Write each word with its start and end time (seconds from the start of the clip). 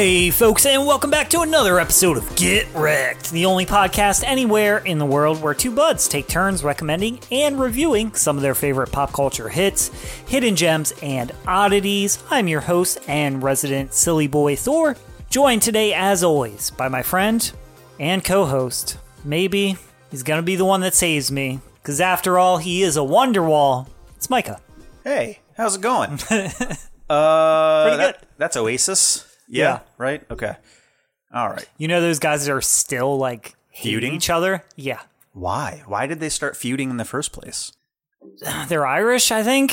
Hey, 0.00 0.30
folks, 0.30 0.64
and 0.64 0.86
welcome 0.86 1.10
back 1.10 1.28
to 1.28 1.42
another 1.42 1.78
episode 1.78 2.16
of 2.16 2.34
Get 2.34 2.66
Wrecked, 2.74 3.30
the 3.32 3.44
only 3.44 3.66
podcast 3.66 4.24
anywhere 4.24 4.78
in 4.78 4.96
the 4.96 5.04
world 5.04 5.42
where 5.42 5.52
two 5.52 5.70
buds 5.70 6.08
take 6.08 6.26
turns 6.26 6.64
recommending 6.64 7.20
and 7.30 7.60
reviewing 7.60 8.14
some 8.14 8.36
of 8.36 8.42
their 8.42 8.54
favorite 8.54 8.90
pop 8.90 9.12
culture 9.12 9.50
hits, 9.50 9.88
hidden 10.26 10.56
gems, 10.56 10.94
and 11.02 11.32
oddities. 11.46 12.18
I'm 12.30 12.48
your 12.48 12.62
host 12.62 12.98
and 13.08 13.42
resident 13.42 13.92
silly 13.92 14.26
boy 14.26 14.56
Thor, 14.56 14.96
joined 15.28 15.60
today, 15.60 15.92
as 15.92 16.24
always, 16.24 16.70
by 16.70 16.88
my 16.88 17.02
friend 17.02 17.52
and 17.98 18.24
co 18.24 18.46
host. 18.46 18.96
Maybe 19.22 19.76
he's 20.10 20.22
gonna 20.22 20.40
be 20.40 20.56
the 20.56 20.64
one 20.64 20.80
that 20.80 20.94
saves 20.94 21.30
me, 21.30 21.60
because 21.74 22.00
after 22.00 22.38
all, 22.38 22.56
he 22.56 22.82
is 22.82 22.96
a 22.96 23.00
Wonderwall. 23.00 23.86
It's 24.16 24.30
Micah. 24.30 24.62
Hey, 25.04 25.40
how's 25.58 25.76
it 25.76 25.82
going? 25.82 26.12
uh, 26.30 27.82
Pretty 27.82 27.96
that- 27.98 27.98
good. 27.98 28.28
that's 28.38 28.56
Oasis. 28.56 29.26
Yeah. 29.50 29.80
Right. 29.98 30.22
Okay. 30.30 30.56
All 31.32 31.48
right. 31.48 31.68
You 31.78 31.88
know 31.88 32.00
those 32.00 32.18
guys 32.18 32.46
that 32.46 32.52
are 32.52 32.60
still 32.60 33.18
like 33.18 33.54
hating 33.70 33.90
Feuding? 34.00 34.14
each 34.14 34.30
other? 34.30 34.64
Yeah. 34.76 35.00
Why? 35.32 35.82
Why 35.86 36.06
did 36.06 36.20
they 36.20 36.28
start 36.28 36.56
feuding 36.56 36.90
in 36.90 36.96
the 36.96 37.04
first 37.04 37.32
place? 37.32 37.72
They're 38.68 38.86
Irish, 38.86 39.30
I 39.30 39.42
think. 39.42 39.72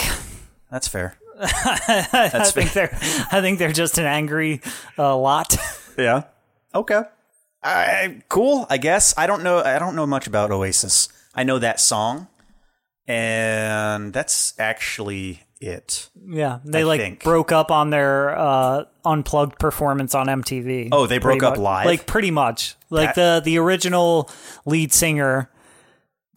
That's 0.72 0.88
fair. 0.88 1.18
I 1.40 2.50
think 2.52 2.70
fair. 2.72 2.88
they're 2.88 3.28
I 3.32 3.42
think 3.42 3.60
they're 3.60 3.72
just 3.72 3.98
an 4.00 4.06
angry 4.06 4.62
uh, 4.98 5.16
lot. 5.18 5.56
Yeah. 5.98 6.24
Okay. 6.76 7.02
I 7.64 8.22
cool. 8.30 8.68
I 8.70 8.78
guess 8.78 9.16
I 9.18 9.26
don't 9.26 9.42
know. 9.42 9.64
I 9.64 9.80
don't 9.80 9.96
know 9.96 10.06
much 10.06 10.28
about 10.28 10.52
Oasis. 10.52 11.10
I 11.34 11.44
know 11.44 11.58
that 11.58 11.80
song, 11.80 12.28
and 13.08 14.14
that's 14.14 14.54
actually 14.60 15.42
it. 15.60 16.10
yeah, 16.26 16.60
they 16.64 16.82
I 16.82 16.84
like 16.84 17.02
think. 17.02 17.24
broke 17.24 17.52
up 17.52 17.72
on 17.72 17.90
their 17.90 18.38
uh, 18.38 18.86
unplugged 19.06 19.58
performance 19.60 20.14
on 20.16 20.28
MTV. 20.28 20.90
Oh, 20.92 21.08
they 21.08 21.18
broke 21.18 21.44
up 21.44 21.58
live? 21.58 21.86
Like 21.86 22.06
pretty 22.06 22.32
much. 22.32 22.76
Like 22.90 23.16
the 23.16 23.42
the 23.44 23.58
original 23.58 24.30
lead 24.66 24.94
singer 24.94 25.50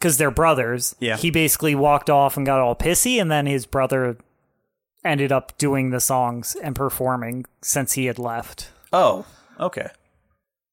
cuz 0.01 0.17
they're 0.17 0.31
brothers. 0.31 0.95
Yeah. 1.01 1.17
He 1.17 1.31
basically 1.31 1.75
walked 1.75 2.09
off 2.11 2.37
and 2.37 2.45
got 2.47 2.61
all 2.61 2.75
pissy 2.75 3.21
and 3.21 3.31
then 3.31 3.47
his 3.47 3.67
brother 3.67 4.17
ended 5.05 5.33
up 5.33 5.57
doing 5.59 5.91
the 5.91 6.01
songs 6.01 6.57
and 6.63 6.75
performing 6.75 7.45
since 7.63 7.93
he 7.93 8.07
had 8.07 8.19
left. 8.19 8.71
Oh. 8.93 9.25
Okay. 9.59 9.89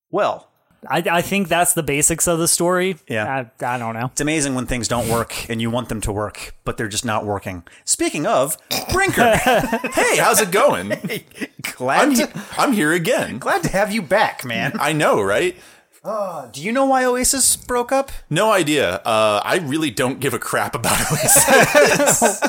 Well, 0.09 0.49
I, 0.89 0.97
I 1.09 1.21
think 1.21 1.47
that's 1.47 1.73
the 1.73 1.83
basics 1.83 2.27
of 2.27 2.39
the 2.39 2.47
story. 2.47 2.97
Yeah. 3.07 3.45
I, 3.59 3.65
I 3.65 3.77
don't 3.77 3.93
know. 3.93 4.07
it's 4.11 4.21
amazing 4.21 4.55
when 4.55 4.65
things 4.65 4.87
don't 4.87 5.09
work 5.09 5.49
and 5.49 5.61
you 5.61 5.69
want 5.69 5.89
them 5.89 6.01
to 6.01 6.11
work, 6.11 6.53
but 6.65 6.77
they're 6.77 6.87
just 6.87 7.05
not 7.05 7.25
working. 7.25 7.63
Speaking 7.85 8.25
of, 8.25 8.57
Brinker, 8.91 9.35
Hey, 9.37 10.17
how's 10.17 10.41
it 10.41 10.51
going? 10.51 10.89
glad 11.61 12.01
I'm, 12.09 12.13
to, 12.15 12.29
I'm 12.57 12.73
here 12.73 12.91
again. 12.93 13.39
glad 13.39 13.63
to 13.63 13.69
have 13.69 13.91
you 13.91 14.01
back, 14.01 14.45
man. 14.45 14.73
I 14.79 14.93
know, 14.93 15.21
right? 15.21 15.55
Do 16.53 16.61
you 16.63 16.71
know 16.71 16.85
why 16.85 17.03
Oasis 17.03 17.57
broke 17.57 17.91
up? 17.91 18.11
No 18.29 18.53
idea. 18.53 18.95
Uh, 19.03 19.41
I 19.43 19.57
really 19.57 19.91
don't 19.91 20.21
give 20.21 20.33
a 20.33 20.39
crap 20.39 20.73
about 20.73 20.99
Oasis. 21.11 22.41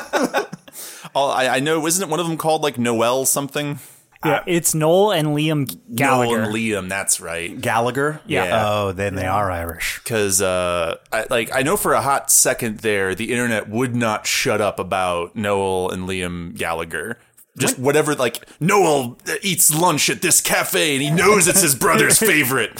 All 1.13 1.29
I, 1.31 1.47
I 1.47 1.59
know, 1.59 1.85
isn't 1.85 2.01
it 2.01 2.09
one 2.09 2.21
of 2.21 2.27
them 2.27 2.37
called 2.37 2.61
like 2.61 2.77
Noel 2.77 3.25
something? 3.25 3.79
Yeah, 4.25 4.43
it's 4.45 4.75
Noel 4.75 5.11
and 5.13 5.29
Liam 5.29 5.65
Gallagher. 5.95 6.37
Noel 6.37 6.45
and 6.45 6.53
Liam, 6.53 6.89
that's 6.89 7.21
right. 7.21 7.59
Gallagher? 7.59 8.19
Yeah. 8.27 8.65
Oh, 8.67 8.91
then 8.91 9.15
they 9.15 9.25
are 9.25 9.49
Irish. 9.49 10.01
Because, 10.03 10.41
uh, 10.41 10.97
I, 11.11 11.25
like, 11.29 11.55
I 11.55 11.61
know 11.61 11.77
for 11.77 11.93
a 11.93 12.01
hot 12.01 12.29
second 12.29 12.79
there, 12.79 13.15
the 13.15 13.31
internet 13.31 13.69
would 13.69 13.95
not 13.95 14.27
shut 14.27 14.59
up 14.59 14.77
about 14.77 15.37
Noel 15.37 15.89
and 15.89 16.07
Liam 16.07 16.53
Gallagher. 16.57 17.17
Just 17.57 17.79
whatever, 17.79 18.13
like, 18.13 18.45
Noel 18.59 19.17
eats 19.41 19.73
lunch 19.73 20.09
at 20.09 20.21
this 20.21 20.41
cafe 20.41 20.95
and 20.95 21.01
he 21.01 21.09
knows 21.09 21.47
it's 21.47 21.61
his 21.61 21.75
brother's 21.75 22.19
favorite. 22.19 22.71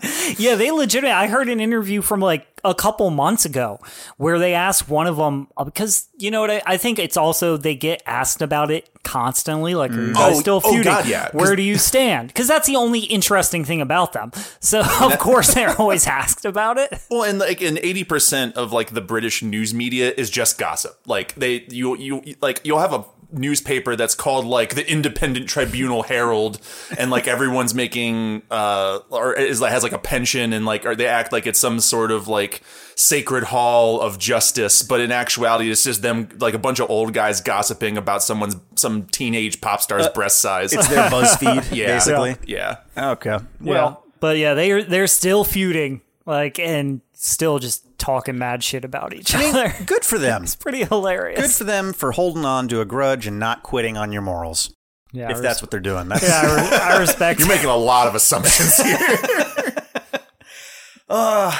Yeah, 0.36 0.56
they 0.56 0.70
legitimately. 0.70 1.14
I 1.14 1.26
heard 1.26 1.48
an 1.48 1.58
interview 1.58 2.02
from 2.02 2.20
like 2.20 2.46
a 2.62 2.74
couple 2.74 3.08
months 3.10 3.44
ago 3.44 3.80
where 4.18 4.38
they 4.38 4.52
asked 4.52 4.88
one 4.88 5.06
of 5.06 5.16
them 5.16 5.48
uh, 5.56 5.64
because 5.64 6.08
you 6.18 6.30
know 6.30 6.42
what 6.42 6.50
I, 6.50 6.62
I 6.66 6.76
think 6.76 6.98
it's 6.98 7.16
also 7.16 7.56
they 7.56 7.74
get 7.74 8.02
asked 8.06 8.42
about 8.42 8.70
it 8.70 8.90
constantly. 9.04 9.74
Like, 9.74 9.90
mm. 9.90 10.14
are 10.16 10.30
you 10.30 10.36
Oh, 10.36 10.40
still 10.40 10.60
oh, 10.62 10.70
feuding? 10.70 10.84
God, 10.84 11.06
yeah, 11.06 11.30
Where 11.32 11.56
do 11.56 11.62
you 11.62 11.78
stand? 11.78 12.28
Because 12.28 12.46
that's 12.46 12.66
the 12.66 12.76
only 12.76 13.00
interesting 13.00 13.64
thing 13.64 13.80
about 13.80 14.12
them. 14.12 14.32
So 14.60 14.80
of 15.00 15.18
course 15.18 15.54
they're 15.54 15.74
always 15.80 16.06
asked 16.06 16.44
about 16.44 16.76
it. 16.76 16.92
Well, 17.10 17.22
and 17.24 17.38
like, 17.38 17.62
in 17.62 17.78
eighty 17.78 18.04
percent 18.04 18.54
of 18.56 18.72
like 18.72 18.90
the 18.92 19.00
British 19.00 19.42
news 19.42 19.72
media 19.72 20.12
is 20.16 20.28
just 20.30 20.58
gossip. 20.58 20.98
Like 21.06 21.34
they, 21.36 21.64
you, 21.70 21.96
you, 21.96 22.34
like 22.40 22.60
you'll 22.64 22.80
have 22.80 22.92
a 22.92 23.04
newspaper 23.30 23.94
that's 23.96 24.14
called 24.14 24.44
like 24.46 24.74
the 24.74 24.90
Independent 24.90 25.48
Tribunal 25.48 26.02
Herald, 26.04 26.60
and 26.98 27.10
like 27.10 27.26
everyone's 27.28 27.74
making, 27.74 28.42
uh, 28.50 29.00
or 29.10 29.34
is 29.34 29.60
like 29.60 29.70
has 29.72 29.82
like 29.82 29.92
a 29.92 29.98
pension, 29.98 30.52
and 30.52 30.64
like, 30.64 30.86
or 30.86 30.94
they 30.96 31.06
act 31.06 31.32
like 31.32 31.46
it's 31.46 31.58
some 31.58 31.80
sort 31.80 32.10
of 32.10 32.28
like 32.28 32.62
sacred 32.94 33.44
hall 33.44 34.00
of 34.00 34.18
justice, 34.18 34.82
but 34.82 35.00
in 35.00 35.12
actuality, 35.12 35.70
it's 35.70 35.84
just 35.84 36.02
them 36.02 36.28
like 36.40 36.54
a 36.54 36.58
bunch 36.58 36.80
of 36.80 36.90
old 36.90 37.12
guys 37.12 37.40
gossiping 37.40 37.96
about 37.96 38.22
someone's 38.22 38.56
some 38.74 39.04
teenage 39.06 39.60
pop 39.60 39.80
star's 39.80 40.08
breast 40.08 40.38
size. 40.38 40.72
It's 40.72 40.88
their 40.88 41.08
BuzzFeed, 41.10 41.74
Yeah. 41.76 41.86
basically. 41.94 42.36
yeah. 42.46 42.78
Okay. 42.96 43.38
Well, 43.60 44.04
but 44.20 44.36
yeah, 44.36 44.54
they 44.54 44.70
are 44.72 44.82
they're 44.82 45.06
still 45.06 45.44
feuding 45.44 46.00
like 46.28 46.58
and 46.60 47.00
still 47.14 47.58
just 47.58 47.98
talking 47.98 48.36
mad 48.38 48.62
shit 48.62 48.84
about 48.84 49.14
each 49.14 49.34
other. 49.34 49.74
good 49.86 50.04
for 50.04 50.18
them. 50.18 50.42
It's 50.44 50.54
pretty 50.54 50.84
hilarious. 50.84 51.40
Good 51.40 51.50
for 51.50 51.64
them 51.64 51.92
for 51.92 52.12
holding 52.12 52.44
on 52.44 52.68
to 52.68 52.80
a 52.80 52.84
grudge 52.84 53.26
and 53.26 53.38
not 53.40 53.62
quitting 53.62 53.96
on 53.96 54.12
your 54.12 54.22
morals. 54.22 54.72
yeah, 55.12 55.32
If 55.32 55.40
that's 55.40 55.62
what 55.62 55.70
they're 55.70 55.80
doing. 55.80 56.08
That's, 56.08 56.22
yeah, 56.22 56.42
I, 56.44 56.54
re- 56.70 56.78
I 56.94 56.98
respect. 57.00 57.40
You're 57.40 57.48
making 57.48 57.70
a 57.70 57.76
lot 57.76 58.06
of 58.06 58.14
assumptions 58.14 58.76
here. 58.76 58.98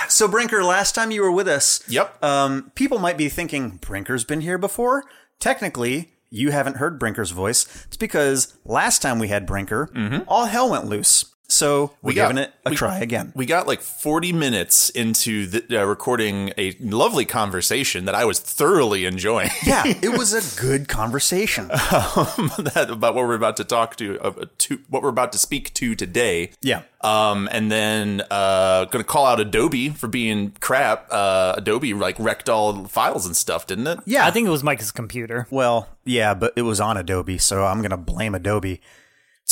So, 0.09 0.29
Brinker, 0.29 0.63
last 0.65 0.95
time 0.95 1.11
you 1.11 1.23
were 1.23 1.31
with 1.33 1.49
us, 1.49 1.83
Yep. 1.89 2.23
um, 2.23 2.71
people 2.75 2.99
might 2.99 3.17
be 3.17 3.29
thinking 3.29 3.79
Brinker's 3.81 4.25
been 4.25 4.41
here 4.43 4.59
before. 4.59 5.05
Technically, 5.41 6.13
you 6.31 6.51
haven't 6.51 6.77
heard 6.77 6.99
Brinker's 6.99 7.31
voice. 7.31 7.65
It's 7.87 7.97
because 7.97 8.57
last 8.65 9.01
time 9.01 9.19
we 9.19 9.29
had 9.29 9.47
Brinker, 9.47 9.91
all 10.29 10.47
hell 10.47 10.71
went 10.71 10.87
loose. 10.87 11.25
So 11.51 11.93
we're 12.03 12.11
Mm-hmm. 12.13 12.17
got- 12.17 12.29
giving 12.29 12.43
it 12.45 12.53
a 12.67 12.71
we- 12.71 12.77
try 12.77 12.99
again. 12.99 13.33
we 13.35 13.47
got 13.47 13.67
like 13.67 13.81
40 13.81 14.33
minutes 14.35 14.91
into 14.91 15.47
the, 15.47 15.81
uh, 15.81 15.85
recording 15.87 16.53
a 16.59 16.77
lovely 16.79 17.25
conversation 17.25 18.05
that 18.05 18.15
I 18.15 18.27
was 18.27 18.39
thoroughly 18.39 19.07
enjoying 19.07 19.49
yeah, 19.67 19.85
it 19.87 20.17
was 20.19 20.35
a 20.35 20.61
good 20.61 20.89
conversation. 20.89 21.69
that, 21.69 22.89
about 22.91 23.15
what 23.15 23.27
we're 23.27 23.35
about 23.35 23.57
to 23.57 23.65
talk 23.65 23.97
to, 23.97 24.21
uh, 24.21 24.45
to 24.59 24.81
what 24.91 25.03
we're 25.03 25.09
about 25.09 25.33
to 25.33 25.39
speak 25.39 25.73
to 25.75 25.95
today. 25.95 26.51
Yeah. 26.61 26.83
Um, 27.01 27.49
and 27.51 27.73
then 27.73 28.23
uh, 28.31 28.85
gonna 28.87 29.05
call 29.05 29.25
out 29.25 29.41
Adobe 29.41 29.89
for 29.89 30.09
being 30.09 30.51
crap. 30.61 31.07
Uh, 31.11 31.55
Adobe 31.57 31.95
like 31.95 32.17
wrecked 32.19 32.49
all 32.51 32.73
the 32.75 32.89
files 32.89 33.25
and 33.25 33.35
stuff, 33.35 33.67
didn't 33.67 33.87
it? 33.87 34.01
Yeah. 34.05 34.27
I 34.27 34.31
think 34.33 34.47
it 34.47 34.51
was 34.51 34.63
Mike's 34.63 34.91
computer. 34.91 35.47
Well, 35.51 35.89
yeah, 36.05 36.35
but 36.35 36.53
it 36.57 36.63
was 36.63 36.79
on 36.81 36.97
Adobe, 36.99 37.39
so 37.39 37.65
I'm 37.65 37.79
going 37.79 37.91
to 37.91 37.97
blame 37.97 38.35
Adobe 38.35 38.81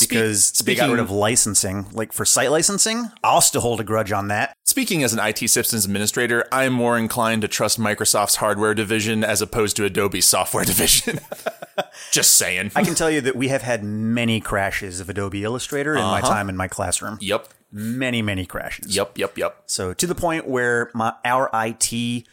because 0.01 0.53
they 0.53 0.75
got 0.75 0.85
speaking- 0.85 0.91
rid 0.93 1.01
of 1.01 1.11
licensing. 1.11 1.87
Like 1.93 2.13
for 2.13 2.25
site 2.25 2.51
licensing, 2.51 3.11
I'll 3.25 3.41
still 3.41 3.61
hold 3.61 3.81
a 3.81 3.85
grudge 3.85 4.13
on 4.13 4.29
that. 4.29 4.55
Speaking 4.65 5.03
as 5.03 5.13
an 5.13 5.21
IT 5.21 5.49
systems 5.49 5.85
administrator, 5.85 6.45
I'm 6.53 6.73
more 6.73 6.99
inclined 6.99 7.43
to 7.43 7.49
trust 7.49 7.79
Microsoft's 7.81 8.37
hardware 8.37 8.75
division 8.75 9.25
as 9.25 9.41
opposed 9.41 9.77
to 9.77 9.85
Adobe's 9.85 10.27
software 10.27 10.65
division. 10.73 11.21
Just 12.13 12.33
saying. 12.37 12.73
I 12.75 12.83
can 12.83 12.95
tell 12.95 13.11
you 13.11 13.21
that 13.23 13.37
we 13.37 13.49
have 13.49 13.63
had 13.63 13.85
many 13.85 14.41
crashes 14.41 15.01
of 15.01 15.09
Adobe 15.09 15.43
Illustrator 15.45 15.95
in 15.95 16.03
my 16.03 16.19
uh-huh. 16.19 16.29
time 16.29 16.49
in 16.49 16.57
my 16.57 16.69
classroom. 16.69 17.19
yep. 17.21 17.49
Many, 17.73 18.23
many 18.23 18.47
crashes. 18.47 18.95
Yep. 18.95 19.19
Yep. 19.19 19.37
Yep. 19.37 19.63
So 19.67 19.93
to 19.93 20.07
the 20.07 20.15
point 20.15 20.47
where 20.47 20.91
my 20.95 21.15
our 21.25 21.51
IT 21.53 22.25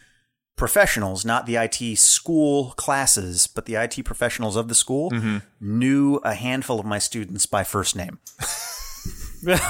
professionals, 0.56 1.24
not 1.24 1.46
the 1.46 1.56
IT 1.56 1.96
school 1.98 2.72
classes, 2.76 3.46
but 3.46 3.66
the 3.66 3.74
IT 3.74 4.04
professionals 4.04 4.56
of 4.56 4.68
the 4.68 4.74
school, 4.74 5.10
mm-hmm. 5.10 5.38
knew 5.60 6.16
a 6.24 6.34
handful 6.34 6.78
of 6.78 6.86
my 6.86 6.98
students 6.98 7.46
by 7.46 7.64
first 7.64 7.96
name. 7.96 8.18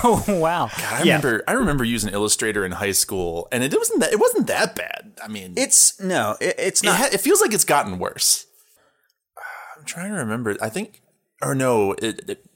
oh 0.04 0.24
wow. 0.28 0.68
I 0.76 1.02
Yeah. 1.04 1.16
remember 1.16 1.44
I 1.48 1.52
remember 1.52 1.84
using 1.84 2.12
Illustrator 2.12 2.64
in 2.64 2.72
high 2.72 2.92
school, 2.92 3.48
and 3.50 3.62
it 3.64 3.74
wasn't 3.76 4.00
that 4.00 4.12
it 4.12 4.20
wasn't 4.20 4.46
that 4.48 4.74
bad. 4.76 5.12
I 5.22 5.28
mean, 5.28 5.54
It's 5.56 5.98
no, 6.00 6.36
it, 6.40 6.54
it's 6.58 6.82
it, 6.82 6.86
not. 6.86 6.96
ha- 6.98 7.08
it 7.12 7.20
feels 7.20 7.40
like 7.40 7.52
it's 7.54 7.64
gotten 7.64 7.98
worse. 7.98 8.46
I'm 9.78 9.84
trying 9.84 10.12
to 10.12 10.18
remember. 10.18 10.56
I 10.60 10.68
think, 10.68 11.00
or 11.42 11.54
no, 11.54 11.92
it, 11.92 12.20
it, 12.28 12.46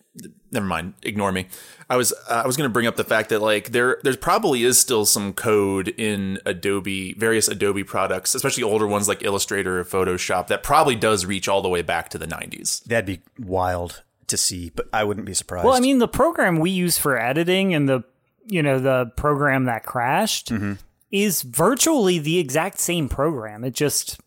never 0.52 0.66
mind. 0.66 0.94
Ignore 1.02 1.32
me. 1.32 1.48
I 1.90 1.96
was 1.96 2.12
uh, 2.28 2.42
I 2.44 2.46
was 2.46 2.56
going 2.56 2.68
to 2.68 2.72
bring 2.72 2.86
up 2.86 2.96
the 2.96 3.04
fact 3.04 3.30
that 3.30 3.40
like 3.40 3.72
there 3.72 3.98
there's 4.02 4.16
probably 4.16 4.62
is 4.62 4.78
still 4.78 5.06
some 5.06 5.32
code 5.32 5.88
in 5.88 6.38
Adobe 6.44 7.14
various 7.14 7.48
Adobe 7.48 7.84
products, 7.84 8.34
especially 8.34 8.62
older 8.62 8.86
ones 8.86 9.08
like 9.08 9.24
Illustrator 9.24 9.80
or 9.80 9.84
Photoshop, 9.84 10.48
that 10.48 10.62
probably 10.62 10.96
does 10.96 11.24
reach 11.24 11.48
all 11.48 11.62
the 11.62 11.68
way 11.68 11.82
back 11.82 12.10
to 12.10 12.18
the 12.18 12.26
90s. 12.26 12.84
That'd 12.84 13.06
be 13.06 13.20
wild 13.38 14.02
to 14.26 14.36
see, 14.36 14.70
but 14.74 14.88
I 14.92 15.04
wouldn't 15.04 15.26
be 15.26 15.32
surprised. 15.32 15.64
Well, 15.64 15.74
I 15.74 15.80
mean, 15.80 15.98
the 15.98 16.08
program 16.08 16.58
we 16.58 16.70
use 16.70 16.98
for 16.98 17.18
editing 17.18 17.74
and 17.74 17.88
the 17.88 18.04
you 18.46 18.62
know 18.62 18.78
the 18.78 19.12
program 19.16 19.64
that 19.64 19.84
crashed 19.84 20.52
is 21.10 21.40
virtually 21.42 22.18
the 22.18 22.38
exact 22.38 22.78
same 22.80 23.08
program. 23.08 23.64
It 23.64 23.74
just 23.74 24.20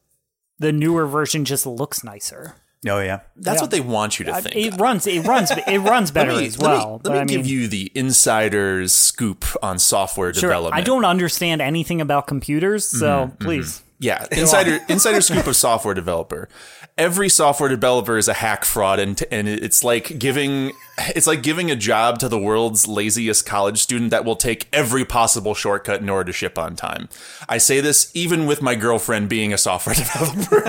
the 0.57 0.71
newer 0.71 1.05
version 1.05 1.45
just 1.45 1.65
looks 1.67 2.03
nicer. 2.03 2.55
Oh 2.87 2.99
yeah. 2.99 3.19
That's 3.35 3.57
Yeah. 3.57 3.61
what 3.61 3.71
they 3.71 3.79
want 3.79 4.17
you 4.19 4.25
to 4.25 4.41
think. 4.41 4.55
It 4.55 4.79
runs. 4.79 5.05
It 5.05 5.21
runs. 5.25 5.51
It 5.51 5.79
runs 5.81 6.09
better 6.09 6.33
let 6.33 6.41
me, 6.41 6.47
as 6.47 6.57
well. 6.57 6.71
Let 6.71 6.87
me, 6.93 6.99
but 7.03 7.09
let 7.11 7.15
me 7.15 7.19
I 7.19 7.25
give 7.37 7.45
mean, 7.45 7.53
you 7.61 7.67
the 7.67 7.91
insider's 7.93 8.91
scoop 8.91 9.45
on 9.61 9.77
software 9.77 10.33
sure, 10.33 10.49
development. 10.49 10.81
I 10.81 10.83
don't 10.83 11.05
understand 11.05 11.61
anything 11.61 12.01
about 12.01 12.25
computers, 12.27 12.87
so 12.87 13.27
Mm-hmm, 13.27 13.43
please. 13.43 13.83
Yeah, 14.01 14.25
insider 14.31 14.79
insider 14.89 15.21
scoop 15.21 15.47
of 15.47 15.55
software 15.55 15.93
developer. 15.93 16.49
Every 16.97 17.29
software 17.29 17.69
developer 17.69 18.17
is 18.17 18.27
a 18.27 18.33
hack 18.33 18.65
fraud, 18.65 18.99
and 18.99 19.23
and 19.31 19.47
it's 19.47 19.83
like 19.83 20.17
giving 20.19 20.73
it's 21.15 21.25
like 21.27 21.41
giving 21.41 21.71
a 21.71 21.75
job 21.75 22.19
to 22.19 22.27
the 22.27 22.37
world's 22.37 22.87
laziest 22.87 23.45
college 23.45 23.77
student 23.79 24.09
that 24.11 24.25
will 24.25 24.35
take 24.35 24.67
every 24.73 25.05
possible 25.05 25.53
shortcut 25.53 26.01
in 26.01 26.09
order 26.09 26.25
to 26.31 26.33
ship 26.33 26.57
on 26.59 26.75
time. 26.75 27.07
I 27.47 27.59
say 27.59 27.79
this 27.79 28.11
even 28.13 28.45
with 28.47 28.61
my 28.61 28.75
girlfriend 28.75 29.29
being 29.29 29.53
a 29.53 29.57
software 29.57 29.95
developer. 30.03 30.67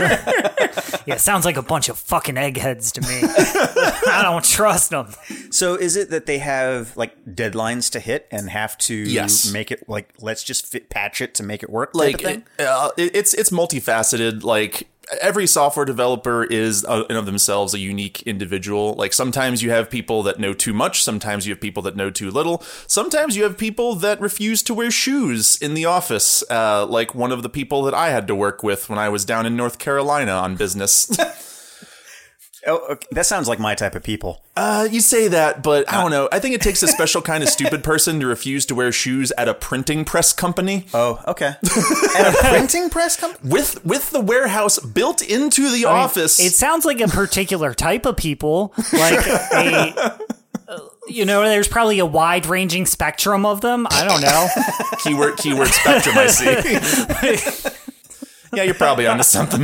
Yeah, 1.05 1.15
it 1.17 1.21
sounds 1.21 1.45
like 1.45 1.57
a 1.57 1.63
bunch 1.63 1.89
of 1.89 1.99
fucking 1.99 2.37
eggheads 2.37 2.93
to 2.93 3.01
me. 3.01 3.21
I 3.23 4.21
don't 4.23 4.45
trust 4.45 4.91
them. 4.91 5.09
So 5.51 5.75
is 5.75 5.97
it 5.97 6.11
that 6.11 6.27
they 6.27 6.39
have 6.39 6.97
like 6.97 7.17
deadlines 7.25 7.91
to 7.93 8.01
hit 8.01 8.29
and 8.31 8.49
have 8.51 8.79
to 8.79 8.95
Yes. 8.95 9.51
make 9.53 9.71
it 9.73 9.89
like 9.89 10.09
let's 10.21 10.45
just 10.45 10.67
fit, 10.67 10.89
patch 10.91 11.21
it 11.21 11.35
to 11.37 11.43
make 11.43 11.63
it 11.63 11.71
work? 11.71 11.93
type 11.93 11.97
of 12.01 12.13
like 12.13 12.21
thing? 12.23 12.45
it, 12.59 12.63
uh, 12.67 12.91
it- 12.97 13.17
it's 13.23 13.35
it's 13.35 13.51
multifaceted. 13.51 14.43
Like 14.43 14.89
every 15.21 15.47
software 15.47 15.85
developer 15.85 16.45
is 16.45 16.85
uh, 16.85 17.05
in 17.09 17.17
of 17.17 17.27
themselves 17.27 17.73
a 17.75 17.79
unique 17.79 18.23
individual. 18.23 18.95
Like 18.95 19.13
sometimes 19.13 19.63
you 19.63 19.71
have 19.71 19.89
people 19.89 20.23
that 20.25 20.39
know 20.41 20.55
too 20.55 20.73
much 20.73 21.03
sometimes 21.03 21.47
you 21.47 21.53
have 21.53 21.61
people 21.61 21.83
that 21.85 21.97
know 21.97 22.11
too 22.11 22.31
little. 22.31 22.63
Sometimes 22.87 23.37
you 23.37 23.45
have 23.45 23.57
people 23.57 23.95
that 23.97 24.21
refuse 24.21 24.63
to 24.65 24.75
wear 24.75 24.91
shoes 24.91 25.57
in 25.61 25.75
the 25.75 25.85
office 25.85 26.43
uh, 26.51 26.85
like 26.87 27.15
one 27.15 27.33
of 27.33 27.43
the 27.43 27.49
people 27.49 27.83
that 27.83 27.95
i 27.95 28.11
had 28.11 28.27
to 28.27 28.35
work 28.35 28.63
with 28.63 28.89
when 28.89 28.99
i 28.99 29.09
was 29.09 29.25
down 29.25 29.47
in 29.47 29.57
north 29.57 29.79
carolina 29.79 30.33
on 30.33 30.57
business 30.57 31.07
oh, 32.67 32.87
okay. 32.93 33.07
that 33.13 33.27
sounds 33.27 33.49
like 33.49 33.59
my 33.59 33.75
type 33.75 33.95
of 33.95 34.03
people. 34.03 34.43
uh, 34.57 34.87
you 34.91 35.01
say 35.01 35.29
that 35.29 35.63
but 35.63 35.91
i 35.93 36.01
don't 36.01 36.11
know 36.11 36.29
i 36.33 36.39
think 36.39 36.55
it 36.55 36.61
takes 36.61 36.83
a 36.83 36.89
special 36.97 37.21
kind 37.23 37.43
of 37.43 37.49
stupid 37.49 37.83
person 37.85 38.21
to 38.21 38.27
refuse 38.27 38.65
to 38.67 38.75
wear 38.75 38.93
shoes 38.93 39.33
at 39.39 39.49
a 39.49 39.55
printing 39.55 40.05
press 40.05 40.33
company 40.33 40.87
Oh, 40.95 41.21
okay. 41.27 41.55
At 42.19 42.35
a 42.35 42.37
printing 42.51 42.91
press 42.91 43.17
company. 43.17 43.51
with 43.51 43.85
with 43.85 44.11
the 44.11 44.21
warehouse 44.21 44.79
built 44.79 45.23
into 45.23 45.71
the 45.71 45.85
office 45.87 46.39
It 46.41 46.53
sounds 46.53 46.85
like 46.85 47.01
a 47.01 47.09
particular 47.09 47.73
type 47.75 48.05
of 48.07 48.17
people, 48.17 48.73
like 48.93 49.27
a. 49.27 50.19
uh, 50.69 50.79
You 51.09 51.25
know, 51.25 51.43
there's 51.43 51.69
probably 51.69 51.99
a 51.99 52.07
wide 52.07 52.47
ranging 52.47 52.87
spectrum 52.87 53.45
of 53.45 53.61
them. 53.61 53.87
I 53.91 54.05
don't 54.05 54.21
know. 54.23 54.49
keyword 55.03 55.37
keyword 55.37 55.69
spectrum 55.69 56.17
I 56.17 56.27
see. 56.29 57.71
yeah, 58.55 58.63
you're 58.63 58.75
probably 58.75 59.07
onto 59.07 59.25
something. 59.25 59.63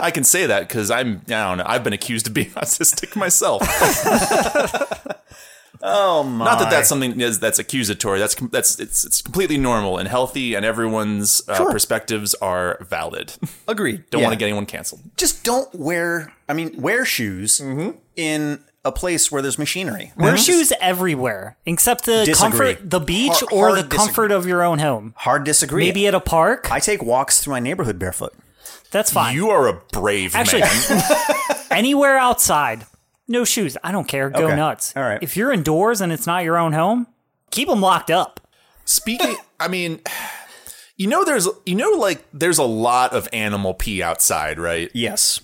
I 0.00 0.10
can 0.10 0.24
say 0.24 0.46
that 0.46 0.66
because 0.68 0.90
I'm 0.90 1.22
I 1.28 1.30
don't 1.48 1.58
know 1.58 1.64
I've 1.66 1.84
been 1.84 1.92
accused 1.92 2.26
of 2.26 2.34
being 2.34 2.50
autistic 2.56 3.16
myself. 3.16 3.62
Oh 5.82 6.22
my! 6.24 6.44
Not 6.44 6.58
that 6.58 6.70
that's 6.70 6.90
something 6.90 7.18
is 7.22 7.40
that's 7.40 7.58
accusatory. 7.58 8.18
That's 8.18 8.34
that's 8.34 8.78
it's 8.78 9.02
it's 9.06 9.22
completely 9.22 9.56
normal 9.56 9.96
and 9.96 10.06
healthy, 10.08 10.54
and 10.54 10.62
everyone's 10.66 11.40
uh, 11.48 11.56
Sure. 11.56 11.70
perspectives 11.72 12.34
are 12.34 12.76
valid. 12.82 13.32
agreed. 13.66 14.04
Don't 14.10 14.20
Yeah. 14.20 14.26
want 14.26 14.34
to 14.34 14.38
get 14.38 14.46
anyone 14.48 14.66
canceled. 14.66 15.00
Just 15.16 15.42
don't 15.42 15.74
wear. 15.74 16.34
I 16.50 16.52
mean, 16.52 16.74
wear 16.82 17.06
shoes 17.06 17.60
Mm-hmm. 17.60 17.96
in 18.14 18.62
a 18.84 18.92
place 18.92 19.32
where 19.32 19.40
there's 19.40 19.58
machinery. 19.58 20.12
Wear 20.18 20.36
shoes 20.36 20.70
everywhere 20.82 21.56
except 21.64 22.04
the 22.04 22.24
Disagree. 22.26 22.74
comfort, 22.74 22.90
the 22.90 23.00
beach, 23.00 23.32
Hard- 23.40 23.52
or 23.52 23.68
hard 23.70 23.78
the 23.90 23.96
comfort 23.96 24.32
of 24.32 24.46
your 24.46 24.62
own 24.62 24.80
home. 24.80 25.14
Hard 25.16 25.44
disagree. 25.44 25.86
Maybe 25.86 26.06
at 26.06 26.14
a 26.14 26.20
park. 26.20 26.70
I 26.70 26.80
take 26.80 27.02
walks 27.02 27.40
through 27.42 27.52
my 27.52 27.60
neighborhood 27.60 27.98
barefoot. 27.98 28.34
That's 28.90 29.12
fine. 29.12 29.34
You 29.34 29.50
are 29.50 29.68
a 29.68 29.74
brave 29.92 30.34
Actually, 30.34 30.62
man. 30.62 31.02
Anywhere 31.70 32.18
outside, 32.18 32.86
no 33.28 33.44
shoes. 33.44 33.76
I 33.84 33.92
don't 33.92 34.08
care. 34.08 34.30
Go 34.30 34.46
Okay. 34.46 34.56
nuts. 34.56 34.92
All 34.96 35.02
right. 35.02 35.22
If 35.22 35.36
you're 35.36 35.52
indoors 35.52 36.00
and 36.00 36.12
it's 36.12 36.26
not 36.26 36.42
your 36.44 36.56
own 36.58 36.72
home, 36.72 37.06
keep 37.50 37.68
them 37.68 37.80
locked 37.80 38.10
up. 38.10 38.40
Speaking, 38.84 39.36
I 39.60 39.68
mean, 39.68 40.00
you 40.96 41.06
know, 41.06 41.24
there's 41.24 41.48
you 41.64 41.76
know, 41.76 41.90
like 41.90 42.24
there's 42.32 42.58
a 42.58 42.64
lot 42.64 43.12
of 43.12 43.28
animal 43.32 43.72
pee 43.74 44.02
outside, 44.02 44.58
right? 44.58 44.90
Yes. 44.92 45.40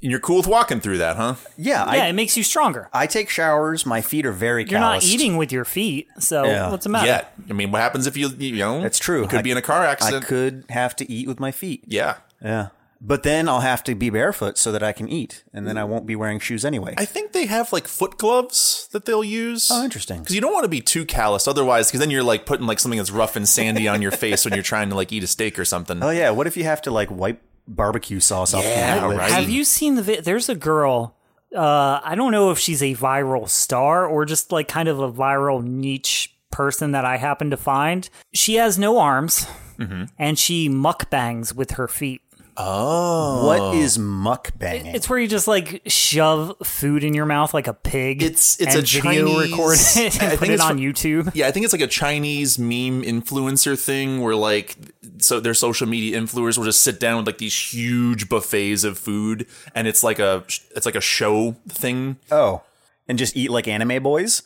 And 0.00 0.12
you're 0.12 0.20
cool 0.20 0.36
with 0.36 0.46
walking 0.46 0.78
through 0.80 0.98
that, 0.98 1.16
huh? 1.16 1.34
Yeah. 1.56 1.92
Yeah, 1.92 2.04
I 2.04 2.06
it 2.08 2.12
makes 2.12 2.36
you 2.36 2.44
stronger. 2.44 2.88
I 2.92 3.06
take 3.08 3.28
showers. 3.30 3.84
My 3.86 4.00
feet 4.00 4.26
are 4.26 4.32
very 4.32 4.64
You're 4.64 4.78
not 4.78 5.02
eating 5.02 5.36
with 5.38 5.50
your 5.50 5.64
feet, 5.64 6.06
so 6.20 6.44
Yeah. 6.44 6.70
what's 6.70 6.84
the 6.84 6.90
matter? 6.90 7.06
Yeah. 7.08 7.24
I 7.50 7.52
mean, 7.54 7.72
what 7.72 7.80
happens 7.80 8.06
if 8.06 8.16
you, 8.16 8.28
you 8.28 8.56
know? 8.58 8.80
That's 8.82 8.98
true. 9.00 9.22
You 9.22 9.28
could 9.28 9.40
I- 9.40 9.42
be 9.42 9.50
in 9.50 9.56
a 9.56 9.62
car 9.62 9.84
accident. 9.84 10.14
I 10.14 10.18
accident. 10.26 10.66
could 10.66 10.72
have 10.72 10.94
to 10.96 11.10
eat 11.10 11.26
with 11.26 11.40
my 11.40 11.50
feet. 11.50 11.82
Yeah. 11.88 12.16
Yeah. 12.42 12.68
But 13.00 13.22
then 13.22 13.48
I'll 13.48 13.60
have 13.60 13.84
to 13.84 13.94
be 13.94 14.10
barefoot 14.10 14.58
so 14.58 14.72
that 14.72 14.82
I 14.82 14.90
can 14.92 15.08
eat, 15.08 15.44
and 15.54 15.68
then 15.68 15.78
I 15.78 15.84
won't 15.84 16.04
be 16.04 16.16
wearing 16.16 16.40
shoes 16.40 16.64
anyway. 16.64 16.94
I 16.98 17.04
think 17.04 17.30
they 17.30 17.46
have 17.46 17.72
like 17.72 17.86
foot 17.86 18.18
gloves 18.18 18.88
that 18.90 19.04
they'll 19.04 19.22
use. 19.22 19.70
oh, 19.70 19.84
interesting. 19.84 20.18
Because 20.18 20.34
you 20.34 20.40
don't 20.40 20.52
want 20.52 20.64
to 20.64 20.68
be 20.68 20.80
too 20.80 21.04
callous, 21.04 21.46
otherwise, 21.46 21.86
because 21.86 22.00
then 22.00 22.10
you're 22.10 22.24
like 22.24 22.44
putting 22.44 22.66
like 22.66 22.80
something 22.80 22.98
that's 22.98 23.12
rough 23.12 23.36
and 23.36 23.48
sandy 23.48 23.86
on 23.86 24.02
your 24.02 24.10
face 24.10 24.44
when 24.44 24.52
you're 24.54 24.64
trying 24.64 24.88
to 24.88 24.96
like 24.96 25.12
eat 25.12 25.22
a 25.22 25.28
steak 25.28 25.60
or 25.60 25.64
something. 25.64 26.02
Oh 26.02 26.10
yeah. 26.10 26.30
What 26.30 26.48
if 26.48 26.56
you 26.56 26.64
have 26.64 26.82
to 26.82 26.90
like 26.90 27.08
wipe 27.08 27.40
barbecue 27.68 28.18
sauce 28.18 28.52
off 28.52 28.64
Yeah, 28.64 28.98
your 29.00 29.08
lips? 29.10 29.20
right. 29.20 29.30
Have 29.30 29.48
you 29.48 29.62
seen 29.62 29.94
the 29.94 30.02
vi- 30.02 30.20
There's 30.20 30.48
a 30.48 30.56
girl. 30.56 31.14
Uh, 31.54 32.00
I 32.02 32.14
don't 32.16 32.32
know 32.32 32.50
if 32.50 32.58
she's 32.58 32.82
a 32.82 32.94
viral 32.96 33.48
star 33.48 34.06
or 34.06 34.24
just 34.24 34.50
like 34.50 34.66
kind 34.66 34.88
of 34.88 34.98
a 34.98 35.10
viral 35.12 35.62
niche 35.64 36.34
person 36.50 36.90
that 36.92 37.04
I 37.04 37.16
happen 37.18 37.50
to 37.50 37.56
find. 37.56 38.08
She 38.34 38.56
has 38.56 38.76
no 38.76 38.98
arms, 38.98 39.46
Mm-hmm. 39.78 40.06
and 40.18 40.36
she 40.36 40.68
mukbangs 40.68 41.54
with 41.54 41.72
her 41.72 41.86
feet. 41.86 42.20
Oh. 42.60 43.46
What 43.46 43.76
is 43.76 43.96
oh. 43.98 44.00
mukbanging? 44.00 44.94
It's 44.94 45.08
where 45.08 45.18
you 45.18 45.28
just 45.28 45.46
like 45.46 45.82
shove 45.86 46.56
food 46.64 47.04
in 47.04 47.14
your 47.14 47.24
mouth 47.26 47.54
like 47.54 47.68
a 47.68 47.74
pig. 47.74 48.22
It's- 48.22 48.56
it's 48.60 48.74
and 48.74 48.82
a 48.84 48.86
video 48.86 49.28
Chinese- 49.28 49.50
record 49.52 49.78
it 49.78 50.22
I 50.22 50.24
and 50.26 50.38
think 50.38 50.38
put 50.40 50.50
it 50.50 50.60
on 50.60 50.76
fr- 50.78 50.82
YouTube. 50.82 51.30
Yeah, 51.34 51.46
I 51.46 51.52
think 51.52 51.64
it's 51.64 51.72
like 51.72 51.82
a 51.82 51.86
Chinese 51.86 52.58
meme 52.58 53.02
influencer 53.02 53.78
thing 53.80 54.20
where 54.20 54.34
like 54.34 54.76
so 55.18 55.40
their 55.40 55.54
social 55.54 55.86
media 55.86 56.20
influencers 56.20 56.58
will 56.58 56.64
just 56.64 56.82
sit 56.82 56.98
down 56.98 57.18
with 57.18 57.26
like 57.26 57.38
these 57.38 57.56
huge 57.56 58.28
buffets 58.28 58.84
of 58.84 58.98
food 58.98 59.46
and 59.74 59.86
it's 59.86 60.02
like 60.02 60.18
a 60.18 60.44
it's 60.74 60.86
like 60.86 60.96
a 60.96 61.00
show 61.00 61.52
thing, 61.68 62.16
oh, 62.30 62.62
and 63.08 63.18
just 63.18 63.36
eat 63.36 63.50
like 63.50 63.68
anime 63.68 64.02
boys, 64.02 64.42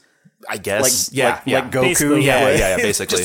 I 0.49 0.58
guess. 0.58 0.82
like 1.11 1.17
yeah, 1.17 1.31
like, 1.31 1.43
yeah. 1.47 1.61
like 1.61 1.70
Goku. 1.70 1.82
Basically, 1.82 2.25
yeah, 2.25 2.41
yeah. 2.41 2.56
yeah, 2.56 2.69
yeah, 2.69 2.76
basically. 2.82 3.25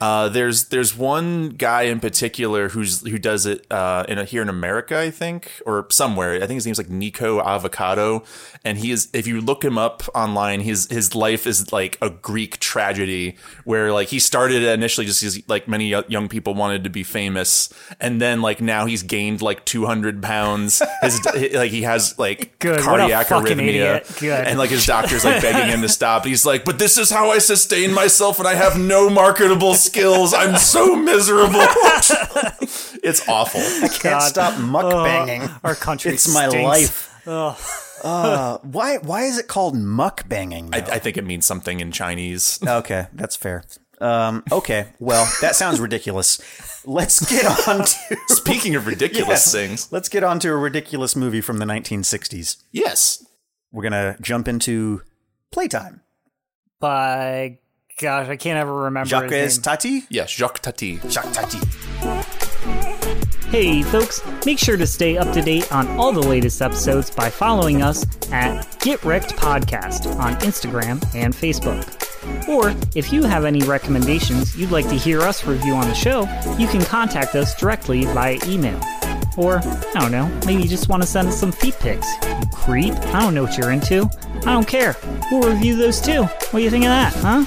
Uh, 0.00 0.28
there's 0.28 0.66
there's 0.66 0.96
one 0.96 1.50
guy 1.50 1.82
in 1.82 1.98
particular 1.98 2.68
who's 2.68 3.06
who 3.06 3.18
does 3.18 3.46
it 3.46 3.66
uh, 3.70 4.04
in 4.08 4.18
a, 4.18 4.24
here 4.24 4.42
in 4.42 4.48
America, 4.48 4.98
I 4.98 5.10
think, 5.10 5.60
or 5.66 5.86
somewhere. 5.90 6.34
I 6.34 6.46
think 6.46 6.52
his 6.52 6.66
name's 6.66 6.78
like 6.78 6.88
Nico 6.88 7.40
Avocado, 7.40 8.22
and 8.64 8.78
he 8.78 8.92
is. 8.92 9.08
If 9.12 9.26
you 9.26 9.40
look 9.40 9.64
him 9.64 9.76
up 9.76 10.04
online, 10.14 10.60
his 10.60 10.88
his 10.88 11.14
life 11.14 11.46
is 11.46 11.72
like 11.72 11.98
a 12.00 12.10
Greek 12.10 12.60
tragedy, 12.60 13.36
where 13.64 13.92
like 13.92 14.08
he 14.08 14.20
started 14.20 14.62
initially 14.62 15.06
just 15.06 15.20
because 15.20 15.48
like 15.48 15.66
many 15.66 15.88
young 15.88 16.28
people 16.28 16.54
wanted 16.54 16.84
to 16.84 16.90
be 16.90 17.02
famous, 17.02 17.72
and 18.00 18.20
then 18.20 18.40
like 18.40 18.60
now 18.60 18.86
he's 18.86 19.02
gained 19.02 19.42
like 19.42 19.64
200 19.64 20.22
pounds. 20.22 20.80
His 21.02 21.24
like 21.54 21.72
he 21.72 21.82
has 21.82 22.16
like 22.18 22.56
Good. 22.60 22.80
Cardiac 22.80 23.26
arrhythmia, 23.28 24.46
and 24.46 24.58
like 24.58 24.70
his 24.70 24.86
doctor's 24.86 25.24
like 25.24 25.42
begging 25.42 25.68
him 25.72 25.82
to 25.82 25.88
stop. 25.88 26.24
He's 26.24 26.46
like, 26.46 26.64
"But 26.64 26.78
this 26.78 26.98
is 26.98 27.10
how 27.10 27.30
I 27.30 27.38
sustain 27.38 27.92
myself, 27.92 28.38
and 28.38 28.46
I 28.46 28.54
have 28.54 28.78
no 28.78 29.10
marketable 29.10 29.74
skills. 29.88 30.34
I'm 30.34 30.56
so 30.56 30.96
miserable." 30.96 31.60
it's 33.02 33.28
awful. 33.28 33.60
I 33.60 33.88
can't 33.88 34.02
God. 34.02 34.28
stop 34.28 34.54
mukbanging. 34.54 35.60
Our 35.64 35.74
country 35.74 36.12
it's 36.12 36.32
my 36.32 36.48
stinks. 36.48 36.64
life. 36.64 37.26
Uh, 38.04 38.58
why 38.58 38.98
why 38.98 39.22
is 39.24 39.38
it 39.38 39.48
called 39.48 39.74
mukbanging? 39.74 40.74
I. 40.74 40.78
I 40.96 40.98
think 40.98 41.16
it 41.16 41.24
means 41.24 41.44
something 41.46 41.80
in 41.80 41.90
Chinese. 41.92 42.58
okay, 42.66 43.06
that's 43.12 43.36
fair. 43.36 43.64
Um, 44.00 44.44
okay, 44.52 44.86
well 45.00 45.26
that 45.40 45.56
sounds 45.56 45.80
ridiculous. 45.80 46.40
Let's 46.86 47.18
get 47.28 47.44
on 47.68 47.84
to 47.84 48.16
Speaking 48.28 48.76
of 48.76 48.86
ridiculous 48.86 49.28
Yes. 49.46 49.52
things, 49.52 49.88
Let's 49.92 50.08
get 50.08 50.22
on 50.22 50.38
to 50.40 50.48
a 50.50 50.56
ridiculous 50.56 51.16
movie 51.16 51.40
from 51.40 51.58
the 51.58 51.64
1960s. 51.66 52.58
yes, 52.70 53.26
We're 53.72 53.82
gonna 53.82 54.16
jump 54.20 54.46
into 54.46 55.02
Playtime. 55.50 56.00
By 56.78 57.58
gosh, 57.98 58.28
I 58.28 58.36
can't 58.36 58.58
ever 58.58 58.74
remember 58.84 59.08
Jacques 59.08 59.30
his 59.30 59.58
name. 59.58 59.62
Tati. 59.62 60.04
yes, 60.08 60.30
Jacques 60.30 60.60
Tati. 60.60 61.00
Jacques 61.08 61.32
Tati. 61.32 61.58
Hey, 63.50 63.82
folks, 63.82 64.20
make 64.44 64.58
sure 64.58 64.76
to 64.76 64.86
stay 64.86 65.16
up 65.16 65.32
to 65.32 65.40
date 65.40 65.72
on 65.72 65.88
all 65.98 66.12
the 66.12 66.20
latest 66.20 66.60
episodes 66.60 67.10
by 67.10 67.30
following 67.30 67.80
us 67.82 68.04
at 68.30 68.78
Get 68.80 69.02
Wrecked 69.04 69.36
Podcast 69.36 70.14
on 70.18 70.34
Instagram 70.36 71.02
and 71.14 71.32
Facebook. 71.34 71.86
Or 72.46 72.74
if 72.94 73.10
you 73.10 73.22
have 73.22 73.46
any 73.46 73.62
recommendations 73.62 74.54
you'd 74.54 74.70
like 74.70 74.86
to 74.88 74.94
hear 74.96 75.22
us 75.22 75.46
review 75.46 75.72
on 75.74 75.88
the 75.88 75.94
show, 75.94 76.22
you 76.58 76.66
can 76.68 76.84
contact 76.84 77.34
us 77.34 77.58
directly 77.58 78.04
via 78.04 78.38
email. 78.46 78.78
Or, 79.38 79.60
I 79.60 80.00
don't 80.00 80.12
know, 80.12 80.26
maybe 80.44 80.62
you 80.62 80.68
just 80.68 80.88
want 80.90 81.02
to 81.02 81.08
send 81.08 81.28
us 81.28 81.38
some 81.40 81.52
feet 81.52 81.76
pics. 81.78 82.06
You 82.24 82.46
creep. 82.52 82.92
I 83.14 83.20
don't 83.20 83.34
know 83.34 83.44
what 83.44 83.56
you're 83.56 83.70
into. 83.70 84.10
I 84.46 84.52
don't 84.52 84.66
care. 84.66 84.96
We'll 85.30 85.52
review 85.52 85.76
those 85.76 86.00
too. 86.00 86.22
What 86.22 86.52
do 86.52 86.60
you 86.60 86.70
think 86.70 86.84
of 86.84 86.90
that, 86.90 87.12
huh? 87.14 87.44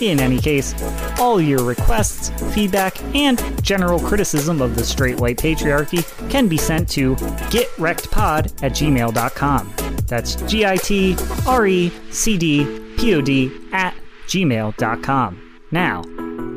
In 0.00 0.20
any 0.20 0.38
case, 0.38 0.74
all 1.18 1.40
your 1.40 1.62
requests, 1.64 2.30
feedback, 2.54 3.00
and 3.14 3.40
general 3.62 3.98
criticism 3.98 4.60
of 4.62 4.76
the 4.76 4.84
straight 4.84 5.20
white 5.20 5.36
patriarchy 5.38 6.04
can 6.30 6.48
be 6.48 6.56
sent 6.56 6.88
to 6.90 7.16
getrectpod 7.16 8.62
at 8.62 8.72
gmail.com. 8.72 9.74
That's 10.06 10.36
G 10.50 10.66
I 10.66 10.76
T 10.76 11.16
R 11.46 11.66
E 11.66 11.92
C 12.10 12.38
D 12.38 12.64
P 12.96 13.14
O 13.14 13.20
D 13.20 13.50
at 13.72 13.94
gmail.com. 14.26 15.60
Now, 15.70 16.02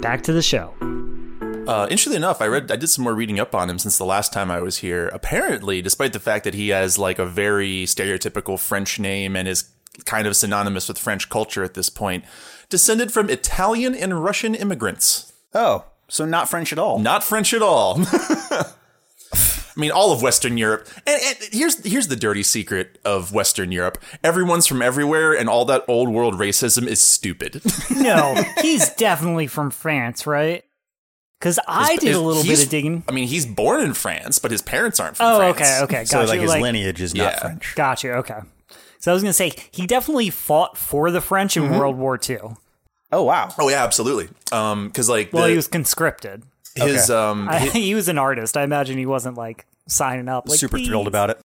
back 0.01 0.23
to 0.23 0.33
the 0.33 0.41
show. 0.41 0.73
Uh, 1.67 1.83
interestingly 1.89 2.17
enough, 2.17 2.41
I 2.41 2.47
read 2.47 2.71
I 2.71 2.75
did 2.77 2.87
some 2.87 3.03
more 3.03 3.13
reading 3.13 3.39
up 3.39 3.53
on 3.53 3.69
him 3.69 3.77
since 3.77 3.97
the 3.97 4.05
last 4.05 4.31
time 4.31 4.49
I 4.49 4.61
was 4.61 4.77
here. 4.77 5.09
Apparently, 5.09 5.81
despite 5.81 6.13
the 6.13 6.19
fact 6.19 6.43
that 6.45 6.53
he 6.53 6.69
has 6.69 6.97
like 6.97 7.19
a 7.19 7.25
very 7.25 7.83
stereotypical 7.83 8.59
French 8.59 8.99
name 8.99 9.35
and 9.35 9.47
is 9.47 9.69
kind 10.05 10.27
of 10.27 10.35
synonymous 10.35 10.87
with 10.87 10.97
French 10.97 11.29
culture 11.29 11.63
at 11.63 11.73
this 11.73 11.89
point, 11.89 12.23
descended 12.69 13.11
from 13.11 13.29
Italian 13.29 13.95
and 13.95 14.23
Russian 14.23 14.55
immigrants. 14.55 15.33
Oh, 15.53 15.85
so 16.07 16.25
not 16.25 16.49
French 16.49 16.71
at 16.71 16.79
all. 16.79 16.99
Not 16.99 17.23
French 17.23 17.53
at 17.53 17.61
all. 17.61 17.99
I 19.77 19.79
mean, 19.79 19.91
all 19.91 20.11
of 20.11 20.23
Western 20.23 20.57
Europe. 20.57 20.87
And, 21.05 21.21
and 21.23 21.37
here's 21.51 21.85
here's 21.85 22.07
the 22.07 22.15
dirty 22.15 22.43
secret 22.43 22.97
of 23.05 23.31
Western 23.33 23.71
Europe: 23.71 24.01
everyone's 24.23 24.65
from 24.65 24.81
everywhere, 24.81 25.33
and 25.33 25.47
all 25.47 25.65
that 25.65 25.83
old 25.87 26.09
world 26.09 26.35
racism 26.35 26.87
is 26.87 26.99
stupid. 26.99 27.61
No, 27.97 28.41
he's 28.61 28.89
definitely 28.91 29.47
from 29.47 29.69
France, 29.69 30.25
right? 30.25 30.63
Because 31.39 31.59
I 31.67 31.95
did 31.97 32.15
a 32.15 32.19
little 32.19 32.43
bit 32.43 32.63
of 32.63 32.69
digging. 32.69 33.03
I 33.07 33.11
mean, 33.11 33.27
he's 33.27 33.45
born 33.45 33.81
in 33.81 33.93
France, 33.93 34.39
but 34.39 34.49
his 34.51 34.61
parents 34.63 34.99
aren't 34.99 35.17
from 35.17 35.25
Oh, 35.27 35.37
France. 35.37 35.55
okay, 35.61 35.79
okay, 35.83 36.05
So 36.05 36.17
gotcha. 36.17 36.29
like 36.29 36.39
his 36.39 36.49
like, 36.49 36.61
lineage 36.61 36.99
is 37.01 37.13
not 37.13 37.33
Yeah. 37.33 37.39
French. 37.39 37.73
Gotcha. 37.75 38.11
Okay. 38.13 38.39
So 38.99 39.11
I 39.11 39.13
was 39.13 39.21
gonna 39.21 39.33
say 39.33 39.51
he 39.71 39.85
definitely 39.85 40.29
fought 40.31 40.77
for 40.77 41.11
the 41.11 41.21
French 41.21 41.55
in 41.55 41.63
Mm-hmm. 41.63 41.77
World 41.77 41.97
War 41.97 42.19
II. 42.27 42.39
Oh 43.11 43.23
wow. 43.23 43.49
Oh 43.59 43.69
yeah, 43.69 43.83
absolutely. 43.83 44.29
Um, 44.51 44.87
because 44.87 45.07
like 45.09 45.31
Well, 45.31 45.43
the- 45.43 45.51
he 45.51 45.55
was 45.55 45.67
conscripted. 45.67 46.41
his 46.75 47.09
um, 47.11 47.47
I, 47.49 47.59
he 47.69 47.93
was 47.95 48.07
an 48.09 48.17
artist. 48.17 48.57
I 48.57 48.63
imagine 48.63 48.97
he 48.97 49.05
wasn't 49.05 49.37
like 49.37 49.65
signing 49.87 50.27
up. 50.27 50.49
Like, 50.49 50.59
Super 50.59 50.77
please. 50.77 50.87
thrilled 50.87 51.07
about 51.07 51.29
it. 51.29 51.39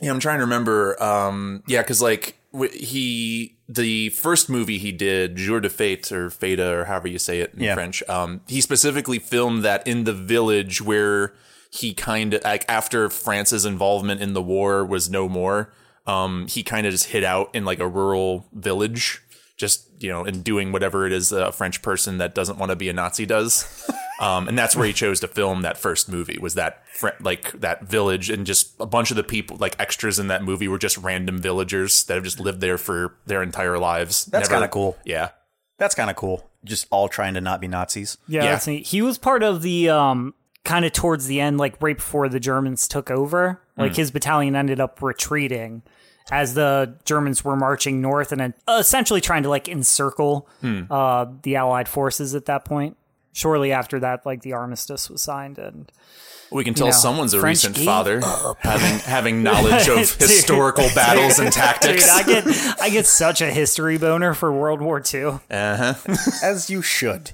Yeah, 0.00 0.10
I'm 0.10 0.20
trying 0.20 0.38
to 0.38 0.44
remember. 0.44 1.00
Um, 1.02 1.62
yeah, 1.66 1.82
because 1.82 2.00
like 2.02 2.36
w- 2.52 2.72
he, 2.72 3.53
the 3.68 4.10
first 4.10 4.48
movie 4.50 4.78
he 4.78 4.92
did, 4.92 5.36
Jour 5.36 5.60
de 5.60 5.68
Fête 5.68 6.12
or 6.12 6.30
Feta 6.30 6.70
or 6.70 6.84
however 6.84 7.08
you 7.08 7.18
say 7.18 7.40
it 7.40 7.54
in 7.54 7.62
Yeah. 7.62 7.74
French. 7.74 8.02
Um, 8.08 8.40
he 8.46 8.60
specifically 8.60 9.18
filmed 9.18 9.62
that 9.64 9.86
in 9.86 10.04
the 10.04 10.12
village 10.12 10.82
where 10.82 11.32
he 11.70 11.94
kind 11.94 12.34
of 12.34 12.44
like 12.44 12.64
after 12.68 13.08
France's 13.08 13.64
involvement 13.64 14.20
in 14.20 14.32
the 14.32 14.42
war 14.42 14.84
was 14.84 15.08
no 15.10 15.28
more. 15.28 15.72
Um, 16.06 16.46
he 16.48 16.62
kind 16.62 16.86
of 16.86 16.92
just 16.92 17.06
hid 17.06 17.24
out 17.24 17.50
in 17.54 17.64
like 17.64 17.80
a 17.80 17.88
rural 17.88 18.46
village, 18.52 19.22
just 19.56 19.88
you 20.02 20.08
know, 20.10 20.24
and 20.24 20.42
doing 20.44 20.72
whatever 20.72 21.06
it 21.06 21.12
is 21.12 21.32
a 21.32 21.52
French 21.52 21.80
person 21.82 22.18
that 22.18 22.34
doesn't 22.34 22.58
want 22.58 22.70
to 22.70 22.76
be 22.76 22.88
a 22.88 22.92
Nazi 22.92 23.26
does. 23.26 23.90
Um, 24.20 24.46
and 24.46 24.56
that's 24.56 24.76
where 24.76 24.86
he 24.86 24.92
chose 24.92 25.18
to 25.20 25.28
film 25.28 25.62
that 25.62 25.76
first 25.76 26.08
movie 26.08 26.38
was 26.38 26.54
that 26.54 26.84
fr- 26.86 27.08
like 27.20 27.50
that 27.60 27.82
village 27.82 28.30
and 28.30 28.46
just 28.46 28.72
a 28.78 28.86
bunch 28.86 29.10
of 29.10 29.16
the 29.16 29.24
people 29.24 29.56
like 29.56 29.74
extras 29.80 30.20
in 30.20 30.28
that 30.28 30.44
movie 30.44 30.68
were 30.68 30.78
just 30.78 30.96
random 30.98 31.38
villagers 31.38 32.04
that 32.04 32.14
have 32.14 32.22
just 32.22 32.38
lived 32.38 32.60
there 32.60 32.78
for 32.78 33.16
their 33.26 33.42
entire 33.42 33.76
lives. 33.76 34.26
That's 34.26 34.48
kinda 34.48 34.68
cool. 34.68 34.96
Yeah. 35.04 35.30
That's 35.78 35.96
kind 35.96 36.10
of 36.10 36.14
cool. 36.16 36.48
Just 36.64 36.86
all 36.92 37.08
trying 37.08 37.34
to 37.34 37.40
not 37.40 37.60
be 37.60 37.66
Nazis. 37.66 38.16
Yeah, 38.28 38.44
Yeah. 38.44 38.50
that's 38.52 38.68
neat. 38.68 38.86
He 38.86 39.02
was 39.02 39.18
part 39.18 39.42
of 39.42 39.62
the 39.62 39.90
um 39.90 40.34
kind 40.64 40.84
of 40.84 40.92
towards 40.92 41.26
the 41.26 41.40
end, 41.40 41.58
like 41.58 41.74
right 41.82 41.96
before 41.96 42.28
the 42.28 42.38
Germans 42.40 42.86
took 42.86 43.10
over. 43.10 43.60
Like 43.76 43.90
Hmm. 43.90 43.96
his 43.96 44.12
battalion 44.12 44.54
ended 44.54 44.78
up 44.78 45.02
retreating 45.02 45.82
as 46.30 46.54
the 46.54 46.94
Germans 47.04 47.44
were 47.44 47.56
marching 47.56 48.00
north 48.00 48.32
and 48.32 48.54
essentially 48.68 49.20
trying 49.20 49.42
to 49.42 49.48
like 49.48 49.68
encircle 49.68 50.48
Hmm. 50.60 50.82
uh 50.90 51.26
the 51.42 51.56
Allied 51.56 51.88
forces 51.88 52.34
at 52.34 52.46
that 52.46 52.64
point. 52.64 52.96
Shortly 53.32 53.72
after 53.72 53.98
that, 54.00 54.24
like 54.24 54.42
the 54.42 54.52
armistice 54.52 55.10
was 55.10 55.20
signed 55.20 55.58
and 55.58 55.90
We 56.52 56.62
can 56.62 56.72
tell 56.74 56.86
know, 56.86 56.92
someone's 56.92 57.34
a 57.34 57.40
French 57.40 57.64
recent 57.66 57.78
father 57.78 58.20
having 58.20 58.54
having 58.60 58.98
having 59.00 59.42
knowledge 59.42 59.88
of 59.88 59.96
Dude. 60.18 60.28
historical 60.30 60.88
battles 60.94 61.38
and 61.40 61.46
Dude, 61.52 61.52
tactics. 61.54 62.08
I 62.08 62.22
get 62.22 62.44
I 62.80 62.90
get 62.90 63.06
such 63.06 63.40
a 63.40 63.50
history 63.50 63.98
boner 63.98 64.34
for 64.34 64.52
World 64.52 64.80
War 64.80 65.02
II. 65.12 65.40
As 65.50 66.70
you 66.70 66.80
should. 66.80 67.32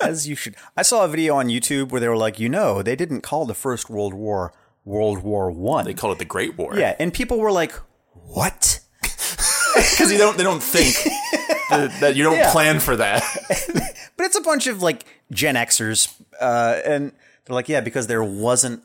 As 0.00 0.28
you 0.28 0.34
should. 0.36 0.54
I 0.76 0.82
saw 0.82 1.04
a 1.04 1.08
video 1.08 1.36
on 1.36 1.46
YouTube 1.48 1.90
where 1.90 2.00
they 2.00 2.08
were 2.08 2.16
like, 2.16 2.38
you 2.40 2.48
know, 2.48 2.82
they 2.82 2.96
didn't 2.96 3.20
call 3.22 3.46
the 3.46 3.54
First 3.54 3.88
World 3.88 4.12
War 4.14 4.52
World 4.84 5.22
War 5.22 5.50
One. 5.50 5.84
they 5.84 5.94
called 5.94 6.14
it 6.16 6.18
the 6.18 6.24
Great 6.26 6.58
War. 6.58 6.76
Yeah, 6.76 6.94
and 6.98 7.12
people 7.14 7.38
were 7.38 7.52
like, 7.52 7.72
what? 8.14 8.80
because 9.02 10.10
you 10.12 10.18
don't 10.18 10.36
they 10.36 10.44
don't 10.44 10.62
think 10.62 10.94
that, 11.70 11.96
that 12.00 12.16
you 12.16 12.24
don't 12.24 12.36
Yeah. 12.36 12.52
plan 12.52 12.80
for 12.80 12.96
that. 12.96 13.22
But 14.16 14.26
it's 14.26 14.36
a 14.36 14.40
bunch 14.42 14.68
of 14.68 14.80
like 14.80 15.04
Gen 15.32 15.56
Xers, 15.56 16.08
uh, 16.40 16.80
and 16.84 17.10
they're 17.44 17.54
like, 17.54 17.68
yeah, 17.68 17.80
because 17.80 18.06
there 18.06 18.22
wasn't 18.22 18.80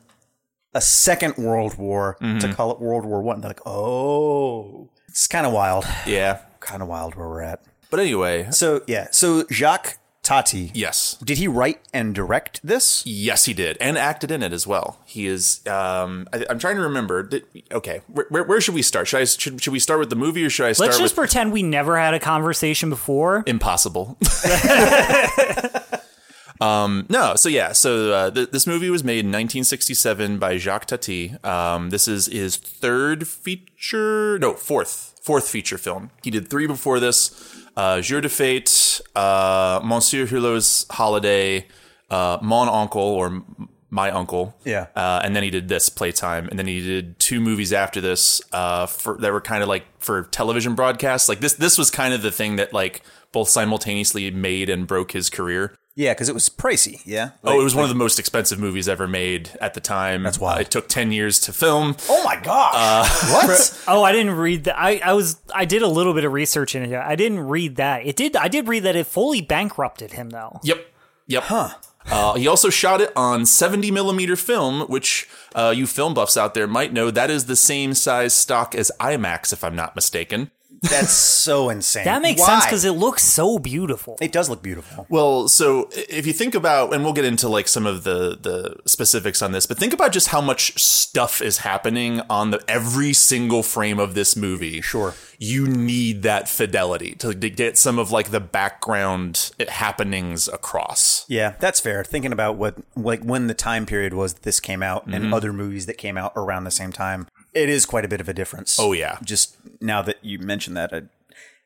a 0.74 0.80
second 0.80 1.36
World 1.36 1.78
War 1.78 2.16
to 2.20 2.52
call 2.52 2.72
it 2.72 2.80
World 2.80 3.04
War 3.06 3.22
One. 3.22 3.40
They're 3.40 3.50
like, 3.50 3.64
oh, 3.64 4.88
it's 5.08 5.28
kind 5.28 5.46
of 5.46 5.52
wild, 5.52 5.84
yeah. 6.04 6.40
kind 6.58 6.82
of 6.82 6.88
wild 6.88 7.14
where 7.14 7.28
we're 7.28 7.42
at. 7.42 7.62
But 7.90 8.00
anyway, 8.00 8.48
So 8.50 8.82
yeah, 8.88 9.06
so 9.12 9.44
Jacques 9.52 9.98
Tati, 10.22 10.70
yes. 10.74 11.16
did 11.24 11.38
he 11.38 11.48
write 11.48 11.80
and 11.94 12.14
direct 12.14 12.60
this? 12.62 13.04
Yes, 13.06 13.46
he 13.46 13.54
did, 13.54 13.78
and 13.80 13.96
acted 13.96 14.30
in 14.30 14.42
it 14.42 14.52
as 14.52 14.66
well. 14.66 14.98
He 15.06 15.26
is. 15.26 15.66
Um, 15.66 16.28
I, 16.32 16.44
I'm 16.50 16.58
trying 16.58 16.76
to 16.76 16.82
remember. 16.82 17.22
Did, 17.22 17.44
okay, 17.72 18.02
where, 18.06 18.26
where, 18.28 18.44
where 18.44 18.60
should 18.60 18.74
we 18.74 18.82
start? 18.82 19.08
Should 19.08 19.20
I 19.20 19.24
should, 19.24 19.62
should 19.62 19.72
we 19.72 19.78
start 19.78 19.98
with 19.98 20.10
the 20.10 20.16
movie 20.16 20.44
or 20.44 20.50
should 20.50 20.66
I 20.66 20.72
start 20.72 20.88
Let's 20.88 20.98
just 20.98 21.14
with 21.14 21.20
pretend 21.20 21.52
we 21.52 21.62
never 21.62 21.98
had 21.98 22.12
a 22.12 22.20
conversation 22.20 22.90
before. 22.90 23.44
Impossible? 23.46 24.18
um, 26.60 27.06
no. 27.08 27.34
So 27.34 27.48
yeah. 27.48 27.72
So 27.72 28.12
uh, 28.12 28.30
th- 28.30 28.50
this 28.50 28.66
movie 28.66 28.90
was 28.90 29.02
made 29.02 29.20
in 29.20 29.28
1967 29.28 30.38
by 30.38 30.58
Jacques 30.58 30.86
Tati. 30.86 31.36
Um, 31.42 31.90
this 31.90 32.06
is 32.06 32.26
his 32.26 32.56
third 32.56 33.26
feature. 33.26 34.38
No, 34.38 34.52
fourth. 34.52 35.18
Fourth 35.22 35.48
feature 35.48 35.78
film. 35.78 36.10
He 36.22 36.30
did 36.30 36.48
three 36.48 36.66
before 36.66 37.00
this. 37.00 37.56
Uh, 37.80 38.02
Jour 38.02 38.20
de 38.20 38.28
Fête, 38.28 39.00
uh, 39.16 39.80
Monsieur 39.82 40.26
Hulot's 40.26 40.84
Holiday, 40.90 41.66
uh, 42.10 42.36
Mon 42.42 42.68
Uncle 42.68 43.00
or 43.00 43.42
My 43.88 44.10
Uncle. 44.10 44.54
Yeah. 44.66 44.88
Uh, 44.94 45.22
and 45.24 45.34
then 45.34 45.42
he 45.42 45.48
did 45.48 45.68
this 45.68 45.88
Playtime, 45.88 46.46
and 46.48 46.58
then 46.58 46.66
he 46.66 46.82
did 46.82 47.18
two 47.18 47.40
movies 47.40 47.72
after 47.72 48.02
this 48.02 48.42
uh, 48.52 48.84
for 48.84 49.16
that 49.20 49.32
were 49.32 49.40
kind 49.40 49.62
of 49.62 49.70
like 49.70 49.86
for 49.98 50.24
television 50.24 50.74
broadcasts. 50.74 51.26
Like 51.26 51.40
this, 51.40 51.54
this 51.54 51.78
was 51.78 51.90
kind 51.90 52.12
of 52.12 52.20
the 52.20 52.30
thing 52.30 52.56
that 52.56 52.74
like 52.74 53.00
both 53.32 53.48
simultaneously 53.48 54.30
made 54.30 54.68
and 54.68 54.86
broke 54.86 55.12
his 55.12 55.30
career. 55.30 55.74
Yeah, 55.96 56.14
because 56.14 56.28
it 56.28 56.34
was 56.34 56.48
pricey. 56.48 57.02
Yeah. 57.04 57.30
oh, 57.44 57.60
it 57.60 57.64
was 57.64 57.74
one 57.74 57.84
of 57.84 57.88
the 57.90 57.96
most 57.96 58.18
expensive 58.18 58.58
movies 58.58 58.88
ever 58.88 59.08
made 59.08 59.50
at 59.60 59.74
the 59.74 59.80
time. 59.80 60.22
That's 60.22 60.38
wild. 60.38 60.60
It 60.60 60.70
took 60.70 60.88
ten 60.88 61.12
years 61.12 61.40
to 61.40 61.52
film. 61.52 61.96
Oh 62.08 62.22
my 62.24 62.36
gosh! 62.36 63.08
what? 63.30 63.84
Oh, 63.88 64.02
I 64.02 64.12
didn't 64.12 64.36
read 64.36 64.64
that. 64.64 64.78
I, 64.78 64.98
I 65.04 65.12
was 65.12 65.40
I 65.54 65.64
did 65.64 65.82
a 65.82 65.88
little 65.88 66.14
bit 66.14 66.24
of 66.24 66.32
research 66.32 66.74
in 66.74 66.82
it. 66.82 66.94
I 66.94 67.16
didn't 67.16 67.40
read 67.40 67.76
that. 67.76 68.06
It 68.06 68.16
did. 68.16 68.36
I 68.36 68.48
did 68.48 68.68
read 68.68 68.84
that 68.84 68.96
it 68.96 69.06
fully 69.06 69.40
bankrupted 69.40 70.12
him 70.12 70.30
though. 70.30 70.60
Yep. 70.62 70.86
Yep. 71.26 71.42
Huh. 71.44 71.74
Uh, 72.06 72.34
he 72.34 72.46
also 72.48 72.70
shot 72.70 73.00
it 73.00 73.12
on 73.14 73.44
70 73.44 73.90
millimeter 73.90 74.34
film, 74.34 74.82
which 74.82 75.28
uh, 75.54 75.72
you 75.76 75.86
film 75.86 76.14
buffs 76.14 76.36
out 76.36 76.54
there 76.54 76.66
might 76.66 76.92
know 76.92 77.10
that 77.10 77.30
is 77.30 77.44
the 77.44 77.54
same 77.56 77.92
size 77.94 78.34
stock 78.34 78.74
as 78.74 78.90
IMAX, 78.98 79.52
if 79.52 79.62
I'm 79.62 79.76
not 79.76 79.94
mistaken. 79.94 80.50
That's 80.82 81.12
so 81.12 81.68
insane. 81.68 82.04
That 82.04 82.22
makes 82.22 82.40
Why? 82.40 82.46
sense 82.46 82.64
because 82.64 82.84
it 82.84 82.92
looks 82.92 83.22
so 83.22 83.58
beautiful. 83.58 84.16
it 84.20 84.32
does 84.32 84.48
look 84.48 84.62
beautiful. 84.62 85.06
Well, 85.10 85.46
so 85.48 85.88
if 85.92 86.26
you 86.26 86.32
think 86.32 86.54
about, 86.54 86.94
and 86.94 87.04
we'll 87.04 87.12
get 87.12 87.24
into 87.26 87.48
like 87.48 87.68
some 87.68 87.86
of 87.86 88.04
the 88.04 88.38
the 88.40 88.76
specifics 88.86 89.42
on 89.42 89.52
this, 89.52 89.66
but 89.66 89.76
think 89.78 89.92
about 89.92 90.12
just 90.12 90.28
how 90.28 90.40
much 90.40 90.78
stuff 90.82 91.42
is 91.42 91.58
happening 91.58 92.20
on 92.30 92.50
the 92.50 92.62
every 92.68 93.12
single 93.12 93.62
frame 93.62 93.98
of 93.98 94.14
this 94.14 94.36
movie. 94.36 94.80
Sure. 94.80 95.14
you 95.38 95.66
need 95.66 96.22
that 96.22 96.48
fidelity 96.48 97.14
to, 97.16 97.34
to 97.34 97.48
get 97.50 97.76
some 97.78 97.98
of 97.98 98.10
like 98.10 98.30
the 98.30 98.40
background 98.40 99.50
happenings 99.68 100.48
across. 100.48 101.24
Yeah, 101.28 101.54
that's 101.60 101.80
fair. 101.80 102.04
Thinking 102.04 102.32
about 102.32 102.56
what 102.56 102.76
like 102.96 103.22
when 103.22 103.46
the 103.46 103.54
time 103.54 103.86
period 103.86 104.14
was 104.14 104.34
that 104.34 104.42
this 104.42 104.60
came 104.60 104.82
out 104.82 105.00
Mm-hmm. 105.00 105.14
and 105.14 105.34
other 105.34 105.52
movies 105.52 105.86
that 105.86 105.96
came 105.98 106.16
out 106.18 106.32
around 106.36 106.64
the 106.64 106.70
same 106.70 106.92
time, 106.92 107.26
it 107.54 107.68
is 107.68 107.86
quite 107.86 108.04
a 108.04 108.08
bit 108.08 108.20
of 108.20 108.28
a 108.28 108.34
difference. 108.34 108.78
Oh, 108.78 108.92
yeah. 108.92 109.18
Just 109.24 109.56
now 109.80 110.02
that 110.02 110.16
you 110.22 110.38
mentioned 110.38 110.76
that, 110.76 110.92
it 110.92 111.06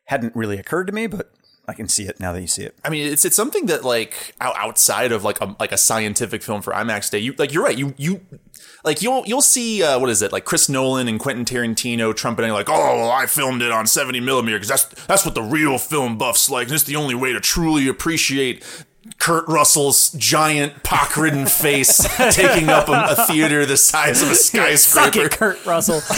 hadn't 0.06 0.34
really 0.34 0.58
occurred 0.58 0.86
to 0.86 0.92
me, 0.92 1.06
but 1.06 1.30
I 1.66 1.72
can 1.72 1.88
see 1.88 2.04
it 2.04 2.20
now 2.20 2.32
that 2.32 2.40
you 2.40 2.46
see 2.46 2.62
it. 2.62 2.76
I 2.84 2.90
mean, 2.90 3.10
it's 3.10 3.24
it's 3.24 3.36
something 3.36 3.66
that 3.66 3.84
like 3.84 4.34
outside 4.40 5.12
of 5.12 5.24
like 5.24 5.40
a 5.40 5.56
like 5.58 5.72
a 5.72 5.78
scientific 5.78 6.42
film 6.42 6.60
for 6.60 6.74
IMAX 6.74 7.10
day, 7.10 7.18
you 7.18 7.34
like 7.38 7.54
you're 7.54 7.64
right. 7.64 7.76
You 7.76 7.94
you 7.96 8.20
like 8.84 9.00
you'll 9.00 9.24
you'll 9.26 9.40
see 9.40 9.82
uh, 9.82 9.98
what 9.98 10.10
is 10.10 10.20
it 10.20 10.30
like 10.30 10.44
Chris 10.44 10.68
Nolan 10.68 11.08
and 11.08 11.18
Quentin 11.18 11.46
Tarantino 11.46 12.14
trumpeting 12.14 12.52
like, 12.52 12.68
oh, 12.68 12.98
well, 12.98 13.10
I 13.10 13.24
filmed 13.24 13.62
it 13.62 13.72
on 13.72 13.86
70 13.86 14.20
millimeter 14.20 14.58
because 14.58 14.68
that's 14.68 15.06
that's 15.06 15.24
what 15.24 15.34
the 15.34 15.42
real 15.42 15.78
film 15.78 16.18
buffs 16.18 16.50
like. 16.50 16.66
And 16.66 16.74
it's 16.74 16.84
the 16.84 16.96
only 16.96 17.14
way 17.14 17.32
to 17.32 17.40
truly 17.40 17.88
appreciate. 17.88 18.62
Kurt 19.18 19.46
Russell's 19.48 20.12
giant 20.12 20.82
pock-ridden 20.82 21.46
face 21.46 21.98
taking 22.34 22.68
up 22.68 22.88
a, 22.88 23.06
a 23.10 23.26
theater 23.26 23.66
the 23.66 23.76
size 23.76 24.22
of 24.22 24.30
a 24.30 24.34
Suck 24.34 24.68
skyscraper. 24.72 25.26
it, 25.26 25.32
Kurt 25.32 25.64
Russell. 25.66 26.00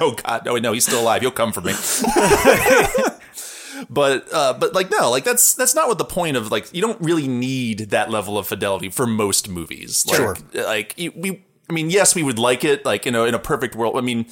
Oh 0.00 0.12
God, 0.12 0.44
no, 0.44 0.56
no, 0.58 0.72
he's 0.72 0.84
still 0.84 1.00
alive. 1.00 1.22
He'll 1.22 1.30
come 1.32 1.52
for 1.52 1.60
me. 1.60 1.72
but 3.90 4.32
uh, 4.32 4.52
but 4.54 4.74
like 4.74 4.90
no, 4.90 5.10
like 5.10 5.24
that's 5.24 5.54
that's 5.54 5.74
not 5.74 5.88
what 5.88 5.98
the 5.98 6.04
point 6.04 6.36
of 6.36 6.50
like 6.52 6.72
you 6.72 6.80
don't 6.80 7.00
really 7.00 7.26
need 7.26 7.90
that 7.90 8.10
level 8.10 8.38
of 8.38 8.46
fidelity 8.46 8.90
for 8.90 9.06
most 9.06 9.48
movies. 9.48 10.06
Like, 10.06 10.16
Sure. 10.16 10.36
Like 10.54 10.94
we, 10.96 11.42
I 11.70 11.72
mean, 11.72 11.90
yes, 11.90 12.14
we 12.14 12.22
would 12.22 12.38
like 12.38 12.64
it. 12.64 12.84
Like 12.84 13.04
you 13.04 13.12
know, 13.12 13.24
in 13.24 13.34
a 13.34 13.38
perfect 13.38 13.74
world, 13.74 13.96
I 13.96 14.00
mean, 14.00 14.26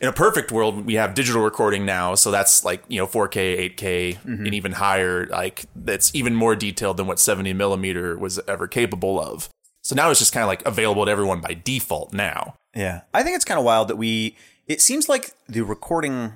in 0.00 0.08
a 0.08 0.12
perfect 0.12 0.52
world, 0.52 0.84
we 0.84 0.94
have 0.94 1.14
digital 1.14 1.42
recording 1.42 1.86
now, 1.86 2.14
so 2.14 2.30
that's 2.30 2.64
like 2.64 2.84
you 2.88 2.98
know 2.98 3.06
4K, 3.06 3.76
8K, 3.76 4.24
and 4.24 4.54
even 4.54 4.72
higher. 4.72 5.26
Like 5.26 5.64
that's 5.74 6.14
even 6.14 6.34
more 6.34 6.54
detailed 6.54 6.98
than 6.98 7.06
what 7.06 7.18
70 7.18 7.52
millimeter 7.54 8.18
was 8.18 8.40
ever 8.46 8.66
capable 8.66 9.20
of. 9.20 9.48
So 9.82 9.96
now 9.96 10.10
it's 10.10 10.20
just 10.20 10.32
kind 10.32 10.44
of 10.44 10.48
like 10.48 10.64
available 10.64 11.04
to 11.04 11.10
everyone 11.10 11.40
by 11.40 11.54
default 11.54 12.12
now. 12.12 12.54
Yeah. 12.74 13.02
I 13.12 13.22
think 13.22 13.36
it's 13.36 13.44
kind 13.44 13.58
of 13.58 13.64
wild 13.64 13.88
that 13.88 13.96
we, 13.96 14.36
it 14.68 14.80
seems 14.80 15.08
like 15.08 15.32
the 15.48 15.62
recording 15.62 16.34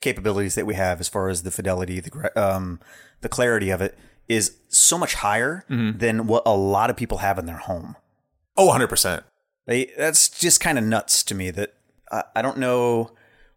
capabilities 0.00 0.54
that 0.54 0.66
we 0.66 0.74
have 0.74 0.98
as 0.98 1.08
far 1.08 1.28
as 1.28 1.42
the 1.42 1.50
fidelity, 1.50 2.00
the, 2.00 2.32
um, 2.34 2.80
the 3.20 3.28
clarity 3.28 3.70
of 3.70 3.82
it 3.82 3.98
is 4.28 4.56
so 4.68 4.98
much 4.98 5.14
higher 5.14 5.64
than 5.68 6.26
what 6.26 6.42
a 6.46 6.56
lot 6.56 6.90
of 6.90 6.96
people 6.96 7.18
have 7.18 7.38
in 7.38 7.46
their 7.46 7.58
home. 7.58 7.96
Oh, 8.56 8.66
100 8.66 8.88
percent. 8.88 9.22
They, 9.66 9.92
that's 9.96 10.28
just 10.28 10.60
kind 10.60 10.78
of 10.78 10.84
nuts 10.84 11.22
to 11.24 11.34
me 11.34 11.50
that 11.50 11.74
uh, 12.10 12.22
I 12.34 12.42
don't 12.42 12.58
know 12.58 13.10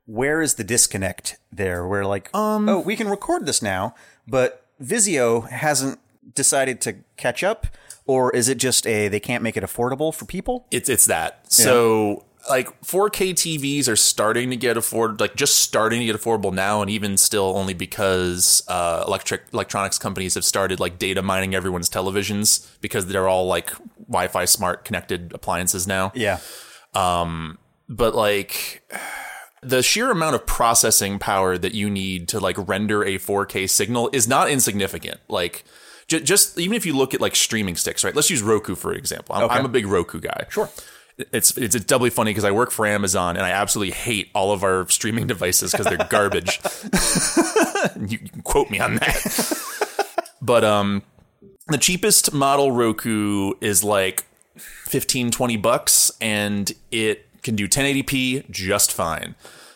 where 0.05 0.41
is 0.41 0.55
the 0.55 0.63
disconnect 0.63 1.37
there 1.51 1.87
where 1.87 2.03
like 2.03 2.29
oh 2.33 2.79
we 2.79 2.95
can 2.95 3.07
record 3.07 3.45
this 3.45 3.61
now 3.61 3.93
but 4.27 4.65
Vizio 4.81 5.47
hasn't 5.47 5.99
decided 6.33 6.81
to 6.81 6.95
catch 7.15 7.43
up 7.43 7.67
or 8.07 8.35
is 8.35 8.49
it 8.49 8.57
just 8.57 8.87
a 8.87 9.07
they 9.07 9.19
can't 9.19 9.43
make 9.43 9.55
it 9.55 9.63
affordable 9.63 10.11
for 10.11 10.25
people 10.25 10.65
It's 10.71 10.89
it's 10.89 11.05
that. 11.05 11.51
So 11.51 12.25
like 12.49 12.81
4K 12.81 13.33
TVs 13.33 13.87
are 13.87 13.95
starting 13.95 14.49
to 14.49 14.55
get 14.55 14.77
afford 14.77 15.19
like 15.19 15.35
just 15.35 15.57
starting 15.57 15.99
to 15.99 16.05
get 16.05 16.15
affordable 16.15 16.53
now, 16.53 16.81
and 16.81 16.89
even 16.89 17.17
still 17.17 17.55
only 17.55 17.73
because 17.73 18.63
uh, 18.67 19.03
electric 19.05 19.43
electronics 19.53 19.99
companies 19.99 20.33
have 20.35 20.45
started 20.45 20.79
like 20.79 20.97
data 20.97 21.21
mining 21.21 21.53
everyone's 21.53 21.89
televisions 21.89 22.67
because 22.81 23.07
they're 23.07 23.27
all 23.27 23.45
like 23.45 23.71
Wi-Fi 24.09 24.45
smart 24.45 24.83
connected 24.83 25.31
appliances 25.33 25.87
now. 25.87 26.11
yeah 26.15 26.39
But 26.93 28.15
like 28.15 28.83
the 29.61 29.81
sheer 29.81 30.11
amount 30.11 30.35
of 30.35 30.45
processing 30.45 31.19
power 31.19 31.57
that 31.57 31.73
you 31.73 31.89
need 31.89 32.27
to 32.29 32.39
like 32.39 32.55
render 32.67 33.03
a 33.03 33.15
4K 33.17 33.69
signal 33.69 34.09
is 34.13 34.27
not 34.27 34.49
insignificant. 34.49 35.19
Like 35.27 35.63
j- 36.07 36.21
just 36.21 36.57
even 36.59 36.75
if 36.75 36.85
you 36.85 36.95
look 36.95 37.13
at 37.13 37.21
like 37.21 37.35
streaming 37.35 37.75
sticks, 37.75 38.03
right? 38.03 38.15
Let's 38.15 38.29
use 38.29 38.41
Roku 38.41 38.75
for 38.75 38.93
example. 38.93 39.35
I'm, 39.35 39.49
I'm 39.49 39.65
a 39.65 39.69
big 39.69 39.85
Roku 39.85 40.19
guy. 40.19 40.45
Sure. 40.49 40.69
It's 41.33 41.57
it's 41.57 41.75
doubly 41.83 42.09
funny 42.09 42.31
because 42.31 42.45
I 42.45 42.51
work 42.51 42.71
for 42.71 42.85
Amazon 42.85 43.35
and 43.35 43.45
I 43.45 43.49
absolutely 43.49 43.93
hate 43.93 44.29
all 44.33 44.53
of 44.53 44.63
our 44.63 44.87
streaming 44.87 45.27
devices 45.27 45.71
because 45.71 45.85
they're 45.87 46.07
garbage. 46.09 46.61
you 48.07 48.19
can 48.19 48.41
quote 48.43 48.69
me 48.69 48.79
on 48.79 48.95
that. 48.95 50.27
but 50.41 50.63
um, 50.63 51.03
the 51.69 51.77
cheapest 51.77 52.33
model 52.33 52.71
Roku 52.71 53.53
is 53.61 53.83
like 53.83 54.25
15 54.57 55.31
20 55.31 55.57
bucks 55.57 56.11
and 56.19 56.71
it 56.91 57.25
can 57.41 57.55
do 57.55 57.67
1080p 57.67 58.49
just 58.49 58.91
fine. 58.91 59.35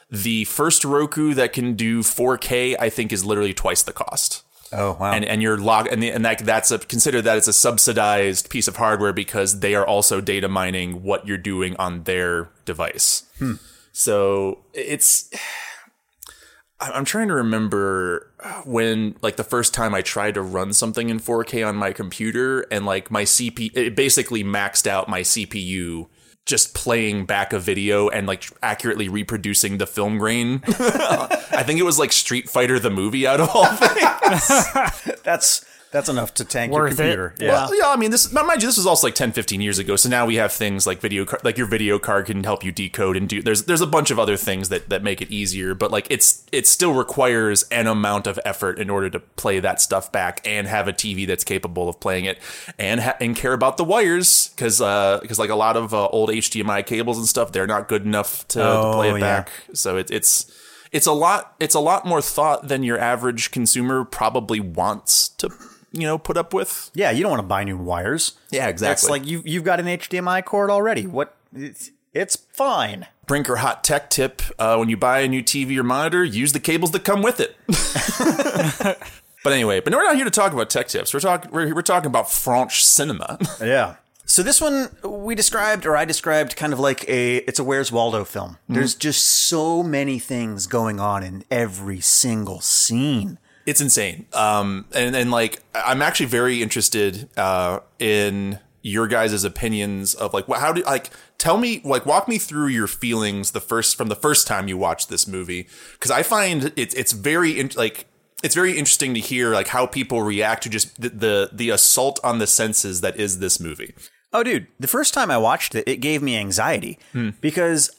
The 0.10 0.46
first 0.46 0.84
roku 0.84 1.34
that 1.34 1.54
can 1.54 1.74
do 1.74 2.02
4k 2.02 2.76
i 2.80 2.90
think 2.90 3.12
is 3.12 3.26
literally 3.26 3.54
twice 3.54 3.84
the 3.84 3.94
cost. 3.94 4.44
Oh 4.72 4.98
wow. 5.00 5.14
And 5.14 5.24
and 5.24 5.42
you're 5.42 5.58
log 5.58 5.88
and, 5.88 6.02
the, 6.02 6.10
and 6.10 6.26
that 6.26 6.40
that's 6.40 6.72
a 6.72 6.80
consider 6.80 7.22
that 7.22 7.38
it's 7.38 7.48
a 7.48 7.54
subsidized 7.54 8.50
piece 8.50 8.68
of 8.68 8.78
hardware 8.78 9.14
because 9.14 9.60
they 9.60 9.76
are 9.76 9.86
also 9.86 10.20
data 10.20 10.50
mining 10.50 11.04
what 11.04 11.28
you're 11.28 11.38
doing 11.38 11.76
on 11.78 12.04
their 12.04 12.50
device. 12.66 13.24
Hmm. 13.38 13.54
So 13.92 14.60
it's 14.74 15.30
I'm 16.80 17.06
trying 17.06 17.30
to 17.30 17.36
remember 17.36 18.33
when, 18.66 19.16
like, 19.22 19.36
the 19.36 19.44
first 19.44 19.74
time 19.74 19.94
I 19.94 20.02
tried 20.02 20.34
to 20.36 20.42
run 20.42 20.74
something 20.74 21.10
in 21.10 21.20
4K 21.20 21.68
on 21.68 21.76
my 21.76 21.92
computer, 21.92 22.62
and 22.72 22.86
like 22.86 23.10
my 23.12 23.24
CPU, 23.24 23.76
it 23.76 23.96
basically 23.96 24.44
maxed 24.44 24.88
out 24.88 25.08
my 25.10 25.22
CPU 25.22 26.08
just 26.46 26.74
playing 26.74 27.26
back 27.26 27.54
a 27.54 27.60
video 27.60 28.10
and 28.10 28.28
like 28.28 28.44
accurately 28.62 29.08
reproducing 29.08 29.78
the 29.78 29.88
film 29.88 30.18
grain. 30.18 30.62
I 30.68 31.64
think 31.66 31.80
it 31.80 31.84
was 31.84 31.98
like 31.98 32.12
Street 32.12 32.50
Fighter 32.50 32.80
the 32.80 32.90
movie 32.90 33.26
out 33.26 33.40
of 33.40 33.50
all 33.54 33.66
things. 33.68 35.22
that's 35.24 35.66
that's 35.94 36.10
enough 36.10 36.34
to 36.34 36.44
tank 36.44 36.74
Worth 36.74 37.00
it. 37.00 37.06
your 37.06 37.30
computer 37.30 37.36
yeah 37.40 37.52
Well, 37.70 37.78
yeah, 37.78 37.90
I 37.90 37.96
mean, 37.96 38.12
this 38.12 38.30
mind 38.34 38.62
you, 38.62 38.68
this 38.68 38.76
was 38.78 38.86
also 38.86 39.08
like 39.08 39.16
10, 39.16 39.32
15 39.32 39.62
years 39.62 39.80
ago. 39.80 39.96
So 39.96 40.10
now 40.10 40.26
we 40.26 40.36
have 40.36 40.52
things 40.52 40.86
like 40.86 41.00
video, 41.00 41.24
car- 41.24 41.40
like 41.44 41.58
your 41.58 41.68
video 41.68 42.00
card 42.00 42.26
can 42.26 42.44
help 42.44 42.64
you 42.66 42.72
decode 42.74 43.16
and 43.16 43.30
do. 43.30 43.42
There's 43.42 43.64
there's 43.64 43.80
a 43.82 43.88
bunch 43.88 44.12
of 44.12 44.20
other 44.20 44.36
things 44.36 44.70
that 44.70 44.90
that 44.90 45.04
make 45.04 45.22
it 45.22 45.32
easier, 45.32 45.74
but 45.76 45.92
like 45.92 46.08
it's 46.10 46.44
it 46.52 46.68
still 46.68 46.94
requires 46.94 47.64
an 47.72 47.88
amount 47.88 48.28
of 48.28 48.40
effort 48.44 48.80
in 48.80 48.90
order 48.90 49.10
to 49.12 49.20
play 49.20 49.60
that 49.62 49.80
stuff 49.80 50.12
back 50.12 50.42
and 50.46 50.68
have 50.68 50.88
a 50.88 50.94
TV 50.94 51.26
that's 51.26 51.44
capable 51.44 51.88
of 51.88 52.00
playing 52.00 52.26
it 52.26 52.40
and 52.78 53.00
ha- 53.00 53.16
and 53.22 53.36
care 53.36 53.54
about 53.54 53.78
the 53.78 53.84
wires 53.86 54.50
because 54.50 54.80
because 55.22 55.40
like 55.40 55.50
a 55.52 55.56
lot 55.56 55.78
of 55.78 55.94
uh, 55.94 56.08
old 56.08 56.30
HDMI 56.30 56.86
cables 56.86 57.18
and 57.18 57.28
stuff, 57.28 57.52
they're 57.52 57.68
not 57.68 57.88
good 57.88 58.04
enough 58.04 58.48
to, 58.50 58.60
to 58.60 58.92
play 58.94 59.12
Oh, 59.12 59.16
it 59.16 59.20
yeah. 59.20 59.42
back. 59.42 59.52
So 59.74 59.98
it, 59.98 60.10
it's. 60.12 60.52
It's 60.92 61.08
a 61.08 61.12
lot. 61.12 61.56
It's 61.60 61.74
a 61.74 61.80
lot 61.80 62.06
more 62.06 62.22
thought 62.22 62.68
than 62.68 62.84
your 62.84 63.00
average 63.00 63.50
consumer 63.50 64.06
probably 64.06 64.60
wants 64.60 65.30
to, 65.40 65.50
you 65.94 66.02
know, 66.08 66.18
put 66.18 66.36
up 66.38 66.54
with. 66.54 66.92
yeah 66.94 67.12
you 67.12 67.22
don't 67.22 67.30
want 67.32 67.42
to 67.42 67.48
buy 67.48 67.64
new 67.64 67.78
wires 67.78 68.34
Yeah, 68.50 68.68
exactly. 68.68 68.94
it's 68.94 69.10
like 69.10 69.26
you 69.26 69.42
you've 69.46 69.64
got 69.64 69.80
an 69.80 69.86
HDMI 69.86 70.44
cord 70.44 70.70
already 70.70 71.06
what 71.08 71.36
it's, 71.56 71.92
it's 72.14 72.36
fine 72.36 73.08
Brinker 73.26 73.56
hot 73.58 73.86
tech 73.86 74.10
tip: 74.10 74.42
uh, 74.60 74.76
when 74.76 74.90
you 74.90 74.98
buy 74.98 75.20
a 75.20 75.30
new 75.30 75.42
TV 75.42 75.78
or 75.78 75.84
monitor, 75.84 76.26
use 76.26 76.52
the 76.52 76.60
cables 76.60 76.92
that 76.92 77.06
come 77.06 77.22
with 77.22 77.40
it. 77.40 77.56
but 79.44 79.54
anyway, 79.54 79.80
but 79.80 79.94
we're 79.94 80.04
not 80.04 80.16
here 80.18 80.26
to 80.26 80.32
talk 80.32 80.52
about 80.54 80.70
tech 80.70 80.88
tips. 80.90 81.14
We're 81.14 81.20
talking 81.22 81.50
we're, 81.52 81.74
we're 81.74 81.82
talking 81.82 82.08
about 82.08 82.30
French 82.30 82.84
cinema. 82.84 83.38
Yeah. 83.62 83.96
So 84.26 84.42
this 84.42 84.62
one 84.62 84.90
we 85.04 85.36
described, 85.36 85.86
or 85.86 85.96
I 85.98 86.06
described, 86.06 86.56
kind 86.56 86.72
of 86.74 86.80
like 86.80 87.08
a 87.10 87.38
it's 87.38 87.60
a 87.60 87.64
Where's 87.64 87.92
Waldo 87.92 88.24
film. 88.24 88.58
There's 88.70 88.96
just 88.96 89.24
so 89.26 89.84
many 89.84 90.18
things 90.18 90.66
going 90.66 91.00
on 91.00 91.24
in 91.24 91.44
every 91.52 92.00
single 92.00 92.62
scene. 92.62 93.38
It's 93.66 93.82
insane. 93.82 94.26
Um, 94.34 94.86
and 94.94 95.16
and 95.16 95.32
like 95.32 95.62
I'm 95.74 96.02
actually 96.02 96.28
very 96.28 96.62
interested 96.62 97.30
uh, 97.38 97.80
in 98.00 98.60
your 98.82 99.08
guys' 99.08 99.44
opinions 99.44 100.14
of 100.14 100.34
like 100.34 100.46
how 100.48 100.74
do 100.74 100.84
like 100.84 101.10
tell 101.38 101.58
me 101.58 101.82
like 101.84 102.06
walk 102.06 102.28
me 102.28 102.38
through 102.38 102.68
your 102.68 102.88
feelings 102.88 103.52
the 103.52 103.62
first 103.62 103.96
from 103.96 104.10
the 104.10 104.16
first 104.16 104.46
time 104.46 104.68
you 104.68 104.78
watched 104.78 105.10
this 105.10 105.26
movie 105.26 105.68
because 105.94 106.12
I 106.12 106.22
find 106.22 106.74
it's 106.76 106.94
it's 106.94 107.14
very 107.14 107.60
in, 107.60 107.72
like 107.78 108.08
it's 108.44 108.56
very 108.56 108.78
interesting 108.78 109.14
to 109.14 109.22
hear 109.22 109.54
like 109.54 109.70
how 109.70 109.86
people 109.86 110.22
react 110.22 110.64
to 110.64 110.70
just 110.70 111.02
the, 111.02 111.10
the 111.10 111.50
the 111.54 111.70
assault 111.70 112.20
on 112.24 112.40
the 112.40 112.48
senses 112.48 113.00
that 113.02 113.16
is 113.18 113.40
this 113.40 113.60
movie. 113.60 113.94
Oh, 114.34 114.44
dude, 114.44 114.68
the 114.80 114.88
first 114.88 115.14
time 115.14 115.30
I 115.30 115.38
watched 115.38 115.76
it, 115.76 115.88
it 115.88 115.98
gave 115.98 116.22
me 116.24 116.36
anxiety 116.36 116.98
because 117.40 117.92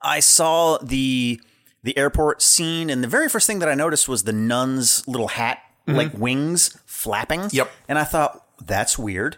I 0.00 0.20
saw 0.20 0.78
the 0.78 1.40
the 1.82 1.96
airport 1.96 2.42
scene, 2.42 2.90
and 2.90 3.02
the 3.02 3.08
very 3.08 3.28
first 3.28 3.46
thing 3.46 3.58
that 3.60 3.68
I 3.68 3.74
noticed 3.74 4.08
was 4.08 4.24
the 4.24 4.32
nun's 4.32 5.06
little 5.08 5.28
hat, 5.28 5.58
mm-hmm. 5.86 5.96
like 5.96 6.12
wings 6.14 6.78
flapping. 6.86 7.48
Yep. 7.50 7.70
And 7.88 7.98
I 7.98 8.04
thought 8.04 8.46
that's 8.64 8.98
weird. 8.98 9.36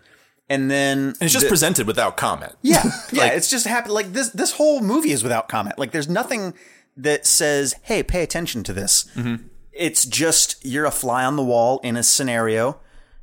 And 0.49 0.71
then 0.71 1.09
And 1.09 1.23
it's 1.23 1.33
just 1.33 1.49
presented 1.49 1.87
without 1.87 2.17
comment. 2.17 2.55
Yeah, 2.63 2.83
yeah. 3.13 3.27
it's 3.29 3.49
just 3.49 3.67
happened. 3.67 3.95
Like 3.95 4.13
this, 4.13 4.31
this 4.31 4.53
whole 4.53 4.81
movie 4.81 5.13
is 5.13 5.23
without 5.23 5.49
comment. 5.49 5.79
Like 5.79 5.93
there's 5.93 6.09
nothing 6.09 6.55
that 6.97 7.25
says, 7.25 7.75
"Hey, 7.83 8.03
pay 8.03 8.23
attention 8.23 8.63
to 8.65 8.73
this." 8.73 9.05
Mm-hmm. 9.15 9.47
It's 9.73 10.05
just 10.05 10.63
you're 10.65 10.85
a 10.85 10.91
fly 10.91 11.25
on 11.25 11.37
the 11.37 11.43
wall 11.43 11.81
in 11.83 11.97
a 11.97 12.03
scenario, 12.03 12.81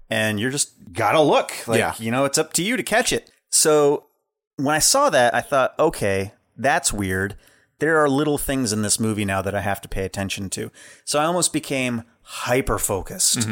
and 0.10 0.40
you're 0.40 0.50
just 0.50 0.72
gotta 0.92 1.22
look. 1.22 1.68
Like 1.68 1.78
Yeah. 1.80 1.94
you 2.00 2.10
know, 2.10 2.26
it's 2.26 2.38
up 2.38 2.54
to 2.54 2.64
you 2.64 2.78
to 2.78 2.84
catch 2.84 3.14
it. 3.14 3.30
So 3.50 4.08
when 4.56 4.74
I 4.74 4.80
saw 4.80 5.10
that, 5.12 5.36
I 5.36 5.42
thought, 5.42 5.76
okay, 5.78 6.34
that's 6.58 6.92
weird. 6.92 7.36
There 7.80 7.98
are 7.98 8.10
little 8.10 8.38
things 8.38 8.72
in 8.74 8.82
this 8.82 9.00
movie 9.00 9.26
now 9.26 9.42
that 9.42 9.56
I 9.56 9.62
have 9.62 9.82
to 9.82 9.88
pay 9.90 10.06
attention 10.06 10.50
to. 10.52 10.72
So 11.06 11.20
I 11.20 11.26
almost 11.26 11.52
became 11.54 12.04
hyper 12.22 12.78
focused 12.78 13.48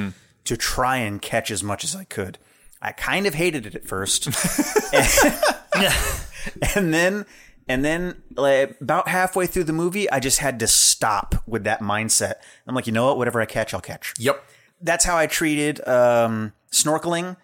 to 0.45 0.57
try 0.57 0.97
and 0.97 1.21
catch 1.21 1.49
as 1.51 1.63
much 1.63 1.83
as 1.83 1.95
I 1.95 2.03
could. 2.03 2.37
I 2.81 2.91
kind 2.91 3.25
of 3.25 3.33
hated 3.33 3.65
it 3.65 3.73
at 3.75 3.85
first. 3.85 4.27
and 6.75 6.93
then 6.93 7.25
and 7.67 7.83
then 7.83 8.21
like, 8.35 8.79
about 8.81 9.07
halfway 9.09 9.45
through 9.45 9.65
the 9.65 9.73
movie 9.73 10.09
i 10.09 10.19
just 10.19 10.39
had 10.39 10.59
to 10.59 10.67
stop 10.67 11.35
with 11.45 11.63
that 11.65 11.81
mindset 11.81 12.35
i'm 12.65 12.73
like 12.75 12.87
you 12.87 12.93
know 12.93 13.07
what 13.07 13.17
whatever 13.17 13.41
i 13.41 13.45
catch 13.45 13.73
i'll 13.73 13.81
catch 13.81 14.13
Yep. 14.19 14.41
that's 14.81 15.03
how 15.05 15.17
i 15.17 15.27
treated 15.27 15.85
um, 15.87 16.53
snorkeling 16.71 17.35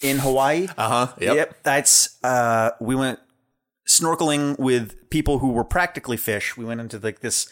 in 0.00 0.18
hawaii 0.18 0.66
Uh 0.76 1.06
huh. 1.06 1.14
Yep. 1.18 1.62
that's 1.62 2.22
uh, 2.22 2.70
we 2.80 2.94
went 2.94 3.18
snorkeling 3.98 4.58
with 4.58 5.08
people 5.10 5.38
who 5.40 5.50
were 5.52 5.64
practically 5.64 6.16
fish 6.16 6.56
we 6.56 6.64
went 6.64 6.80
into 6.80 6.98
like 6.98 7.20
this 7.20 7.48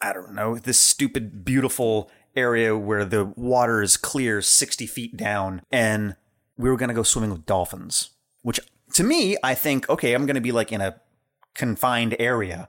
i 0.00 0.12
don't 0.12 0.34
know 0.34 0.56
this 0.56 0.78
stupid 0.78 1.44
beautiful 1.44 2.10
area 2.36 2.76
where 2.76 3.04
the 3.04 3.24
water 3.36 3.82
is 3.82 3.96
clear 3.96 4.40
60 4.42 4.86
feet 4.86 5.16
down 5.16 5.62
and 5.72 6.14
we 6.56 6.68
were 6.68 6.76
going 6.76 6.88
to 6.90 6.94
go 6.94 7.02
swimming 7.02 7.30
with 7.30 7.46
dolphins 7.46 8.10
which 8.42 8.60
to 8.92 9.02
me 9.02 9.36
i 9.42 9.54
think 9.54 9.88
okay 9.88 10.12
i'm 10.14 10.26
going 10.26 10.34
to 10.34 10.40
be 10.40 10.52
like 10.52 10.72
in 10.72 10.80
a 10.80 11.00
confined 11.54 12.14
area 12.18 12.68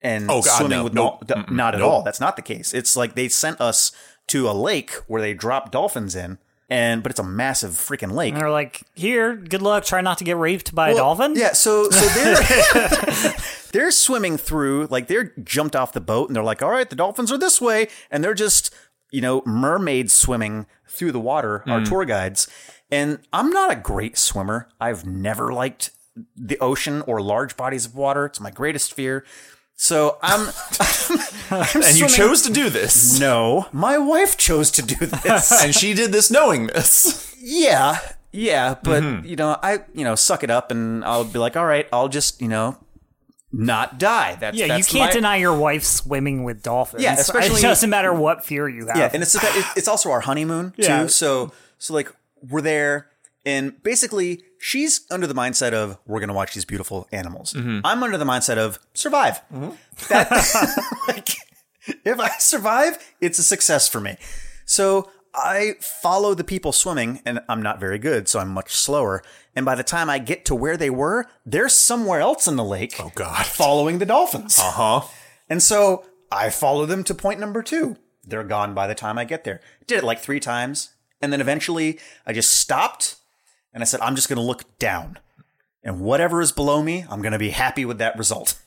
and 0.00 0.28
Oh, 0.30 0.42
God, 0.42 0.58
swimming 0.58 0.78
no. 0.78 0.84
with 0.84 0.94
Nope. 0.94 1.26
dol- 1.26 1.38
Mm-mm. 1.44 1.50
not 1.52 1.74
at 1.74 1.82
all 1.82 2.02
that's 2.02 2.20
not 2.20 2.36
the 2.36 2.42
case 2.42 2.72
it's 2.72 2.96
like 2.96 3.14
they 3.14 3.28
sent 3.28 3.60
us 3.60 3.92
to 4.28 4.48
a 4.48 4.52
lake 4.52 4.92
where 5.08 5.20
they 5.20 5.34
drop 5.34 5.72
dolphins 5.72 6.14
in, 6.14 6.38
and 6.72 7.02
but 7.02 7.10
it's 7.10 7.20
a 7.20 7.24
massive 7.24 7.72
freaking 7.72 8.12
lake. 8.12 8.32
And 8.32 8.40
they're 8.40 8.50
like, 8.50 8.82
here, 8.94 9.36
good 9.36 9.60
luck. 9.60 9.84
Try 9.84 10.00
not 10.00 10.16
to 10.18 10.24
get 10.24 10.38
raped 10.38 10.74
by 10.74 10.90
a 10.90 10.94
dolphin. 10.94 11.34
Yeah, 11.36 11.52
so 11.52 11.90
so 11.90 12.06
they're 12.06 13.34
they're 13.72 13.90
swimming 13.90 14.38
through, 14.38 14.86
like 14.86 15.06
they're 15.06 15.34
jumped 15.44 15.76
off 15.76 15.92
the 15.92 16.00
boat, 16.00 16.30
and 16.30 16.34
they're 16.34 16.42
like, 16.42 16.62
"All 16.62 16.70
right, 16.70 16.88
the 16.88 16.96
dolphins 16.96 17.30
are 17.30 17.36
this 17.36 17.60
way," 17.60 17.88
and 18.10 18.24
they're 18.24 18.32
just 18.32 18.74
you 19.10 19.20
know 19.20 19.42
mermaids 19.44 20.14
swimming 20.14 20.64
through 20.88 21.12
the 21.12 21.20
water. 21.20 21.62
Our 21.66 21.80
mm. 21.80 21.88
tour 21.88 22.06
guides, 22.06 22.48
and 22.90 23.18
I'm 23.34 23.50
not 23.50 23.70
a 23.70 23.76
great 23.76 24.16
swimmer. 24.16 24.68
I've 24.80 25.04
never 25.04 25.52
liked 25.52 25.90
the 26.34 26.58
ocean 26.58 27.02
or 27.02 27.20
large 27.20 27.54
bodies 27.54 27.84
of 27.84 27.94
water. 27.94 28.24
It's 28.24 28.40
my 28.40 28.50
greatest 28.50 28.94
fear. 28.94 29.26
So 29.82 30.16
I'm, 30.22 30.46
I'm 31.50 31.82
and 31.82 31.96
you 31.98 32.06
chose 32.06 32.42
to 32.42 32.52
do 32.52 32.70
this. 32.70 33.18
No, 33.18 33.66
my 33.72 33.98
wife 33.98 34.36
chose 34.36 34.70
to 34.72 34.82
do 34.82 34.94
this. 35.06 35.50
and 35.64 35.74
she 35.74 35.92
did 35.92 36.12
this 36.12 36.30
knowing 36.30 36.68
this. 36.68 37.34
Yeah, 37.40 37.98
yeah, 38.30 38.76
but 38.80 39.02
Mm-hmm. 39.02 39.26
you 39.26 39.34
know, 39.34 39.58
I 39.60 39.80
you 39.92 40.04
know, 40.04 40.14
suck 40.14 40.44
it 40.44 40.50
up, 40.50 40.70
and 40.70 41.04
I'll 41.04 41.24
be 41.24 41.40
like, 41.40 41.56
all 41.56 41.66
right, 41.66 41.88
I'll 41.92 42.08
just 42.08 42.40
you 42.40 42.46
know, 42.46 42.76
not 43.52 43.98
die. 43.98 44.36
That's 44.36 44.56
Yeah, 44.56 44.68
that's 44.68 44.92
you 44.92 45.00
can't 45.00 45.10
my- 45.10 45.14
deny 45.14 45.36
your 45.38 45.56
wife 45.58 45.82
swimming 45.82 46.44
with 46.44 46.62
dolphins. 46.62 47.02
Yeah, 47.02 47.14
especially- 47.18 47.58
it 47.58 47.62
doesn't 47.62 47.90
matter 47.90 48.12
what 48.12 48.44
fear 48.44 48.68
you 48.68 48.86
have. 48.86 48.96
Yeah, 48.96 49.10
and 49.12 49.20
it's 49.20 49.34
it's 49.76 49.88
also 49.88 50.12
our 50.12 50.20
honeymoon 50.20 50.74
too. 50.76 50.82
Yeah. 50.82 51.06
So 51.08 51.50
so 51.78 51.92
like 51.92 52.08
we're 52.48 52.60
there, 52.60 53.08
and 53.44 53.82
basically 53.82 54.42
she's 54.58 55.06
under 55.10 55.26
the 55.26 55.34
mindset 55.34 55.72
of 55.72 55.98
we're 56.06 56.20
gonna 56.20 56.34
watch 56.34 56.54
these 56.54 56.64
beautiful 56.64 57.08
animals. 57.12 57.52
Mm-hmm. 57.52 57.80
I'm 57.84 58.02
under 58.02 58.18
the 58.18 58.24
mindset 58.24 58.58
of 58.58 58.78
survive. 58.94 59.40
That 60.08 60.30
like 61.08 61.28
if 62.04 62.18
I 62.20 62.30
survive, 62.38 62.98
it's 63.20 63.38
a 63.38 63.42
success 63.42 63.88
for 63.88 64.00
me. 64.00 64.16
So 64.64 65.10
I 65.34 65.76
follow 65.80 66.34
the 66.34 66.44
people 66.44 66.72
swimming, 66.72 67.22
and 67.24 67.40
I'm 67.48 67.62
not 67.62 67.80
very 67.80 67.98
good, 67.98 68.28
so 68.28 68.38
I'm 68.38 68.50
much 68.50 68.74
slower. 68.74 69.22
And 69.56 69.64
by 69.64 69.74
the 69.74 69.82
time 69.82 70.10
I 70.10 70.18
get 70.18 70.44
to 70.46 70.54
where 70.54 70.76
they 70.76 70.90
were, 70.90 71.26
they're 71.46 71.68
somewhere 71.68 72.20
else 72.20 72.46
in 72.46 72.56
the 72.56 72.64
lake. 72.64 72.96
Oh, 72.98 73.12
God. 73.14 73.46
Following 73.46 73.98
the 73.98 74.06
dolphins. 74.06 74.58
Uh 74.58 74.70
huh. 74.70 75.00
And 75.48 75.62
so 75.62 76.04
I 76.30 76.50
follow 76.50 76.86
them 76.86 77.02
to 77.04 77.14
point 77.14 77.40
number 77.40 77.62
two. 77.62 77.96
They're 78.24 78.44
gone 78.44 78.74
by 78.74 78.86
the 78.86 78.94
time 78.94 79.18
I 79.18 79.24
get 79.24 79.44
there. 79.44 79.60
Did 79.86 79.98
it 79.98 80.04
like 80.04 80.20
three 80.20 80.40
times. 80.40 80.94
And 81.20 81.32
then 81.32 81.40
eventually 81.40 81.98
I 82.26 82.32
just 82.32 82.52
stopped 82.58 83.16
and 83.72 83.82
I 83.82 83.84
said, 83.86 84.00
I'm 84.00 84.14
just 84.16 84.28
going 84.28 84.36
to 84.36 84.42
look 84.42 84.78
down. 84.78 85.18
And 85.82 86.00
whatever 86.00 86.40
is 86.40 86.52
below 86.52 86.82
me, 86.82 87.04
I'm 87.10 87.22
going 87.22 87.32
to 87.32 87.38
be 87.38 87.50
happy 87.50 87.84
with 87.84 87.98
that 87.98 88.16
result. 88.16 88.58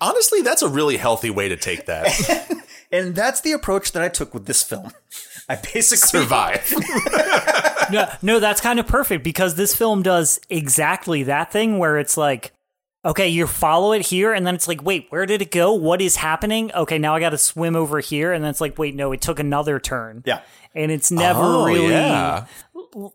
Honestly, 0.00 0.42
that's 0.42 0.62
a 0.62 0.68
really 0.68 0.96
healthy 0.98 1.30
way 1.30 1.48
to 1.48 1.56
take 1.56 1.86
that. 1.86 2.06
And 2.92 3.16
that's 3.16 3.40
the 3.40 3.50
approach 3.50 3.90
that 3.92 4.02
I 4.04 4.08
took 4.08 4.32
with 4.32 4.46
this 4.46 4.62
film. 4.62 4.92
I 5.48 5.56
basically 5.56 6.20
Survive. 6.20 6.72
no, 7.90 8.08
no, 8.22 8.38
that's 8.38 8.60
kind 8.60 8.78
of 8.78 8.86
perfect 8.86 9.24
because 9.24 9.56
this 9.56 9.74
film 9.74 10.02
does 10.04 10.38
exactly 10.48 11.24
that 11.24 11.50
thing 11.50 11.78
where 11.78 11.98
it's 11.98 12.16
like, 12.16 12.52
okay, 13.04 13.26
you 13.28 13.48
follow 13.48 13.92
it 13.92 14.06
here, 14.06 14.32
and 14.32 14.46
then 14.46 14.54
it's 14.54 14.68
like, 14.68 14.84
wait, 14.84 15.06
where 15.10 15.26
did 15.26 15.42
it 15.42 15.50
go? 15.50 15.72
What 15.72 16.00
is 16.00 16.14
happening? 16.14 16.70
Okay, 16.74 16.96
now 16.98 17.16
I 17.16 17.20
got 17.20 17.30
to 17.30 17.38
swim 17.38 17.74
over 17.74 17.98
here, 17.98 18.32
and 18.32 18.44
then 18.44 18.50
it's 18.50 18.60
like, 18.60 18.78
wait, 18.78 18.94
no, 18.94 19.10
it 19.10 19.20
took 19.20 19.40
another 19.40 19.80
turn. 19.80 20.22
Yeah. 20.24 20.42
and 20.72 20.92
it's 20.92 21.10
never 21.10 21.40
Oh, 21.42 21.66
really 21.66 21.90
yeah. 21.90 22.46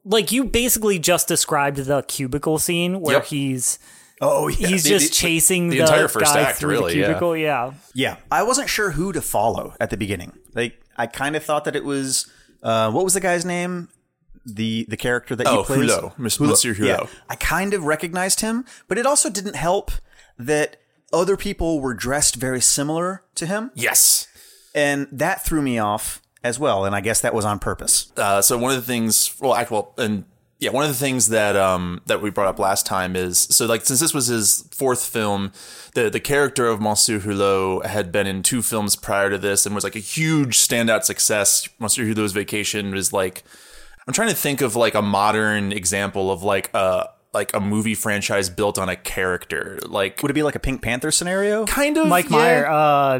Like 0.04 0.32
you 0.32 0.44
basically 0.44 1.00
just 1.00 1.28
described 1.28 1.78
the 1.78 2.04
cubicle 2.04 2.60
scene 2.60 3.00
where 3.02 3.16
Yep. 3.18 3.26
he's 3.26 3.80
Oh, 4.24 4.48
yeah. 4.48 4.68
he's 4.68 4.84
The- 4.84 4.90
just 4.90 5.08
the- 5.10 5.16
chasing 5.16 5.70
the 5.70 5.78
the, 5.78 5.82
entire 5.84 6.08
first 6.08 6.34
guy 6.34 6.42
act, 6.42 6.60
through 6.60 6.70
really, 6.72 6.94
the 6.94 7.00
yeah. 7.00 7.06
cubicle. 7.08 7.36
Yeah. 7.36 7.72
Yeah. 7.96 8.18
I 8.32 8.44
wasn't 8.44 8.70
sure 8.70 8.92
who 8.92 9.12
to 9.14 9.22
follow 9.22 9.74
at 9.80 9.90
the 9.90 9.98
beginning. 9.98 10.34
Like, 10.54 10.80
I 10.96 11.08
kind 11.08 11.36
of 11.36 11.44
thought 11.44 11.66
that 11.66 11.76
it 11.76 11.84
was, 11.84 12.28
uh, 12.62 12.92
what 12.92 13.04
was 13.04 13.16
the 13.16 13.20
guy's 13.20 13.44
name? 13.46 13.90
The 14.46 14.86
the 14.90 14.98
character 14.98 15.36
that 15.36 15.48
Oh, 15.48 15.58
he 15.64 15.64
plays? 15.66 15.90
Hulot. 15.92 16.18
Mis- 16.20 16.40
Monsieur 16.40 16.74
Hulot. 16.76 17.08
I 17.30 17.36
kind 17.36 17.74
of 17.74 17.84
recognized 17.84 18.42
him, 18.42 18.66
but 18.88 18.98
it 18.98 19.06
also 19.06 19.30
didn't 19.30 19.56
help 19.56 19.92
that 20.38 20.78
other 21.14 21.38
people 21.38 21.80
were 21.80 21.94
dressed 21.94 22.36
very 22.36 22.62
similar 22.62 23.24
to 23.36 23.46
him. 23.46 23.72
yes. 23.76 24.28
And 24.74 25.08
that 25.12 25.44
threw 25.44 25.62
me 25.62 25.78
off 25.80 26.22
as 26.44 26.60
well. 26.60 26.86
And 26.86 26.96
I 26.96 27.02
guess 27.02 27.22
that 27.22 27.34
was 27.34 27.46
on 27.46 27.60
purpose. 27.60 28.12
Uh, 28.18 28.42
so 28.42 28.58
one 28.58 28.72
of 28.72 28.78
the 28.78 28.86
things, 28.86 29.36
well, 29.40 29.56
act 29.56 29.72
well, 29.72 29.94
and 29.98 30.26
yeah, 30.60 30.70
one 30.70 30.84
of 30.84 30.90
the 30.92 30.96
things 30.96 31.30
that 31.30 31.56
um 31.56 32.02
that 32.06 32.22
we 32.22 32.30
brought 32.30 32.48
up 32.48 32.60
last 32.60 32.86
time 32.86 33.16
is 33.16 33.40
so 33.40 33.66
like 33.66 33.84
since 33.84 34.00
this 34.00 34.14
was 34.14 34.28
his 34.28 34.70
fourth 34.72 35.04
film, 35.04 35.52
the 35.96 36.10
the 36.10 36.20
character 36.20 36.68
of 36.68 36.80
Monsieur 36.80 37.20
Hulot 37.20 37.86
had 37.86 38.12
been 38.12 38.28
in 38.28 38.44
two 38.44 38.62
films 38.62 38.96
prior 38.96 39.32
to 39.32 39.40
this 39.40 39.66
and 39.66 39.74
was 39.74 39.84
like 39.84 39.96
a 39.96 40.00
huge 40.00 40.58
standout 40.58 41.04
success. 41.04 41.68
Monsieur 41.80 42.06
Hulot's 42.06 42.32
Vacation 42.32 42.92
was 42.92 43.12
like, 43.12 43.44
I'm 44.08 44.14
trying 44.14 44.30
to 44.30 44.36
think 44.36 44.62
of 44.62 44.76
like 44.76 44.94
a 44.94 45.02
modern 45.02 45.72
example 45.72 46.32
of 46.32 46.44
like 46.44 46.70
a 46.76 47.10
like 47.34 47.56
a 47.56 47.60
movie 47.60 47.96
franchise 47.96 48.50
built 48.50 48.78
on 48.78 48.88
a 48.88 48.96
character, 48.96 49.80
like 49.88 50.22
Would 50.22 50.30
it 50.30 50.36
be 50.36 50.44
like 50.44 50.56
a 50.56 50.60
Pink 50.60 50.84
Panther 50.84 51.10
scenario? 51.12 51.66
kind 51.66 51.98
of 51.98 52.08
Mike 52.08 52.30
yeah. 52.30 52.38
Meyer, 52.38 52.68
uh, 52.68 53.20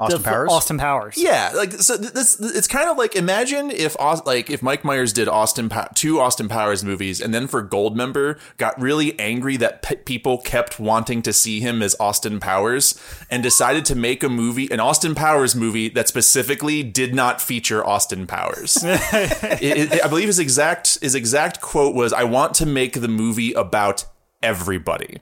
Austin 0.00 0.22
the- 0.22 0.28
Powers? 0.28 0.48
Austin 0.52 0.78
Powers. 0.78 1.14
Yeah, 1.16 1.52
like 1.56 1.72
so. 1.72 1.96
This 1.96 2.38
it's 2.40 2.68
kind 2.68 2.88
of 2.88 2.96
like 2.96 3.16
imagine 3.16 3.70
if 3.70 3.96
like 4.26 4.48
if 4.48 4.62
Mike 4.62 4.84
Myers 4.84 5.12
did 5.12 5.26
Austin 5.28 5.70
two 5.94 6.20
Austin 6.20 6.48
Powers 6.48 6.84
movies, 6.84 7.20
and 7.20 7.34
then 7.34 7.46
for 7.48 7.62
Goldmember 7.66 8.38
got 8.58 8.80
really 8.80 9.18
angry 9.18 9.56
that 9.56 9.82
pe- 9.82 9.96
people 9.96 10.38
kept 10.38 10.78
wanting 10.78 11.20
to 11.22 11.32
see 11.32 11.60
him 11.60 11.82
as 11.82 11.96
Austin 11.98 12.38
Powers, 12.38 13.00
and 13.30 13.42
decided 13.42 13.84
to 13.86 13.94
make 13.96 14.22
a 14.22 14.28
movie, 14.28 14.70
an 14.70 14.78
Austin 14.80 15.14
Powers 15.14 15.54
movie 15.56 15.88
that 15.88 16.06
specifically 16.08 16.82
did 16.82 17.14
not 17.14 17.40
feature 17.40 17.84
Austin 17.84 18.26
Powers. 18.26 18.78
It- 18.84 19.92
it- 19.92 20.04
I 20.04 20.08
believe 20.08 20.28
his 20.28 20.38
exact 20.38 20.98
his 21.00 21.14
exact 21.14 21.60
quote 21.60 21.94
was, 21.94 22.12
"I 22.12 22.24
want 22.24 22.54
to 22.54 22.66
make 22.66 23.00
the 23.00 23.08
movie 23.08 23.52
about 23.52 24.04
everybody." 24.42 25.18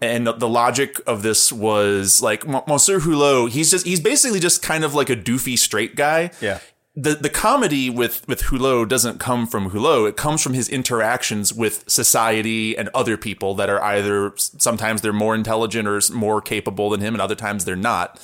And 0.00 0.26
the- 0.26 0.32
the 0.32 0.48
logic 0.48 1.00
of 1.06 1.22
this 1.22 1.52
was 1.52 2.20
like 2.22 2.46
Monsieur 2.46 3.00
Hulot. 3.00 3.50
He's 3.50 3.70
just 3.70 3.86
he's 3.86 4.00
basically 4.00 4.40
just 4.40 4.62
kind 4.62 4.84
of 4.84 4.94
like 4.94 5.08
a 5.10 5.16
doofy 5.16 5.58
straight 5.58 5.96
guy. 5.96 6.30
Yeah. 6.40 6.58
The 6.96 7.14
the 7.16 7.30
comedy 7.30 7.90
with 7.90 8.22
with 8.28 8.42
Hulot 8.42 8.88
doesn't 8.88 9.18
come 9.18 9.46
from 9.46 9.70
Hulot. 9.70 10.08
It 10.08 10.16
comes 10.16 10.42
from 10.42 10.52
his 10.54 10.68
interactions 10.68 11.52
with 11.52 11.84
society 11.88 12.76
and 12.78 12.88
other 12.94 13.16
people 13.16 13.54
that 13.56 13.68
are 13.68 13.82
either 13.82 14.32
sometimes 14.36 15.00
they're 15.00 15.12
more 15.12 15.34
intelligent 15.34 15.88
or 15.88 16.00
more 16.14 16.40
capable 16.40 16.90
than 16.90 17.00
him, 17.00 17.14
and 17.14 17.20
other 17.22 17.34
times 17.34 17.64
they're 17.64 17.74
not. 17.74 18.20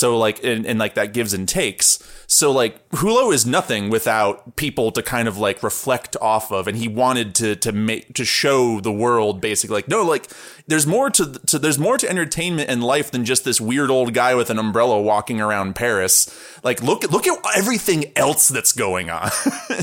So 0.00 0.16
like 0.16 0.42
and, 0.42 0.64
and 0.64 0.78
like 0.78 0.94
that 0.94 1.12
gives 1.12 1.34
and 1.34 1.46
takes. 1.46 1.98
So 2.26 2.50
like 2.50 2.88
Hulot 2.88 3.34
is 3.34 3.44
nothing 3.44 3.90
without 3.90 4.56
people 4.56 4.92
to 4.92 5.02
kind 5.02 5.28
of 5.28 5.36
like 5.36 5.62
reflect 5.62 6.16
off 6.22 6.50
of, 6.50 6.66
and 6.66 6.78
he 6.78 6.88
wanted 6.88 7.34
to 7.34 7.54
to 7.56 7.70
make 7.70 8.14
to 8.14 8.24
show 8.24 8.80
the 8.80 8.90
world 8.90 9.42
basically 9.42 9.74
like 9.74 9.88
no 9.88 10.02
like 10.02 10.30
there's 10.66 10.86
more 10.86 11.10
to 11.10 11.34
to 11.48 11.58
there's 11.58 11.78
more 11.78 11.98
to 11.98 12.08
entertainment 12.08 12.70
and 12.70 12.82
life 12.82 13.10
than 13.10 13.26
just 13.26 13.44
this 13.44 13.60
weird 13.60 13.90
old 13.90 14.14
guy 14.14 14.34
with 14.34 14.48
an 14.48 14.58
umbrella 14.58 14.98
walking 14.98 15.38
around 15.38 15.74
Paris. 15.74 16.34
Like 16.64 16.82
look 16.82 17.02
look 17.12 17.26
at 17.26 17.38
everything 17.54 18.10
else 18.16 18.48
that's 18.48 18.72
going 18.72 19.10
on. 19.10 19.30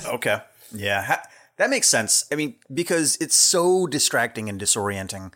Okay. 0.08 0.40
Yeah. 0.74 1.22
That 1.58 1.70
makes 1.70 1.88
sense. 1.88 2.26
I 2.32 2.36
mean, 2.36 2.56
because 2.74 3.18
it's 3.22 3.36
so 3.36 3.86
distracting 3.86 4.50
and 4.50 4.60
disorienting. 4.60 5.34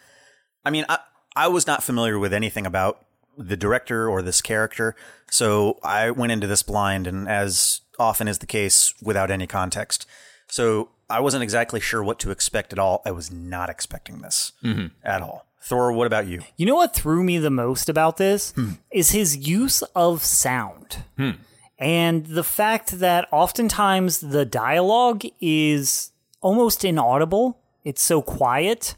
I 0.66 0.70
mean, 0.70 0.86
I, 0.90 1.00
I 1.36 1.50
was 1.50 1.68
not 1.68 1.84
familiar 1.84 2.18
with 2.18 2.34
anything 2.34 2.66
about 2.66 3.06
the 3.38 3.58
director 3.58 4.10
or 4.10 4.22
this 4.22 4.42
character. 4.42 4.96
So 5.30 5.80
I 5.84 6.12
went 6.12 6.32
into 6.32 6.48
this 6.48 6.64
blind 6.64 7.08
and 7.08 7.28
as 7.28 7.82
often 8.00 8.28
is 8.28 8.40
the 8.40 8.46
case 8.46 8.94
without 9.02 9.32
any 9.32 9.48
context. 9.48 10.06
So 10.48 10.90
I 11.10 11.20
wasn't 11.20 11.44
exactly 11.44 11.80
sure 11.80 12.04
what 12.04 12.20
to 12.20 12.32
expect 12.32 12.74
at 12.74 12.80
all. 12.80 13.02
I 13.06 13.12
was 13.12 13.32
not 13.32 13.70
expecting 13.70 14.22
this 14.22 14.54
mm-hmm. 14.64 14.88
at 15.04 15.22
all. 15.22 15.46
Thor, 15.62 15.92
what 15.92 16.08
about 16.08 16.28
you? 16.28 16.42
You 16.58 16.66
know 16.66 16.76
what 16.76 16.96
threw 16.96 17.24
me 17.24 17.38
the 17.38 17.52
most 17.52 17.88
about 17.88 18.18
this 18.18 18.52
hmm. 18.54 18.72
is 18.92 19.12
his 19.12 19.48
use 19.48 19.84
of 19.96 20.24
sound. 20.24 21.04
Hmm. 21.18 21.32
And 21.78 22.26
the 22.26 22.44
fact 22.44 23.00
that 23.00 23.28
oftentimes 23.32 24.20
the 24.20 24.46
dialogue 24.46 25.24
is 25.40 26.12
almost 26.42 26.84
inaudible. 26.84 27.60
It's 27.84 28.02
so 28.02 28.22
quiet. 28.22 28.96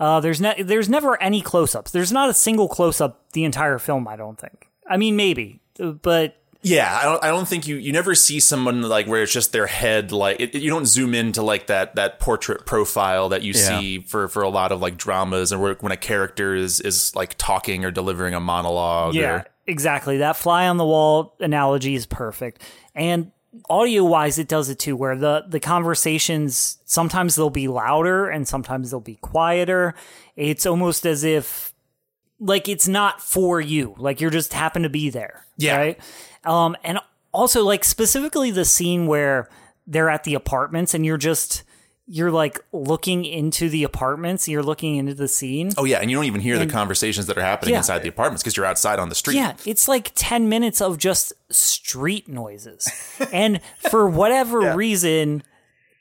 Uh, 0.00 0.18
there's 0.18 0.40
ne- 0.40 0.62
there's 0.62 0.88
never 0.88 1.20
any 1.22 1.40
close-ups. 1.42 1.90
There's 1.92 2.10
not 2.10 2.30
a 2.30 2.34
single 2.34 2.68
close-up 2.68 3.32
the 3.32 3.44
entire 3.44 3.78
film, 3.78 4.08
I 4.08 4.16
don't 4.16 4.40
think. 4.40 4.68
I 4.88 4.96
mean 4.96 5.14
maybe, 5.14 5.60
but 6.02 6.36
Yeah, 6.62 6.98
I 7.00 7.04
don't. 7.04 7.24
I 7.24 7.28
don't 7.28 7.46
think 7.46 7.66
you 7.68 7.76
you 7.76 7.92
never 7.92 8.14
see 8.14 8.40
someone 8.40 8.82
like 8.82 9.06
where 9.06 9.22
it's 9.22 9.32
just 9.32 9.52
their 9.52 9.66
head. 9.66 10.10
Like 10.12 10.40
it, 10.40 10.54
you 10.54 10.68
don't 10.70 10.86
zoom 10.86 11.14
into 11.14 11.42
like 11.42 11.68
that 11.68 11.94
that 11.96 12.18
portrait 12.18 12.66
profile 12.66 13.28
that 13.28 13.42
you 13.42 13.52
Yeah. 13.54 13.78
see 13.78 14.00
for 14.00 14.26
for 14.28 14.42
a 14.42 14.48
lot 14.48 14.72
of 14.72 14.80
like 14.80 14.96
dramas 14.96 15.52
and 15.52 15.60
where, 15.62 15.74
when 15.74 15.92
a 15.92 15.96
character 15.96 16.54
is 16.54 16.80
is 16.80 17.14
like 17.14 17.34
talking 17.38 17.84
or 17.84 17.90
delivering 17.90 18.34
a 18.34 18.40
monologue. 18.40 19.14
Yeah, 19.14 19.30
or, 19.32 19.46
exactly. 19.66 20.18
That 20.18 20.36
fly 20.36 20.66
on 20.66 20.76
the 20.76 20.84
wall 20.84 21.34
analogy 21.40 21.94
is 21.94 22.04
perfect. 22.06 22.62
And 22.94 23.30
audio 23.68 24.04
wise 24.04 24.38
it 24.38 24.46
does 24.48 24.68
it 24.68 24.78
too 24.78 24.94
where 24.96 25.16
the 25.16 25.44
the 25.48 25.60
conversations 25.60 26.78
sometimes 26.84 27.34
they'll 27.34 27.50
be 27.50 27.68
louder 27.68 28.28
and 28.28 28.46
sometimes 28.46 28.90
they'll 28.90 29.00
be 29.00 29.16
quieter. 29.16 29.94
It's 30.36 30.66
almost 30.66 31.04
as 31.04 31.24
if 31.24 31.74
like 32.38 32.68
it's 32.68 32.86
not 32.88 33.20
for 33.20 33.60
you. 33.60 33.94
Like 33.98 34.20
you're 34.20 34.30
just 34.30 34.52
happen 34.52 34.82
to 34.82 34.88
be 34.88 35.10
there. 35.10 35.46
Yeah. 35.56 35.76
Right? 35.76 36.00
Um 36.44 36.76
and 36.84 37.00
also 37.32 37.64
like 37.64 37.84
specifically 37.84 38.50
the 38.50 38.64
scene 38.64 39.06
where 39.06 39.48
they're 39.86 40.10
at 40.10 40.24
the 40.24 40.34
apartments 40.34 40.94
and 40.94 41.04
you're 41.04 41.16
just 41.16 41.64
you're 42.12 42.32
like 42.32 42.58
looking 42.72 43.24
into 43.24 43.68
the 43.68 43.84
apartments, 43.84 44.48
you're 44.48 44.64
looking 44.64 44.96
into 44.96 45.14
the 45.14 45.28
scene. 45.28 45.70
Oh 45.78 45.84
yeah, 45.84 45.98
and 46.00 46.10
you 46.10 46.16
don't 46.16 46.24
even 46.24 46.40
hear 46.40 46.58
the 46.58 46.66
conversations 46.66 47.26
that 47.26 47.38
are 47.38 47.42
happening 47.42 47.72
Yeah. 47.72 47.78
inside 47.78 48.00
the 48.02 48.08
apartments 48.08 48.42
because 48.42 48.56
you're 48.56 48.66
outside 48.66 48.98
on 48.98 49.08
the 49.10 49.14
street. 49.14 49.36
Yeah, 49.36 49.54
it's 49.64 49.86
like 49.86 50.10
10 50.16 50.48
minutes 50.48 50.80
of 50.80 50.98
just 50.98 51.32
street 51.50 52.26
noises. 52.28 52.88
and 53.32 53.60
for 53.90 54.08
whatever 54.08 54.74
reason, 54.74 55.44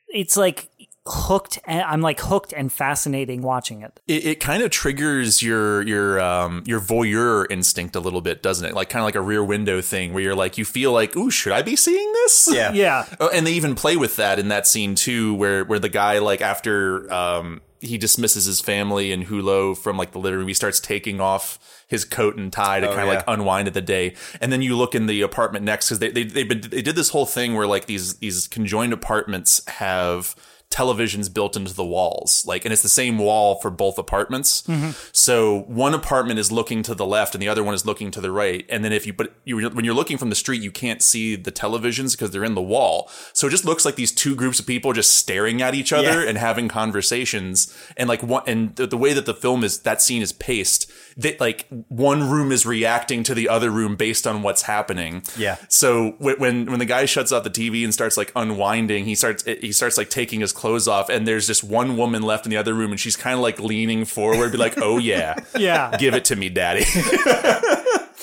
it's 0.07 0.35
like 0.35 0.68
hooked 1.11 1.59
and 1.65 1.81
I'm 1.81 2.01
like 2.01 2.19
hooked 2.19 2.53
and 2.53 2.71
fascinating 2.71 3.41
watching 3.41 3.81
it. 3.81 3.99
it, 4.07 4.25
it 4.25 4.39
kind 4.39 4.63
of 4.63 4.71
triggers 4.71 5.41
your 5.41 5.81
your 5.83 6.19
um 6.19 6.63
your 6.65 6.79
voyeur 6.79 7.45
instinct 7.49 7.95
a 7.95 7.99
little 7.99 8.21
bit, 8.21 8.41
doesn't 8.43 8.65
it? 8.67 8.73
Like 8.75 8.89
kind 8.89 9.01
of 9.01 9.05
like 9.05 9.15
a 9.15 9.21
rear 9.21 9.43
window 9.43 9.81
thing 9.81 10.13
where 10.13 10.21
you're 10.23 10.35
like 10.35 10.57
you 10.57 10.65
feel 10.65 10.91
like, 10.91 11.15
ooh, 11.17 11.31
should 11.31 11.53
I 11.53 11.61
be 11.61 11.75
seeing 11.75 12.11
this? 12.13 12.49
Yeah. 12.59 12.71
Yeah. 12.73 13.05
Oh, 13.19 13.29
and 13.33 13.45
they 13.47 13.53
even 13.53 13.75
play 13.75 13.95
with 13.97 14.15
that 14.17 14.39
in 14.39 14.47
that 14.49 14.67
scene 14.67 14.95
too, 14.95 15.33
where 15.35 15.63
where 15.65 15.79
the 15.79 15.89
guy 15.89 16.19
like 16.19 16.41
after 16.41 17.11
um 17.11 17.61
he 17.81 17.97
dismisses 17.97 18.43
his 18.43 18.59
family 18.59 19.13
and 19.13 19.25
Hulot 19.27 19.77
from 19.77 19.97
like 19.97 20.11
the 20.11 20.19
living 20.19 20.39
room, 20.39 20.47
he 20.49 20.53
starts 20.53 20.81
taking 20.81 21.21
off 21.21 21.57
his 21.87 22.03
coat 22.03 22.35
and 22.35 22.51
tie 22.51 22.81
to 22.81 22.87
Oh, 22.89 22.93
kind 22.93 23.03
of 23.03 23.07
yeah. 23.07 23.15
like 23.19 23.23
unwind 23.27 23.67
at 23.69 23.73
the 23.73 23.81
day, 23.81 24.15
and 24.41 24.51
then 24.51 24.61
you 24.61 24.75
look 24.75 24.93
in 24.95 25.05
the 25.07 25.21
apartment 25.21 25.63
next 25.65 25.87
because 25.87 25.99
they 25.99 26.09
they 26.11 26.23
they've 26.23 26.47
been, 26.49 26.59
they 26.61 26.81
did 26.81 26.95
this 26.95 27.09
whole 27.09 27.25
thing 27.25 27.55
where 27.55 27.65
like 27.65 27.85
these 27.85 28.15
these 28.17 28.47
conjoined 28.49 28.91
apartments 28.93 29.61
have 29.67 30.35
televisions 30.71 31.33
built 31.33 31.55
into 31.55 31.73
the 31.73 31.83
walls. 31.85 32.45
Like 32.45 32.63
and 32.63 32.71
it's 32.71 32.83
the 32.83 32.89
same 32.89 33.17
wall 33.17 33.55
for 33.55 33.69
both 33.71 33.97
apartments. 33.97 34.61
Mm-hmm. 34.63 34.91
So 35.11 35.61
one 35.61 35.93
apartment 35.95 36.39
is 36.39 36.51
looking 36.51 36.83
to 36.83 36.93
the 36.93 37.05
left 37.07 37.33
and 37.33 37.41
the 37.41 37.47
other 37.47 37.63
one 37.63 37.73
is 37.73 37.85
looking 37.85 38.11
to 38.11 38.21
the 38.21 38.31
right. 38.31 38.65
And 38.69 38.85
then 38.85 38.93
if 38.93 39.07
you 39.07 39.13
but 39.13 39.33
you 39.45 39.67
when 39.69 39.83
you're 39.83 39.95
looking 39.95 40.17
from 40.17 40.29
the 40.29 40.35
street 40.35 40.61
you 40.61 40.71
can't 40.71 41.01
see 41.01 41.35
the 41.35 41.51
televisions 41.51 42.11
because 42.11 42.31
they're 42.31 42.43
in 42.43 42.53
the 42.55 42.61
wall. 42.61 43.09
So 43.33 43.47
it 43.47 43.49
just 43.51 43.65
looks 43.65 43.83
like 43.83 43.95
these 43.95 44.11
two 44.11 44.35
groups 44.35 44.59
of 44.59 44.67
people 44.67 44.93
just 44.93 45.15
staring 45.15 45.61
at 45.61 45.73
each 45.73 45.91
other 45.91 46.21
Yeah. 46.23 46.29
and 46.29 46.37
having 46.37 46.67
conversations. 46.67 47.75
And 47.97 48.07
like 48.07 48.21
one 48.21 48.43
and 48.45 48.75
the, 48.75 48.85
the 48.85 48.97
way 48.97 49.13
that 49.13 49.25
the 49.25 49.33
film 49.33 49.63
is 49.63 49.79
that 49.79 50.01
scene 50.01 50.21
is 50.21 50.31
paced 50.33 50.91
that 51.17 51.39
like 51.39 51.67
one 51.89 52.29
room 52.29 52.51
is 52.51 52.65
reacting 52.65 53.23
to 53.23 53.33
the 53.33 53.49
other 53.49 53.69
room 53.71 53.95
based 53.95 54.25
on 54.27 54.41
what's 54.41 54.63
happening 54.63 55.23
Yeah. 55.37 55.57
so 55.67 56.11
when 56.19 56.65
when 56.65 56.79
the 56.79 56.85
guy 56.85 57.05
shuts 57.05 57.31
off 57.31 57.43
the 57.43 57.49
TV 57.49 57.83
and 57.83 57.93
starts 57.93 58.17
like 58.17 58.31
unwinding, 58.35 59.05
he 59.05 59.15
starts 59.15 59.43
he 59.43 59.71
starts 59.71 59.97
like 59.97 60.09
taking 60.09 60.39
his 60.41 60.51
clothes 60.51 60.87
off, 60.87 61.09
and 61.09 61.27
there's 61.27 61.47
just 61.47 61.63
one 61.63 61.97
woman 61.97 62.21
left 62.21 62.45
in 62.45 62.49
the 62.49 62.57
other 62.57 62.73
room, 62.73 62.91
and 62.91 62.99
she's 62.99 63.15
kind 63.15 63.35
of 63.35 63.41
like 63.41 63.59
leaning 63.59 64.05
forward, 64.05 64.51
be 64.51 64.57
like, 64.57 64.77
"Oh 64.81 64.97
yeah, 64.97 65.35
Yeah. 65.57 65.95
give 65.97 66.13
it 66.13 66.25
to 66.25 66.35
me, 66.35 66.49
daddy." 66.49 66.85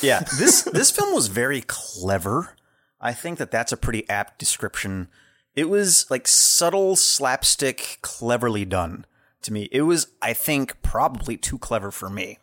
Yeah, 0.02 0.20
this 0.38 0.62
this 0.62 0.90
film 0.90 1.14
was 1.14 1.28
very 1.28 1.62
clever. 1.66 2.54
I 3.00 3.12
think 3.14 3.38
that 3.38 3.50
that's 3.50 3.72
a 3.72 3.76
pretty 3.78 4.08
apt 4.10 4.38
description. 4.38 5.08
It 5.54 5.70
was 5.70 6.06
like 6.10 6.28
subtle 6.28 6.96
slapstick, 6.96 7.98
cleverly 8.02 8.66
done 8.66 9.06
to 9.42 9.52
me. 9.54 9.68
It 9.72 9.82
was, 9.82 10.08
I 10.20 10.34
think, 10.34 10.82
probably 10.82 11.38
too 11.38 11.58
clever 11.58 11.90
for 11.90 12.10
me. 12.10 12.38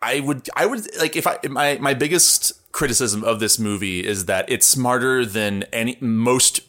I 0.00 0.20
would 0.20 0.48
I 0.56 0.66
would 0.66 0.86
like 0.98 1.16
if 1.16 1.26
I 1.26 1.38
my 1.48 1.78
my 1.80 1.94
biggest 1.94 2.52
criticism 2.72 3.24
of 3.24 3.40
this 3.40 3.58
movie 3.58 4.06
is 4.06 4.26
that 4.26 4.48
it's 4.50 4.66
smarter 4.66 5.24
than 5.26 5.64
any 5.72 5.96
most 6.00 6.60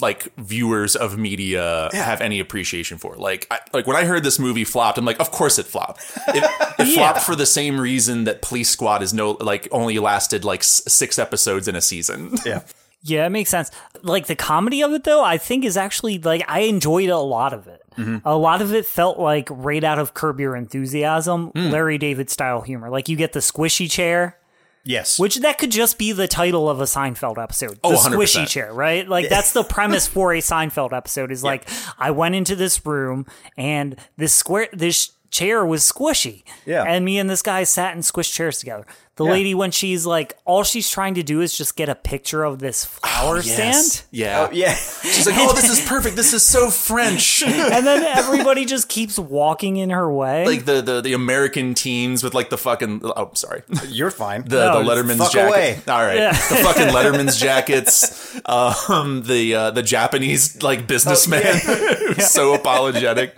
like 0.00 0.34
viewers 0.36 0.94
of 0.96 1.16
media 1.18 1.88
have 1.92 2.20
any 2.20 2.40
appreciation 2.40 2.98
for. 2.98 3.16
Like 3.16 3.46
I, 3.50 3.58
like 3.72 3.86
when 3.86 3.96
I 3.96 4.04
heard 4.04 4.22
this 4.22 4.38
movie 4.38 4.64
flopped, 4.64 4.98
I'm 4.98 5.04
like, 5.04 5.20
of 5.20 5.30
course 5.30 5.58
it 5.58 5.66
flopped. 5.66 6.00
It, 6.28 6.44
it 6.78 6.94
flopped 6.94 7.20
for 7.22 7.34
the 7.34 7.46
same 7.46 7.80
reason 7.80 8.24
that 8.24 8.42
Police 8.42 8.68
Squad 8.70 9.02
is 9.02 9.14
no 9.14 9.32
like 9.40 9.66
only 9.70 9.98
lasted 9.98 10.44
like 10.44 10.60
s- 10.60 10.82
six 10.86 11.18
episodes 11.18 11.68
in 11.68 11.76
a 11.76 11.80
season. 11.80 12.34
Yeah, 12.44 12.62
Yeah, 13.08 13.26
it 13.26 13.30
makes 13.30 13.50
sense. 13.50 13.70
Like 14.02 14.26
the 14.26 14.36
comedy 14.36 14.82
of 14.82 14.92
it, 14.92 15.04
though, 15.04 15.22
I 15.24 15.38
think 15.38 15.64
is 15.64 15.76
actually 15.76 16.18
like 16.18 16.44
I 16.48 16.60
enjoyed 16.60 17.08
a 17.08 17.18
lot 17.18 17.52
of 17.52 17.66
it. 17.66 17.82
A 18.24 18.36
lot 18.36 18.62
of 18.62 18.72
it 18.72 18.86
felt 18.86 19.18
like 19.18 19.48
right 19.50 19.82
out 19.82 19.98
of 19.98 20.14
Curb 20.14 20.38
Your 20.38 20.54
Enthusiasm, 20.54 21.50
Larry 21.56 21.98
David 21.98 22.30
style 22.30 22.60
humor. 22.60 22.90
Like 22.90 23.08
you 23.08 23.16
get 23.16 23.32
the 23.32 23.40
squishy 23.40 23.90
chair, 23.90 24.38
yes, 24.84 25.18
which 25.18 25.38
that 25.40 25.58
could 25.58 25.72
just 25.72 25.98
be 25.98 26.12
the 26.12 26.28
title 26.28 26.70
of 26.70 26.80
a 26.80 26.84
Seinfeld 26.84 27.42
episode. 27.42 27.72
The 27.72 27.80
Oh, 27.82 27.94
100%. 27.96 28.12
squishy 28.14 28.46
chair, 28.46 28.72
right? 28.72 29.08
Like 29.08 29.28
that's 29.28 29.52
the 29.52 29.64
premise 29.68 30.06
for 30.06 30.32
a 30.32 30.38
Seinfeld 30.38 30.92
episode. 30.92 31.32
Is 31.32 31.42
like 31.42 31.68
I 31.98 32.12
went 32.12 32.36
into 32.36 32.54
this 32.54 32.86
room 32.86 33.26
and 33.56 33.96
this 34.16 34.32
square 34.32 34.68
this 34.72 35.10
chair 35.30 35.64
was 35.64 35.82
squishy. 35.82 36.42
Yeah. 36.66 36.84
and 36.86 37.04
me 37.04 37.18
and 37.18 37.28
this 37.28 37.42
guy 37.42 37.64
sat 37.64 37.94
and 37.94 38.02
squished 38.02 38.32
chairs 38.34 38.58
together. 38.60 38.86
The 39.16 39.24
lady, 39.24 39.52
when 39.52 39.72
she's 39.72 40.06
like, 40.06 40.36
all 40.44 40.62
she's 40.62 40.88
trying 40.88 41.14
to 41.14 41.24
do 41.24 41.40
is 41.40 41.58
just 41.58 41.74
get 41.74 41.88
a 41.88 41.96
picture 41.96 42.44
of 42.44 42.60
this 42.60 42.84
flower 42.84 43.42
stand. 43.42 44.04
Yeah. 44.12 44.46
Oh, 44.48 44.52
yeah, 44.52 44.74
She's 45.02 45.26
like, 45.26 45.34
oh, 45.36 45.52
this 45.54 45.68
is 45.68 45.84
perfect. 45.88 46.14
This 46.14 46.32
is 46.32 46.44
so 46.44 46.70
French. 46.70 47.42
and 47.46 47.84
then 47.84 48.04
everybody 48.04 48.64
just 48.64 48.88
keeps 48.88 49.18
walking 49.18 49.76
in 49.76 49.90
her 49.90 50.08
way. 50.12 50.46
like 50.46 50.66
the, 50.66 50.80
the 50.82 51.00
the 51.00 51.14
American 51.14 51.74
teens 51.74 52.22
with 52.22 52.32
like 52.32 52.48
the 52.50 52.58
fucking 52.58 53.00
oh 53.02 53.32
sorry 53.34 53.62
you're 53.88 54.12
fine. 54.12 54.44
the, 54.44 54.70
No, 54.72 54.84
the 54.84 54.88
Letterman's 54.88 55.18
fuck 55.18 55.32
jacket. 55.32 55.48
away. 55.48 55.78
All 55.88 56.00
right, 56.00 56.18
Yeah. 56.18 56.30
the 56.34 56.56
fucking 56.62 56.86
Letterman's 56.94 57.40
jackets. 57.40 58.38
Um, 58.46 59.24
the 59.24 59.52
uh, 59.52 59.70
the 59.72 59.82
Japanese 59.82 60.62
like 60.62 60.86
businessman, 60.86 61.42
who's 61.64 62.28
so 62.30 62.54
apologetic. 62.54 63.34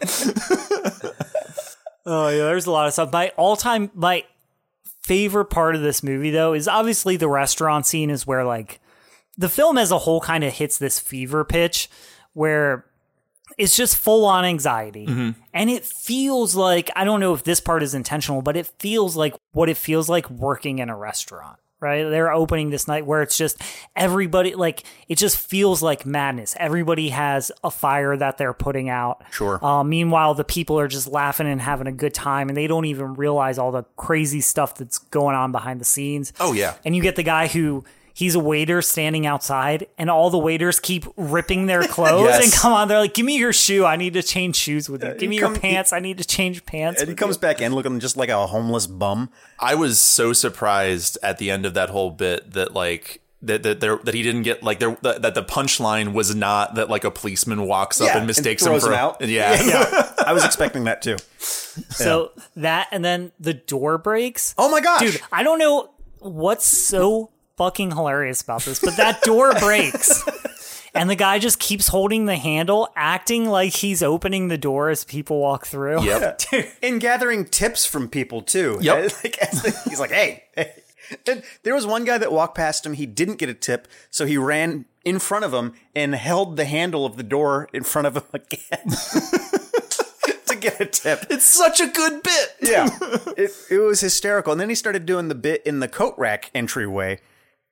Oh 2.07 2.29
yeah, 2.29 2.45
there's 2.45 2.67
a 2.67 2.71
lot 2.71 2.87
of 2.87 2.93
stuff. 2.93 3.13
My 3.13 3.33
all 3.37 3.57
time 3.57 3.91
my 3.95 4.25
favorite 5.03 5.47
part 5.47 5.75
of 5.75 5.83
this 5.83 6.03
movie 6.03 6.31
though 6.31 6.53
is 6.53 6.69
obviously 6.69 7.17
the 7.17 7.29
restaurant 7.29 7.87
scene 7.87 8.11
is 8.11 8.27
where 8.27 8.45
like 8.45 8.81
the 9.37 9.49
film 9.49 9.79
as 9.79 9.91
a 9.91 9.99
whole 9.99 10.21
kind 10.21 10.45
of 10.45 10.53
hits 10.53 10.79
this 10.79 10.99
fever 10.99 11.45
pitch 11.45 11.89
where 12.35 12.85
it's 13.59 13.77
just 13.77 13.97
full 13.97 14.25
on 14.25 14.45
anxiety. 14.45 15.07
Mm-hmm. 15.07 15.31
And 15.53 15.71
it 15.71 15.85
feels 15.85 16.55
like 16.55 16.91
I 16.97 17.05
don't 17.05 17.21
know 17.21 17.35
if 17.35 17.45
this 17.45 17.61
part 17.61 17.83
is 17.83 17.95
intentional, 17.95 18.43
but 18.43 18.57
it 18.57 18.67
feels 18.79 19.17
like 19.17 19.35
what 19.53 19.69
it 19.69 19.77
feels 19.77 20.09
like 20.09 20.31
working 20.31 20.79
in 20.79 20.89
a 20.89 20.97
restaurant. 20.97 21.59
Right? 21.81 22.09
They're 22.09 22.33
opening 22.33 22.69
this 22.69 22.87
night 22.87 23.07
where 23.07 23.23
it's 23.23 23.39
just 23.39 23.61
everybody 23.97 24.55
like 24.55 24.85
it 25.09 25.17
just 25.17 25.39
feels 25.39 25.83
like 25.83 26.05
madness. 26.05 26.55
Everybody 26.59 27.09
has 27.09 27.51
a 27.65 27.71
fire 27.71 28.17
that 28.17 28.37
they're 28.37 28.53
putting 28.53 28.91
out. 28.91 29.23
Sure. 29.31 29.65
Uh, 29.65 29.83
meanwhile, 29.83 30.35
the 30.35 30.45
people 30.45 30.79
are 30.79 30.89
just 30.89 31.09
laughing 31.09 31.47
and 31.47 31.61
having 31.61 31.87
a 31.87 31.93
good 31.93 32.13
time, 32.13 32.49
and 32.49 32.57
they 32.57 32.67
don't 32.67 32.85
even 32.85 33.15
realize 33.15 33.59
all 33.59 33.73
the 33.73 33.85
crazy 33.97 34.43
stuff 34.43 34.75
that's 34.75 34.99
going 34.99 35.35
on 35.35 35.53
behind 35.53 35.81
the 35.81 35.85
scenes. 35.87 36.33
Oh 36.39 36.53
yeah, 36.53 36.75
And 36.85 36.95
you 36.95 37.03
get 37.03 37.17
the 37.17 37.23
guy 37.23 37.47
who 37.47 37.85
he's 38.21 38.35
a 38.35 38.39
waiter 38.39 38.83
standing 38.83 39.27
outside, 39.27 39.87
and 39.99 40.11
all 40.11 40.29
the 40.29 40.39
waiters 40.39 40.79
keep 40.79 41.07
ripping 41.17 41.67
their 41.67 41.83
clothes 41.85 42.25
Yes. 42.29 42.45
and 42.45 42.53
come 42.53 42.73
on. 42.75 42.87
They're 42.89 42.99
like, 43.01 43.15
"Give 43.15 43.25
me 43.25 43.39
your 43.39 43.53
shoe. 43.53 43.85
I 43.87 43.97
need 43.97 44.13
to 44.15 44.23
change 44.23 44.57
shoes 44.57 44.89
with 44.91 45.03
you. 45.03 45.15
Give 45.15 45.29
me 45.31 45.39
come- 45.39 45.53
your 45.55 45.61
pants. 45.61 45.93
I 45.93 46.01
need 46.01 46.19
to 46.19 46.25
change 46.25 46.65
pants." 46.67 47.01
and 47.01 47.09
he 47.09 47.13
with 47.13 47.19
comes 47.19 47.37
back 47.39 47.61
in 47.61 47.75
looking 47.75 47.99
just 47.99 48.17
like 48.17 48.29
a 48.29 48.47
homeless 48.47 48.87
bum. 48.87 49.31
I 49.59 49.75
was 49.75 49.99
so 49.99 50.33
surprised 50.35 51.17
at 51.23 51.39
the 51.39 51.51
end 51.51 51.65
of 51.67 51.75
that 51.75 51.91
whole 51.91 52.11
bit 52.11 52.53
that 52.53 52.75
like. 52.75 53.21
That, 53.43 53.63
that 53.63 53.81
there 53.81 53.97
that 54.05 54.13
he 54.15 54.23
didn't 54.23 54.43
get 54.43 54.63
like 54.63 54.81
there 54.81 54.99
that, 55.01 55.23
that 55.23 55.35
the 55.35 55.43
punchline 55.43 56.13
was 56.13 56.35
not 56.35 56.75
that 56.75 56.91
like 56.91 57.05
a 57.05 57.11
policeman 57.11 57.63
walks 57.67 57.99
up 57.99 58.09
Yeah, 58.09 58.19
and 58.19 58.27
mistakes 58.27 58.63
and 58.67 58.75
him 58.75 58.81
for 58.83 58.89
him 58.89 58.93
out. 58.93 59.23
yeah 59.27 59.59
Yeah, 59.63 60.13
I 60.27 60.35
was 60.35 60.45
expecting 60.45 60.85
that 60.85 61.01
too. 61.01 61.17
So 61.89 62.33
that, 62.57 62.89
and 62.93 63.03
then 63.03 63.33
the 63.41 63.55
door 63.55 63.97
breaks. 63.97 64.55
Oh 64.59 64.71
my 64.71 64.83
gosh, 64.83 65.01
Dude, 65.01 65.21
I 65.33 65.43
don't 65.43 65.59
know 65.59 65.89
what's 66.19 66.67
so 66.67 67.31
fucking 67.61 67.91
hilarious 67.91 68.41
about 68.41 68.63
this, 68.63 68.81
but 68.81 68.97
that 68.97 69.21
door 69.21 69.53
breaks. 69.61 70.25
And 70.95 71.11
the 71.11 71.15
guy 71.15 71.39
just 71.39 71.59
keeps 71.59 71.89
holding 71.89 72.25
the 72.25 72.37
handle, 72.37 72.89
acting 72.97 73.45
like 73.45 73.75
he's 73.75 74.03
opening 74.03 74.49
the 74.49 74.57
door 74.57 74.89
as 74.89 75.05
people 75.05 75.39
walk 75.39 75.67
through. 75.67 76.03
Yep. 76.03 76.41
and 76.83 76.99
gathering 77.03 77.45
tips 77.45 77.85
from 77.85 78.09
people 78.09 78.41
too. 78.41 78.79
Yep. 78.81 79.13
Like, 79.23 79.39
as 79.43 79.63
the- 79.63 79.91
he's 79.91 80.01
like, 80.01 80.11
hey. 80.11 80.45
hey. 80.57 80.73
And 81.27 81.43
there 81.65 81.75
was 81.75 81.87
one 81.87 82.05
guy 82.07 82.17
that 82.17 82.33
walked 82.33 82.55
past 82.55 82.87
him. 82.87 82.95
He 82.95 83.05
didn't 83.05 83.37
get 83.37 83.51
a 83.51 83.55
tip, 83.55 83.89
so 84.11 84.25
he 84.25 84.39
ran 84.39 84.87
in 85.05 85.19
front 85.19 85.45
of 85.45 85.53
him 85.53 85.75
and 85.95 86.15
held 86.15 86.57
the 86.57 86.65
handle 86.65 87.05
of 87.05 87.19
the 87.19 87.23
door 87.23 87.69
in 87.75 87.83
front 87.83 88.07
of 88.07 88.17
him 88.17 88.23
again 88.33 88.89
to 90.47 90.57
get 90.59 90.81
a 90.81 90.87
tip. 90.87 91.27
it's 91.29 91.45
such 91.45 91.81
a 91.81 91.89
good 91.89 92.23
bit 92.23 92.57
Yeah, 92.63 92.89
it, 93.37 93.51
it 93.71 93.79
was 93.79 94.01
hysterical. 94.01 94.53
And 94.53 94.61
then 94.61 94.69
he 94.71 94.75
started 94.75 95.05
doing 95.05 95.29
the 95.29 95.35
bit 95.35 95.63
in 95.67 95.81
the 95.81 95.89
coat 95.89 96.15
rack 96.17 96.51
entryway, 96.55 97.21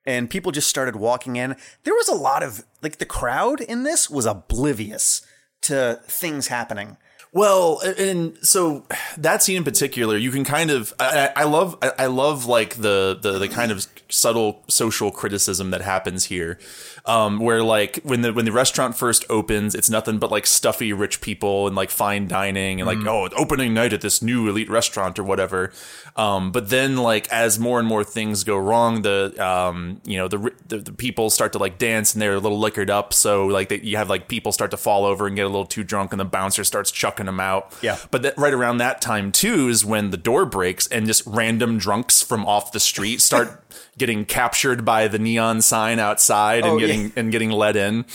and 0.05 0.29
people 0.29 0.51
just 0.51 0.69
started 0.69 0.95
walking 0.95 1.35
in. 1.35 1.55
There 1.83 1.93
was 1.93 2.07
a 2.07 2.15
lot 2.15 2.43
of 2.43 2.65
like 2.81 2.97
the 2.97 3.05
crowd 3.05 3.61
in 3.61 3.83
this 3.83 4.09
was 4.09 4.25
oblivious 4.25 5.21
to 5.61 5.99
things 6.03 6.47
happening. 6.47 6.97
Well, 7.31 7.79
and 7.81 8.37
so 8.41 8.85
that 9.15 9.43
scene 9.43 9.57
in 9.57 9.63
particular, 9.63 10.17
you 10.17 10.31
can 10.31 10.43
kind 10.43 10.71
of 10.71 10.95
I, 10.99 11.31
I 11.35 11.43
love 11.43 11.77
I, 11.81 11.91
I 11.99 12.05
love 12.07 12.47
like 12.47 12.75
the, 12.75 13.19
the 13.21 13.37
the 13.37 13.47
kind 13.47 13.71
of 13.71 13.85
subtle 14.11 14.63
social 14.67 15.11
criticism 15.11 15.69
that 15.69 15.81
happens 15.81 16.25
here, 16.25 16.57
um, 17.05 17.39
where 17.39 17.61
like 17.61 17.99
when 18.01 18.21
the 18.21 18.33
when 18.33 18.45
the 18.45 18.51
restaurant 18.51 18.97
first 18.97 19.25
opens, 19.29 19.75
it's 19.75 19.91
nothing 19.91 20.17
but 20.17 20.31
like 20.31 20.47
stuffy 20.47 20.91
rich 20.91 21.21
people 21.21 21.67
and 21.67 21.75
like 21.75 21.91
fine 21.91 22.27
dining 22.27 22.81
and 22.81 22.87
like 22.87 22.97
oh 23.05 23.29
opening 23.37 23.75
night 23.75 23.93
at 23.93 24.01
this 24.01 24.23
new 24.23 24.49
elite 24.49 24.69
restaurant 24.69 25.19
or 25.19 25.23
whatever. 25.23 25.71
Um, 26.15 26.51
but 26.51 26.69
then 26.71 26.97
like 26.97 27.29
as 27.29 27.59
more 27.59 27.77
and 27.77 27.87
more 27.87 28.03
things 28.03 28.43
go 28.43 28.57
wrong, 28.57 29.03
the 29.03 29.35
um, 29.37 30.01
you 30.03 30.17
know 30.17 30.27
the, 30.27 30.51
the 30.67 30.79
the 30.79 30.93
people 30.93 31.29
start 31.29 31.53
to 31.53 31.59
like 31.59 31.77
dance 31.77 32.13
and 32.13 32.21
they're 32.23 32.33
a 32.33 32.39
little 32.39 32.59
liquored 32.59 32.89
up, 32.89 33.13
so 33.13 33.45
like 33.45 33.69
they, 33.69 33.81
you 33.81 33.97
have 33.97 34.09
like 34.09 34.27
people 34.27 34.51
start 34.51 34.71
to 34.71 34.77
fall 34.77 35.05
over 35.05 35.27
and 35.27 35.35
get 35.35 35.43
a 35.43 35.49
little 35.49 35.67
too 35.67 35.83
drunk, 35.83 36.11
and 36.11 36.19
the 36.19 36.25
bouncer 36.25 36.63
starts 36.63 36.89
chucking 36.89 37.18
them 37.25 37.39
out. 37.39 37.73
Yeah. 37.81 37.97
But 38.11 38.21
that 38.23 38.37
right 38.37 38.53
around 38.53 38.77
that 38.77 39.01
time 39.01 39.31
too 39.31 39.67
is 39.69 39.83
when 39.85 40.11
the 40.11 40.17
door 40.17 40.45
breaks 40.45 40.87
and 40.87 41.05
just 41.05 41.23
random 41.25 41.77
drunks 41.77 42.21
from 42.21 42.45
off 42.45 42.71
the 42.71 42.79
street 42.79 43.21
start 43.21 43.63
getting 43.97 44.23
captured 44.25 44.85
by 44.85 45.07
the 45.09 45.19
neon 45.19 45.61
sign 45.61 45.99
outside 45.99 46.63
and 46.63 46.73
Oh, 46.73 46.77
yeah. 46.77 46.87
getting 46.87 47.13
and 47.15 47.31
getting 47.31 47.51
let 47.51 47.75
in. 47.75 48.05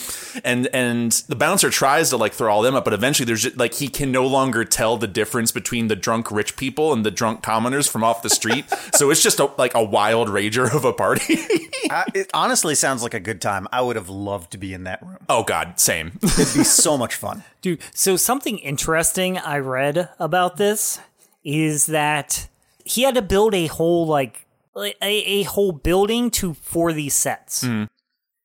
And 0.44 0.66
and 0.68 1.12
the 1.28 1.36
bouncer 1.36 1.70
tries 1.70 2.10
to 2.10 2.16
like 2.16 2.32
throw 2.32 2.52
all 2.52 2.62
them 2.62 2.74
up, 2.74 2.84
but 2.84 2.92
eventually 2.94 3.26
there's 3.26 3.42
just, 3.42 3.56
like 3.56 3.74
he 3.74 3.88
can 3.88 4.10
no 4.10 4.26
longer 4.26 4.64
tell 4.64 4.96
the 4.96 5.06
difference 5.06 5.52
between 5.52 5.88
the 5.88 5.96
drunk 5.96 6.30
rich 6.30 6.56
people 6.56 6.92
and 6.92 7.04
the 7.04 7.10
drunk 7.10 7.42
commoners 7.42 7.86
from 7.86 8.02
off 8.02 8.22
the 8.22 8.30
street. 8.30 8.64
so 8.94 9.10
it's 9.10 9.22
just 9.22 9.38
a, 9.40 9.50
like 9.58 9.74
a 9.74 9.82
wild 9.84 10.28
rager 10.28 10.72
of 10.74 10.84
a 10.84 10.92
party. 10.92 11.36
I, 11.90 12.04
it 12.14 12.30
honestly 12.32 12.74
sounds 12.74 13.02
like 13.02 13.14
a 13.14 13.20
good 13.20 13.40
time. 13.42 13.68
I 13.72 13.80
would 13.82 13.96
have 13.96 14.08
loved 14.08 14.52
to 14.52 14.58
be 14.58 14.72
in 14.72 14.84
that 14.84 15.02
room. 15.02 15.18
oh 15.28 15.42
god, 15.44 15.78
same. 15.78 16.18
It'd 16.22 16.54
be 16.54 16.64
so 16.64 16.96
much 16.96 17.14
fun. 17.14 17.44
Dude, 17.64 17.80
so 17.94 18.16
something 18.16 18.58
interesting 18.58 19.38
I 19.38 19.56
read 19.56 20.10
about 20.18 20.58
this 20.58 21.00
is 21.42 21.86
that 21.86 22.46
he 22.84 23.04
had 23.04 23.14
to 23.14 23.22
build 23.22 23.54
a 23.54 23.68
whole 23.68 24.06
like 24.06 24.46
a, 24.76 24.92
a 25.00 25.44
whole 25.44 25.72
building 25.72 26.30
to 26.32 26.52
for 26.52 26.92
these 26.92 27.14
sets. 27.14 27.64
Hmm. 27.64 27.84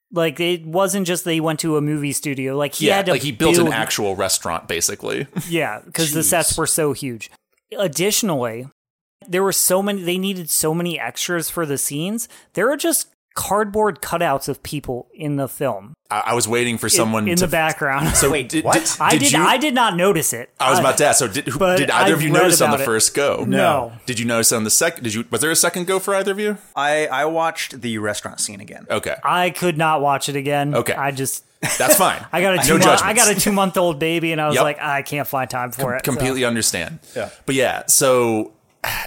Like 0.10 0.40
it 0.40 0.66
wasn't 0.66 1.06
just 1.06 1.26
they 1.26 1.42
went 1.42 1.60
to 1.60 1.76
a 1.76 1.82
movie 1.82 2.14
studio. 2.14 2.56
Like 2.56 2.76
he 2.76 2.88
yeah, 2.88 2.96
had 2.96 3.08
to 3.08 3.12
like 3.12 3.22
he 3.22 3.34
built 3.34 3.56
build, 3.56 3.68
an 3.68 3.74
actual 3.74 4.16
restaurant 4.16 4.70
basically. 4.70 5.28
Yeah, 5.50 5.82
because 5.84 6.14
the 6.14 6.24
sets 6.24 6.58
were 6.58 6.66
so 6.66 6.94
huge. 6.94 7.30
Additionally, 7.78 8.70
there 9.28 9.44
were 9.44 9.52
so 9.52 9.84
many. 9.84 10.02
They 10.02 10.18
needed 10.18 10.50
so 10.50 10.74
many 10.74 10.98
extras 10.98 11.50
for 11.50 11.66
the 11.66 11.78
scenes. 11.78 12.30
There 12.54 12.72
are 12.72 12.78
just 12.78 13.10
cardboard 13.36 14.02
cutouts 14.02 14.50
of 14.50 14.62
people 14.64 15.08
in 15.14 15.38
the 15.38 15.48
film 15.48 15.94
I, 16.12 16.24
I 16.28 16.34
was 16.34 16.48
waiting 16.48 16.78
for 16.78 16.90
someone 16.90 17.28
in 17.28 17.38
to 17.38 17.46
the 17.46 17.52
background. 17.52 18.10
So 18.16 18.32
Wait, 18.32 18.50
did, 18.50 18.66
what? 18.66 18.74
Did, 18.74 18.90
I 19.00 19.18
did. 19.18 19.32
you, 19.32 19.40
I 19.40 19.58
did 19.58 19.74
not 19.76 19.96
notice 19.96 20.34
it. 20.34 20.50
I 20.60 20.72
was 20.72 20.80
about 20.80 20.98
to 20.98 21.06
ask. 21.06 21.20
So 21.20 21.28
did, 21.28 21.48
who- 21.48 21.60
did 21.78 21.90
either 21.92 22.14
of 22.14 22.20
I've 22.20 22.24
you 22.26 22.32
notice 22.32 22.60
on 22.62 22.72
the 22.72 22.82
it. 22.82 22.86
first 22.86 23.14
go? 23.14 23.46
No. 23.48 23.94
Did 24.06 24.20
you 24.20 24.26
notice 24.26 24.52
on 24.52 24.64
the 24.64 24.70
second? 24.72 25.04
Did 25.04 25.14
you? 25.14 25.26
Was 25.30 25.42
there 25.42 25.52
a 25.52 25.56
second 25.56 25.86
go 25.88 26.00
for 26.00 26.16
either 26.16 26.32
of 26.32 26.40
you? 26.40 26.58
I 26.76 27.06
I 27.08 27.26
watched 27.26 27.82
the 27.82 27.98
restaurant 28.00 28.40
scene 28.40 28.60
again. 28.60 28.88
Okay, 28.90 29.16
I 29.24 29.52
could 29.52 29.78
not 29.78 30.02
watch 30.02 30.28
it 30.30 30.36
again. 30.36 30.74
Okay. 30.76 30.94
I 30.94 31.12
just 31.12 31.46
that's 31.78 31.96
fine. 31.96 32.26
I 32.34 32.42
got 32.42 32.54
a 32.56 32.58
no 32.58 32.64
two 32.64 32.74
month, 32.74 32.84
judgments. 32.84 33.04
I 33.04 33.14
got 33.14 33.38
a 33.38 33.40
two 33.40 33.52
month 33.52 33.78
old 33.78 34.00
baby, 34.00 34.32
and 34.32 34.42
I 34.42 34.48
was 34.48 34.56
Yep. 34.56 34.64
like, 34.64 34.80
I 34.82 35.02
can't 35.04 35.28
find 35.28 35.48
time 35.50 35.72
for 35.72 35.96
it. 35.96 36.04
so- 36.06 36.12
completely 36.12 36.44
understand. 36.44 37.00
Yeah. 37.16 37.30
But 37.46 37.54
yeah, 37.56 37.84
so 37.88 38.54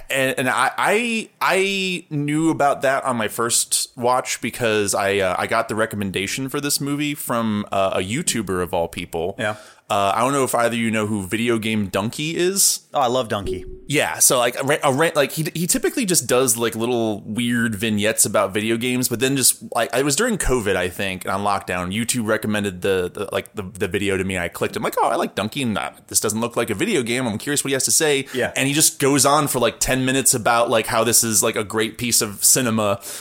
and, 0.09 0.37
and 0.37 0.49
I, 0.49 0.71
I 0.77 1.29
I 1.41 2.05
knew 2.09 2.49
about 2.49 2.81
that 2.83 3.03
on 3.03 3.17
my 3.17 3.27
first 3.27 3.95
watch 3.97 4.41
because 4.41 4.93
I 4.93 5.17
uh, 5.17 5.35
I 5.37 5.47
got 5.47 5.67
the 5.67 5.75
recommendation 5.75 6.49
for 6.49 6.61
this 6.61 6.79
movie 6.79 7.15
from 7.15 7.65
uh, 7.71 7.91
a 7.95 7.99
YouTuber 7.99 8.61
of 8.61 8.73
all 8.73 8.87
people. 8.87 9.35
Yeah. 9.39 9.55
Uh, 9.93 10.11
I 10.15 10.21
don't 10.21 10.33
know 10.33 10.43
if 10.43 10.55
either 10.55 10.69
of 10.69 10.73
you 10.73 10.89
know 10.89 11.05
who 11.05 11.21
Video 11.27 11.59
Game 11.59 11.85
Donkey 11.85 12.35
is. 12.35 12.87
Oh, 12.95 12.99
I 12.99 13.05
love 13.05 13.27
Donkey. 13.27 13.63
Yeah, 13.85 14.17
so 14.17 14.39
like 14.39 14.55
a, 14.55 14.79
a 14.83 14.89
like 14.89 15.33
he 15.33 15.45
he 15.53 15.67
typically 15.67 16.05
just 16.05 16.25
does 16.25 16.57
like 16.57 16.75
little 16.75 17.21
weird 17.21 17.75
vignettes 17.75 18.25
about 18.25 18.55
video 18.55 18.75
games, 18.75 19.07
but 19.07 19.19
then 19.19 19.35
just 19.35 19.63
like 19.75 19.93
it 19.93 20.03
was 20.03 20.15
during 20.15 20.39
COVID, 20.39 20.75
I 20.75 20.89
think, 20.89 21.25
and 21.25 21.31
on 21.33 21.43
lockdown, 21.43 21.93
YouTube 21.93 22.25
recommended 22.25 22.81
the, 22.81 23.11
the 23.13 23.29
like 23.31 23.53
the, 23.53 23.61
the 23.61 23.87
video 23.87 24.17
to 24.17 24.23
me. 24.23 24.35
I 24.35 24.47
clicked. 24.47 24.75
I'm 24.75 24.81
like, 24.81 24.95
oh, 24.97 25.09
I 25.09 25.15
like 25.15 25.35
Donkey, 25.35 25.61
and 25.61 25.77
uh, 25.77 25.91
this 26.07 26.19
doesn't 26.19 26.39
look 26.41 26.55
like 26.55 26.71
a 26.71 26.75
video 26.75 27.03
game. 27.03 27.27
I'm 27.27 27.37
curious 27.37 27.63
what 27.63 27.69
he 27.69 27.73
has 27.73 27.85
to 27.85 27.91
say. 27.91 28.25
Yeah. 28.33 28.51
and 28.55 28.67
he 28.67 28.73
just 28.73 28.99
goes 28.99 29.27
on 29.27 29.47
for 29.47 29.59
like 29.59 29.79
ten 29.79 30.05
minutes 30.05 30.33
about 30.33 30.71
like 30.71 30.87
how 30.87 31.03
this 31.03 31.23
is 31.23 31.43
like 31.43 31.55
a 31.55 31.63
great 31.63 31.99
piece 31.99 32.23
of 32.23 32.43
cinema, 32.43 32.99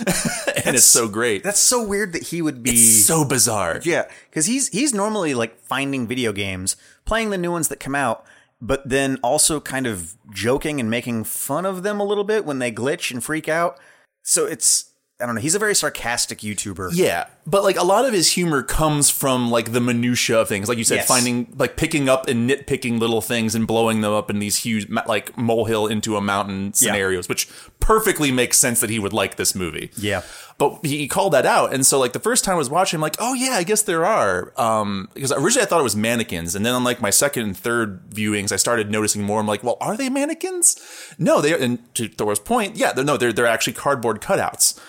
and 0.64 0.74
it's 0.74 0.85
so 0.85 1.06
great. 1.06 1.42
That's 1.42 1.61
so 1.61 1.87
weird 1.87 2.14
that 2.14 2.22
he 2.28 2.40
would 2.40 2.62
be 2.62 2.76
so 2.76 3.26
bizarre. 3.26 3.80
Yeah, 3.82 4.04
because 4.30 4.46
he's 4.46 4.68
he's 4.68 4.94
normally 4.94 5.35
like 5.35 5.58
finding 5.72 6.06
video 6.06 6.35
games, 6.35 6.76
playing 7.06 7.30
the 7.30 7.38
new 7.38 7.50
ones 7.50 7.68
that 7.68 7.80
come 7.80 7.94
out, 7.94 8.26
but 8.61 8.87
then 8.87 9.18
also 9.22 9.58
kind 9.58 9.87
of 9.87 10.16
joking 10.30 10.78
and 10.78 10.90
making 10.90 11.24
fun 11.24 11.64
of 11.64 11.82
them 11.82 11.98
a 11.98 12.04
little 12.04 12.24
bit 12.24 12.44
when 12.44 12.58
they 12.58 12.70
glitch 12.70 13.11
and 13.11 13.24
freak 13.24 13.48
out. 13.48 13.80
So 14.22 14.44
it's 14.44 14.91
I 15.20 15.27
don't 15.27 15.37
know. 15.37 15.40
He's 15.40 15.55
a 15.55 15.61
very 15.61 15.75
sarcastic 15.77 16.38
YouTuber. 16.40 16.90
Yeah, 16.94 17.27
but 17.46 17.62
like 17.62 17.77
a 17.77 17.85
lot 17.85 18.05
of 18.07 18.12
his 18.12 18.33
humor 18.33 18.61
comes 18.64 19.09
from 19.09 19.53
like 19.53 19.70
the 19.70 19.81
minutia 19.81 20.40
of 20.40 20.48
things, 20.48 20.68
like 20.68 20.79
you 20.79 20.85
said, 20.85 20.96
Yes. 20.96 21.07
finding 21.07 21.53
like 21.57 21.77
picking 21.77 22.09
up 22.09 22.29
and 22.29 22.51
nitpicking 22.51 22.98
little 22.98 23.20
things 23.20 23.55
and 23.55 23.64
blowing 23.64 24.01
them 24.01 24.12
up 24.12 24.31
in 24.31 24.40
these 24.40 24.57
huge 24.57 24.88
like 25.07 25.37
molehill 25.38 25.87
into 25.87 26.16
a 26.16 26.20
mountain 26.20 26.72
scenarios, 26.72 27.29
which 27.29 27.48
perfectly 27.79 28.33
makes 28.33 28.59
sense 28.59 28.81
that 28.81 28.90
he 28.90 28.98
would 28.98 29.12
like 29.12 29.37
this 29.37 29.55
movie. 29.55 29.90
Yeah. 29.96 30.22
But 30.59 30.85
he 30.85 31.07
called 31.07 31.35
that 31.35 31.46
out, 31.46 31.72
and 31.72 31.87
so 31.87 32.01
like 32.01 32.14
the 32.14 32.18
first 32.20 32.42
time 32.44 32.55
I 32.55 32.59
was 32.59 32.68
watching, 32.70 32.96
I'm 32.98 33.03
like, 33.03 33.16
oh 33.20 33.35
yeah, 33.35 33.53
I 33.53 33.62
guess 33.62 33.83
there 33.83 34.05
are. 34.05 34.53
Um, 34.61 35.09
because 35.14 35.31
originally 35.31 35.64
I 35.64 35.68
thought 35.68 35.81
it 35.81 35.85
was 35.85 35.94
mannequins, 35.96 36.57
and 36.57 36.66
then 36.66 36.75
on 36.75 36.83
like 36.83 37.01
my 37.01 37.11
second 37.11 37.44
and 37.44 37.57
third 37.57 38.11
viewings, 38.11 38.51
I 38.51 38.57
started 38.57 38.90
noticing 38.90 39.22
more. 39.22 39.38
I'm 39.38 39.46
like, 39.46 39.62
well, 39.62 39.77
are 39.81 39.96
they 39.96 40.09
mannequins? 40.09 40.77
No, 41.16 41.40
they. 41.40 41.53
Are 41.53 41.59
and 41.59 41.94
to 41.94 42.09
Thor's 42.09 42.40
point, 42.40 42.75
yeah, 42.77 42.92
they're 42.92 43.05
no, 43.05 43.16
they're 43.16 43.33
they're 43.33 43.46
actually 43.46 43.75
cardboard 43.75 44.20
cutouts. 44.20 44.81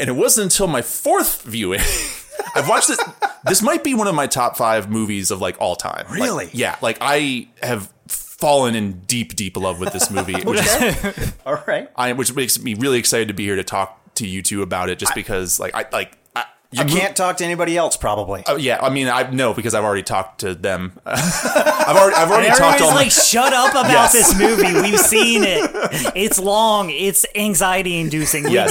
And 0.00 0.08
it 0.08 0.12
wasn't 0.12 0.52
until 0.52 0.66
my 0.68 0.82
fourth 0.82 1.42
viewing. 1.42 1.80
I've 2.54 2.68
watched 2.68 2.88
this. 2.88 3.00
This 3.44 3.62
might 3.62 3.82
be 3.82 3.94
one 3.94 4.06
of 4.06 4.14
my 4.14 4.26
top 4.26 4.56
five 4.56 4.88
movies 4.90 5.30
of 5.30 5.40
like 5.40 5.56
all 5.60 5.76
time. 5.76 6.06
Like, 6.08 6.20
Really? 6.20 6.50
yeah. 6.52 6.76
Like 6.80 6.98
I 7.00 7.48
have 7.62 7.92
fallen 8.06 8.74
in 8.76 9.00
deep, 9.00 9.34
deep 9.34 9.56
love 9.56 9.80
with 9.80 9.92
this 9.92 10.10
movie, 10.10 10.40
which 10.44 10.60
is 10.60 11.32
All 11.46 11.62
right. 11.66 11.88
I, 11.96 12.12
which 12.12 12.34
makes 12.34 12.60
me 12.60 12.74
really 12.74 12.98
excited 12.98 13.28
to 13.28 13.34
be 13.34 13.44
here 13.44 13.56
to 13.56 13.64
talk 13.64 14.14
to 14.14 14.26
you 14.26 14.42
two 14.42 14.62
about 14.62 14.88
it, 14.88 14.98
just 14.98 15.14
because 15.14 15.58
like 15.60 15.74
I 15.74 15.86
like. 15.92 16.16
I, 16.76 16.82
You 16.82 16.88
can't 16.88 17.16
talk 17.16 17.38
to 17.38 17.44
anybody 17.46 17.78
else, 17.78 17.96
probably. 17.96 18.42
Oh 18.46 18.56
yeah, 18.56 18.78
I 18.82 18.90
mean, 18.90 19.08
I 19.08 19.30
no 19.30 19.54
because 19.54 19.74
I've 19.74 19.84
already 19.84 20.02
talked 20.02 20.40
to 20.40 20.54
them. 20.54 20.92
I've 21.06 21.96
already, 21.96 22.16
I've 22.16 22.30
already 22.30 22.48
talked 22.48 22.80
Everybody's 22.80 22.80
to 22.80 22.84
all 22.84 22.90
my, 22.90 22.96
like, 22.96 23.10
shut 23.10 23.52
up 23.54 23.70
about 23.70 23.88
Yes. 23.90 24.12
this 24.12 24.38
movie. 24.38 24.74
We've 24.82 24.98
seen 25.00 25.44
it. 25.44 25.70
It's 26.14 26.38
long. 26.38 26.90
It's 26.90 27.24
anxiety 27.34 27.98
inducing. 27.98 28.44
We 28.44 28.50
Yes. 28.52 28.70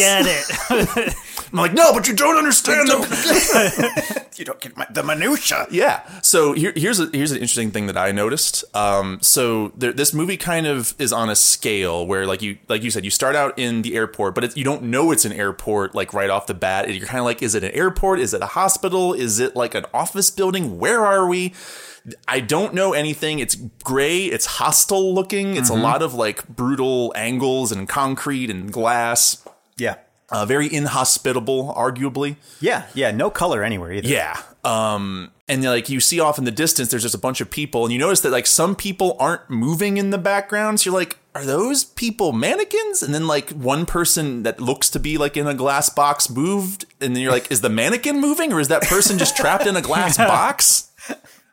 get 0.69 1.07
it. 1.07 1.13
I'm 1.51 1.59
like, 1.59 1.73
no, 1.73 1.93
but 1.93 2.07
you 2.07 2.13
don't 2.13 2.37
understand 2.37 2.87
the 2.89 4.27
you 4.37 4.45
don't 4.45 4.59
get 4.59 4.75
my, 4.75 4.85
the 4.89 5.03
minutia. 5.03 5.67
Yeah. 5.71 6.03
So 6.21 6.53
here, 6.53 6.73
here's 6.75 6.99
a, 6.99 7.09
here's 7.13 7.31
an 7.31 7.37
interesting 7.37 7.71
thing 7.71 7.87
that 7.87 7.97
I 7.97 8.11
noticed. 8.11 8.63
Um, 8.75 9.19
so 9.21 9.69
there, 9.75 9.93
this 9.93 10.13
movie 10.13 10.37
kind 10.37 10.67
of 10.67 10.93
is 10.99 11.13
on 11.13 11.29
a 11.29 11.35
scale 11.35 12.05
where, 12.05 12.25
like 12.25 12.41
you 12.41 12.57
like 12.67 12.83
you 12.83 12.91
said, 12.91 13.05
you 13.05 13.11
start 13.11 13.35
out 13.35 13.57
in 13.57 13.81
the 13.81 13.95
airport, 13.95 14.35
but 14.35 14.43
it, 14.43 14.57
you 14.57 14.63
don't 14.63 14.83
know 14.83 15.11
it's 15.11 15.25
an 15.25 15.33
airport 15.33 15.95
like 15.95 16.13
right 16.13 16.29
off 16.29 16.47
the 16.47 16.53
bat. 16.53 16.93
You're 16.93 17.07
kind 17.07 17.19
of 17.19 17.25
like, 17.25 17.41
is 17.41 17.55
it 17.55 17.63
an 17.63 17.71
airport? 17.71 18.19
Is 18.19 18.33
it 18.33 18.41
a 18.41 18.47
hospital? 18.47 19.13
Is 19.13 19.39
it 19.39 19.55
like 19.55 19.75
an 19.75 19.85
office 19.93 20.29
building? 20.29 20.77
Where 20.79 21.05
are 21.05 21.27
we? 21.27 21.53
I 22.27 22.39
don't 22.39 22.73
know 22.73 22.93
anything. 22.93 23.39
It's 23.39 23.55
gray. 23.83 24.25
It's 24.25 24.45
hostile 24.45 25.13
looking. 25.13 25.57
It's 25.57 25.69
a 25.69 25.75
lot 25.75 26.01
of 26.01 26.13
like 26.13 26.47
brutal 26.47 27.11
angles 27.15 27.71
and 27.71 27.87
concrete 27.87 28.49
and 28.49 28.71
glass. 28.71 29.45
Yeah. 29.77 29.95
Uh, 30.29 30.45
very 30.45 30.71
inhospitable, 30.73 31.73
arguably. 31.77 32.35
Yeah. 32.59 32.87
Yeah. 32.93 33.11
No 33.11 33.29
color 33.29 33.63
anywhere 33.63 33.93
either. 33.93 34.09
Yeah. 34.09 34.37
Um, 34.65 35.31
and 35.47 35.63
like 35.63 35.87
you 35.87 36.01
see 36.01 36.19
off 36.19 36.37
in 36.37 36.43
the 36.43 36.51
distance, 36.51 36.89
there's 36.89 37.03
just 37.03 37.15
a 37.15 37.19
bunch 37.19 37.39
of 37.39 37.49
people, 37.49 37.85
and 37.85 37.93
you 37.93 37.99
notice 37.99 38.19
that 38.21 38.31
like 38.31 38.45
some 38.45 38.75
people 38.75 39.15
aren't 39.19 39.49
moving 39.49 39.95
in 39.95 40.09
the 40.09 40.17
background. 40.17 40.81
So 40.81 40.89
you're 40.89 40.99
like, 40.99 41.17
are 41.33 41.45
those 41.45 41.85
people 41.85 42.33
mannequins? 42.33 43.01
And 43.01 43.13
then 43.13 43.27
like 43.27 43.51
one 43.51 43.85
person 43.85 44.43
that 44.43 44.59
looks 44.59 44.89
to 44.89 44.99
be 44.99 45.17
like 45.17 45.37
in 45.37 45.47
a 45.47 45.53
glass 45.53 45.87
box 45.87 46.29
moved, 46.29 46.85
and 46.99 47.15
then 47.15 47.23
you're 47.23 47.31
like, 47.31 47.49
is 47.49 47.61
the 47.61 47.69
mannequin 47.69 48.19
moving, 48.19 48.51
or 48.51 48.59
is 48.59 48.67
that 48.67 48.81
person 48.81 49.17
just 49.17 49.37
trapped 49.37 49.65
in 49.65 49.77
a 49.77 49.81
glass 49.81 50.17
box? 50.33 50.91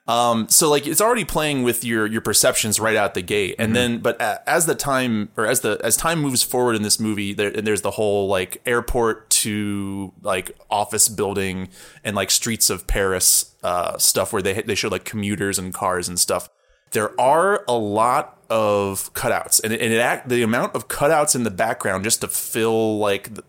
Um, 0.06 0.48
so 0.50 0.68
like 0.68 0.86
it's 0.86 1.00
already 1.00 1.24
playing 1.24 1.62
with 1.62 1.82
your 1.82 2.06
your 2.06 2.20
perceptions 2.20 2.78
right 2.78 2.96
out 2.96 3.14
the 3.14 3.22
gate, 3.22 3.56
and 3.58 3.74
then 3.74 3.98
but 4.00 4.20
as 4.20 4.66
the 4.66 4.74
time 4.74 5.30
or 5.34 5.46
as 5.46 5.60
the 5.60 5.80
as 5.82 5.96
time 5.96 6.20
moves 6.20 6.42
forward 6.42 6.76
in 6.76 6.82
this 6.82 7.00
movie, 7.00 7.32
there 7.32 7.48
and 7.48 7.66
there's 7.66 7.80
the 7.80 7.92
whole 7.92 8.28
like 8.28 8.60
airport 8.66 9.30
to 9.30 10.12
like 10.20 10.56
office 10.70 11.08
building 11.08 11.70
and 12.02 12.14
like 12.14 12.30
streets 12.30 12.68
of 12.68 12.86
Paris 12.86 13.54
uh, 13.62 13.96
stuff 13.96 14.30
where 14.32 14.42
they 14.42 14.60
they 14.60 14.74
show 14.74 14.88
like 14.88 15.06
commuters 15.06 15.58
and 15.58 15.72
cars 15.72 16.06
and 16.06 16.20
stuff. 16.20 16.50
There 16.90 17.18
are 17.18 17.64
a 17.66 17.74
lot 17.74 18.44
of 18.50 19.12
cutouts, 19.14 19.64
and 19.64 19.72
it, 19.72 19.80
and 19.80 19.92
it 19.92 19.98
act, 19.98 20.28
the 20.28 20.42
amount 20.42 20.74
of 20.74 20.86
cutouts 20.86 21.34
in 21.34 21.44
the 21.44 21.50
background 21.50 22.04
just 22.04 22.20
to 22.20 22.28
fill 22.28 22.98
like 22.98 23.34
the, 23.34 23.42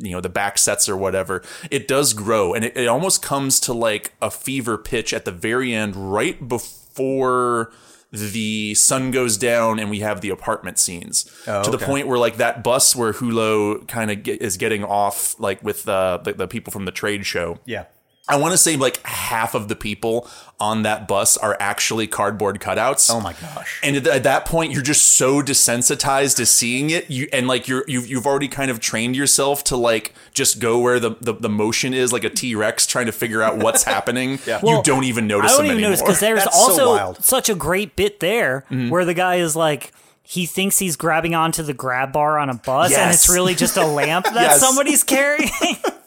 you 0.00 0.12
know 0.12 0.20
the 0.20 0.28
back 0.28 0.58
sets 0.58 0.88
or 0.88 0.96
whatever 0.96 1.42
it 1.70 1.86
does 1.86 2.12
grow 2.12 2.54
and 2.54 2.64
it, 2.64 2.76
it 2.76 2.86
almost 2.86 3.22
comes 3.22 3.60
to 3.60 3.72
like 3.72 4.12
a 4.20 4.30
fever 4.30 4.76
pitch 4.76 5.12
at 5.12 5.24
the 5.24 5.32
very 5.32 5.74
end 5.74 5.94
right 5.94 6.48
before 6.48 7.70
the 8.12 8.74
sun 8.74 9.10
goes 9.10 9.36
down 9.36 9.78
and 9.78 9.88
we 9.88 10.00
have 10.00 10.20
the 10.20 10.30
apartment 10.30 10.78
scenes 10.78 11.24
to 11.44 11.70
the 11.70 11.76
okay. 11.76 11.86
point 11.86 12.08
where 12.08 12.18
like 12.18 12.38
that 12.38 12.64
bus 12.64 12.96
where 12.96 13.12
Hulot 13.12 13.86
kind 13.86 14.10
of 14.10 14.22
get, 14.22 14.42
is 14.42 14.56
getting 14.56 14.82
off 14.82 15.38
like 15.38 15.62
with 15.62 15.88
uh, 15.88 16.18
the 16.18 16.32
the 16.32 16.48
people 16.48 16.72
from 16.72 16.86
the 16.86 16.90
trade 16.90 17.24
show. 17.24 17.58
Yeah. 17.64 17.84
I 18.28 18.36
want 18.36 18.52
to 18.52 18.58
say 18.58 18.76
like 18.76 19.04
half 19.04 19.54
of 19.54 19.66
the 19.66 19.74
people 19.74 20.28
on 20.60 20.82
that 20.84 21.08
bus 21.08 21.36
are 21.36 21.56
actually 21.58 22.06
cardboard 22.06 22.60
cutouts. 22.60 23.10
Oh 23.12 23.18
my 23.20 23.32
gosh. 23.32 23.80
And 23.82 23.96
at, 23.96 24.06
at 24.06 24.22
that 24.22 24.44
point, 24.44 24.72
you're 24.72 24.82
just 24.82 25.04
so 25.14 25.42
desensitized 25.42 26.36
to 26.36 26.46
seeing 26.46 26.90
it, 26.90 27.10
you 27.10 27.28
and 27.32 27.48
like 27.48 27.66
you're 27.66 27.84
you've, 27.88 28.06
you've 28.06 28.26
already 28.26 28.46
kind 28.46 28.70
of 28.70 28.78
trained 28.78 29.16
yourself 29.16 29.64
to 29.64 29.76
like 29.76 30.14
just 30.32 30.60
go 30.60 30.78
where 30.78 31.00
the, 31.00 31.16
the, 31.20 31.32
the 31.32 31.48
motion 31.48 31.92
is, 31.92 32.12
like 32.12 32.22
a 32.22 32.30
T 32.30 32.54
Rex 32.54 32.86
trying 32.86 33.06
to 33.06 33.12
figure 33.12 33.42
out 33.42 33.56
what's 33.58 33.82
happening. 33.94 34.38
Yeah. 34.46 34.58
You 34.60 34.66
Well, 34.66 34.82
don't 34.82 35.04
even 35.04 35.26
notice 35.26 35.50
I 35.52 35.56
don't 35.56 35.66
them 35.66 35.78
even 35.78 35.84
anymore. 35.84 35.90
notice 35.90 36.02
because 36.02 36.20
there's 36.20 36.44
That's 36.44 36.56
so 36.56 36.62
also 36.70 36.90
wild. 36.90 37.24
such 37.24 37.48
a 37.48 37.54
great 37.56 37.96
bit 37.96 38.20
there 38.20 38.64
Mm-hmm. 38.70 38.90
where 38.90 39.04
the 39.04 39.14
guy 39.14 39.36
is 39.36 39.56
like 39.56 39.92
he 40.22 40.46
thinks 40.46 40.78
he's 40.78 40.94
grabbing 40.94 41.34
onto 41.34 41.62
the 41.64 41.74
grab 41.74 42.12
bar 42.12 42.38
on 42.38 42.48
a 42.50 42.54
bus 42.54 42.94
and 42.94 43.10
it's 43.12 43.28
really 43.28 43.54
just 43.56 43.76
a 43.76 43.84
lamp 43.84 44.26
that 44.26 44.34
Yes. 44.34 44.60
somebody's 44.60 45.02
carrying. 45.02 45.50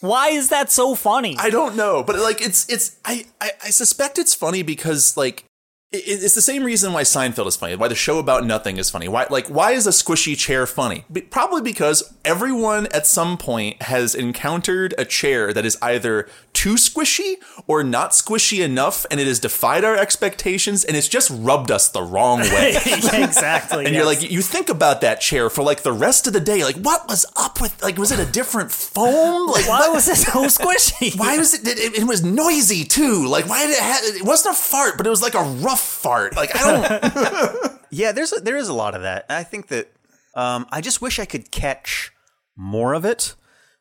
Why 0.00 0.28
is 0.28 0.48
that 0.50 0.70
so 0.70 0.94
funny? 0.94 1.36
I 1.38 1.50
don't 1.50 1.76
know, 1.76 2.02
but 2.02 2.18
like 2.18 2.40
it's 2.40 2.68
it's 2.68 2.96
I 3.04 3.26
I, 3.40 3.50
I 3.64 3.70
suspect 3.70 4.18
it's 4.18 4.34
funny 4.34 4.62
because 4.62 5.16
like 5.16 5.44
it, 5.92 6.22
it's 6.22 6.34
the 6.34 6.42
same 6.42 6.64
reason 6.64 6.92
why 6.92 7.02
Seinfeld 7.02 7.46
is 7.46 7.56
funny, 7.56 7.76
why 7.76 7.88
the 7.88 7.94
show 7.94 8.18
about 8.18 8.44
nothing 8.44 8.76
is 8.76 8.90
funny. 8.90 9.08
Why 9.08 9.26
like 9.30 9.48
why 9.48 9.72
is 9.72 9.86
a 9.86 9.90
squishy 9.90 10.36
chair 10.36 10.66
funny? 10.66 11.04
Probably 11.30 11.62
because 11.62 12.14
everyone 12.24 12.86
at 12.88 13.06
some 13.06 13.38
point 13.38 13.82
has 13.82 14.14
encountered 14.14 14.94
a 14.98 15.04
chair 15.04 15.52
that 15.52 15.64
is 15.64 15.78
either 15.80 16.28
too 16.56 16.76
squishy 16.76 17.34
or 17.66 17.84
not 17.84 18.12
squishy 18.12 18.64
enough, 18.64 19.04
and 19.10 19.20
it 19.20 19.26
has 19.26 19.38
defied 19.38 19.84
our 19.84 19.94
expectations, 19.94 20.84
and 20.84 20.96
it's 20.96 21.06
just 21.06 21.30
rubbed 21.30 21.70
us 21.70 21.90
the 21.90 22.02
wrong 22.02 22.40
way. 22.56 22.72
Yeah, 22.72 23.24
exactly. 23.24 23.76
And 23.86 23.94
you're 23.94 24.06
like, 24.06 24.22
you 24.22 24.40
think 24.40 24.70
about 24.70 25.02
that 25.02 25.20
chair 25.20 25.50
for 25.50 25.62
like 25.62 25.82
the 25.82 25.92
rest 25.92 26.26
of 26.26 26.32
the 26.32 26.40
day. 26.40 26.64
Like, 26.64 26.76
what 26.76 27.06
was 27.08 27.26
up 27.36 27.60
with? 27.60 27.80
Like, 27.82 27.98
was 27.98 28.10
it 28.10 28.18
a 28.18 28.30
different 28.30 28.72
foam? 28.72 29.50
Like, 29.56 29.68
why 29.68 29.88
was 29.88 30.08
it 30.08 30.16
so 30.16 30.46
squishy? 30.46 31.16
why 31.18 31.36
was 31.38 31.54
it, 31.54 31.66
it? 31.66 31.98
It 31.98 32.04
was 32.06 32.24
noisy 32.24 32.84
too. 32.84 33.26
Like, 33.26 33.48
why 33.48 33.66
did 33.66 33.72
it? 33.72 33.80
Have, 33.80 34.04
it 34.04 34.24
wasn't 34.24 34.56
a 34.56 34.58
fart, 34.58 34.96
but 34.96 35.06
it 35.06 35.10
was 35.10 35.22
like 35.22 35.34
a 35.34 35.42
rough 35.42 35.80
fart. 35.80 36.34
Like, 36.34 36.50
I 36.54 36.60
don't. 36.64 37.80
Yeah, 37.90 38.12
there's 38.12 38.32
a, 38.32 38.40
there 38.40 38.56
is 38.56 38.68
a 38.68 38.74
lot 38.74 38.94
of 38.94 39.02
that. 39.02 39.26
I 39.28 39.42
think 39.42 39.68
that 39.68 39.92
um, 40.34 40.66
I 40.70 40.80
just 40.80 41.00
wish 41.00 41.18
I 41.18 41.24
could 41.24 41.50
catch 41.50 42.12
more 42.56 42.94
of 42.94 43.04
it, 43.04 43.34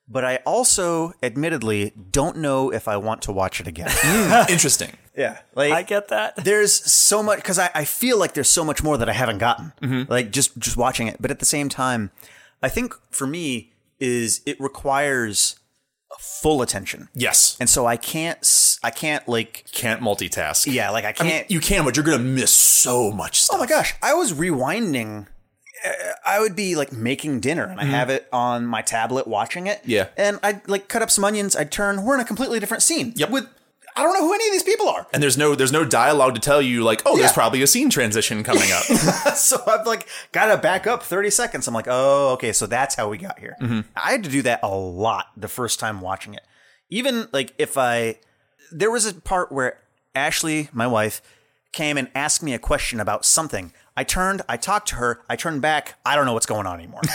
but 0.08 0.24
I 0.26 0.38
also, 0.46 1.14
admittedly, 1.24 1.92
don't 2.12 2.38
know 2.38 2.72
if 2.72 2.88
I 2.88 2.98
want 2.98 3.22
to 3.24 3.32
watch 3.32 3.60
it 3.60 3.68
again. 3.68 3.90
Hmm, 3.92 4.50
interesting. 4.52 4.92
yeah, 5.18 5.40
like 5.56 5.72
I 5.74 5.82
get 5.84 6.10
that. 6.10 6.36
there's 6.44 6.74
so 6.74 7.24
much 7.24 7.38
because 7.40 7.58
I, 7.60 7.70
I 7.74 7.86
feel 7.86 8.18
like 8.20 8.34
there's 8.34 8.50
so 8.50 8.64
much 8.64 8.84
more 8.84 8.98
that 8.98 9.10
I 9.10 9.14
haven't 9.14 9.40
gotten. 9.40 9.74
Mm-hmm. 9.82 10.12
Like 10.12 10.32
just 10.32 10.58
just 10.60 10.78
watching 10.78 11.08
it, 11.08 11.18
but 11.20 11.32
at 11.32 11.40
the 11.40 11.46
same 11.46 11.70
time, 11.70 12.12
I 12.62 12.70
think 12.70 12.94
for 13.12 13.26
me 13.28 13.72
is 14.00 14.42
it 14.46 14.60
requires 14.60 15.58
full 16.20 16.62
attention, 16.62 17.10
Yes, 17.14 17.58
and 17.60 17.70
so 17.70 17.86
I 17.86 17.98
can't 17.98 18.78
I 18.84 18.90
can't 18.92 19.28
like 19.28 19.66
can't 19.74 20.02
multitask. 20.02 20.72
yeah 20.72 20.90
like 20.90 21.04
I 21.04 21.10
I 21.10 21.12
can't. 21.14 21.28
mean, 21.30 21.46
you 21.50 21.60
can, 21.60 21.84
but 21.84 21.96
you're 21.98 22.06
gonna 22.06 22.20
miss 22.20 22.52
so 22.52 23.12
much 23.12 23.42
stuff. 23.42 23.58
Oh 23.58 23.60
my 23.60 23.66
gosh, 23.66 23.96
I 24.02 24.14
was 24.14 24.32
rewinding. 24.34 25.28
I 26.26 26.40
would 26.40 26.56
be 26.56 26.76
like 26.76 26.92
making 26.92 27.40
dinner 27.42 27.64
and 27.66 27.80
I 27.80 27.84
have 27.86 28.10
it 28.10 28.28
on 28.32 28.66
my 28.66 28.82
tablet 28.82 29.28
watching 29.28 29.68
it. 29.68 29.80
Mm-hmm. 29.82 29.92
Yeah. 29.92 30.08
And 30.18 30.40
I'd 30.42 30.68
like 30.68 30.88
cut 30.88 31.02
up 31.02 31.12
some 31.12 31.24
onions, 31.24 31.56
I'd 31.56 31.72
turn, 31.72 32.04
we're 32.04 32.16
in 32.16 32.22
a 32.22 32.26
completely 32.26 32.60
different 32.60 32.84
scene. 32.84 33.14
Yep. 33.16 33.30
With 33.30 33.48
I 33.98 34.04
don't 34.04 34.14
know 34.14 34.28
who 34.28 34.34
any 34.34 34.46
of 34.48 34.52
these 34.52 34.64
people 34.64 34.90
are. 34.90 35.08
And 35.14 35.24
there's 35.24 35.38
no 35.38 35.56
there's 35.56 35.72
no 35.72 35.86
dialogue 35.86 36.36
to 36.36 36.42
tell 36.42 36.62
you 36.62 36.84
like, 36.84 37.02
oh, 37.06 37.16
there's 37.18 37.30
Yeah. 37.30 37.34
probably 37.34 37.62
a 37.62 37.68
scene 37.68 37.90
transition 37.90 38.44
coming 38.44 38.72
up. 38.72 38.84
so 39.36 39.58
I've 39.68 39.86
like 39.88 40.08
gotta 40.32 40.58
back 40.58 40.86
up 40.88 41.04
30 41.04 41.30
seconds. 41.30 41.68
I'm 41.68 41.74
like, 41.74 41.88
oh, 41.90 42.32
okay, 42.34 42.52
so 42.52 42.68
that's 42.68 42.96
how 42.96 43.08
we 43.10 43.18
got 43.18 43.40
here. 43.40 43.56
Mm-hmm. 43.62 43.82
I 43.96 44.12
had 44.12 44.24
to 44.24 44.30
do 44.30 44.42
that 44.42 44.62
a 44.64 44.68
lot 44.70 45.28
the 45.38 45.48
first 45.48 45.80
time 45.80 46.02
watching 46.02 46.34
it. 46.34 46.42
Even 46.90 47.28
like 47.32 47.54
if 47.58 47.78
I 47.78 48.20
there 48.72 48.92
was 48.92 49.06
a 49.06 49.14
part 49.14 49.52
where 49.52 49.80
Ashley, 50.14 50.70
my 50.74 50.88
wife, 50.88 51.22
came 51.72 51.98
and 51.98 52.10
asked 52.16 52.42
me 52.42 52.54
a 52.54 52.60
question 52.60 53.00
about 53.00 53.24
something. 53.26 53.72
I 53.98 54.04
turned, 54.04 54.42
I 54.50 54.58
talked 54.58 54.90
to 54.90 54.96
her, 54.96 55.22
I 55.30 55.36
turned 55.36 55.62
back, 55.62 55.96
I 56.06 56.16
don't 56.16 56.26
know 56.26 56.34
what's 56.34 56.46
going 56.46 56.68
on 56.68 56.80
anymore. 56.80 57.02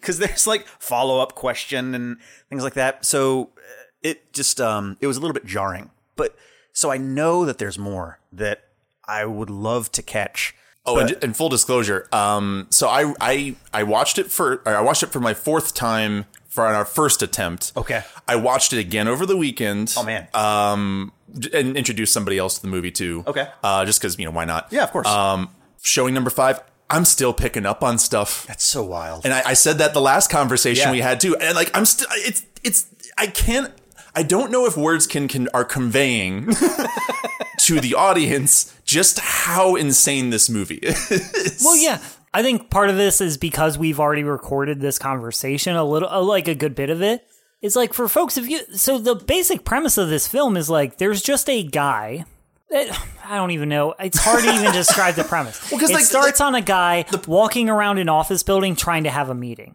Cuz 0.00 0.18
there's 0.18 0.46
like 0.46 0.66
follow-up 0.78 1.34
question 1.34 1.94
and 1.94 2.18
things 2.48 2.62
like 2.62 2.74
that. 2.74 3.04
So 3.04 3.50
uh, 3.56 3.84
it 4.02 4.32
just 4.32 4.60
um 4.60 4.96
it 5.00 5.06
was 5.06 5.16
a 5.16 5.20
little 5.20 5.34
bit 5.34 5.46
jarring. 5.46 5.90
But 6.16 6.36
so 6.72 6.90
I 6.90 6.96
know 6.96 7.44
that 7.44 7.58
there's 7.58 7.78
more 7.78 8.18
that 8.32 8.64
I 9.04 9.24
would 9.24 9.50
love 9.50 9.90
to 9.92 10.02
catch. 10.02 10.54
Oh, 10.86 10.98
and, 10.98 11.16
and 11.22 11.36
full 11.36 11.48
disclosure, 11.50 12.08
um, 12.12 12.66
so 12.70 12.88
I 12.88 13.12
I 13.20 13.56
I 13.74 13.82
watched 13.82 14.18
it 14.18 14.30
for 14.30 14.62
I 14.66 14.80
watched 14.80 15.02
it 15.02 15.08
for 15.08 15.20
my 15.20 15.34
fourth 15.34 15.74
time 15.74 16.24
for 16.58 16.66
our 16.66 16.84
first 16.84 17.22
attempt. 17.22 17.72
Okay. 17.76 18.02
I 18.26 18.34
watched 18.34 18.72
it 18.72 18.80
again 18.80 19.06
over 19.06 19.24
the 19.24 19.36
weekend. 19.36 19.94
Oh 19.96 20.02
man. 20.02 20.26
Um, 20.34 21.12
and 21.52 21.76
introduced 21.76 22.12
somebody 22.12 22.36
else 22.36 22.56
to 22.56 22.62
the 22.62 22.66
movie 22.68 22.90
too. 22.90 23.22
Okay. 23.28 23.46
Uh, 23.62 23.84
just 23.84 24.00
because 24.00 24.18
you 24.18 24.24
know 24.24 24.32
why 24.32 24.44
not? 24.44 24.66
Yeah, 24.72 24.82
of 24.82 24.90
course. 24.90 25.06
Um, 25.06 25.50
showing 25.82 26.14
number 26.14 26.30
five, 26.30 26.58
I'm 26.90 27.04
still 27.04 27.32
picking 27.32 27.64
up 27.64 27.84
on 27.84 27.96
stuff. 27.98 28.44
That's 28.48 28.64
so 28.64 28.82
wild. 28.82 29.24
And 29.24 29.32
I, 29.32 29.42
I 29.46 29.52
said 29.54 29.78
that 29.78 29.94
the 29.94 30.00
last 30.00 30.30
conversation 30.30 30.86
Yeah. 30.88 30.90
we 30.92 31.00
had 31.00 31.20
too. 31.20 31.36
And 31.36 31.54
like 31.54 31.70
I'm 31.74 31.84
still 31.84 32.08
it's 32.12 32.44
it's 32.64 32.86
I 33.16 33.28
can't 33.28 33.72
I 34.16 34.24
don't 34.24 34.50
know 34.50 34.66
if 34.66 34.76
words 34.76 35.06
can, 35.06 35.28
can 35.28 35.48
are 35.54 35.64
conveying 35.64 36.46
to 37.58 37.78
the 37.80 37.94
audience 37.94 38.74
just 38.84 39.20
how 39.20 39.76
insane 39.76 40.30
this 40.30 40.50
movie 40.50 40.80
is. 40.82 41.62
Well, 41.64 41.76
yeah. 41.76 42.00
I 42.38 42.42
think 42.42 42.70
part 42.70 42.88
of 42.88 42.96
this 42.96 43.20
is 43.20 43.36
because 43.36 43.76
we've 43.76 43.98
already 43.98 44.22
recorded 44.22 44.80
this 44.80 44.96
conversation 44.98 45.74
a 45.74 45.82
little, 45.84 46.08
uh, 46.08 46.20
like 46.22 46.46
a 46.46 46.54
good 46.54 46.76
bit 46.76 46.88
of 46.88 47.02
it. 47.02 47.26
It's 47.60 47.74
like 47.74 47.92
for 47.92 48.06
folks, 48.08 48.36
if 48.38 48.48
you, 48.48 48.60
so 48.76 48.98
the 48.98 49.16
basic 49.16 49.64
premise 49.64 49.98
of 49.98 50.08
this 50.08 50.28
film 50.28 50.56
is 50.56 50.70
like 50.70 50.98
there's 50.98 51.20
just 51.20 51.50
a 51.50 51.64
guy. 51.64 52.24
I 52.72 53.36
don't 53.36 53.50
even 53.50 53.68
know. 53.68 53.94
It's 53.98 54.18
hard 54.22 54.44
to 54.44 54.54
even 54.54 54.72
describe 54.72 55.16
the 55.16 55.24
premise. 55.24 55.58
'cause, 55.70 55.90
it 55.90 55.94
like- 55.94 56.04
starts 56.04 56.40
on 56.40 56.54
a 56.54 56.60
guy 56.60 57.06
walking 57.26 57.68
around 57.68 57.98
an 57.98 58.08
office 58.08 58.44
building 58.44 58.76
trying 58.76 59.02
to 59.04 59.10
have 59.10 59.30
a 59.30 59.34
meeting. 59.34 59.74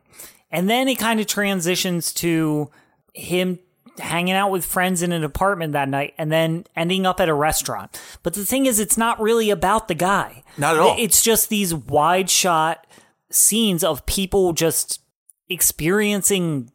And 0.50 0.70
then 0.70 0.88
it 0.88 0.96
kind 1.00 1.20
of 1.20 1.28
transitions 1.28 2.14
to 2.14 2.70
him 3.14 3.60
hanging 4.00 4.34
out 4.34 4.52
with 4.52 4.66
friends 4.66 5.02
in 5.02 5.12
an 5.12 5.24
apartment 5.24 5.74
that 5.74 5.90
night 5.90 6.14
and 6.18 6.32
then 6.32 6.66
ending 6.76 7.06
up 7.06 7.20
at 7.20 7.30
a 7.30 7.34
restaurant. 7.34 8.00
But 8.24 8.34
the 8.34 8.46
thing 8.46 8.66
is, 8.66 8.80
it's 8.80 8.98
not 8.98 9.22
really 9.22 9.50
about 9.50 9.88
the 9.88 9.96
guy. 9.96 10.44
Not 10.58 10.76
at 10.76 10.82
all. 10.82 10.96
It's 10.98 11.22
just 11.22 11.50
these 11.50 11.74
wide 11.74 12.30
shot 12.30 12.88
scenes 13.30 13.84
of 13.84 14.06
people 14.06 14.54
just 14.54 15.02
experiencing 15.50 16.72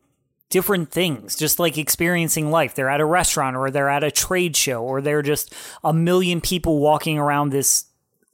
different 0.51 0.91
things, 0.91 1.37
just 1.37 1.59
like 1.59 1.77
experiencing 1.77 2.51
life. 2.51 2.75
They're 2.75 2.89
at 2.89 3.01
a 3.01 3.05
restaurant 3.05 3.57
or 3.57 3.71
they're 3.71 3.91
at 3.91 4.05
a 4.05 4.11
trade 4.11 4.57
show 4.57 4.83
or 4.83 5.01
they're 5.01 5.23
just 5.23 5.55
a 5.85 5.93
million 5.93 6.41
people 6.41 6.79
walking 6.79 7.19
around 7.19 7.51
this 7.51 7.85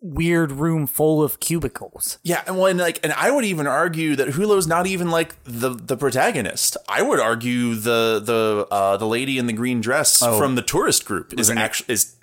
weird 0.05 0.53
room 0.53 0.87
full 0.87 1.23
of 1.23 1.41
cubicles. 1.41 2.19
Yeah, 2.23 2.43
and 2.47 2.59
when 2.59 2.77
like, 2.77 3.01
and 3.03 3.13
I 3.15 3.31
would 3.31 3.45
even 3.47 3.67
argue 3.67 4.15
that 4.17 4.29
Hulot's 4.29 4.67
not 4.67 4.87
even 4.87 5.11
like 5.11 5.35
the 5.45 5.71
the 5.71 5.97
protagonist. 5.97 6.77
I 6.89 7.01
would 7.03 7.19
argue 7.21 7.75
the 7.75 8.21
the 8.23 8.67
uh, 8.71 8.97
the 8.99 9.07
lady 9.07 9.39
in 9.39 9.47
the 9.47 9.53
green 9.55 9.81
dress 9.81 10.19
from 10.19 10.55
the 10.55 10.63
tourist 10.63 11.07
group 11.07 11.33
is 11.41 11.51
actually 11.51 11.95
is 11.95 12.17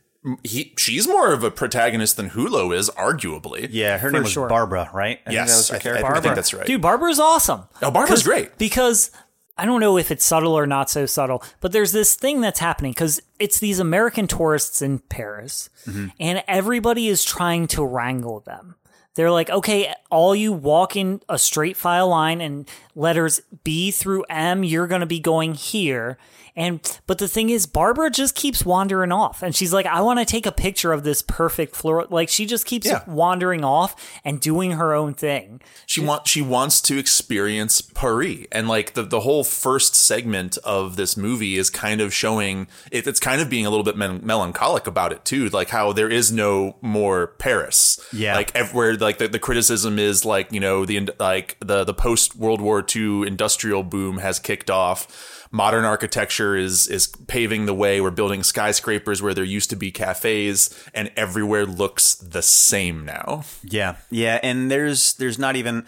he 0.43 0.71
she's 0.77 1.07
more 1.07 1.33
of 1.33 1.43
a 1.43 1.49
protagonist 1.49 2.15
than 2.17 2.29
Hulot 2.29 2.75
is, 2.77 2.91
arguably. 2.91 3.67
yeah, 3.71 3.97
her 3.97 4.11
name 4.11 4.21
was 4.21 4.31
sure. 4.31 4.47
Barbara, 4.47 4.87
right? 4.93 5.19
I 5.25 5.29
think 5.29 5.33
Yes, 5.33 5.49
that 5.49 5.57
was 5.57 5.69
her 5.69 5.75
I, 5.75 5.79
th- 5.79 5.81
I 5.81 5.97
character. 5.97 6.05
think- 6.13 6.17
I 6.17 6.21
think 6.21 6.35
that's 6.35 6.53
right. 6.53 6.65
Dude, 6.67 6.81
Barbara's 6.81 7.19
awesome. 7.19 7.61
Oh, 7.81 7.89
Barbara's 7.89 8.09
'Cause- 8.19 8.23
great. 8.23 8.57
Because 8.59 9.09
I 9.57 9.65
don't 9.65 9.79
know 9.81 9.97
if 9.97 10.11
it's 10.11 10.25
subtle 10.25 10.53
or 10.57 10.65
not 10.65 10.89
so 10.89 11.05
subtle, 11.05 11.43
but 11.59 11.71
there's 11.71 11.91
this 11.91 12.15
thing 12.15 12.41
that's 12.41 12.59
happening 12.59 12.91
because 12.93 13.21
it's 13.39 13.59
these 13.59 13.79
American 13.79 14.27
tourists 14.27 14.81
in 14.81 14.99
Paris, 14.99 15.69
Mm-hmm. 15.85 16.07
and 16.19 16.43
everybody 16.47 17.07
is 17.07 17.23
trying 17.23 17.67
to 17.67 17.83
wrangle 17.85 18.39
them. 18.39 18.75
They're 19.15 19.29
like, 19.31 19.49
okay, 19.49 19.93
all 20.09 20.33
you 20.33 20.53
walk 20.53 20.95
in 20.95 21.21
a 21.27 21.37
straight 21.37 21.75
file 21.75 22.07
line 22.07 22.39
and 22.39 22.67
letters 22.95 23.41
B 23.63 23.91
through 23.91 24.23
M, 24.29 24.63
you're 24.63 24.87
going 24.87 25.01
to 25.01 25.05
be 25.05 25.19
going 25.19 25.53
here. 25.53 26.17
And 26.55 26.79
but 27.07 27.17
the 27.17 27.27
thing 27.27 27.49
is, 27.49 27.65
Barbara 27.65 28.09
just 28.09 28.35
keeps 28.35 28.65
wandering 28.65 29.11
off, 29.11 29.41
and 29.41 29.55
she's 29.55 29.71
like, 29.73 29.85
"I 29.85 30.01
want 30.01 30.19
to 30.19 30.25
take 30.25 30.45
a 30.45 30.51
picture 30.51 30.91
of 30.91 31.03
this 31.03 31.21
perfect 31.21 31.75
floor." 31.75 32.05
Like 32.09 32.27
she 32.29 32.45
just 32.45 32.65
keeps 32.65 32.85
Yeah. 32.87 33.03
wandering 33.07 33.63
off 33.63 33.95
and 34.25 34.39
doing 34.41 34.71
her 34.71 34.93
own 34.93 35.13
thing. 35.13 35.61
She 35.85 36.01
want 36.01 36.27
she 36.27 36.41
wants 36.41 36.81
to 36.81 36.97
experience 36.97 37.81
Paris, 37.81 38.45
and 38.51 38.67
like 38.67 38.93
the 38.93 39.03
the 39.03 39.21
whole 39.21 39.43
first 39.43 39.95
segment 39.95 40.57
of 40.65 40.95
this 40.97 41.15
movie 41.15 41.57
is 41.57 41.69
kind 41.69 42.01
of 42.01 42.13
showing 42.13 42.67
it, 42.91 43.07
it's 43.07 43.19
kind 43.19 43.41
of 43.41 43.49
being 43.49 43.65
a 43.65 43.69
little 43.69 43.85
bit 43.85 43.95
men- 43.95 44.19
melancholic 44.23 44.87
about 44.87 45.13
it 45.13 45.23
too, 45.23 45.47
like 45.49 45.69
how 45.69 45.93
there 45.93 46.09
is 46.09 46.31
no 46.31 46.75
more 46.81 47.27
Paris. 47.39 47.99
Yeah. 48.11 48.35
like 48.35 48.53
everywhere, 48.55 48.95
like 48.97 49.17
the, 49.19 49.27
the 49.29 49.39
criticism 49.39 49.97
is 49.99 50.25
like 50.25 50.51
you 50.51 50.59
know 50.59 50.85
the 50.85 51.09
like 51.19 51.55
the 51.61 51.83
the 51.85 51.93
post 51.93 52.35
World 52.35 52.59
War 52.59 52.85
II 52.95 53.25
industrial 53.25 53.83
boom 53.83 54.17
has 54.17 54.37
kicked 54.39 54.69
off. 54.69 55.40
Modern 55.51 55.85
architecture 55.85 56.55
is 56.55 56.87
is 56.87 57.07
paving 57.27 57.65
the 57.65 57.73
way. 57.73 58.01
We're 58.01 58.11
building 58.11 58.43
skyscrapers 58.43 59.21
where 59.21 59.33
there 59.33 59.43
used 59.43 59.69
to 59.71 59.75
be 59.75 59.91
cafes, 59.91 60.69
and 60.93 61.11
everywhere 61.15 61.65
looks 61.65 62.15
the 62.15 62.41
same 62.41 63.05
now. 63.05 63.43
Yeah, 63.63 63.97
yeah, 64.09 64.39
and 64.41 64.71
there's 64.71 65.13
there's 65.13 65.37
not 65.37 65.55
even 65.55 65.85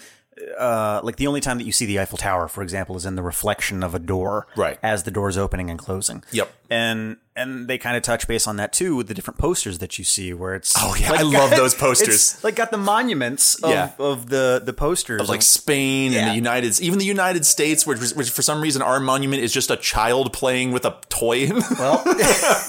uh, 0.60 1.02
like 1.04 1.16
the 1.18 1.28
only 1.28 1.42
time 1.42 1.58
that 1.58 1.66
you 1.66 1.72
see 1.72 1.86
the 1.86 2.00
Eiffel 2.00 2.18
Tower, 2.18 2.48
for 2.48 2.62
example, 2.64 2.96
is 2.96 3.06
in 3.06 3.16
the 3.16 3.24
reflection 3.24 3.84
of 3.84 3.94
a 3.96 4.00
door, 4.00 4.48
Right. 4.56 4.78
as 4.84 5.04
the 5.04 5.12
door 5.12 5.30
is 5.30 5.38
opening 5.38 5.70
and 5.70 5.78
closing. 5.80 6.24
Yep. 6.32 6.52
and 6.70 7.18
and 7.36 7.68
they 7.68 7.80
kind 7.80 7.98
of 7.98 8.04
touch 8.04 8.28
base 8.28 8.46
on 8.46 8.58
that 8.58 8.72
too 8.72 8.96
with 8.96 9.08
the 9.08 9.14
different 9.16 9.40
posters 9.40 9.80
that 9.80 9.98
you 9.98 10.06
see, 10.06 10.34
where 10.34 10.54
it's 10.54 10.74
Oh, 10.78 10.96
yeah, 11.00 11.14
I 11.14 11.22
love 11.24 11.50
those 11.56 11.74
posters. 11.74 12.08
It's 12.36 12.44
like 12.44 12.56
got 12.56 12.70
the 12.72 12.78
monuments 12.78 13.56
of, 13.64 13.72
Yeah. 13.72 13.92
of 14.00 14.30
the 14.30 14.62
the 14.64 14.74
posters 14.74 15.22
Of 15.22 15.30
like 15.30 15.42
Spain 15.42 16.14
and 16.14 16.30
the 16.30 16.36
United, 16.36 16.80
even 16.80 17.00
the 17.00 17.06
United 17.06 17.46
States, 17.46 17.88
which, 17.88 18.00
which 18.14 18.30
for 18.30 18.42
some 18.44 18.62
reason 18.62 18.82
our 18.84 19.00
monument 19.00 19.42
is 19.44 19.52
just 19.52 19.72
a 19.72 19.78
child 19.78 20.32
playing 20.32 20.72
with 20.74 20.86
a 20.86 20.96
toy. 21.10 21.50
well, 21.80 22.04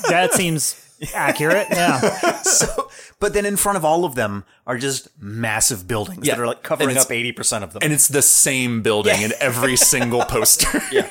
That 0.08 0.30
seems 0.32 0.80
accurate. 1.14 1.66
Yeah. 1.70 2.42
so, 2.42 2.90
but 3.20 3.32
then 3.34 3.46
in 3.46 3.56
front 3.56 3.76
of 3.76 3.84
all 3.84 4.04
of 4.04 4.14
them 4.14 4.44
are 4.66 4.78
just 4.78 5.08
massive 5.20 5.86
buildings 5.88 6.26
Yeah. 6.26 6.34
that 6.36 6.42
are 6.42 6.46
like 6.46 6.56
And 6.58 6.64
covering 6.64 6.90
it's- 6.90 7.04
up 7.06 7.12
eighty 7.12 7.32
percent 7.32 7.64
of 7.64 7.72
them. 7.72 7.80
and 7.82 7.92
it's 7.92 8.08
the 8.08 8.22
same 8.22 8.82
building 8.82 9.20
in 9.22 9.32
every 9.40 9.76
single 9.76 10.24
poster. 10.28 10.82
yeah, 10.92 11.08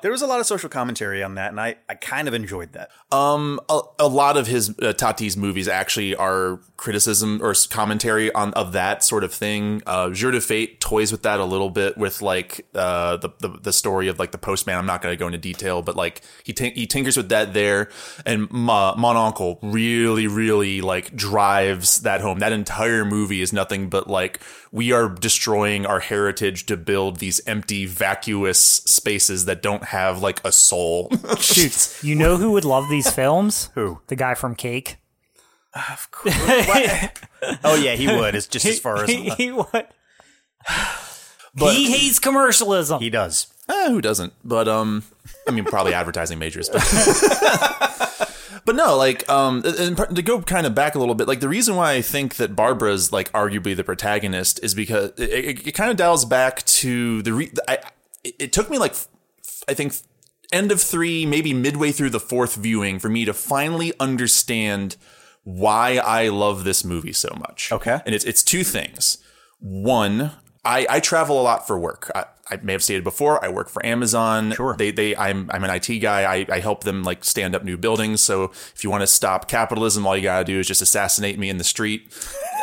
there 0.00 0.12
was 0.12 0.22
a 0.22 0.26
lot 0.28 0.38
of 0.38 0.46
social 0.46 0.68
commentary 0.68 1.24
on 1.24 1.34
that, 1.34 1.50
and 1.50 1.60
I 1.60 1.74
I 1.88 1.94
kind 1.94 2.28
of 2.28 2.34
enjoyed 2.34 2.72
that. 2.74 2.90
Um, 3.10 3.60
a, 3.68 3.80
a 3.98 4.06
lot 4.06 4.36
of 4.36 4.46
his 4.46 4.70
uh, 4.80 4.92
Tati's 4.92 5.36
movies 5.36 5.66
actually 5.66 6.14
are 6.14 6.60
criticism 6.76 7.40
or 7.42 7.52
commentary 7.68 8.32
on 8.32 8.54
of 8.54 8.72
that 8.72 9.02
sort 9.02 9.24
of 9.24 9.34
thing. 9.34 9.82
Uh, 9.84 10.10
Jour 10.10 10.30
de 10.30 10.38
Fête 10.38 10.78
toys 10.78 11.10
with 11.10 11.22
that 11.22 11.40
a 11.40 11.44
little 11.44 11.70
bit 11.70 11.98
with 11.98 12.22
like 12.22 12.64
uh 12.76 13.16
the 13.16 13.30
the, 13.40 13.48
the 13.48 13.72
story 13.72 14.06
of 14.06 14.20
like 14.20 14.30
the 14.30 14.38
postman. 14.38 14.78
I'm 14.78 14.86
not 14.86 15.02
going 15.02 15.12
to 15.12 15.18
go 15.18 15.26
into 15.26 15.38
detail, 15.38 15.82
but 15.82 15.96
like 15.96 16.22
he 16.44 16.52
tin- 16.52 16.74
he 16.74 16.86
tinkers 16.86 17.16
with 17.16 17.30
that 17.30 17.52
there. 17.52 17.90
And 18.24 18.48
Mon 18.52 19.16
Oncle 19.16 19.58
really 19.62 20.28
really 20.28 20.80
like 20.80 21.16
drives 21.16 22.02
that 22.02 22.20
home. 22.20 22.38
That 22.38 22.52
entire 22.52 23.04
movie 23.04 23.42
is 23.42 23.52
nothing 23.52 23.88
but 23.88 24.08
like 24.08 24.40
we 24.76 24.92
are 24.92 25.08
destroying 25.08 25.86
our 25.86 26.00
heritage 26.00 26.66
to 26.66 26.76
build 26.76 27.16
these 27.16 27.40
empty 27.46 27.86
vacuous 27.86 28.60
spaces 28.60 29.46
that 29.46 29.62
don't 29.62 29.84
have 29.84 30.20
like 30.20 30.38
a 30.44 30.52
soul. 30.52 31.10
Shoot. 31.38 31.96
You 32.02 32.14
know 32.14 32.36
who 32.36 32.50
would 32.50 32.66
love 32.66 32.90
these 32.90 33.10
films? 33.10 33.70
Who? 33.74 34.02
The 34.08 34.16
guy 34.16 34.34
from 34.34 34.54
Cake. 34.54 34.98
Of 35.74 36.10
course. 36.10 36.34
oh 37.64 37.74
yeah, 37.82 37.94
he 37.94 38.06
would. 38.06 38.34
It's 38.34 38.46
just 38.46 38.66
as 38.66 38.78
far 38.78 39.02
as 39.02 39.08
he, 39.08 39.30
he 39.30 39.50
would. 39.50 39.86
he 41.58 41.90
hates 41.90 42.18
commercialism. 42.18 43.00
he 43.00 43.08
does. 43.08 43.46
Eh, 43.70 43.88
who 43.88 44.02
doesn't? 44.02 44.34
But 44.44 44.68
um, 44.68 45.04
I 45.48 45.52
mean, 45.52 45.64
probably 45.64 45.94
advertising 45.94 46.38
majors, 46.38 46.68
but 46.68 46.82
but 48.64 48.74
no, 48.74 48.96
like 48.96 49.28
um, 49.28 49.62
and 49.64 49.96
to 50.16 50.22
go 50.22 50.40
kind 50.40 50.66
of 50.66 50.74
back 50.74 50.94
a 50.94 50.98
little 50.98 51.14
bit, 51.14 51.28
like 51.28 51.40
the 51.40 51.48
reason 51.48 51.76
why 51.76 51.92
I 51.92 52.02
think 52.02 52.36
that 52.36 52.56
Barbara's 52.56 53.12
like 53.12 53.30
arguably 53.32 53.76
the 53.76 53.84
protagonist 53.84 54.60
is 54.62 54.74
because 54.74 55.12
it, 55.18 55.30
it, 55.30 55.66
it 55.68 55.72
kind 55.72 55.90
of 55.90 55.96
dials 55.96 56.24
back 56.24 56.64
to 56.64 57.22
the 57.22 57.32
re- 57.32 57.52
I 57.68 57.78
it, 58.24 58.52
took 58.52 58.70
me 58.70 58.78
like 58.78 58.92
f- 58.92 59.08
I 59.68 59.74
think 59.74 59.94
end 60.52 60.72
of 60.72 60.80
three, 60.80 61.26
maybe 61.26 61.52
midway 61.52 61.92
through 61.92 62.10
the 62.10 62.20
fourth 62.20 62.56
viewing, 62.56 62.98
for 62.98 63.08
me 63.08 63.24
to 63.24 63.34
finally 63.34 63.92
understand 64.00 64.96
why 65.44 65.96
I 65.98 66.28
love 66.28 66.64
this 66.64 66.84
movie 66.84 67.12
so 67.12 67.28
much. 67.38 67.70
Okay. 67.72 68.00
and 68.04 68.14
it's 68.14 68.24
it's 68.24 68.42
two 68.42 68.64
things. 68.64 69.18
One, 69.58 70.32
I, 70.64 70.86
I 70.90 71.00
travel 71.00 71.40
a 71.40 71.42
lot 71.42 71.66
for 71.66 71.78
work. 71.78 72.10
I, 72.14 72.24
I 72.50 72.56
may 72.62 72.72
have 72.72 72.82
stated 72.82 73.02
before, 73.04 73.44
I 73.44 73.48
work 73.48 73.68
for 73.68 73.84
Amazon. 73.84 74.52
Sure. 74.52 74.76
They 74.76 74.92
they 74.92 75.16
I'm 75.16 75.50
I'm 75.52 75.64
an 75.64 75.70
IT 75.70 75.98
guy. 75.98 76.22
I, 76.22 76.46
I 76.48 76.60
help 76.60 76.84
them 76.84 77.02
like 77.02 77.24
stand 77.24 77.56
up 77.56 77.64
new 77.64 77.76
buildings. 77.76 78.20
So 78.20 78.44
if 78.74 78.84
you 78.84 78.90
want 78.90 79.00
to 79.02 79.06
stop 79.08 79.48
capitalism, 79.48 80.06
all 80.06 80.16
you 80.16 80.22
gotta 80.22 80.44
do 80.44 80.60
is 80.60 80.68
just 80.68 80.80
assassinate 80.82 81.36
me 81.38 81.48
in 81.50 81.58
the 81.58 81.64
street. 81.64 82.12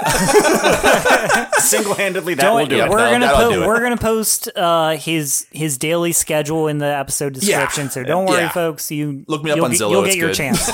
Single 1.59 1.95
handedly, 1.95 2.33
that 2.35 2.43
Don't- 2.43 2.59
will 2.61 2.65
do 2.67 2.77
yeah, 2.77 2.85
it. 2.85 2.89
we're 2.89 2.97
that'll- 2.97 3.13
gonna 3.13 3.25
that'll 3.25 3.49
po- 3.49 3.55
do 3.55 3.63
it. 3.63 3.67
we're 3.67 3.81
gonna 3.81 3.97
post 3.97 4.49
uh, 4.55 4.95
his 4.97 5.45
his 5.51 5.77
daily 5.77 6.11
schedule 6.13 6.67
in 6.67 6.77
the 6.77 6.85
episode 6.87 7.33
description. 7.33 7.89
So 7.89 8.03
don't 8.03 8.25
worry, 8.25 8.41
Yeah. 8.43 8.49
folks. 8.49 8.89
You 8.91 9.23
Look 9.27 9.43
me 9.43 9.51
up 9.51 9.57
you'll 9.57 9.65
on 9.65 9.71
get, 9.71 9.79
Zillow, 9.81 9.91
You'll 9.91 10.05
get 10.05 10.15
your 10.15 10.29
good. 10.29 10.35
chance. 10.35 10.67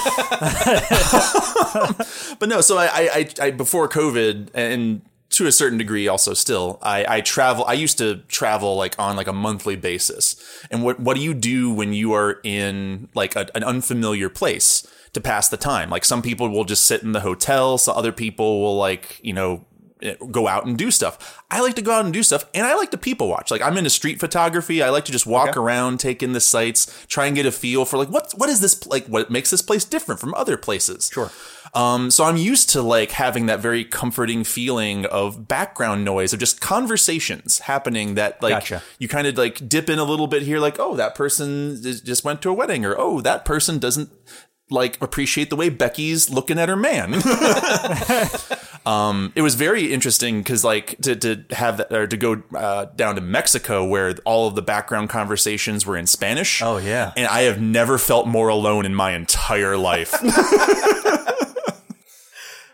But 2.39 2.47
no, 2.49 2.61
so 2.61 2.77
I, 2.77 2.85
I, 2.85 3.09
I, 3.13 3.29
I 3.47 3.51
before 3.51 3.89
COVID 3.89 4.49
and 4.53 5.01
to 5.29 5.45
a 5.45 5.51
certain 5.51 5.77
degree 5.77 6.07
also 6.07 6.33
still, 6.33 6.79
I, 6.81 7.05
I 7.07 7.21
travel, 7.21 7.63
I 7.65 7.73
used 7.73 7.97
to 7.99 8.17
travel 8.27 8.75
like 8.75 8.97
on 8.97 9.15
like 9.15 9.27
a 9.27 9.33
monthly 9.33 9.75
basis. 9.75 10.35
And 10.71 10.83
what, 10.83 10.99
what 10.99 11.15
do 11.15 11.21
you 11.21 11.33
do 11.33 11.71
when 11.71 11.93
you 11.93 12.13
are 12.13 12.39
in 12.43 13.09
like 13.13 13.35
a, 13.35 13.47
an 13.55 13.63
unfamiliar 13.63 14.29
place 14.29 14.87
to 15.13 15.21
pass 15.21 15.47
the 15.47 15.57
time? 15.57 15.91
Like 15.91 16.03
some 16.03 16.23
people 16.23 16.49
will 16.49 16.65
just 16.65 16.83
sit 16.83 17.03
in 17.03 17.11
the 17.11 17.19
hotel. 17.19 17.77
So 17.77 17.91
other 17.93 18.11
people 18.11 18.61
will 18.61 18.77
like, 18.77 19.19
you 19.21 19.33
know, 19.33 19.65
go 20.31 20.47
out 20.47 20.65
and 20.65 20.77
do 20.77 20.91
stuff. 20.91 21.43
I 21.51 21.61
like 21.61 21.75
to 21.75 21.81
go 21.81 21.91
out 21.91 22.05
and 22.05 22.13
do 22.13 22.23
stuff 22.23 22.45
and 22.53 22.65
I 22.65 22.75
like 22.75 22.91
to 22.91 22.97
people 22.97 23.27
watch. 23.27 23.51
Like 23.51 23.61
I'm 23.61 23.77
into 23.77 23.89
street 23.89 24.19
photography. 24.19 24.81
I 24.81 24.89
like 24.89 25.05
to 25.05 25.11
just 25.11 25.25
walk 25.25 25.57
around, 25.57 25.99
take 25.99 26.23
in 26.23 26.33
the 26.33 26.39
sights, 26.39 27.05
try 27.07 27.25
and 27.25 27.35
get 27.35 27.45
a 27.45 27.51
feel 27.51 27.85
for 27.85 27.97
like 27.97 28.09
what 28.09 28.31
what 28.37 28.49
is 28.49 28.61
this 28.61 28.85
like 28.87 29.05
what 29.07 29.29
makes 29.29 29.49
this 29.49 29.61
place 29.61 29.85
different 29.85 30.19
from 30.21 30.33
other 30.35 30.57
places. 30.57 31.09
Sure. 31.11 31.31
Um, 31.73 32.09
so 32.09 32.23
I'm 32.23 32.37
used 32.37 32.69
to 32.71 32.81
like 32.81 33.11
having 33.11 33.45
that 33.45 33.59
very 33.59 33.83
comforting 33.85 34.43
feeling 34.43 35.05
of 35.05 35.47
background 35.47 36.03
noise 36.03 36.33
of 36.33 36.39
just 36.39 36.61
conversations 36.61 37.59
happening 37.59 38.15
that 38.15 38.41
like 38.41 38.51
Gotcha. 38.51 38.83
you 38.97 39.07
kind 39.07 39.27
of 39.27 39.37
like 39.37 39.67
dip 39.69 39.89
in 39.89 39.99
a 39.99 40.03
little 40.03 40.27
bit 40.27 40.43
here, 40.43 40.59
like, 40.59 40.79
oh, 40.79 40.95
that 40.95 41.15
person 41.15 41.81
just 41.81 42.23
went 42.23 42.41
to 42.41 42.49
a 42.49 42.53
wedding, 42.53 42.85
or 42.85 42.95
oh, 42.97 43.21
that 43.21 43.45
person 43.45 43.77
doesn't 43.77 44.09
like 44.69 45.01
appreciate 45.01 45.49
the 45.49 45.55
way 45.55 45.69
Becky's 45.69 46.29
looking 46.29 46.59
at 46.59 46.69
her 46.69 46.75
man. 46.75 47.15
um, 48.85 49.31
it 49.35 49.41
was 49.41 49.55
very 49.55 49.91
interesting 49.91 50.39
because 50.39 50.63
like 50.63 50.97
to, 51.01 51.15
to 51.15 51.43
have 51.51 51.77
that, 51.77 51.91
or 51.91 52.07
to 52.07 52.17
go 52.17 52.41
uh, 52.55 52.85
down 52.95 53.15
to 53.15 53.21
Mexico 53.21 53.85
where 53.85 54.15
all 54.25 54.47
of 54.47 54.55
the 54.55 54.61
background 54.61 55.09
conversations 55.09 55.85
were 55.85 55.97
in 55.97 56.07
Spanish. 56.07 56.61
Oh, 56.61 56.77
yeah. 56.77 57.13
and 57.17 57.27
I 57.27 57.41
have 57.41 57.59
never 57.59 57.97
felt 57.97 58.27
more 58.27 58.49
alone 58.49 58.85
in 58.85 58.93
my 58.93 59.13
entire 59.13 59.77
life. 59.77 60.15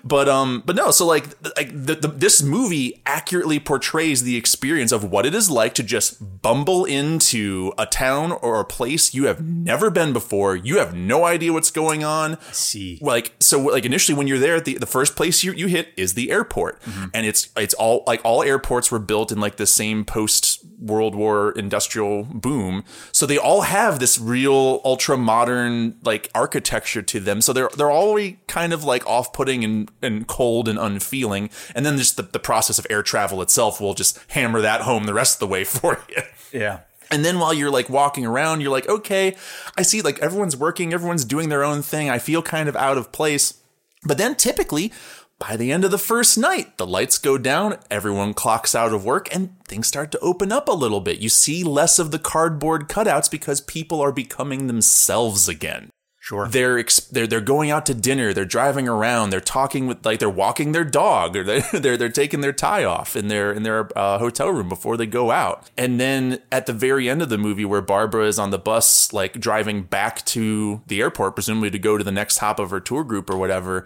But 0.08 0.30
um, 0.30 0.62
but 0.64 0.76
no. 0.76 0.92
So 0.92 1.06
like, 1.08 1.26
like 1.58 1.70
the, 1.70 1.96
the, 1.96 2.08
this 2.08 2.44
movie 2.44 3.02
accurately 3.08 3.60
portrays 3.60 4.22
the 4.22 4.38
experience 4.38 4.92
of 4.92 5.04
what 5.04 5.26
it 5.26 5.34
is 5.34 5.50
like 5.50 5.74
to 5.76 5.84
just 5.84 6.42
bumble 6.44 6.86
into 6.86 7.74
a 7.76 7.88
town 7.88 8.32
or 8.32 8.60
a 8.60 8.66
place 8.66 9.16
you 9.16 9.26
have 9.26 9.44
never 9.44 9.90
been 9.90 10.14
before. 10.14 10.56
You 10.56 10.78
have 10.78 10.94
no 10.94 11.26
idea 11.26 11.52
what's 11.54 11.72
going 11.72 12.04
on. 12.04 12.38
see. 12.52 13.00
Like 13.02 13.34
so, 13.40 13.60
like 13.60 13.84
initially 13.84 14.16
when 14.16 14.28
you're 14.28 14.38
there, 14.38 14.62
the 14.62 14.78
the 14.78 14.86
first 14.86 15.16
place 15.16 15.44
you 15.44 15.54
you 15.54 15.66
hit 15.66 15.92
is 15.98 16.14
the 16.14 16.30
airport, 16.30 16.80
and 17.12 17.26
it's 17.26 17.50
it's 17.58 17.74
all 17.74 18.04
like 18.06 18.22
all 18.24 18.44
airports 18.44 18.92
were 18.92 19.00
built 19.00 19.32
in 19.32 19.40
like 19.40 19.56
the 19.56 19.66
same 19.66 20.06
post 20.06 20.64
World 20.80 21.16
War 21.16 21.52
industrial 21.54 22.26
boom, 22.26 22.84
so 23.12 23.26
they 23.26 23.40
all 23.40 23.62
have 23.62 23.98
this 23.98 24.20
real 24.20 24.82
ultra 24.86 25.18
modern 25.18 25.98
like 26.04 26.30
architecture 26.36 27.02
to 27.02 27.20
them. 27.20 27.42
So 27.42 27.54
they're 27.54 27.70
they're 27.76 27.92
already 27.92 28.38
kind 28.48 28.72
of 28.72 28.84
like 28.84 29.04
off 29.08 29.34
putting 29.34 29.64
and 29.64 29.90
and 30.02 30.28
cold 30.28 30.68
and 30.68 30.80
unfeeling, 30.80 31.50
and 31.74 31.86
then 31.86 31.98
just 31.98 32.18
the 32.18 32.24
the 32.24 32.40
process 32.40 32.80
of 32.80 32.88
air 32.90 33.04
travel 33.04 33.42
itself 33.42 33.80
will 33.80 33.94
just 33.94 34.20
hammer 34.30 34.62
that 34.62 34.82
home 34.82 35.06
the 35.06 35.14
rest 35.14 35.36
of 35.36 35.40
the 35.40 35.48
way 35.48 35.64
for 35.64 36.04
you. 36.10 36.22
Yeah. 36.52 36.80
And 37.12 37.24
then 37.24 37.40
while 37.40 37.54
you're 37.54 37.72
like 37.72 37.90
walking 37.90 38.26
around, 38.26 38.62
you're 38.62 38.72
like, 38.72 38.90
okay, 38.90 39.36
I 39.78 39.84
see 39.84 40.02
like 40.02 40.20
everyone's 40.20 40.58
working, 40.58 40.94
everyone's 40.94 41.26
doing 41.26 41.50
their 41.50 41.64
own 41.64 41.82
thing. 41.82 42.10
I 42.10 42.20
feel 42.20 42.42
kind 42.42 42.68
of 42.68 42.76
out 42.76 42.98
of 42.98 43.12
place. 43.12 43.62
But 44.04 44.18
then 44.18 44.36
typically, 44.36 44.92
by 45.38 45.58
the 45.58 45.72
end 45.72 45.84
of 45.84 45.92
the 45.92 45.98
first 45.98 46.38
night, 46.38 46.78
the 46.78 46.88
lights 46.88 47.18
go 47.18 47.38
down, 47.38 47.78
everyone 47.92 48.34
clocks 48.34 48.74
out 48.74 48.94
of 48.94 49.04
work, 49.04 49.34
and 49.36 49.56
things 49.66 49.88
start 49.88 50.12
to 50.14 50.20
open 50.20 50.52
up 50.52 50.68
a 50.68 50.74
little 50.74 51.02
bit. 51.02 51.20
You 51.20 51.30
see 51.30 51.64
less 51.64 52.00
of 52.00 52.12
the 52.12 52.20
cardboard 52.20 52.88
cutouts 52.88 53.30
because 53.30 53.62
people 53.62 54.02
are 54.02 54.12
becoming 54.12 54.68
themselves 54.68 55.50
again 55.50 55.92
Sure. 56.26 56.48
they're 56.48 56.84
they're 57.12 57.28
they're 57.28 57.40
going 57.40 57.70
out 57.70 57.86
to 57.86 57.94
dinner. 57.94 58.34
They're 58.34 58.46
driving 58.46 58.88
around. 58.88 59.30
They're 59.30 59.40
talking 59.40 59.86
with 59.86 60.04
like 60.04 60.18
they're 60.18 60.28
walking 60.28 60.72
their 60.72 60.84
dog, 60.84 61.36
or 61.36 61.44
they're 61.44 61.62
they're, 61.74 61.98
they're 61.98 62.10
taking 62.10 62.42
their 62.42 62.52
tie 62.52 62.84
off 62.84 63.16
in 63.16 63.28
their 63.28 63.52
in 63.52 63.62
their 63.62 63.96
uh, 63.96 64.18
hotel 64.18 64.50
room 64.50 64.68
before 64.68 64.98
they 64.98 65.06
go 65.06 65.30
out. 65.30 65.70
And 65.78 66.00
then 66.00 66.42
at 66.52 66.66
the 66.66 66.74
very 66.74 67.08
end 67.08 67.22
of 67.22 67.30
the 67.30 67.38
movie, 67.38 67.64
where 67.64 67.80
Barbara 67.80 68.26
is 68.26 68.40
on 68.40 68.50
the 68.50 68.58
bus, 68.58 69.14
like 69.14 69.34
driving 69.40 69.84
back 69.84 70.26
to 70.26 70.82
the 70.88 71.00
airport, 71.00 71.36
presumably 71.36 71.70
to 71.70 71.78
go 71.78 71.96
to 71.96 72.04
the 72.04 72.12
next 72.12 72.40
hop 72.40 72.58
of 72.58 72.72
her 72.72 72.80
tour 72.80 73.04
group 73.04 73.30
or 73.30 73.38
whatever, 73.38 73.86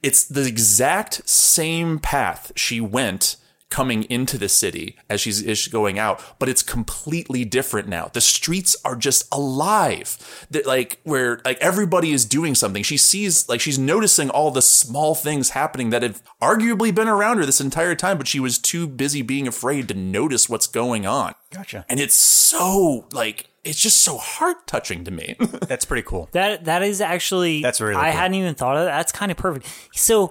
it's 0.00 0.22
the 0.22 0.46
exact 0.46 1.28
same 1.28 1.98
path 1.98 2.52
she 2.54 2.80
went 2.80 3.34
coming 3.70 4.02
into 4.04 4.36
the 4.36 4.48
city 4.48 4.96
as 5.08 5.20
she's, 5.20 5.46
as 5.46 5.58
she's 5.58 5.72
going 5.72 5.98
out, 5.98 6.22
but 6.38 6.48
it's 6.48 6.62
completely 6.62 7.44
different 7.44 7.88
now. 7.88 8.10
The 8.12 8.20
streets 8.20 8.76
are 8.84 8.96
just 8.96 9.32
alive. 9.32 10.46
That 10.50 10.66
like 10.66 11.00
where 11.04 11.40
like 11.44 11.58
everybody 11.58 12.12
is 12.12 12.24
doing 12.24 12.54
something. 12.54 12.82
She 12.82 12.96
sees 12.96 13.48
like 13.48 13.60
she's 13.60 13.78
noticing 13.78 14.28
all 14.30 14.50
the 14.50 14.62
small 14.62 15.14
things 15.14 15.50
happening 15.50 15.90
that 15.90 16.02
have 16.02 16.22
arguably 16.42 16.94
been 16.94 17.08
around 17.08 17.38
her 17.38 17.46
this 17.46 17.60
entire 17.60 17.94
time, 17.94 18.18
but 18.18 18.26
she 18.28 18.40
was 18.40 18.58
too 18.58 18.86
busy 18.86 19.22
being 19.22 19.46
afraid 19.46 19.88
to 19.88 19.94
notice 19.94 20.48
what's 20.48 20.66
going 20.66 21.06
on. 21.06 21.34
Gotcha. 21.52 21.84
And 21.88 22.00
it's 22.00 22.14
so 22.14 23.06
like 23.12 23.46
it's 23.62 23.80
just 23.80 23.98
so 24.00 24.16
heart 24.16 24.66
touching 24.66 25.04
to 25.04 25.10
me. 25.10 25.36
That's 25.68 25.84
pretty 25.84 26.02
cool. 26.02 26.28
That 26.32 26.64
that 26.64 26.82
is 26.82 27.00
actually 27.00 27.62
That's 27.62 27.80
really 27.80 27.96
I 27.96 28.10
cool. 28.10 28.20
hadn't 28.20 28.34
even 28.34 28.54
thought 28.54 28.76
of 28.76 28.86
that. 28.86 28.96
That's 28.96 29.12
kind 29.12 29.30
of 29.30 29.36
perfect. 29.38 29.66
So 29.92 30.30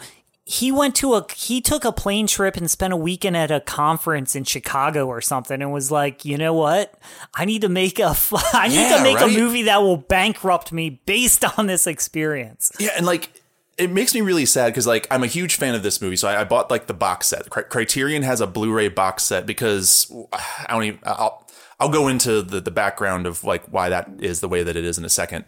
he 0.52 0.72
went 0.72 0.96
to 0.96 1.14
a 1.14 1.24
he 1.36 1.62
took 1.62 1.86
a 1.86 1.92
plane 1.92 2.26
trip 2.26 2.58
and 2.58 2.72
spent 2.72 2.92
a 2.92 2.98
weekend 2.98 3.38
at 3.38 3.52
a 3.52 3.60
conference 3.60 4.36
in 4.36 4.44
Chicago 4.46 5.06
or 5.06 5.22
something 5.22 5.62
and 5.62 5.72
was 5.72 5.92
like, 5.92 6.26
you 6.26 6.40
know 6.40 6.56
what? 6.56 6.96
I 7.36 7.46
need 7.46 7.62
to 7.62 7.70
make 7.70 8.00
a 8.00 8.16
I 8.54 8.68
need 8.68 8.76
Yeah, 8.76 8.98
to 8.98 9.04
make 9.04 9.18
right? 9.18 9.32
a 9.32 9.40
movie 9.40 9.62
that 9.64 9.84
will 9.84 9.98
bankrupt 9.98 10.72
me 10.72 11.02
based 11.06 11.46
on 11.60 11.68
this 11.68 11.86
experience. 11.86 12.72
Yeah, 12.80 12.90
and 12.98 13.06
like 13.06 13.32
it 13.78 13.92
makes 13.92 14.16
me 14.16 14.22
really 14.22 14.48
sad 14.48 14.70
because 14.74 14.88
like 14.88 15.06
I'm 15.12 15.24
a 15.24 15.28
huge 15.28 15.56
fan 15.56 15.76
of 15.76 15.84
this 15.84 16.02
movie, 16.02 16.16
so 16.16 16.28
I, 16.28 16.42
I 16.42 16.44
bought 16.46 16.72
like 16.72 16.88
the 16.88 16.96
box 16.96 17.28
set. 17.28 17.48
Cri- 17.52 17.66
Criterion 17.66 18.24
has 18.24 18.42
a 18.42 18.48
Blu-ray 18.48 18.88
box 18.88 19.22
set 19.24 19.46
because 19.46 20.12
I 20.34 20.66
don't 20.74 20.84
even. 20.84 21.00
I'll 21.04 21.48
I'll 21.80 21.90
go 21.90 22.08
into 22.08 22.42
the 22.42 22.60
the 22.60 22.72
background 22.72 23.28
of 23.28 23.44
like 23.44 23.64
why 23.68 23.90
that 23.90 24.10
is 24.20 24.40
the 24.42 24.50
way 24.50 24.64
that 24.64 24.76
it 24.76 24.84
is 24.84 24.98
in 24.98 25.06
a 25.06 25.10
second, 25.10 25.46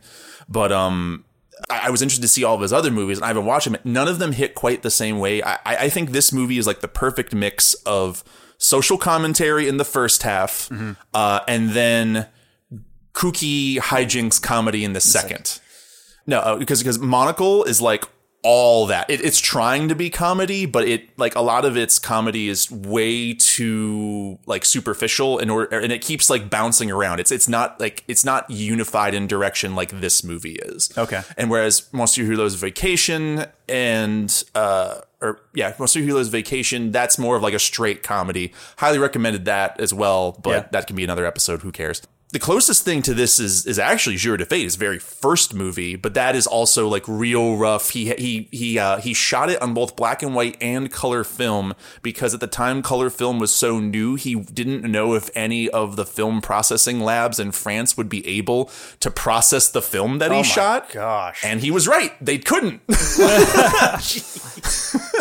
but 0.48 0.72
um. 0.72 1.26
I 1.70 1.88
I 1.88 1.90
was 1.90 2.02
interested 2.02 2.22
to 2.22 2.28
see 2.28 2.44
all 2.44 2.56
of 2.56 2.62
his 2.62 2.74
other 2.74 2.92
movies, 2.92 3.18
and 3.18 3.26
I 3.26 3.28
haven't 3.28 3.46
watched 3.46 3.66
them. 3.70 3.78
None 3.84 4.08
of 4.08 4.20
them 4.20 4.32
hit 4.32 4.56
quite 4.56 4.82
the 4.82 4.92
same 4.92 5.20
way. 5.20 5.42
I, 5.44 5.54
I 5.66 5.76
I 5.86 5.90
think 5.90 6.12
this 6.12 6.32
movie 6.32 6.58
is 6.58 6.68
like 6.68 6.82
the 6.82 6.88
perfect 6.88 7.34
mix 7.34 7.74
of 7.86 8.24
social 8.58 8.98
commentary 8.98 9.68
in 9.68 9.78
the 9.78 9.86
first 9.86 10.24
half, 10.24 10.70
uh, 11.14 11.40
and 11.48 11.72
then 11.72 12.28
kooky 13.14 13.78
hijinks 13.78 14.42
comedy 14.42 14.84
in 14.84 14.94
the 14.94 15.02
second. 15.02 15.60
No, 16.28 16.40
uh, 16.40 16.56
because 16.58 16.80
because 16.80 17.00
Mon 17.00 17.28
Oncle 17.28 17.64
is 17.64 17.82
like 17.82 18.06
all 18.44 18.88
that. 18.88 19.10
It, 19.10 19.22
it's 19.24 19.40
trying 19.40 19.88
to 19.90 19.96
be 19.96 20.10
comedy, 20.10 20.66
but 20.66 20.88
it 20.88 21.18
like 21.18 21.36
a 21.36 21.42
lot 21.42 21.64
of 21.66 21.78
its 21.78 22.00
comedy 22.00 22.50
is 22.50 22.72
way 22.72 23.34
too 23.34 24.40
like 24.46 24.66
superficial 24.66 25.38
in 25.40 25.50
order, 25.50 25.80
and 25.80 25.92
it 25.92 26.02
keeps 26.02 26.30
like 26.30 26.50
bouncing 26.50 26.90
around. 26.92 27.20
It's 27.20 27.32
it's 27.32 27.48
not 27.48 27.80
like 27.80 28.04
it's 28.08 28.26
not 28.26 28.50
unified 28.50 29.14
in 29.14 29.28
direction 29.28 29.76
like 29.76 30.02
this 30.02 30.24
movie 30.24 30.56
is. 30.56 30.92
Okay. 30.98 31.22
And 31.38 31.50
whereas 31.50 31.92
Monsieur 31.94 32.24
Hulot's 32.26 32.56
Vacation 32.56 33.46
and 33.70 34.44
uh 34.56 35.02
or 35.22 35.40
yeah, 35.54 35.74
Monsieur 35.78 36.02
Hulot's 36.02 36.30
Vacation, 36.30 36.92
that's 36.92 37.20
more 37.20 37.36
of 37.36 37.44
like 37.44 37.54
a 37.54 37.60
straight 37.60 38.02
comedy. 38.02 38.54
Highly 38.78 38.98
recommended 38.98 39.46
that 39.46 39.80
as 39.80 39.94
well, 39.94 40.32
but 40.42 40.50
Yeah. 40.50 40.68
that 40.72 40.88
can 40.88 40.96
be 40.96 41.04
another 41.04 41.26
episode. 41.26 41.62
Who 41.62 41.72
cares? 41.72 42.02
The 42.32 42.40
closest 42.40 42.86
thing 42.86 43.02
to 43.02 43.14
this 43.14 43.42
is 43.42 43.66
is 43.66 43.78
actually 43.78 44.16
Jour 44.16 44.38
de 44.38 44.46
Fête, 44.46 44.64
his 44.64 44.78
very 44.78 45.00
first 45.00 45.54
movie, 45.54 45.98
but 45.98 46.14
that 46.14 46.34
is 46.34 46.48
also 46.48 46.88
like 46.88 47.06
real 47.06 47.58
rough. 47.58 47.90
He 47.90 48.14
he 48.14 48.48
he 48.52 48.80
uh, 48.80 49.00
he 49.00 49.14
shot 49.14 49.50
it 49.50 49.62
on 49.62 49.74
both 49.74 49.98
black 49.98 50.24
and 50.24 50.34
white 50.34 50.56
and 50.62 50.90
color 50.90 51.26
film 51.26 51.74
because 52.02 52.34
at 52.34 52.40
the 52.40 52.48
time 52.48 52.82
color 52.82 53.10
film 53.10 53.38
was 53.38 53.54
so 53.54 53.82
new, 53.82 54.16
he 54.16 54.36
didn't 54.36 54.90
know 54.90 55.14
if 55.14 55.30
any 55.36 55.70
of 55.70 55.98
the 55.98 56.06
film 56.06 56.40
processing 56.40 57.02
labs 57.02 57.38
in 57.38 57.52
France 57.52 57.98
would 57.98 58.08
be 58.08 58.26
able 58.26 58.72
to 59.02 59.12
process 59.12 59.70
the 59.70 59.82
film 59.82 60.20
that 60.20 60.32
he 60.32 60.38
my 60.38 60.44
shot. 60.44 60.90
gosh. 60.90 61.44
And 61.44 61.60
he 61.60 61.70
was 61.70 61.86
right; 61.86 62.14
they 62.24 62.38
couldn't. 62.38 62.82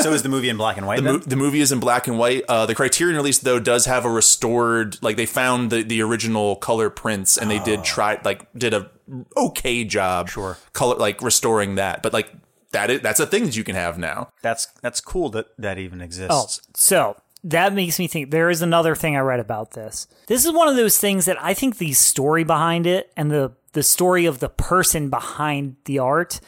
so 0.01 0.13
is 0.13 0.23
the 0.23 0.29
movie 0.29 0.49
in 0.49 0.57
black 0.57 0.77
and 0.77 0.87
white? 0.87 1.03
The, 1.03 1.13
mo- 1.13 1.19
the 1.19 1.37
movie 1.37 1.61
is 1.61 1.73
in 1.73 1.81
black 1.81 2.07
and 2.07 2.19
white. 2.19 2.45
Uh, 2.49 2.67
the 2.67 2.75
Criterion 2.75 3.17
release 3.17 3.39
though 3.39 3.59
does 3.59 3.87
have 3.87 4.05
a 4.05 4.11
restored, 4.11 4.97
like 5.03 5.17
they 5.17 5.27
found 5.27 5.71
the, 5.71 5.83
the 5.83 6.03
original 6.03 6.57
color 6.57 6.89
prints 7.03 7.39
and 7.39 7.51
they 7.51 7.59
did 7.61 7.81
ah. 7.81 7.85
try 7.95 8.21
like 8.25 8.41
did 8.55 8.75
a 8.75 8.91
okay 9.37 9.85
job, 9.85 10.29
Sure. 10.29 10.57
color 10.73 10.97
like 10.97 11.23
restoring 11.23 11.77
that. 11.77 12.03
But 12.03 12.13
like 12.13 12.31
that 12.73 12.91
is 12.91 13.01
that's 13.01 13.21
a 13.21 13.27
thing 13.27 13.45
that 13.47 13.57
you 13.57 13.65
can 13.65 13.75
have 13.75 13.99
now. 13.99 14.29
that's 14.43 14.67
that's 14.83 15.01
cool 15.01 15.31
that 15.31 15.47
that 15.59 15.79
even 15.79 16.01
Oh, 16.01 16.05
exists. 16.05 16.61
so 16.75 17.17
that 17.43 17.73
makes 17.73 17.99
me 17.99 18.07
think 18.07 18.31
there 18.31 18.51
is 18.51 18.61
another 18.63 18.95
thing 18.95 19.17
I 19.17 19.21
read 19.21 19.41
about 19.41 19.73
this. 19.73 20.07
This 20.27 20.45
is 20.45 20.53
one 20.53 20.69
of 20.69 20.77
those 20.77 20.99
things 20.99 21.25
that 21.25 21.43
I 21.43 21.55
think 21.55 21.79
the 21.79 21.93
story 21.95 22.45
behind 22.45 22.87
it 22.87 23.11
and 23.17 23.31
the 23.31 23.53
the 23.73 23.83
story 23.83 24.27
of 24.27 24.41
the 24.41 24.49
person 24.51 25.09
behind 25.11 25.77
the 25.87 25.99
art 26.01 26.41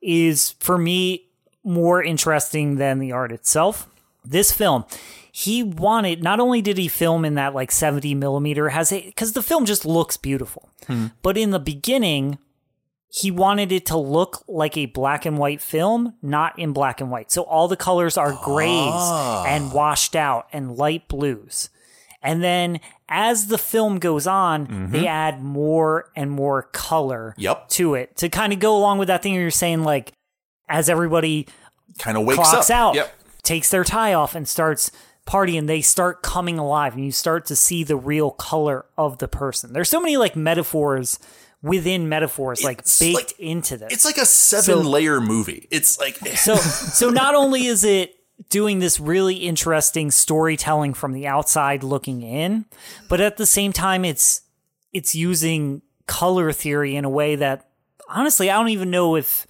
is 0.00 0.52
for 0.60 0.78
me 0.78 1.26
more 1.64 2.02
interesting 2.02 2.76
than 2.76 2.98
the 2.98 3.12
art 3.12 3.32
itself. 3.32 3.88
This 4.30 4.52
film, 4.52 4.84
he 5.32 5.62
wanted 5.62 6.22
not 6.22 6.40
only 6.40 6.62
did 6.62 6.78
he 6.78 6.88
film 6.88 7.24
in 7.24 7.34
that 7.34 7.54
like 7.54 7.70
70 7.70 8.14
millimeter 8.14 8.70
has 8.70 8.92
it 8.92 9.06
because 9.06 9.32
the 9.32 9.42
film 9.42 9.64
just 9.64 9.84
looks 9.84 10.16
beautiful, 10.16 10.68
hmm. 10.86 11.06
but 11.22 11.36
in 11.36 11.50
the 11.50 11.58
beginning 11.58 12.38
he 13.10 13.30
wanted 13.30 13.72
it 13.72 13.86
to 13.86 13.96
look 13.96 14.44
like 14.46 14.76
a 14.76 14.86
black 14.86 15.24
and 15.24 15.38
white 15.38 15.62
film, 15.62 16.14
not 16.20 16.58
in 16.58 16.72
black 16.72 17.00
and 17.00 17.10
white. 17.10 17.30
So 17.30 17.42
all 17.42 17.66
the 17.66 17.76
colors 17.76 18.18
are 18.18 18.38
grays 18.44 18.92
ah. 18.92 19.44
and 19.46 19.72
washed 19.72 20.14
out 20.14 20.46
and 20.52 20.76
light 20.76 21.08
blues. 21.08 21.70
And 22.22 22.42
then 22.42 22.80
as 23.08 23.46
the 23.46 23.58
film 23.58 23.98
goes 23.98 24.26
on, 24.26 24.66
mm-hmm. 24.66 24.92
they 24.92 25.06
add 25.06 25.42
more 25.42 26.10
and 26.14 26.30
more 26.30 26.64
color 26.64 27.34
Yep. 27.38 27.68
to 27.70 27.94
it 27.94 28.16
to 28.18 28.28
kind 28.28 28.52
of 28.52 28.58
go 28.58 28.76
along 28.76 28.98
with 28.98 29.08
that 29.08 29.22
thing 29.22 29.34
you're 29.34 29.50
saying, 29.50 29.84
like 29.84 30.12
as 30.68 30.90
everybody 30.90 31.46
Kind 31.98 32.18
of 32.18 32.26
wakes 32.26 32.36
clocks 32.38 32.70
up. 32.70 32.76
out, 32.76 32.94
Yep. 32.94 33.17
Takes 33.48 33.70
their 33.70 33.84
tie 33.84 34.12
off, 34.14 34.34
and 34.34 34.46
starts 34.48 34.90
partying, 35.26 35.66
they 35.66 35.80
start 35.80 36.22
coming 36.22 36.58
alive, 36.58 36.94
and 36.94 37.04
you 37.04 37.12
start 37.12 37.44
to 37.46 37.56
see 37.56 37.82
the 37.84 37.96
real 37.96 38.30
color 38.30 38.86
of 38.96 39.18
the 39.18 39.28
person. 39.28 39.72
There's 39.72 39.88
so 39.88 40.00
many 40.00 40.16
like 40.16 40.36
metaphors 40.36 41.18
within 41.62 42.08
metaphors, 42.08 42.62
like 42.62 42.78
It's 42.80 42.98
baked 42.98 43.14
like- 43.16 43.40
into 43.40 43.76
this. 43.76 43.92
It's 43.92 44.04
like 44.04 44.16
a 44.18 44.24
seven 44.26 44.84
layer 44.84 45.20
movie. 45.20 45.66
It's 45.70 45.98
like 45.98 46.16
so, 46.36 46.56
so 46.56 47.10
not 47.10 47.34
only 47.34 47.66
is 47.66 47.84
it 47.84 48.14
doing 48.50 48.78
this 48.78 49.00
really 49.00 49.34
interesting 49.36 50.10
storytelling 50.12 50.94
from 50.94 51.12
the 51.12 51.26
outside 51.26 51.82
looking 51.82 52.22
in, 52.22 52.64
but 53.08 53.20
at 53.20 53.36
the 53.36 53.46
same 53.46 53.72
time, 53.72 54.04
it's 54.04 54.42
it's 54.92 55.14
using 55.14 55.82
color 56.06 56.52
theory 56.52 56.96
in 56.96 57.04
a 57.04 57.10
way 57.10 57.36
that 57.36 57.68
honestly, 58.08 58.48
I 58.50 58.56
don't 58.56 58.70
even 58.70 58.90
know 58.90 59.16
if 59.16 59.46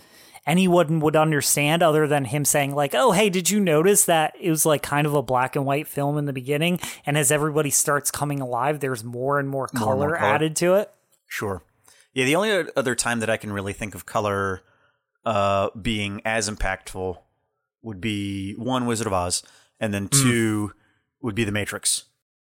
anyone 0.49 0.99
would 1.01 1.15
understand 1.15 1.83
other 1.83 2.07
than 2.09 2.25
him 2.25 2.45
saying 2.45 2.75
like, 2.75 2.95
"Oh, 2.95 3.13
hey, 3.13 3.29
did 3.31 3.51
you 3.51 3.61
notice 3.61 4.05
that 4.07 4.35
it 4.41 4.51
was 4.51 4.65
like 4.67 4.83
kind 4.83 5.07
of 5.07 5.15
a 5.15 5.23
black 5.23 5.55
and 5.55 5.65
white 5.67 5.87
film 5.87 6.19
in 6.19 6.25
the 6.25 6.33
beginning 6.33 6.81
and 7.07 7.17
as 7.19 7.31
everybody 7.31 7.71
starts 7.71 8.11
coming 8.11 8.41
alive, 8.41 8.81
there's 8.81 9.05
more 9.05 9.39
and 9.39 9.49
more 9.49 9.69
color, 9.69 10.09
more 10.09 10.17
color. 10.17 10.35
added 10.35 10.57
to 10.57 10.75
it?" 10.75 10.91
Sure. 11.27 11.63
Yeah, 12.15 12.25
the 12.25 12.35
only 12.37 12.65
other 12.75 12.95
time 12.95 13.21
that 13.21 13.31
I 13.31 13.37
can 13.37 13.53
really 13.53 13.73
think 13.75 13.95
of 13.95 14.07
color 14.07 14.63
uh, 15.25 15.69
being 15.81 16.23
as 16.25 16.49
impactful 16.51 17.19
would 17.83 18.01
be 18.01 18.55
one 18.55 18.87
Wizard 18.87 19.07
of 19.07 19.13
Oz, 19.13 19.43
and 19.79 19.93
then 19.95 20.05
Hmm. 20.05 20.23
two 20.23 20.73
would 21.21 21.35
be 21.35 21.45
The 21.45 21.53
Matrix. 21.53 22.05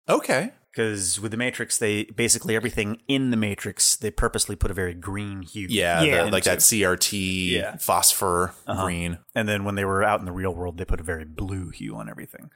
okay. 0.09 0.51
Because 0.73 1.19
with 1.19 1.29
The 1.31 1.37
Matrix, 1.37 1.77
they 1.77 2.05
basically 2.05 2.55
everything 2.55 2.99
in 3.07 3.29
The 3.29 3.37
Matrix 3.37 3.95
they 3.95 4.09
purposely 4.09 4.55
put 4.55 4.71
a 4.71 4.73
very 4.73 4.95
green 4.95 5.43
hue. 5.43 5.67
Yeah, 5.69 6.01
Yeah. 6.01 6.23
the- 6.25 6.31
like 6.31 6.45
that 6.45 6.59
CRT 6.63 7.51
Yeah. 7.51 7.75
phosphor 7.77 8.55
Uh-huh. 8.65 8.83
green. 8.83 9.19
And 9.35 9.47
then 9.47 9.65
when 9.65 9.75
they 9.75 9.85
were 9.85 10.03
out 10.03 10.19
in 10.19 10.25
the 10.25 10.31
real 10.31 10.53
world, 10.55 10.77
they 10.79 10.85
put 10.85 10.99
a 10.99 11.03
very 11.03 11.25
blue 11.25 11.69
hue 11.69 11.95
on 11.95 12.09
everything. 12.09 12.49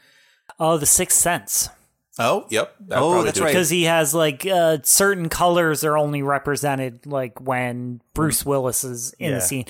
Oh, 0.60 0.78
The 0.78 0.88
Sixth 0.88 1.20
Sense. 1.20 1.70
Oh, 2.18 2.48
yep. 2.50 2.74
That'd 2.80 3.04
Oh, 3.04 3.22
that's 3.24 3.40
right. 3.40 3.48
because 3.50 3.70
he 3.70 3.84
has 3.84 4.16
like 4.16 4.44
uh, 4.48 4.80
certain 4.82 5.30
colors 5.30 5.84
are 5.84 5.96
only 5.96 6.24
represented 6.24 7.06
like 7.06 7.40
when 7.40 8.02
Bruce 8.16 8.44
Willis 8.44 8.84
is 8.84 9.14
in 9.20 9.30
Yeah. 9.30 9.36
the 9.36 9.42
scene. 9.42 9.66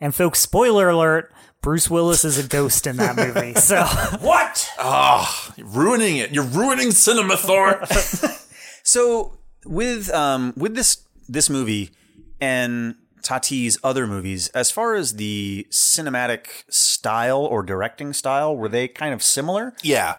And 0.00 0.12
folks, 0.12 0.40
spoiler 0.40 0.88
alert: 0.88 1.32
Bruce 1.64 1.88
Willis 1.90 2.24
is 2.24 2.38
a 2.38 2.46
ghost 2.46 2.86
in 2.86 2.96
that 2.98 3.16
movie. 3.16 3.54
So 3.58 3.82
What? 4.20 4.68
Oh, 4.78 5.48
you're 5.56 5.66
ruining 5.66 6.18
it. 6.18 6.30
You're 6.32 6.44
ruining 6.44 6.90
cinema, 6.92 7.36
Thor. 7.36 7.82
So 8.86 9.38
with 9.64 10.10
um 10.12 10.52
with 10.58 10.74
this 10.74 10.98
this 11.26 11.48
movie 11.48 11.90
and 12.38 12.96
Tati's 13.22 13.78
other 13.82 14.06
movies, 14.06 14.48
as 14.48 14.70
far 14.70 14.94
as 14.94 15.14
the 15.14 15.66
cinematic 15.70 16.64
style 16.68 17.40
or 17.40 17.62
directing 17.62 18.12
style, 18.12 18.54
were 18.54 18.68
they 18.68 18.86
kind 18.88 19.14
of 19.14 19.22
similar? 19.22 19.72
yeah. 19.82 20.16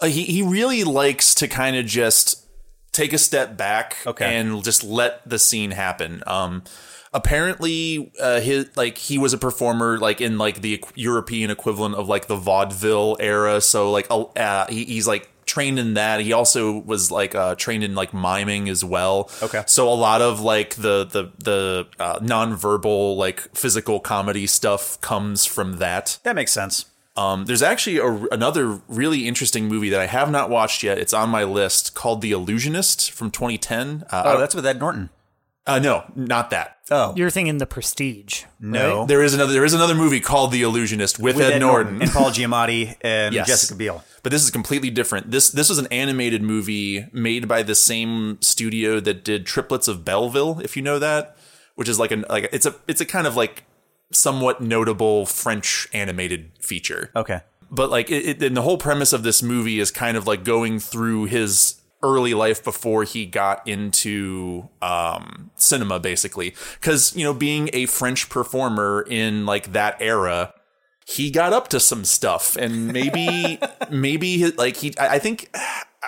Uh, 0.00 0.06
he, 0.06 0.24
he 0.24 0.42
really 0.42 0.82
likes 0.84 1.34
to 1.34 1.48
kind 1.48 1.74
of 1.76 1.84
just 1.86 2.46
take 2.92 3.12
a 3.14 3.18
step 3.18 3.56
back 3.56 3.96
Okay. 4.06 4.36
and 4.36 4.62
just 4.64 4.82
let 4.84 5.26
the 5.28 5.38
scene 5.38 5.70
happen. 5.72 6.22
Um, 6.26 6.64
apparently, 7.12 8.12
uh, 8.20 8.40
his 8.40 8.76
like 8.76 8.98
he 8.98 9.18
was 9.18 9.32
a 9.32 9.38
performer 9.38 9.98
like 9.98 10.20
in 10.20 10.38
like 10.38 10.60
the 10.60 10.82
European 10.94 11.50
equivalent 11.50 11.94
of 11.94 12.08
like 12.08 12.26
the 12.26 12.36
vaudeville 12.36 13.16
era. 13.20 13.60
So 13.60 13.90
like 13.90 14.06
uh, 14.10 14.66
he, 14.68 14.84
he's 14.84 15.06
like 15.06 15.28
trained 15.46 15.78
in 15.78 15.94
that. 15.94 16.20
He 16.20 16.32
also 16.32 16.78
was 16.80 17.10
like 17.10 17.34
uh, 17.34 17.54
trained 17.54 17.84
in 17.84 17.94
like 17.94 18.12
miming 18.12 18.68
as 18.68 18.84
well. 18.84 19.30
Okay. 19.42 19.62
So 19.66 19.88
a 19.88 19.94
lot 19.94 20.20
of 20.22 20.40
like 20.40 20.74
the 20.74 21.04
the 21.04 21.32
the 21.38 21.86
uh, 21.98 22.18
nonverbal 22.18 23.16
like 23.16 23.54
physical 23.56 24.00
comedy 24.00 24.46
stuff 24.46 25.00
comes 25.00 25.44
from 25.46 25.78
that. 25.78 26.18
That 26.24 26.34
makes 26.34 26.52
sense. 26.52 26.86
Um, 27.16 27.46
there's 27.46 27.62
actually 27.62 27.96
a, 27.96 28.26
another 28.30 28.80
really 28.88 29.26
interesting 29.26 29.68
movie 29.68 29.88
that 29.88 30.00
I 30.00 30.06
have 30.06 30.30
not 30.30 30.50
watched 30.50 30.82
yet. 30.82 30.98
It's 30.98 31.14
on 31.14 31.30
my 31.30 31.44
list 31.44 31.94
called 31.94 32.20
The 32.20 32.32
Illusionist 32.32 33.10
from 33.10 33.30
2010. 33.30 34.04
Uh, 34.10 34.22
Oh, 34.26 34.38
that's 34.38 34.54
with 34.54 34.66
Ed 34.66 34.78
Norton. 34.78 35.08
Uh, 35.66 35.78
no, 35.80 36.04
not 36.14 36.50
that. 36.50 36.78
Oh 36.90 37.12
You're 37.16 37.30
thinking 37.30 37.58
the 37.58 37.66
Prestige. 37.66 38.44
no, 38.60 39.04
There 39.06 39.22
is 39.22 39.34
another. 39.34 39.52
There 39.52 39.64
is 39.64 39.74
another 39.74 39.94
movie 39.96 40.20
called 40.20 40.52
The 40.52 40.62
Illusionist 40.62 41.18
with, 41.18 41.36
With 41.36 41.50
Ed, 41.50 41.58
Norton. 41.58 42.00
and 42.00 42.10
Paul 42.10 42.30
Giamatti 42.30 42.94
and 43.00 43.34
Yes. 43.34 43.48
Jessica 43.48 43.74
Biel. 43.74 44.04
But 44.22 44.30
this 44.30 44.44
is 44.44 44.50
completely 44.52 44.90
different. 44.90 45.32
This 45.32 45.50
this 45.50 45.68
was 45.68 45.78
an 45.78 45.88
animated 45.90 46.42
movie 46.42 47.06
made 47.12 47.48
by 47.48 47.62
the 47.64 47.74
same 47.74 48.38
studio 48.40 49.00
that 49.00 49.24
did 49.24 49.46
Triplets 49.46 49.88
of 49.88 50.04
Belleville, 50.04 50.60
if 50.60 50.76
you 50.76 50.82
know 50.82 51.00
that, 51.00 51.36
which 51.74 51.88
is 51.88 51.98
like 51.98 52.12
an 52.12 52.24
like 52.30 52.48
it's 52.52 52.66
a 52.66 52.76
it's 52.86 53.00
a 53.00 53.06
kind 53.06 53.26
of 53.26 53.34
like 53.36 53.64
somewhat 54.12 54.60
notable 54.60 55.26
French 55.26 55.88
animated 55.92 56.52
feature. 56.60 57.10
Okay. 57.16 57.40
But 57.68 57.90
like 57.90 58.08
it, 58.12 58.24
it, 58.24 58.42
and 58.44 58.56
the 58.56 58.62
whole 58.62 58.78
premise 58.78 59.12
of 59.12 59.24
this 59.24 59.42
movie 59.42 59.80
is 59.80 59.90
kind 59.90 60.16
of 60.16 60.24
like 60.28 60.44
going 60.44 60.78
through 60.78 61.24
his 61.24 61.80
early 62.06 62.34
life 62.34 62.62
before 62.62 63.04
he 63.04 63.26
got 63.26 63.66
into 63.66 64.68
um, 64.80 65.50
cinema, 65.56 65.98
basically. 65.98 66.54
Because 66.80 67.14
you 67.16 67.24
know, 67.24 67.34
being 67.34 67.68
a 67.72 67.86
French 67.86 68.28
performer 68.28 69.04
in 69.08 69.46
like 69.46 69.72
that 69.72 69.96
era, 70.00 70.54
he 71.04 71.30
got 71.30 71.52
up 71.52 71.68
to 71.68 71.80
some 71.80 72.04
stuff, 72.04 72.56
and 72.56 72.92
maybe 72.92 73.58
maybe 73.90 74.50
like 74.52 74.76
he, 74.76 74.94
I 74.98 75.18
think. 75.18 75.54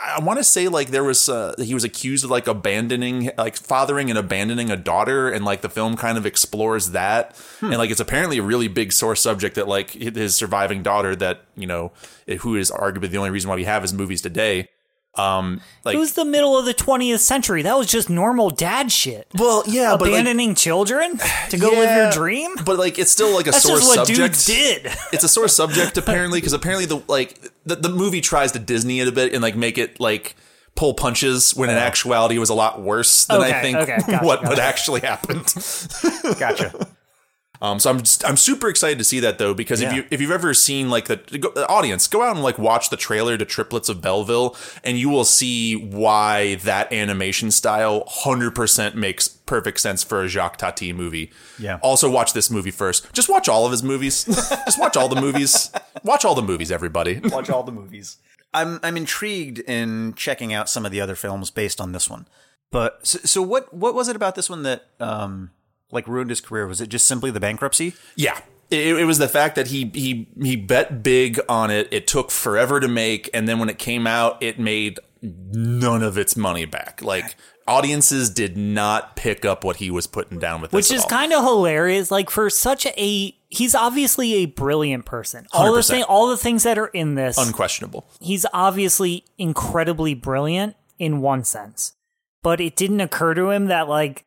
I 0.01 0.21
want 0.23 0.39
to 0.39 0.45
say 0.45 0.69
like 0.69 0.89
there 0.89 1.03
was 1.03 1.29
uh, 1.29 1.55
he 1.59 1.75
was 1.75 1.83
accused 1.83 2.25
of 2.25 2.31
like 2.31 2.47
abandoning 2.47 3.33
like 3.37 3.57
fathering 3.57 4.11
and 4.11 4.19
abandoning 4.19 4.71
a 4.71 4.77
daughter 4.77 5.29
and 5.29 5.45
like 5.45 5.61
the 5.61 5.69
film 5.69 5.97
kind 5.97 6.17
of 6.17 6.25
explores 6.25 6.93
that 6.93 7.37
and 7.61 7.77
like 7.79 7.91
it's 7.91 7.99
apparently 7.99 8.39
a 8.39 8.43
really 8.43 8.69
big 8.69 8.93
source 8.93 9.21
subject 9.21 9.57
that 9.57 9.67
like 9.67 9.91
his 9.91 10.37
surviving 10.37 10.85
daughter 10.85 11.17
that 11.17 11.43
you 11.57 11.67
know 11.67 11.91
who 12.41 12.55
is 12.55 12.71
arguably 12.71 13.11
the 13.11 13.19
only 13.19 13.31
reason 13.31 13.51
why 13.51 13.57
we 13.57 13.65
have 13.65 13.83
his 13.83 13.93
movies 13.93 14.23
today 14.23 14.69
um 15.15 15.61
like 15.85 15.95
It 15.97 15.99
was 15.99 16.13
the 16.13 16.25
middle 16.25 16.57
of 16.59 16.65
the 16.65 16.75
20th 16.75 17.19
century. 17.21 17.63
That 17.63 17.77
was 17.77 17.87
just 17.89 18.09
normal 18.09 18.51
dad 18.51 18.93
shit. 18.93 19.27
well 19.37 19.65
yeah 19.67 19.97
but 19.99 20.03
like, 20.03 20.11
Abandoning 20.21 20.55
children 20.55 21.19
to 21.51 21.59
go 21.59 21.71
live 21.71 21.85
yeah, 21.85 22.03
your 22.05 22.13
dream? 22.13 22.51
but 22.65 22.79
like 22.79 22.99
it's 22.99 23.11
still 23.11 23.35
like 23.35 23.47
a 23.47 23.51
That's 23.51 23.65
sore 23.65 23.81
subject 23.81 24.47
did. 24.47 24.87
it's 25.13 25.25
a 25.25 25.29
sore 25.29 25.49
subject 25.49 25.97
apparently 25.97 26.39
because 26.41 26.53
apparently 26.53 26.87
the 26.87 27.03
like 27.09 27.41
the, 27.65 27.77
the 27.77 27.89
movie 27.89 28.21
tries 28.21 28.53
to 28.53 28.59
disney 28.59 29.01
it 29.01 29.09
a 29.09 29.13
bit 29.13 29.33
and 29.33 29.43
like 29.43 29.57
make 29.57 29.79
it 29.79 29.99
like 29.99 30.37
pull 30.77 30.95
punches 30.95 31.57
when 31.57 31.69
in 31.71 31.77
actuality 31.77 32.37
it 32.37 32.39
was 32.39 32.51
a 32.51 32.55
lot 32.55 32.81
worse 32.81 33.25
than 33.25 33.41
i 33.41 33.61
think 33.61 33.77
okay, 33.79 33.97
gotcha, 34.07 34.19
what 34.25 34.43
what 34.45 34.59
actually 34.61 35.01
happened 35.01 35.53
Gotcha. 36.39 36.87
um 37.61 37.79
so 37.81 37.91
i'm 37.91 37.99
just, 37.99 38.25
i'm 38.25 38.37
super 38.37 38.69
excited 38.69 38.99
to 38.99 39.05
see 39.05 39.21
that 39.21 39.39
though 39.39 39.53
because 39.55 39.81
if 39.81 39.93
you 39.93 40.05
if 40.11 40.21
you've 40.21 40.31
ever 40.31 40.55
seen 40.55 40.89
like 40.91 41.07
the, 41.07 41.17
the 41.17 41.67
audience 41.69 42.07
go 42.07 42.23
out 42.23 42.35
and 42.37 42.43
like 42.43 42.59
watch 42.59 42.91
the 42.91 42.97
trailer 42.97 43.37
to 43.37 43.45
triplets 43.45 43.89
of 43.89 44.01
belleville 44.01 44.57
and 44.85 44.99
you 44.99 45.09
will 45.09 45.25
see 45.25 45.75
why 45.75 46.55
that 46.57 46.93
animation 46.93 47.51
style 47.51 48.05
100% 48.25 48.95
makes 48.95 49.29
perfect 49.29 49.81
sense 49.81 50.03
for 50.05 50.23
a 50.23 50.29
jacques 50.29 50.57
tati 50.59 50.93
movie 50.93 51.31
Yeah. 51.59 51.79
also 51.83 52.11
watch 52.11 52.33
this 52.33 52.51
movie 52.51 52.71
first 52.71 53.13
just 53.13 53.29
watch 53.29 53.49
all 53.49 53.65
of 53.65 53.71
his 53.73 53.83
movies 53.83 54.25
just 54.67 54.79
watch 54.81 54.97
all 54.97 55.09
the 55.09 55.21
movies 55.21 55.71
watch 56.05 56.25
all 56.25 56.35
the 56.35 56.43
movies 56.43 56.71
everybody 56.71 57.21
Watch 57.25 57.51
all 57.51 57.63
the 57.63 57.73
movies. 57.73 58.17
I'm 58.55 58.81
I'm 58.83 58.97
intrigued 58.97 59.59
in 59.61 60.15
checking 60.15 60.53
out 60.55 60.69
some 60.69 60.87
of 60.87 60.93
the 60.93 61.01
other 61.01 61.15
films 61.15 61.51
based 61.51 61.81
on 61.81 61.93
this 61.93 62.09
one. 62.09 62.27
But 62.71 63.07
so, 63.07 63.19
so 63.25 63.43
what 63.43 63.73
what 63.75 63.95
was 63.95 64.09
it 64.09 64.17
about 64.17 64.35
this 64.35 64.49
one 64.49 64.63
that 64.63 64.87
um 65.01 65.51
like 65.91 66.07
ruined 66.07 66.31
his 66.31 66.41
career? 66.41 66.67
Was 66.67 66.81
it 66.81 66.89
just 66.89 67.07
simply 67.07 67.31
the 67.31 67.41
bankruptcy? 67.41 67.95
Yeah. 68.17 68.41
It, 68.71 68.99
it 68.99 69.05
was 69.05 69.19
the 69.19 69.29
fact 69.29 69.55
that 69.55 69.69
he 69.69 69.91
he 69.95 70.29
he 70.43 70.57
bet 70.57 71.03
big 71.03 71.41
on 71.49 71.71
it. 71.71 71.89
It 71.91 72.07
took 72.07 72.31
forever 72.31 72.81
to 72.81 72.89
make, 72.89 73.31
and 73.33 73.49
then 73.49 73.59
when 73.59 73.71
it 73.71 73.79
came 73.79 74.07
out, 74.07 74.43
it 74.43 74.59
made 74.59 74.99
none 75.23 76.03
of 76.03 76.19
its 76.19 76.37
money 76.37 76.67
back. 76.67 77.01
Like 77.03 77.35
audiences 77.69 78.31
did 78.31 78.57
not 78.57 79.15
pick 79.15 79.45
up 79.45 79.63
what 79.63 79.77
he 79.77 79.91
was 79.91 80.07
putting 80.07 80.39
down 80.39 80.61
with 80.61 80.71
this. 80.71 80.91
Which 80.91 80.99
at 80.99 81.05
is 81.05 81.05
kind 81.05 81.33
of 81.33 81.45
hilarious. 81.45 82.11
Like 82.11 82.31
for 82.31 82.51
such 82.51 82.87
a, 82.87 83.37
he's 83.49 83.75
obviously 83.75 84.35
a 84.35 84.47
brilliant 84.47 85.05
person. 85.05 85.47
All 85.53 85.73
the 85.73 85.81
100%. 85.81 85.89
thing, 85.89 86.03
all 86.05 86.29
the 86.29 86.37
things 86.37 86.63
that 86.65 86.79
are 86.79 86.89
in 86.89 87.15
this, 87.15 87.39
unquestionable. 87.39 88.09
he's 88.21 88.47
obviously 88.53 89.25
incredibly 89.37 90.15
brilliant 90.15 90.77
in 90.99 91.21
one 91.21 91.45
sense. 91.45 91.95
But 92.43 92.61
it 92.61 92.77
didn't 92.77 93.01
occur 93.01 93.35
to 93.35 93.51
him 93.51 93.67
that 93.67 93.89
like 93.89 94.25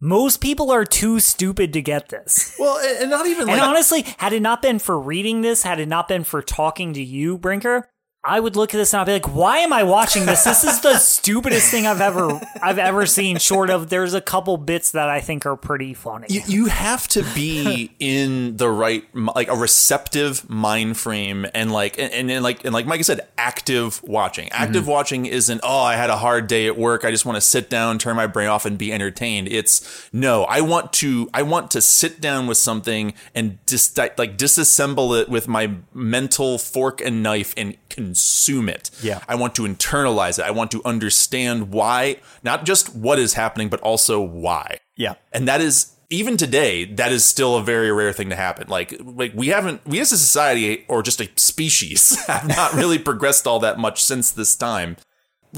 most 0.00 0.40
people 0.40 0.70
are 0.70 0.84
too 0.84 1.20
stupid 1.20 1.72
to 1.74 1.82
get 1.82 2.08
this. 2.08 2.56
Well, 2.58 2.78
and 2.78 3.02
and 3.02 3.10
not 3.10 3.26
even 3.26 3.48
And 3.48 3.58
like 3.58 3.68
honestly, 3.68 4.04
had 4.18 4.32
it 4.32 4.40
not 4.40 4.62
been 4.62 4.78
for 4.78 4.98
reading 4.98 5.42
this, 5.42 5.62
had 5.62 5.78
it 5.78 5.88
not 5.88 6.08
been 6.08 6.24
for 6.24 6.40
talking 6.42 6.94
to 6.94 7.02
you, 7.02 7.36
Brinker, 7.36 7.89
I 8.22 8.38
would 8.38 8.54
look 8.54 8.74
at 8.74 8.78
this 8.78 8.92
and 8.92 9.00
I'd 9.00 9.06
be 9.06 9.12
like, 9.12 9.34
"Why 9.34 9.58
am 9.58 9.72
I 9.72 9.82
watching 9.82 10.26
this? 10.26 10.44
This 10.44 10.62
is 10.62 10.80
the 10.80 10.98
stupidest 10.98 11.70
thing 11.70 11.86
I've 11.86 12.00
ever 12.00 12.40
I've 12.62 12.78
ever 12.78 13.06
seen." 13.06 13.38
Short 13.38 13.70
of 13.70 13.88
there's 13.88 14.12
a 14.12 14.20
couple 14.20 14.56
bits 14.58 14.92
that 14.92 15.08
I 15.08 15.20
think 15.20 15.46
are 15.46 15.56
pretty 15.56 15.94
funny. 15.94 16.26
you, 16.28 16.42
you 16.46 16.66
have 16.66 17.08
to 17.08 17.22
be 17.34 17.94
in 17.98 18.56
the 18.56 18.68
right 18.68 19.04
like 19.14 19.48
a 19.48 19.56
receptive 19.56 20.48
mind 20.50 20.98
frame 20.98 21.46
and 21.54 21.72
like 21.72 21.98
and, 21.98 22.12
and, 22.12 22.30
and 22.30 22.42
like 22.42 22.64
and 22.64 22.74
like 22.74 22.86
Mike 22.86 23.04
said 23.04 23.26
active 23.38 24.02
watching 24.02 24.48
mm-hmm. 24.48 24.62
active 24.62 24.86
watching 24.86 25.26
isn't 25.26 25.60
oh 25.62 25.80
i 25.80 25.96
had 25.96 26.10
a 26.10 26.16
hard 26.16 26.46
day 26.46 26.66
at 26.66 26.76
work 26.76 27.04
i 27.04 27.10
just 27.10 27.24
want 27.24 27.36
to 27.36 27.40
sit 27.40 27.70
down 27.70 27.98
turn 27.98 28.14
my 28.16 28.26
brain 28.26 28.48
off 28.48 28.66
and 28.66 28.76
be 28.76 28.92
entertained 28.92 29.48
it's 29.48 30.08
no 30.12 30.44
i 30.44 30.60
want 30.60 30.92
to 30.92 31.28
i 31.32 31.42
want 31.42 31.70
to 31.70 31.80
sit 31.80 32.20
down 32.20 32.46
with 32.46 32.56
something 32.56 33.14
and 33.34 33.64
dis- 33.66 33.96
like 33.96 34.36
disassemble 34.36 35.18
it 35.20 35.28
with 35.28 35.48
my 35.48 35.74
mental 35.94 36.58
fork 36.58 37.00
and 37.00 37.22
knife 37.22 37.54
and 37.56 37.76
consume 38.10 38.68
it. 38.68 38.90
Yeah. 39.02 39.20
i 39.28 39.34
want 39.36 39.54
to 39.54 39.62
internalize 39.62 40.38
it. 40.38 40.44
I 40.44 40.50
want 40.50 40.70
to 40.72 40.82
understand 40.84 41.70
why 41.70 42.16
not 42.42 42.64
just 42.64 42.94
what 42.94 43.18
is 43.18 43.34
happening 43.34 43.68
but 43.68 43.80
also 43.80 44.20
why. 44.20 44.80
Yeah. 44.96 45.14
and 45.32 45.46
that 45.46 45.60
is 45.60 45.92
even 46.10 46.36
today 46.36 46.84
that 46.84 47.12
is 47.12 47.24
still 47.24 47.56
a 47.56 47.62
very 47.62 47.92
rare 47.92 48.12
thing 48.12 48.30
to 48.30 48.36
happen. 48.36 48.66
Like 48.68 49.00
like 49.00 49.32
we 49.34 49.48
haven't 49.48 49.86
we 49.86 50.00
as 50.00 50.10
a 50.12 50.18
society 50.18 50.84
or 50.88 51.02
just 51.02 51.20
a 51.20 51.28
species 51.36 52.24
have 52.26 52.48
not 52.48 52.74
really 52.74 52.98
progressed 52.98 53.46
all 53.46 53.60
that 53.60 53.78
much 53.78 54.02
since 54.02 54.32
this 54.32 54.56
time 54.56 54.96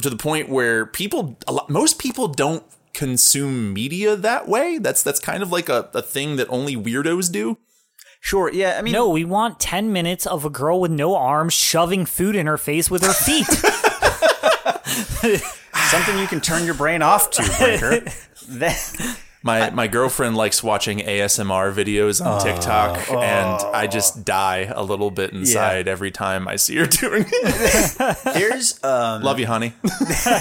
to 0.03 0.11
the 0.11 0.17
point 0.17 0.49
where 0.51 0.85
people 0.85 1.39
a 1.47 1.53
lot, 1.53 1.71
most 1.71 1.99
people 1.99 2.29
don't 2.29 2.65
consume 2.93 3.73
media 3.73 4.15
that 4.15 4.47
way. 4.47 4.79
That's 4.79 5.03
that's 5.03 5.21
kind 5.21 5.43
of 5.43 5.51
like 5.51 5.71
a, 5.71 5.89
a 5.95 6.03
thing 6.03 6.37
that 6.37 6.49
only 6.51 6.77
weirdos 6.77 7.33
do 7.33 7.57
Sure. 8.25 8.49
Yeah. 8.53 8.77
I 8.79 8.83
mean, 8.83 8.93
No, 8.93 9.09
we 9.11 9.25
want 9.25 9.59
10 9.59 9.93
minutes 9.93 10.27
of 10.27 10.45
a 10.45 10.51
girl 10.51 10.81
with 10.81 10.93
no 10.93 11.17
arms 11.17 11.53
shoving 11.53 12.07
food 12.07 12.37
in 12.37 12.47
her 12.47 12.57
face 12.57 12.89
with 12.89 13.03
her 13.03 13.13
feet. 13.13 13.47
something 15.91 16.19
you 16.19 16.27
can 16.29 16.41
turn 16.41 16.65
your 16.65 16.75
brain 16.75 17.03
off 17.03 17.31
to, 17.33 17.43
Brinker. 17.59 18.05
That- 18.49 19.17
my 19.43 19.71
my 19.71 19.87
girlfriend 19.87 20.37
likes 20.37 20.63
watching 20.63 20.99
ASMR 20.99 21.73
videos 21.73 22.25
on 22.25 22.41
TikTok 22.43 23.11
and 23.11 23.61
I 23.75 23.87
just 23.87 24.25
die 24.25 24.71
a 24.75 24.83
little 24.83 25.11
bit 25.11 25.33
inside 25.33 25.89
every 25.89 26.11
time 26.11 26.47
I 26.49 26.57
see 26.57 26.77
her 26.77 26.87
doing 27.01 27.25
it. 27.27 28.19
there's 28.35 28.83
um, 28.85 29.23
Love 29.23 29.39
you, 29.39 29.47
honey. 29.47 29.75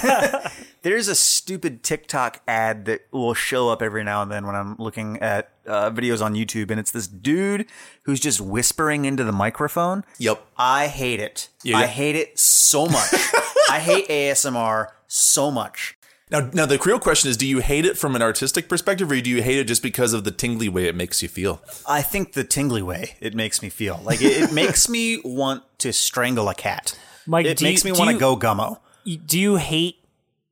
there's 0.81 1.07
a 1.07 1.15
stupid 1.15 1.83
TikTok 1.83 2.41
ad 2.47 2.85
that 2.85 3.01
will 3.11 3.33
show 3.33 3.69
up 3.69 3.81
every 3.81 4.03
now 4.03 4.21
and 4.21 4.31
then 4.31 4.45
when 4.45 4.55
I'm 4.55 4.75
looking 4.77 5.19
at 5.19 5.51
uh, 5.67 5.91
videos 5.91 6.23
on 6.23 6.33
YouTube, 6.33 6.71
and 6.71 6.79
it's 6.79 6.91
this 6.91 7.07
dude 7.07 7.67
who's 8.03 8.19
just 8.19 8.41
whispering 8.41 9.05
into 9.05 9.23
the 9.23 9.31
microphone. 9.31 10.03
Yep. 10.17 10.43
I 10.57 10.87
hate 10.87 11.19
it. 11.19 11.49
Yeah. 11.63 11.77
I 11.77 11.85
hate 11.85 12.15
it 12.15 12.37
so 12.39 12.87
much. 12.87 13.13
I 13.69 13.79
hate 13.79 14.07
ASMR 14.07 14.87
so 15.07 15.51
much. 15.51 15.97
Now, 16.31 16.49
now 16.53 16.65
the 16.65 16.79
real 16.85 16.99
question 16.99 17.29
is: 17.29 17.37
Do 17.37 17.45
you 17.45 17.59
hate 17.59 17.85
it 17.85 17.97
from 17.97 18.15
an 18.15 18.21
artistic 18.21 18.69
perspective, 18.69 19.11
or 19.11 19.19
do 19.21 19.29
you 19.29 19.41
hate 19.43 19.59
it 19.59 19.65
just 19.65 19.83
because 19.83 20.13
of 20.13 20.23
the 20.23 20.31
tingly 20.31 20.69
way 20.69 20.85
it 20.87 20.95
makes 20.95 21.21
you 21.21 21.27
feel? 21.27 21.61
I 21.87 22.01
think 22.01 22.33
the 22.33 22.43
tingly 22.43 22.81
way 22.81 23.15
it 23.19 23.35
makes 23.35 23.61
me 23.61 23.69
feel 23.69 23.99
like 24.03 24.21
it, 24.21 24.43
it 24.49 24.53
makes 24.53 24.87
me 24.89 25.21
want 25.25 25.63
to 25.79 25.91
strangle 25.91 26.47
a 26.49 26.55
cat. 26.55 26.97
Mike, 27.27 27.45
it 27.45 27.57
do 27.57 27.65
you- 27.65 27.71
makes 27.71 27.83
me 27.85 27.91
want 27.91 28.09
to 28.11 28.17
go 28.17 28.35
gummo. 28.37 28.79
Do 29.25 29.39
you 29.39 29.55
hate 29.57 29.95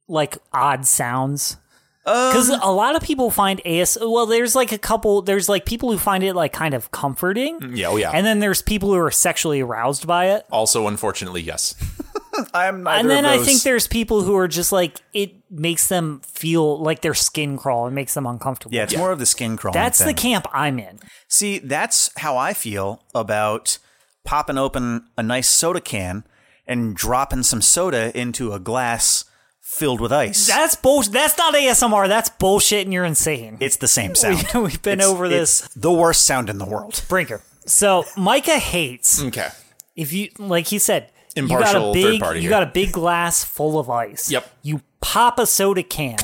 like 0.07 0.37
odd 0.51 0.85
sounds? 0.85 1.57
Um, 2.05 2.29
because 2.31 2.49
a 2.49 2.71
lot 2.71 2.95
of 2.95 3.03
people 3.03 3.29
find 3.29 3.61
AS. 3.67 3.97
Well, 4.01 4.25
there's 4.25 4.55
like 4.55 4.71
a 4.71 4.77
couple. 4.79 5.21
There's 5.21 5.47
like 5.47 5.65
people 5.65 5.91
who 5.91 5.97
find 5.99 6.23
it 6.23 6.33
like 6.33 6.51
kind 6.53 6.73
of 6.73 6.89
comforting. 6.91 7.75
Yeah, 7.75 7.89
oh 7.89 7.97
yeah. 7.97 8.09
And 8.11 8.25
then 8.25 8.39
there's 8.39 8.61
people 8.63 8.89
who 8.89 8.97
are 8.97 9.11
sexually 9.11 9.59
aroused 9.61 10.07
by 10.07 10.31
it. 10.31 10.45
also, 10.51 10.87
unfortunately, 10.87 11.41
yes. 11.41 11.75
I'm 12.53 12.83
neither 12.83 12.99
And 12.99 13.09
then 13.09 13.25
of 13.25 13.31
I 13.31 13.43
think 13.43 13.61
there's 13.63 13.87
people 13.87 14.21
who 14.23 14.35
are 14.37 14.47
just 14.47 14.71
like 14.71 15.01
it 15.13 15.33
makes 15.49 15.87
them 15.87 16.21
feel 16.25 16.79
like 16.79 17.01
their 17.01 17.13
skin 17.13 17.57
crawl 17.57 17.85
and 17.85 17.95
makes 17.95 18.13
them 18.13 18.25
uncomfortable. 18.25 18.75
yeah, 18.75 18.83
it's 18.83 18.95
more 18.97 19.11
of 19.11 19.19
the 19.19 19.25
skin 19.25 19.57
crawl. 19.57 19.73
That's 19.73 20.03
the 20.03 20.13
camp 20.13 20.45
I'm 20.53 20.79
in. 20.79 20.99
See, 21.27 21.59
that's 21.59 22.09
how 22.17 22.37
I 22.37 22.53
feel 22.53 23.03
about 23.15 23.77
popping 24.25 24.57
open 24.57 25.05
a 25.17 25.23
nice 25.23 25.47
soda 25.49 25.81
can 25.81 26.23
and 26.67 26.95
dropping 26.95 27.43
some 27.43 27.61
soda 27.61 28.17
into 28.19 28.53
a 28.53 28.59
glass 28.59 29.25
filled 29.61 30.01
with 30.01 30.11
ice. 30.11 30.47
That's 30.47 30.75
bullshit. 30.75 31.13
That's 31.13 31.37
not 31.37 31.53
ASMR. 31.53 32.07
That's 32.07 32.29
bullshit, 32.29 32.85
and 32.85 32.93
you're 32.93 33.05
insane. 33.05 33.57
it's 33.59 33.77
the 33.77 33.87
same 33.87 34.15
sound. 34.15 34.43
We've 34.55 34.81
been 34.81 34.99
It's- 34.99 35.07
over 35.09 35.27
this. 35.29 35.65
it's 35.65 35.73
the 35.75 35.91
worst 35.91 36.23
sound 36.25 36.49
in 36.49 36.57
the 36.57 36.65
world. 36.65 37.03
Brinker. 37.07 37.41
So 37.65 38.05
Micah 38.17 38.57
hates 38.57 39.21
Okay. 39.23 39.49
if 39.95 40.11
you 40.11 40.29
like 40.39 40.67
he 40.67 40.79
said 40.79 41.11
you 41.35 41.47
got 41.47 41.75
a 41.75 41.91
big 41.93 42.03
third 42.03 42.19
party 42.21 42.39
you 42.39 42.41
here. 42.43 42.49
got 42.49 42.63
a 42.63 42.71
big 42.71 42.91
glass 42.91 43.43
full 43.43 43.79
of 43.79 43.89
ice. 43.89 44.29
Yep. 44.31 44.49
You 44.63 44.81
pop 45.01 45.39
a 45.39 45.45
soda 45.45 45.83
can 45.83 46.17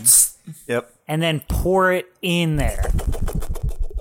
Yep. 0.68 0.92
and 1.08 1.22
then 1.22 1.42
pour 1.48 1.92
it 1.92 2.08
in 2.22 2.58
there. 2.58 2.92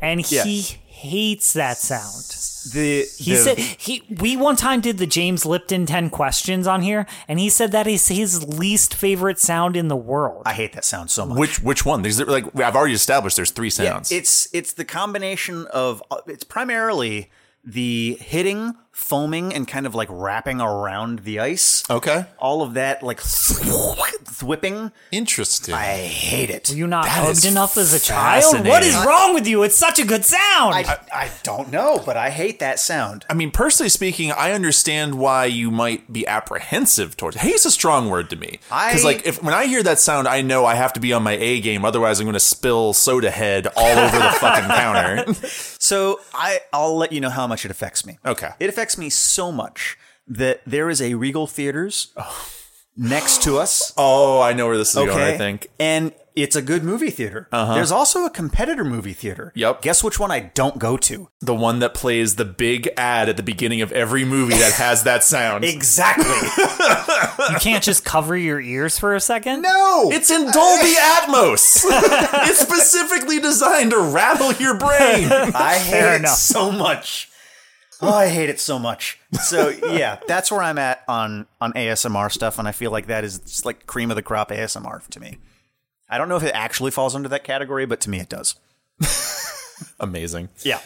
And 0.03 0.21
he 0.21 0.37
Yeah. 0.37 0.77
hates 0.87 1.53
that 1.55 1.79
sound. 1.79 2.25
The 2.73 3.05
He 3.19 3.33
the- 3.35 3.37
said 3.39 3.59
he 3.59 4.03
we 4.09 4.37
one 4.39 4.57
time 4.57 4.81
did 4.81 4.97
the 4.97 5.07
James 5.07 5.45
Lipton 5.45 5.85
10 5.85 6.09
questions 6.09 6.67
on 6.67 6.81
here 6.81 7.07
and 7.29 7.39
he 7.39 7.51
said 7.51 7.73
that 7.73 7.87
is 7.87 8.09
his 8.09 8.43
least 8.45 8.95
favorite 8.95 9.39
sound 9.39 9.77
in 9.77 9.89
the 9.89 9.97
world. 9.97 10.43
I 10.47 10.55
hate 10.55 10.73
that 10.73 10.85
sound 10.87 11.11
so 11.11 11.27
much. 11.27 11.37
Which 11.39 11.61
which 11.61 11.85
one? 11.85 12.01
There's 12.01 12.21
like 12.23 12.47
I've 12.59 12.75
already 12.75 12.95
established. 12.95 13.37
There's 13.37 13.51
three 13.51 13.69
Yeah, 13.69 13.93
sounds. 13.93 14.11
it's 14.11 14.49
it's 14.55 14.73
the 14.73 14.85
combination 14.87 15.67
of 15.67 16.03
uh, 16.11 16.17
it's 16.27 16.45
primarily 16.45 17.31
the 17.67 18.17
hitting, 18.21 18.75
foaming, 18.93 19.53
and 19.55 19.67
kind 19.67 19.87
of 19.87 19.95
like 19.95 20.09
wrapping 20.11 20.61
around 20.61 21.21
the 21.21 21.41
ice. 21.41 21.83
okay. 21.91 22.27
All 22.39 22.63
of 22.63 22.75
that 22.75 23.03
like 23.03 23.21
whipping. 24.43 24.93
Interesting. 25.11 25.75
I 25.75 25.97
hate 25.97 26.51
it. 26.51 26.69
Were 26.71 26.77
you 26.77 26.87
not 26.87 27.05
That 27.05 27.25
hugged 27.25 27.31
is 27.39 27.45
enough 27.45 27.77
as 27.79 27.93
a 27.95 28.01
child? 28.01 28.45
What 28.67 28.83
is 28.83 28.93
fascinating. 28.95 29.07
wrong 29.09 29.35
with 29.35 29.47
you? 29.47 29.63
It's 29.63 29.77
such 29.77 29.99
a 29.99 30.05
good 30.05 30.25
sound. 30.25 30.75
I, 30.75 30.99
I 31.13 31.31
don't 31.43 31.71
know, 31.71 32.03
but 32.05 32.17
I 32.17 32.31
hate 32.31 32.59
that 32.59 32.79
sound. 32.79 33.25
I 33.31 33.35
mean, 33.35 33.51
personally 33.51 33.89
speaking, 33.89 34.33
I 34.33 34.53
understand 34.53 35.15
why 35.17 35.47
you 35.47 35.71
might 35.71 36.13
be 36.13 36.27
apprehensive 36.27 37.17
towards. 37.17 37.37
Hate's 37.37 37.65
a 37.65 37.71
strong 37.71 38.11
word 38.11 38.29
to 38.31 38.37
me 38.37 38.59
because, 38.69 39.05
I- 39.05 39.09
like, 39.09 39.27
if 39.27 39.43
when 39.43 39.55
I 39.55 39.67
hear 39.67 39.83
that 39.83 39.99
sound, 39.99 40.29
I 40.29 40.43
know 40.43 40.65
I 40.67 40.75
have 40.75 40.93
to 40.95 41.01
be 41.01 41.13
on 41.13 41.23
my 41.23 41.33
A 41.33 41.61
game. 41.61 41.85
Otherwise, 41.85 42.21
I'm 42.21 42.27
going 42.27 42.35
to 42.35 42.41
spill 42.41 42.93
soda 42.93 43.31
head 43.31 43.67
all 43.77 43.99
over 43.99 44.19
the 44.19 44.31
fucking 44.41 44.69
counter. 44.69 45.25
So 45.85 46.21
I 46.33 46.61
I'll 46.73 46.97
let 46.97 47.13
you 47.13 47.21
know 47.21 47.29
how 47.29 47.47
much 47.47 47.67
it 47.67 47.71
affects 47.71 48.07
me. 48.07 48.19
Okay. 48.25 48.53
It 48.59 48.71
affects 48.71 48.97
me 48.97 49.11
so 49.11 49.53
much 49.53 49.99
that 50.27 50.63
there 50.67 50.89
is 50.89 51.03
a 51.03 51.13
Regal 51.13 51.47
Theaters 51.47 52.15
oh. 52.17 52.49
Next 52.97 53.43
to 53.43 53.59
us. 53.59 53.93
Oh, 53.97 54.41
I 54.41 54.53
know 54.53 54.67
where 54.67 54.77
this 54.79 54.91
is 54.91 54.97
Okay. 54.97 55.09
going. 55.11 55.23
I 55.35 55.37
think. 55.37 55.69
And 55.79 56.13
it's 56.37 56.57
a 56.57 56.63
good 56.63 56.83
movie 56.83 57.11
theater. 57.11 57.49
Uh-huh. 57.53 57.75
There's 57.75 57.93
also 57.93 58.25
a 58.25 58.31
competitor 58.31 58.83
movie 58.85 59.13
theater. 59.13 59.53
Yep. 59.55 59.83
Guess 59.83 60.03
which 60.03 60.19
one 60.19 60.33
I 60.33 60.41
don't 60.55 60.79
go 60.81 60.97
to? 60.97 61.29
The 61.41 61.55
one 61.55 61.79
that 61.79 61.95
plays 61.95 62.35
the 62.35 62.45
big 62.45 62.89
ad 62.97 63.29
at 63.29 63.37
the 63.37 63.43
beginning 63.45 63.83
of 63.83 63.93
every 63.93 64.25
movie 64.25 64.55
that 64.57 64.73
has 64.73 65.05
that 65.05 65.23
sound. 65.23 65.65
Exactly. 65.75 66.25
you 67.51 67.59
can't 67.61 67.85
just 67.85 68.05
cover 68.05 68.37
your 68.37 68.61
ears 68.61 68.99
for 68.99 69.15
a 69.15 69.21
second? 69.21 69.63
no. 69.63 70.11
It's 70.13 70.31
in 70.31 70.51
Dolby 70.51 70.95
Atmos. 70.95 71.85
it's 72.49 72.59
specifically 72.59 73.39
designed 73.39 73.91
to 73.93 74.01
rattle 74.01 74.53
your 74.55 74.77
brain. 74.77 75.31
I 75.31 75.79
hate 75.79 75.91
Fair 75.93 76.15
it 76.15 76.19
enough. 76.21 76.37
so 76.37 76.73
much. 76.73 77.29
Oh, 78.07 78.15
I 78.15 78.29
hate 78.29 78.49
it 78.49 78.61
so 78.61 78.79
much. 78.79 79.19
So 79.43 79.69
yeah, 79.69 80.19
that's 80.27 80.51
where 80.51 80.63
I'm 80.63 80.79
at 80.79 81.03
on 81.09 81.47
on 81.61 81.73
ASMR 81.73 82.31
stuff, 82.31 82.59
and 82.59 82.69
I 82.69 82.73
feel 82.73 82.91
like 82.91 83.07
that 83.07 83.25
is 83.25 83.39
just 83.39 83.65
like 83.65 83.87
cream 83.87 84.11
of 84.11 84.17
the 84.17 84.23
crop 84.23 84.51
ASMR 84.51 85.07
to 85.09 85.21
me. 85.21 85.39
I 86.09 86.19
don't 86.19 86.29
know 86.29 86.37
if 86.37 86.43
it 86.43 86.55
actually 86.55 86.91
falls 86.91 87.15
under 87.15 87.29
that 87.31 87.45
category, 87.45 87.87
but 87.87 88.01
to 88.03 88.11
me 88.11 88.21
it 88.21 88.29
does. 88.29 88.55
Amazing. 90.01 90.51
Yeah. 90.63 90.81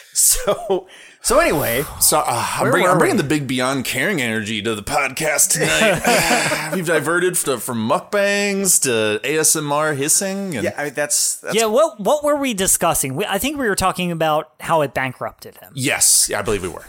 So 0.18 0.88
so 1.22 1.38
anyway, 1.38 1.84
So 2.00 2.18
uh, 2.18 2.24
I'm, 2.58 2.70
bringing, 2.70 2.88
I'm 2.90 2.98
bringing 2.98 3.16
we? 3.18 3.22
the 3.22 3.28
big 3.28 3.46
beyond 3.46 3.84
caring 3.84 4.20
energy 4.20 4.60
to 4.62 4.74
the 4.74 4.82
podcast 4.82 5.52
tonight. 5.52 6.72
We've 6.74 6.86
diverted 6.86 7.34
to, 7.36 7.58
from 7.58 7.88
mukbangs 7.88 8.82
to 8.82 9.20
ASMR 9.26 9.96
hissing. 9.96 10.54
And 10.56 10.64
yeah, 10.64 10.74
I 10.76 10.84
mean, 10.86 10.94
that's, 10.94 11.36
that's 11.40 11.54
Yeah, 11.54 11.66
what 11.66 12.00
what 12.00 12.24
were 12.24 12.34
we 12.36 12.52
discussing? 12.54 13.14
We, 13.14 13.26
I 13.26 13.38
think 13.38 13.58
we 13.58 13.68
were 13.68 13.76
talking 13.76 14.10
about 14.10 14.52
how 14.60 14.80
it 14.80 14.92
bankrupted 14.94 15.56
him. 15.58 15.72
Yes, 15.74 16.28
yeah, 16.30 16.38
I 16.40 16.42
believe 16.42 16.62
we 16.62 16.68
were. 16.68 16.86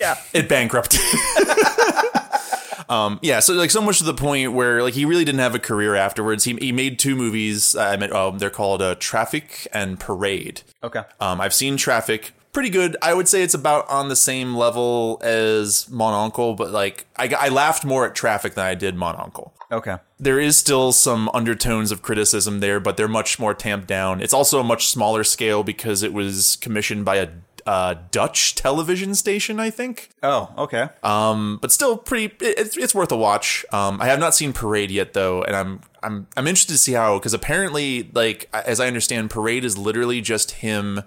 yeah. 0.00 0.16
It 0.32 0.48
bankrupted. 0.48 1.00
um, 2.88 3.18
yeah, 3.22 3.40
so 3.40 3.52
like 3.54 3.70
so 3.70 3.80
much 3.80 3.98
to 3.98 4.04
the 4.04 4.14
point 4.14 4.52
where 4.52 4.82
like 4.82 4.94
he 4.94 5.04
really 5.04 5.24
didn't 5.24 5.40
have 5.40 5.54
a 5.54 5.58
career 5.60 5.94
afterwards. 5.94 6.44
He, 6.44 6.54
he 6.56 6.72
made 6.72 6.98
two 6.98 7.16
movies. 7.16 7.74
Uh, 7.76 7.82
I 7.82 7.96
mean, 7.96 8.12
um, 8.12 8.38
they're 8.38 8.50
called 8.50 8.80
uh, 8.82 8.94
Traffic 8.98 9.66
and 9.72 9.98
Parade. 9.98 10.62
Okay. 10.82 11.02
Um, 11.20 11.40
I've 11.40 11.54
seen 11.54 11.76
Traffic, 11.76 12.32
pretty 12.56 12.70
good. 12.70 12.96
I 13.02 13.12
would 13.12 13.28
say 13.28 13.42
it's 13.42 13.52
about 13.52 13.86
on 13.90 14.08
the 14.08 14.16
same 14.16 14.54
level 14.54 15.18
as 15.22 15.86
Mon 15.90 16.14
Oncle, 16.14 16.54
but 16.54 16.70
like 16.70 17.04
I, 17.16 17.28
I 17.38 17.48
laughed 17.50 17.84
more 17.84 18.06
at 18.06 18.14
Traffic 18.14 18.54
than 18.54 18.64
I 18.64 18.74
did 18.74 18.94
Mon 18.96 19.14
Oncle. 19.14 19.52
Okay. 19.70 19.96
There 20.18 20.40
is 20.40 20.56
still 20.56 20.92
some 20.92 21.28
undertones 21.34 21.92
of 21.92 22.00
criticism 22.00 22.60
there, 22.60 22.80
but 22.80 22.96
they're 22.96 23.08
much 23.08 23.38
more 23.38 23.52
tamped 23.52 23.88
down. 23.88 24.22
It's 24.22 24.32
also 24.32 24.58
a 24.58 24.64
much 24.64 24.86
smaller 24.88 25.22
scale 25.22 25.62
because 25.64 26.02
it 26.02 26.14
was 26.14 26.56
commissioned 26.62 27.04
by 27.04 27.16
a 27.16 27.28
uh, 27.66 27.96
Dutch 28.10 28.54
television 28.54 29.14
station, 29.14 29.60
I 29.60 29.68
think. 29.68 30.08
Oh, 30.22 30.48
okay. 30.56 30.88
Um, 31.02 31.58
but 31.60 31.70
still 31.72 31.98
pretty. 31.98 32.34
it- 32.42 32.58
It's 32.58 32.76
it's 32.78 32.94
worth 32.94 33.12
a 33.12 33.16
watch. 33.18 33.66
Um, 33.70 34.00
I 34.00 34.06
have 34.06 34.18
not 34.20 34.34
seen 34.34 34.54
Parade 34.54 34.90
yet 34.90 35.12
though, 35.12 35.42
and 35.42 35.54
I'm 35.54 35.80
I'm 36.02 36.26
I'm 36.38 36.46
interested 36.46 36.72
to 36.72 36.78
see 36.78 36.92
how 36.92 37.18
because 37.18 37.34
apparently, 37.34 38.08
like 38.14 38.48
as 38.54 38.78
I 38.80 38.86
understand, 38.86 39.28
Parade 39.28 39.64
is 39.64 39.76
literally 39.76 40.22
just 40.22 40.52
him. 40.62 41.02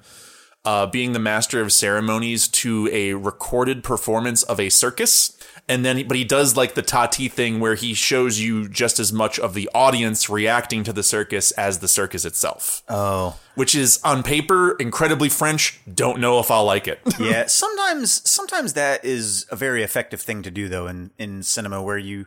Uh, 0.65 0.85
being 0.85 1.13
the 1.13 1.19
master 1.19 1.61
of 1.61 1.71
ceremonies 1.71 2.47
to 2.47 2.89
a 2.91 3.13
recorded 3.13 3.81
performance 3.81 4.43
of 4.43 4.59
a 4.59 4.67
circus, 4.69 5.37
and 5.69 5.85
then 5.85 6.05
but 6.05 6.17
he 6.17 6.25
does 6.25 6.57
like 6.57 6.73
the 6.73 6.81
Tati 6.81 7.29
thing 7.29 7.61
where 7.61 7.75
he 7.75 7.93
shows 7.93 8.41
you 8.41 8.67
just 8.67 8.99
as 8.99 9.13
much 9.13 9.39
of 9.39 9.53
the 9.53 9.69
audience 9.73 10.29
reacting 10.29 10.83
to 10.83 10.91
the 10.91 11.01
circus 11.01 11.51
as 11.51 11.79
the 11.79 11.87
circus 11.87 12.25
itself, 12.25 12.83
oh. 12.89 13.39
which 13.55 13.73
is 13.73 14.01
on 14.03 14.21
paper 14.21 14.75
incredibly 14.81 15.29
French. 15.29 15.79
Don't 15.91 16.19
know 16.19 16.39
if 16.39 16.51
I'll 16.51 16.65
like 16.65 16.89
it. 16.89 16.99
yeah 17.17 17.45
sometimes 17.47 18.29
sometimes 18.29 18.73
that 18.73 19.03
is 19.05 19.45
a 19.51 19.55
very 19.55 19.83
effective 19.83 20.21
thing 20.21 20.41
to 20.41 20.51
do 20.51 20.67
though 20.67 20.87
in 20.87 21.11
in 21.17 21.43
cinema 21.43 21.81
where 21.81 21.97
you 21.97 22.25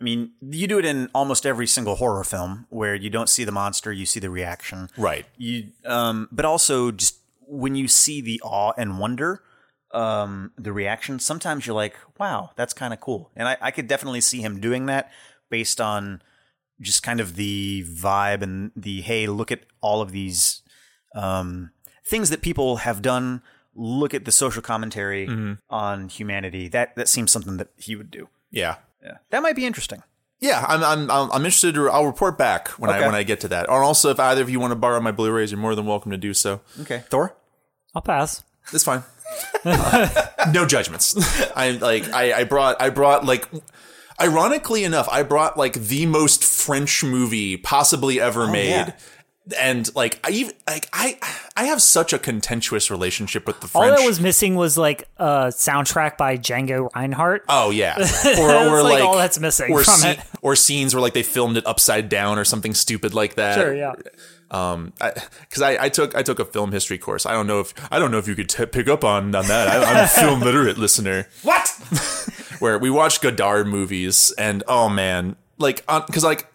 i 0.00 0.04
mean 0.04 0.32
you 0.40 0.66
do 0.66 0.78
it 0.78 0.84
in 0.84 1.08
almost 1.14 1.46
every 1.46 1.66
single 1.66 1.96
horror 1.96 2.24
film 2.24 2.66
where 2.70 2.94
you 2.94 3.10
don't 3.10 3.28
see 3.28 3.44
the 3.44 3.52
monster 3.52 3.92
you 3.92 4.06
see 4.06 4.20
the 4.20 4.30
reaction 4.30 4.88
right. 4.96 5.26
you 5.36 5.68
um 5.84 6.28
but 6.32 6.44
also 6.44 6.90
just 6.90 7.18
when 7.46 7.74
you 7.74 7.88
see 7.88 8.20
the 8.20 8.40
awe 8.44 8.72
and 8.76 8.98
wonder 8.98 9.42
um 9.92 10.50
the 10.58 10.72
reaction 10.72 11.18
sometimes 11.18 11.66
you're 11.66 11.76
like 11.76 11.94
wow 12.18 12.50
that's 12.56 12.74
kind 12.74 12.92
of 12.92 13.00
cool. 13.00 13.30
And 13.36 13.48
I, 13.48 13.56
I 13.60 13.70
could 13.70 13.86
definitely 13.86 14.20
see 14.20 14.40
him 14.40 14.60
doing 14.60 14.86
that 14.86 15.10
based 15.48 15.80
on 15.80 16.22
just 16.80 17.02
kind 17.02 17.20
of 17.20 17.36
the 17.36 17.84
vibe 17.88 18.42
and 18.42 18.72
the 18.76 19.00
hey 19.02 19.26
look 19.26 19.50
at 19.52 19.60
all 19.80 20.02
of 20.02 20.12
these 20.12 20.62
um 21.14 21.70
things 22.04 22.30
that 22.30 22.42
people 22.42 22.78
have 22.78 23.00
done. 23.02 23.42
Look 23.74 24.14
at 24.14 24.24
the 24.24 24.32
social 24.32 24.62
commentary 24.62 25.28
on 25.68 26.08
humanity. 26.08 26.66
That 26.68 26.96
that 26.96 27.08
seems 27.08 27.30
something 27.30 27.58
that 27.58 27.68
he 27.76 27.94
would 27.94 28.10
do. 28.10 28.28
Yeah. 28.50 28.76
yeah. 29.02 29.18
That 29.30 29.42
might 29.42 29.54
be 29.56 29.66
interesting 29.66 30.02
Yeah, 30.40 30.64
I'm 30.68 30.84
I'm 30.84 31.10
I'm 31.10 31.32
I'm 31.32 31.44
interested. 31.44 31.74
To, 31.74 31.88
I'll 31.88 32.06
report 32.06 32.36
back 32.36 32.68
when 32.70 32.90
I 32.90 33.00
when 33.00 33.14
I 33.14 33.22
get 33.22 33.40
to 33.40 33.48
that. 33.48 33.68
Or 33.68 33.82
also, 33.82 34.10
if 34.10 34.20
either 34.20 34.42
of 34.42 34.50
you 34.50 34.60
want 34.60 34.72
to 34.72 34.76
borrow 34.76 35.00
my 35.00 35.12
Blu-rays, 35.12 35.50
you're 35.50 35.60
more 35.60 35.74
than 35.74 35.86
welcome 35.86 36.10
to 36.10 36.18
do 36.18 36.34
so. 36.34 36.60
okay 36.80 37.04
thor 37.08 37.36
I'll 37.94 38.02
pass. 38.02 38.44
It's 38.72 38.84
fine. 38.84 39.02
no 40.52 40.66
judgments. 40.66 41.16
I 41.56 41.70
like 41.70 42.12
I 42.12 42.40
I 42.40 42.44
brought 42.44 42.80
I 42.80 42.90
brought 42.90 43.24
like. 43.24 43.48
Ironically 44.18 44.82
enough, 44.82 45.10
I 45.12 45.22
brought 45.22 45.58
like 45.58 45.74
the 45.74 46.06
most 46.06 46.42
French 46.42 47.04
movie 47.04 47.58
possibly 47.58 48.18
ever 48.18 48.44
oh, 48.44 48.50
made. 48.50 48.70
yeah. 48.70 48.92
And 49.56 49.94
like 49.94 50.18
I 50.24 50.30
even 50.30 50.54
like 50.68 50.88
I 50.92 51.18
I 51.56 51.66
have 51.66 51.80
such 51.80 52.12
a 52.12 52.18
contentious 52.18 52.90
relationship 52.90 53.46
with 53.46 53.60
the 53.60 53.70
All 53.74 53.82
French. 53.82 54.00
that 54.00 54.04
was 54.06 54.20
missing 54.20 54.56
was 54.56 54.76
like 54.76 55.08
a 55.18 55.48
soundtrack 55.48 56.16
by 56.16 56.36
Django 56.36 56.92
Reinhardt. 56.94 57.44
Oh 57.48 57.70
yeah, 57.70 57.94
or 57.98 58.02
That's, 58.02 58.38
or 58.40 58.82
like, 58.82 58.94
like, 58.94 59.04
all 59.04 59.16
that's 59.16 59.38
missing 59.38 59.72
or, 59.72 59.82
it. 59.86 60.20
or 60.42 60.56
scenes 60.56 60.94
where 60.94 61.00
like 61.02 61.14
they 61.14 61.22
filmed 61.22 61.56
it 61.56 61.66
upside 61.66 62.08
down 62.08 62.38
or 62.38 62.44
something 62.44 62.74
stupid 62.74 63.14
like 63.14 63.36
that. 63.36 63.54
Sure, 63.54 63.74
yeah. 63.74 63.92
Um, 64.50 64.92
because 64.98 65.62
I, 65.62 65.84
I, 65.86 65.88
took 65.88 66.14
I 66.14 66.22
took 66.22 66.38
a 66.38 66.44
film 66.44 66.70
history 66.70 66.98
course. 66.98 67.26
I 67.26 67.32
don't 67.32 67.46
know 67.46 67.60
if 67.60 67.74
I 67.92 67.98
don't 67.98 68.10
know 68.10 68.18
if 68.18 68.28
you 68.28 68.34
could 68.34 68.48
t- 68.48 68.66
pick 68.66 68.88
up 68.88 69.04
on 69.04 69.34
on 69.34 69.46
that. 69.46 69.68
I, 69.68 69.84
I'm 69.84 70.04
a 70.04 70.08
film 70.08 70.40
literate 70.48 70.78
listener. 70.78 71.28
what 71.42 71.68
Where 72.58 72.78
we 72.78 72.90
watched 72.90 73.22
Godard 73.22 73.66
movies, 73.66 74.32
and 74.38 74.64
oh 74.66 74.88
man, 74.88 75.36
like 75.58 75.86
because 75.86 76.24
like. 76.24 76.48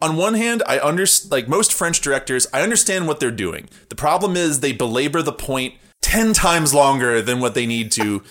On 0.00 0.16
one 0.16 0.34
hand, 0.34 0.62
I 0.66 0.78
understand, 0.78 1.32
like 1.32 1.48
most 1.48 1.72
French 1.72 2.00
directors, 2.00 2.46
I 2.52 2.62
understand 2.62 3.08
what 3.08 3.18
they're 3.18 3.30
doing. 3.30 3.68
The 3.88 3.96
problem 3.96 4.36
is 4.36 4.60
they 4.60 4.72
belabor 4.72 5.22
the 5.22 5.32
point 5.32 5.74
10 6.02 6.32
times 6.32 6.72
longer 6.72 7.20
than 7.20 7.40
what 7.40 7.54
they 7.54 7.66
need 7.66 7.90
to. 7.92 8.22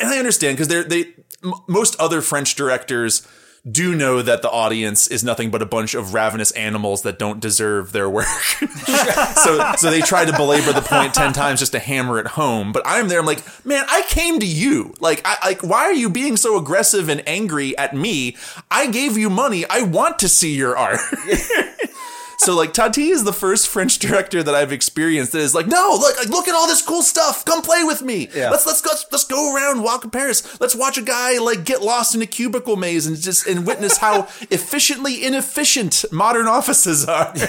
And 0.00 0.08
I 0.08 0.18
understand 0.18 0.56
because 0.56 0.68
they're, 0.68 0.84
they, 0.84 1.14
m- 1.44 1.52
most 1.68 1.98
other 2.00 2.22
French 2.22 2.54
directors 2.54 3.26
do 3.68 3.94
know 3.94 4.20
that 4.20 4.42
the 4.42 4.50
audience 4.50 5.08
is 5.08 5.24
nothing 5.24 5.50
but 5.50 5.62
a 5.62 5.66
bunch 5.66 5.94
of 5.94 6.12
ravenous 6.12 6.50
animals 6.52 7.02
that 7.02 7.18
don't 7.18 7.40
deserve 7.40 7.92
their 7.92 8.10
work. 8.10 8.26
so, 9.36 9.72
so 9.76 9.90
they 9.90 10.02
try 10.02 10.26
to 10.26 10.32
belabor 10.32 10.72
the 10.72 10.82
point 10.82 11.14
10 11.14 11.32
times 11.32 11.60
just 11.60 11.72
to 11.72 11.78
hammer 11.78 12.18
it 12.18 12.26
home. 12.26 12.72
But 12.72 12.82
I'm 12.84 13.08
there, 13.08 13.20
I'm 13.20 13.26
like, 13.26 13.42
man, 13.64 13.86
I 13.88 14.02
came 14.08 14.38
to 14.40 14.46
you. 14.46 14.94
Like, 15.00 15.22
I, 15.24 15.38
like, 15.44 15.62
why 15.62 15.84
are 15.84 15.94
you 15.94 16.10
being 16.10 16.36
so 16.36 16.58
aggressive 16.58 17.08
and 17.08 17.26
angry 17.26 17.76
at 17.78 17.96
me? 17.96 18.36
I 18.70 18.88
gave 18.90 19.16
you 19.16 19.30
money. 19.30 19.64
I 19.68 19.82
want 19.82 20.18
to 20.18 20.28
see 20.28 20.54
your 20.54 20.76
art. 20.76 21.00
So 22.38 22.54
like 22.54 22.72
Tati 22.72 23.08
is 23.08 23.24
the 23.24 23.32
first 23.32 23.68
French 23.68 23.98
director 23.98 24.42
that 24.42 24.54
I've 24.54 24.72
experienced 24.72 25.32
that 25.32 25.40
is 25.40 25.54
like, 25.54 25.66
no, 25.66 25.96
look, 26.00 26.16
like, 26.16 26.28
look 26.28 26.48
at 26.48 26.54
all 26.54 26.66
this 26.66 26.82
cool 26.82 27.02
stuff. 27.02 27.44
Come 27.44 27.62
play 27.62 27.84
with 27.84 28.02
me. 28.02 28.28
Yeah. 28.34 28.50
Let's 28.50 28.66
let's 28.66 28.80
go 28.82 28.90
let's 29.12 29.24
go 29.24 29.54
around, 29.54 29.82
walk 29.82 30.04
in 30.04 30.10
Paris. 30.10 30.60
Let's 30.60 30.74
watch 30.74 30.98
a 30.98 31.02
guy 31.02 31.38
like 31.38 31.64
get 31.64 31.82
lost 31.82 32.14
in 32.14 32.22
a 32.22 32.26
cubicle 32.26 32.76
maze 32.76 33.06
and 33.06 33.16
just 33.16 33.46
and 33.46 33.66
witness 33.66 33.98
how 33.98 34.22
efficiently 34.50 35.24
inefficient 35.24 36.04
modern 36.12 36.46
offices 36.46 37.06
are. 37.06 37.34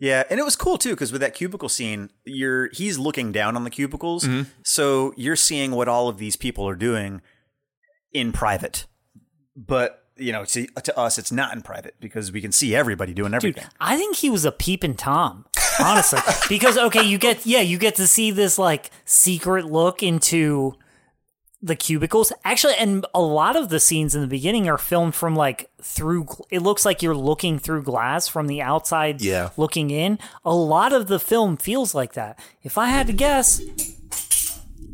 Yeah, 0.00 0.22
and 0.30 0.38
it 0.38 0.44
was 0.44 0.54
cool 0.54 0.78
too 0.78 0.90
because 0.90 1.10
with 1.10 1.22
that 1.22 1.34
cubicle 1.34 1.68
scene, 1.68 2.10
you're 2.24 2.68
he's 2.72 2.98
looking 3.00 3.32
down 3.32 3.56
on 3.56 3.64
the 3.64 3.70
cubicles, 3.70 4.22
Mm-hmm. 4.22 4.48
so 4.62 5.12
you're 5.16 5.34
seeing 5.34 5.72
what 5.72 5.88
all 5.88 6.08
of 6.08 6.18
these 6.18 6.36
people 6.36 6.68
are 6.68 6.76
doing 6.76 7.20
in 8.12 8.30
private. 8.30 8.86
But 9.56 10.04
you 10.18 10.32
know, 10.32 10.44
to, 10.44 10.66
to 10.66 10.98
us, 10.98 11.18
it's 11.18 11.32
not 11.32 11.54
in 11.54 11.62
private 11.62 11.94
because 12.00 12.30
we 12.32 12.40
can 12.40 12.52
see 12.52 12.74
everybody 12.74 13.14
doing 13.14 13.34
everything. 13.34 13.62
Dude, 13.62 13.72
I 13.80 13.96
think 13.96 14.16
he 14.16 14.30
was 14.30 14.44
a 14.44 14.52
peeping 14.52 14.94
Tom, 14.96 15.46
honestly. 15.80 16.20
because 16.48 16.76
okay, 16.76 17.02
you 17.02 17.18
get 17.18 17.46
yeah, 17.46 17.60
you 17.60 17.78
get 17.78 17.94
to 17.96 18.06
see 18.06 18.30
this 18.30 18.58
like 18.58 18.90
secret 19.04 19.66
look 19.66 20.02
into 20.02 20.74
the 21.60 21.74
cubicles. 21.74 22.32
Actually, 22.44 22.74
and 22.78 23.04
a 23.14 23.20
lot 23.20 23.56
of 23.56 23.68
the 23.68 23.80
scenes 23.80 24.14
in 24.14 24.20
the 24.20 24.28
beginning 24.28 24.68
are 24.68 24.78
filmed 24.78 25.14
from 25.14 25.34
like 25.34 25.70
through 25.82 26.26
it 26.50 26.62
looks 26.62 26.84
like 26.84 27.02
you're 27.02 27.16
looking 27.16 27.58
through 27.58 27.82
glass 27.82 28.28
from 28.28 28.46
the 28.46 28.62
outside 28.62 29.20
Yeah. 29.20 29.50
looking 29.56 29.90
in. 29.90 30.18
A 30.44 30.54
lot 30.54 30.92
of 30.92 31.08
the 31.08 31.18
film 31.18 31.56
feels 31.56 31.94
like 31.94 32.12
that. 32.14 32.38
If 32.62 32.78
I 32.78 32.86
had 32.86 33.06
to 33.08 33.12
guess, 33.12 33.60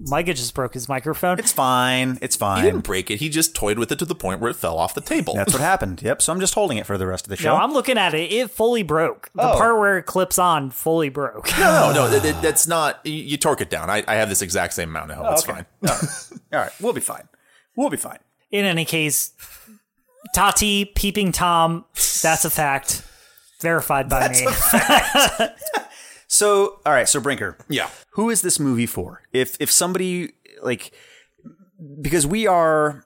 Micah 0.06 0.34
just 0.34 0.54
broke 0.54 0.74
his 0.74 0.88
microphone. 0.88 1.38
It's 1.38 1.52
fine. 1.52 2.18
It's 2.20 2.36
fine. 2.36 2.56
He 2.58 2.62
fine. 2.62 2.72
didn't 2.72 2.84
break 2.84 3.10
it. 3.10 3.16
He 3.20 3.28
just 3.28 3.54
toyed 3.54 3.78
with 3.78 3.90
it 3.92 3.98
to 4.00 4.04
the 4.04 4.14
point 4.14 4.40
where 4.40 4.50
it 4.50 4.54
fell 4.56 4.78
off 4.78 4.94
the 4.94 5.00
table. 5.00 5.34
That's 5.34 5.52
what 5.52 5.60
happened. 5.72 6.02
Yep. 6.02 6.20
So 6.22 6.32
I'm 6.32 6.40
just 6.40 6.54
holding 6.54 6.78
it 6.78 6.86
for 6.86 6.98
the 6.98 7.06
rest 7.06 7.24
of 7.26 7.30
the 7.30 7.36
show. 7.36 7.54
no, 7.56 7.56
I'm 7.62 7.72
looking 7.72 7.96
at 7.98 8.12
it. 8.14 8.30
It 8.32 8.50
fully 8.50 8.82
broke. 8.82 9.30
The 9.34 9.42
Oh. 9.42 9.56
part 9.56 9.78
where 9.78 9.98
it 9.98 10.04
clips 10.04 10.38
on 10.38 10.70
fully 10.70 11.08
broke. 11.08 11.48
no, 11.58 11.92
no, 11.94 12.08
that- 12.08 12.22
that- 12.22 12.42
that's 12.42 12.66
not. 12.66 13.00
You, 13.04 13.12
you 13.14 13.36
torque 13.36 13.60
it 13.60 13.70
down. 13.70 13.88
I, 13.90 14.04
I 14.06 14.14
have 14.16 14.28
this 14.28 14.42
exact 14.42 14.74
same 14.74 14.90
amount 14.90 15.10
at 15.10 15.16
home. 15.16 15.32
it's 15.32 15.48
okay. 15.48 15.64
fine. 15.82 16.30
All 16.52 16.60
right, 16.60 16.72
we'll 16.80 16.92
be 16.92 17.00
fine. 17.00 17.28
We'll 17.76 17.90
be 17.90 17.96
fine. 17.96 18.18
In 18.50 18.64
any 18.64 18.84
case, 18.84 19.32
Tati 20.34 20.84
peeping 20.84 21.32
Tom, 21.32 21.84
that's 22.22 22.44
a 22.44 22.50
fact. 22.50 23.02
Verified 23.60 24.08
by 24.08 24.28
me. 24.28 24.44
So, 26.34 26.80
all 26.84 26.92
right. 26.92 27.08
So 27.08 27.20
Brinker, 27.20 27.56
Yeah. 27.68 27.88
who 28.10 28.28
is 28.30 28.42
this 28.42 28.58
movie 28.58 28.86
for? 28.86 29.22
If 29.32 29.56
if 29.60 29.70
somebody 29.70 30.32
like 30.62 30.92
because 32.00 32.26
we 32.26 32.46
are 32.46 33.04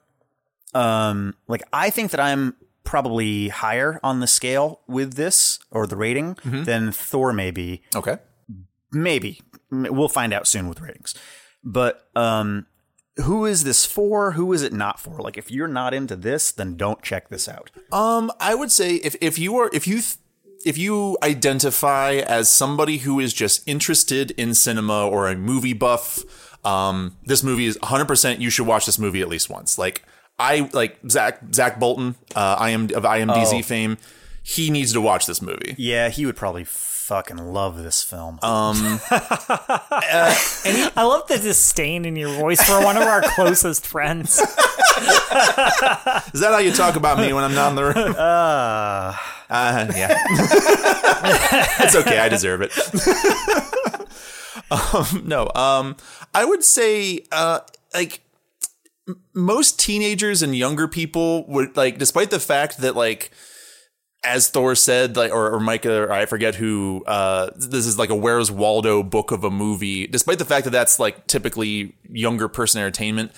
um 0.73 1.35
like 1.47 1.61
I 1.73 1.89
think 1.91 2.11
that 2.11 2.19
I'm 2.19 2.55
probably 2.83 3.49
higher 3.49 3.99
on 4.03 4.19
the 4.19 4.25
scale 4.27 4.81
with 4.87 5.13
this 5.13 5.59
or 5.69 5.85
the 5.85 5.95
rating 5.95 6.37
than 6.43 6.91
Thor 6.91 7.31
may 7.33 7.51
be. 7.51 7.81
Okay. 7.95 8.17
Maybe. 8.91 9.41
We'll 9.71 10.09
find 10.09 10.33
out 10.33 10.47
soon 10.47 10.67
with 10.67 10.81
ratings. 10.81 11.13
But 11.63 12.07
um 12.15 12.65
who 13.25 13.45
is 13.45 13.63
this 13.63 13.85
for? 13.85 14.31
Who 14.31 14.51
is 14.53 14.63
it 14.63 14.73
not 14.73 14.99
for? 14.99 15.19
Like 15.19 15.37
if 15.37 15.51
you're 15.51 15.67
not 15.67 15.93
into 15.93 16.15
this, 16.15 16.51
then 16.51 16.77
don't 16.77 17.03
check 17.03 17.29
this 17.29 17.47
out. 17.49 17.69
Um, 17.91 18.31
I 18.39 18.55
would 18.55 18.71
say 18.71 18.95
if 18.95 19.15
if 19.21 19.37
you 19.37 19.57
are 19.57 19.69
if 19.73 19.85
you 19.87 19.95
th- 19.95 20.15
if 20.65 20.77
you 20.77 21.17
identify 21.23 22.13
as 22.15 22.49
somebody 22.49 22.97
who 22.99 23.19
is 23.19 23.33
just 23.33 23.67
interested 23.67 24.31
in 24.31 24.53
cinema 24.53 25.07
or 25.07 25.27
a 25.27 25.35
movie 25.35 25.73
buff, 25.73 26.23
um, 26.65 27.17
this 27.25 27.43
movie 27.43 27.65
is 27.65 27.79
100. 27.81 28.05
percent 28.05 28.39
You 28.41 28.49
should 28.49 28.67
watch 28.67 28.85
this 28.85 28.99
movie 28.99 29.21
at 29.21 29.27
least 29.27 29.49
once. 29.49 29.77
Like 29.77 30.03
I 30.37 30.69
like 30.73 30.97
Zach 31.09 31.39
Zach 31.53 31.79
Bolton, 31.79 32.15
uh, 32.35 32.55
I 32.59 32.71
am 32.71 32.83
of 32.95 33.03
IMDz 33.03 33.63
fame. 33.63 33.97
He 34.41 34.69
needs 34.69 34.93
to 34.93 35.01
watch 35.01 35.25
this 35.25 35.41
movie. 35.41 35.75
Yeah, 35.77 36.09
he 36.09 36.25
would 36.25 36.35
probably 36.35 36.63
fucking 37.09 37.37
love 37.37 37.75
this 37.81 38.03
film. 38.03 38.37
um 38.43 38.99
I 39.11 40.93
love 40.97 41.27
the 41.27 41.39
disdain 41.41 42.05
in 42.05 42.15
your 42.15 42.29
voice 42.39 42.61
for 42.63 42.83
one 42.83 42.97
of 42.97 43.03
our 43.03 43.21
closest 43.35 43.87
friends. 43.87 44.37
Is 44.39 44.45
that 46.41 46.49
how 46.51 46.59
you 46.59 46.71
talk 46.71 46.95
about 46.95 47.17
me 47.17 47.33
when 47.33 47.43
I'm 47.43 47.55
not 47.55 47.69
in 47.71 47.75
the 47.75 47.83
room? 47.85 48.15
Uh, 48.15 49.15
Uh, 49.49 49.87
yeah. 49.95 50.15
it's 51.83 51.95
okay. 51.95 52.19
I 52.19 52.29
deserve 52.29 52.61
it. 52.61 52.71
um, 54.71 55.23
no. 55.25 55.49
Um, 55.55 55.95
I 56.35 56.45
would 56.45 56.63
say, 56.63 57.21
uh, 57.31 57.61
like, 57.93 58.21
m- 59.07 59.21
most 59.33 59.79
teenagers 59.79 60.43
and 60.43 60.55
younger 60.55 60.87
people 60.87 61.47
would 61.47 61.75
like, 61.75 61.97
despite 61.97 62.29
the 62.29 62.39
fact 62.39 62.77
that 62.81 62.95
like, 62.95 63.31
as 64.23 64.49
Thor 64.49 64.75
said, 64.75 65.15
like, 65.15 65.31
or, 65.31 65.51
or 65.51 65.59
Micah, 65.59 66.03
or 66.03 66.11
I 66.11 66.25
forget 66.25 66.55
who, 66.55 67.03
uh, 67.07 67.51
this 67.55 67.85
is 67.85 67.97
like 67.97 68.09
a 68.09 68.15
Where's 68.15 68.51
Waldo 68.51 69.01
book 69.03 69.31
of 69.31 69.43
a 69.43 69.49
movie. 69.49 70.07
Despite 70.07 70.39
the 70.39 70.45
fact 70.45 70.65
that 70.65 70.71
that's 70.71 70.99
like 70.99 71.27
typically 71.27 71.95
younger 72.09 72.47
person 72.47 72.81
entertainment, 72.81 73.31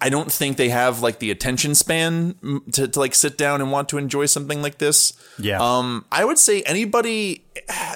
I 0.00 0.08
don't 0.08 0.30
think 0.30 0.56
they 0.56 0.70
have 0.70 1.00
like 1.00 1.20
the 1.20 1.30
attention 1.30 1.74
span 1.74 2.34
mm, 2.34 2.72
to, 2.72 2.88
to 2.88 3.00
like 3.00 3.14
sit 3.14 3.38
down 3.38 3.60
and 3.60 3.70
want 3.70 3.88
to 3.90 3.98
enjoy 3.98 4.26
something 4.26 4.60
like 4.60 4.78
this. 4.78 5.12
Yeah. 5.38 5.58
Um, 5.60 6.04
I 6.10 6.24
would 6.24 6.38
say 6.38 6.62
anybody, 6.62 7.44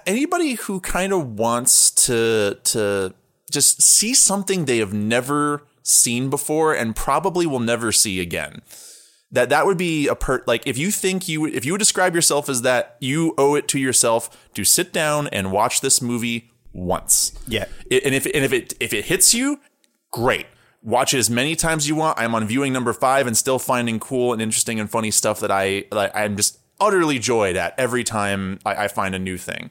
anybody 0.06 0.54
who 0.54 0.80
kind 0.80 1.12
of 1.12 1.38
wants 1.38 1.90
to 2.06 2.58
to 2.64 3.14
just 3.50 3.82
see 3.82 4.14
something 4.14 4.64
they 4.64 4.78
have 4.78 4.92
never 4.92 5.64
seen 5.82 6.30
before 6.30 6.74
and 6.74 6.94
probably 6.94 7.46
will 7.46 7.60
never 7.60 7.90
see 7.92 8.20
again. 8.20 8.62
That 9.30 9.50
that 9.50 9.66
would 9.66 9.76
be 9.76 10.08
a 10.08 10.14
per 10.14 10.42
like 10.46 10.66
if 10.66 10.78
you 10.78 10.90
think 10.90 11.28
you 11.28 11.46
if 11.46 11.64
you 11.66 11.72
would 11.72 11.78
describe 11.78 12.14
yourself 12.14 12.48
as 12.48 12.62
that, 12.62 12.96
you 13.00 13.34
owe 13.36 13.54
it 13.56 13.68
to 13.68 13.78
yourself 13.78 14.48
to 14.54 14.64
sit 14.64 14.92
down 14.92 15.28
and 15.28 15.52
watch 15.52 15.80
this 15.82 16.00
movie 16.00 16.50
once. 16.72 17.32
Yeah. 17.46 17.66
It- 17.90 18.04
and 18.04 18.14
if 18.14 18.24
and 18.26 18.44
if 18.44 18.52
it 18.52 18.74
if 18.80 18.94
it 18.94 19.04
hits 19.06 19.34
you, 19.34 19.60
great. 20.12 20.46
Watch 20.82 21.12
it 21.12 21.18
as 21.18 21.28
many 21.28 21.56
times 21.56 21.82
as 21.84 21.88
you 21.88 21.96
want. 21.96 22.18
I'm 22.18 22.34
on 22.34 22.46
viewing 22.46 22.72
number 22.72 22.92
five 22.94 23.26
and 23.26 23.36
still 23.36 23.58
finding 23.58 23.98
cool 24.00 24.32
and 24.32 24.40
interesting 24.40 24.80
and 24.80 24.90
funny 24.90 25.10
stuff 25.10 25.40
that 25.40 25.50
I 25.50 25.84
that 25.92 26.16
I'm 26.16 26.36
just 26.36 26.58
utterly 26.80 27.18
joyed 27.18 27.56
at 27.56 27.74
every 27.78 28.04
time 28.04 28.60
I, 28.64 28.84
I 28.84 28.88
find 28.88 29.14
a 29.14 29.18
new 29.18 29.36
thing. 29.36 29.70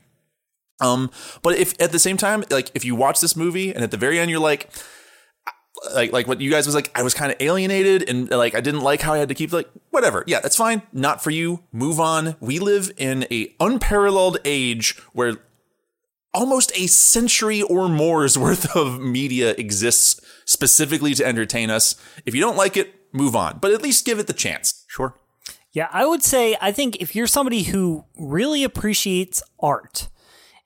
Um, 0.80 1.10
but 1.41 1.58
if 1.58 1.74
at 1.82 1.91
the 1.91 1.97
same 1.99 2.18
time, 2.18 2.43
like 2.51 2.70
if 2.76 2.86
you 2.86 2.93
watch 2.93 3.22
this 3.22 3.36
movie 3.36 3.74
and 3.74 3.84
at 3.84 3.89
the 3.89 3.97
very 3.97 4.20
end 4.20 4.30
you're 4.30 4.39
like, 4.39 4.70
like 5.93 6.11
like 6.11 6.28
what 6.28 6.41
you 6.41 6.49
guys 6.51 6.65
was 6.65 6.75
like, 6.75 6.91
I 6.95 7.03
was 7.03 7.13
kind 7.13 7.32
of 7.32 7.38
alienated 7.41 8.09
and 8.09 8.30
like 8.30 8.55
I 8.55 8.61
didn't 8.61 8.82
like 8.82 9.01
how 9.01 9.13
I 9.13 9.17
had 9.17 9.30
to 9.30 9.36
keep 9.36 9.51
like 9.51 9.69
whatever. 9.89 10.23
Yeah, 10.28 10.39
that's 10.39 10.55
fine. 10.55 10.82
Not 10.91 11.23
for 11.23 11.32
you. 11.32 11.63
Move 11.71 11.99
on. 11.99 12.36
We 12.39 12.59
live 12.59 12.91
in 12.97 13.25
a 13.32 13.53
unparalleled 13.59 14.38
age 14.45 14.97
where 15.13 15.38
almost 16.34 16.71
a 16.75 16.88
century 16.88 17.61
or 17.61 17.88
more's 17.89 18.38
worth 18.45 18.75
of 18.75 18.99
media 18.99 19.51
exists 19.51 20.21
specifically 20.45 21.13
to 21.15 21.25
entertain 21.25 21.69
us. 21.69 21.95
If 22.25 22.36
you 22.36 22.41
don't 22.41 22.57
like 22.57 22.78
it, 22.78 22.93
move 23.11 23.36
on. 23.36 23.59
But 23.59 23.71
at 23.71 23.82
least 23.82 24.05
give 24.05 24.19
it 24.19 24.28
the 24.28 24.34
chance. 24.34 24.86
sure. 24.88 25.15
Yeah, 25.73 25.89
I 25.91 26.05
would 26.07 26.23
say 26.23 26.57
I 26.59 26.71
think 26.71 26.95
if 27.01 27.15
you're 27.15 27.28
somebody 27.28 27.63
who 27.63 28.05
really 28.17 28.63
appreciates 28.63 29.43
art 29.59 30.09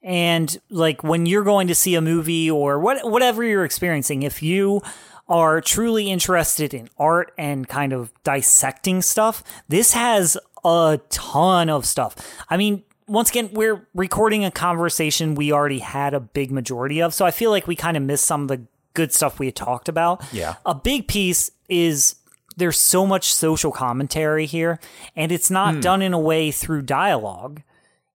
and 0.04 0.60
like 0.70 1.04
when 1.04 1.26
you're 1.26 1.44
going 1.44 1.68
to 1.68 1.76
see 1.76 1.96
a 1.96 2.02
movie 2.02 2.50
or 2.50 2.80
what 2.80 3.10
whatever 3.10 3.44
you're 3.44 3.66
experiencing, 3.66 4.24
if 4.24 4.42
you 4.42 4.82
are 5.28 5.62
truly 5.62 6.10
interested 6.10 6.74
in 6.74 6.90
art 6.98 7.34
and 7.38 7.68
kind 7.68 7.94
of 7.94 8.12
dissecting 8.24 9.02
stuff, 9.02 9.44
this 9.68 9.94
has 9.94 10.38
a 10.66 11.00
ton 11.10 11.70
of 11.70 11.86
stuff. 11.86 12.16
I 12.50 12.58
mean, 12.58 12.84
once 13.08 13.30
again, 13.30 13.50
we're 13.54 13.88
recording 13.94 14.46
a 14.46 14.52
conversation 14.52 15.36
we 15.36 15.52
already 15.52 15.80
had 15.80 16.14
a 16.14 16.20
big 16.20 16.52
majority 16.52 17.02
of, 17.02 17.14
so 17.14 17.26
I 17.26 17.32
feel 17.32 17.52
like 17.52 17.68
we 17.68 17.76
kind 17.76 17.98
of 17.98 18.04
missed 18.04 18.26
some 18.26 18.44
of 18.44 18.48
the 18.48 18.62
good 18.94 19.14
stuff 19.14 19.40
we 19.40 19.48
had 19.48 19.56
talked 19.56 19.88
about. 19.88 20.24
Yeah. 20.34 20.56
A 20.66 20.76
big 20.76 21.08
piece 21.08 21.52
is 21.70 22.16
there's 22.58 22.78
so 22.78 23.06
much 23.06 23.34
social 23.34 23.72
commentary 23.72 24.46
here, 24.46 24.80
and 25.16 25.32
it's 25.32 25.50
not 25.50 25.76
hmm. 25.76 25.80
done 25.82 26.02
in 26.02 26.14
a 26.14 26.20
way 26.20 26.52
through 26.52 26.82
dialogue. 26.84 27.62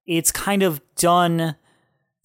It's 0.07 0.31
kind 0.31 0.63
of 0.63 0.81
done 0.97 1.57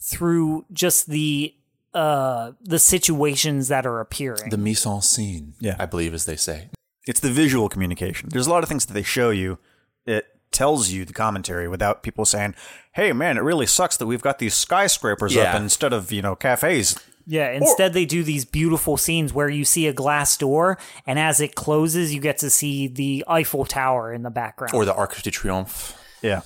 through 0.02 0.66
just 0.74 1.08
the 1.10 1.54
uh 1.94 2.54
the 2.62 2.80
situations 2.80 3.68
that 3.68 3.86
are 3.86 4.00
appearing. 4.00 4.50
The 4.50 4.58
mise 4.58 4.86
en 4.86 5.02
scene, 5.02 5.54
Yeah. 5.60 5.76
I 5.80 5.86
believe, 5.86 6.14
as 6.14 6.26
they 6.26 6.36
say. 6.38 6.70
It's 7.08 7.20
the 7.20 7.32
visual 7.32 7.68
communication. 7.70 8.30
There's 8.30 8.48
a 8.48 8.50
lot 8.50 8.64
of 8.64 8.70
things 8.70 8.86
that 8.86 8.94
they 8.94 9.04
show 9.04 9.30
you. 9.32 9.58
It 10.06 10.26
tells 10.52 10.90
you 10.90 11.06
the 11.06 11.14
commentary 11.14 11.68
without 11.68 12.04
people 12.04 12.26
saying, 12.26 12.56
"Hey, 12.94 13.12
man, 13.14 13.38
it 13.38 13.42
really 13.42 13.66
sucks 13.66 13.98
that 13.98 14.06
we've 14.06 14.22
got 14.22 14.40
these 14.40 14.54
skyscrapers 14.54 15.34
Yeah. 15.34 15.54
up 15.56 15.62
instead 15.62 15.94
of 15.94 16.12
you 16.12 16.22
know 16.22 16.36
cafes." 16.36 16.98
yeah, 17.28 17.52
instead 17.52 17.94
they 17.94 18.04
do 18.06 18.24
these 18.24 18.46
beautiful 18.46 18.98
scenes 18.98 19.32
where 19.32 19.48
you 19.48 19.64
see 19.64 19.86
a 19.88 19.94
glass 19.94 20.36
door 20.38 20.78
and 21.06 21.20
as 21.20 21.40
it 21.40 21.54
closes 21.56 22.14
you 22.14 22.20
get 22.20 22.38
to 22.40 22.50
see 22.50 22.88
the 22.88 23.24
Eiffel 23.28 23.64
Tower 23.64 24.12
in 24.12 24.24
the 24.24 24.32
background. 24.32 24.74
Or 24.74 24.86
the 24.86 24.94
Arc 24.94 25.22
de 25.22 25.30
Triomphe. 25.30 25.94
Yeah. 26.24 26.42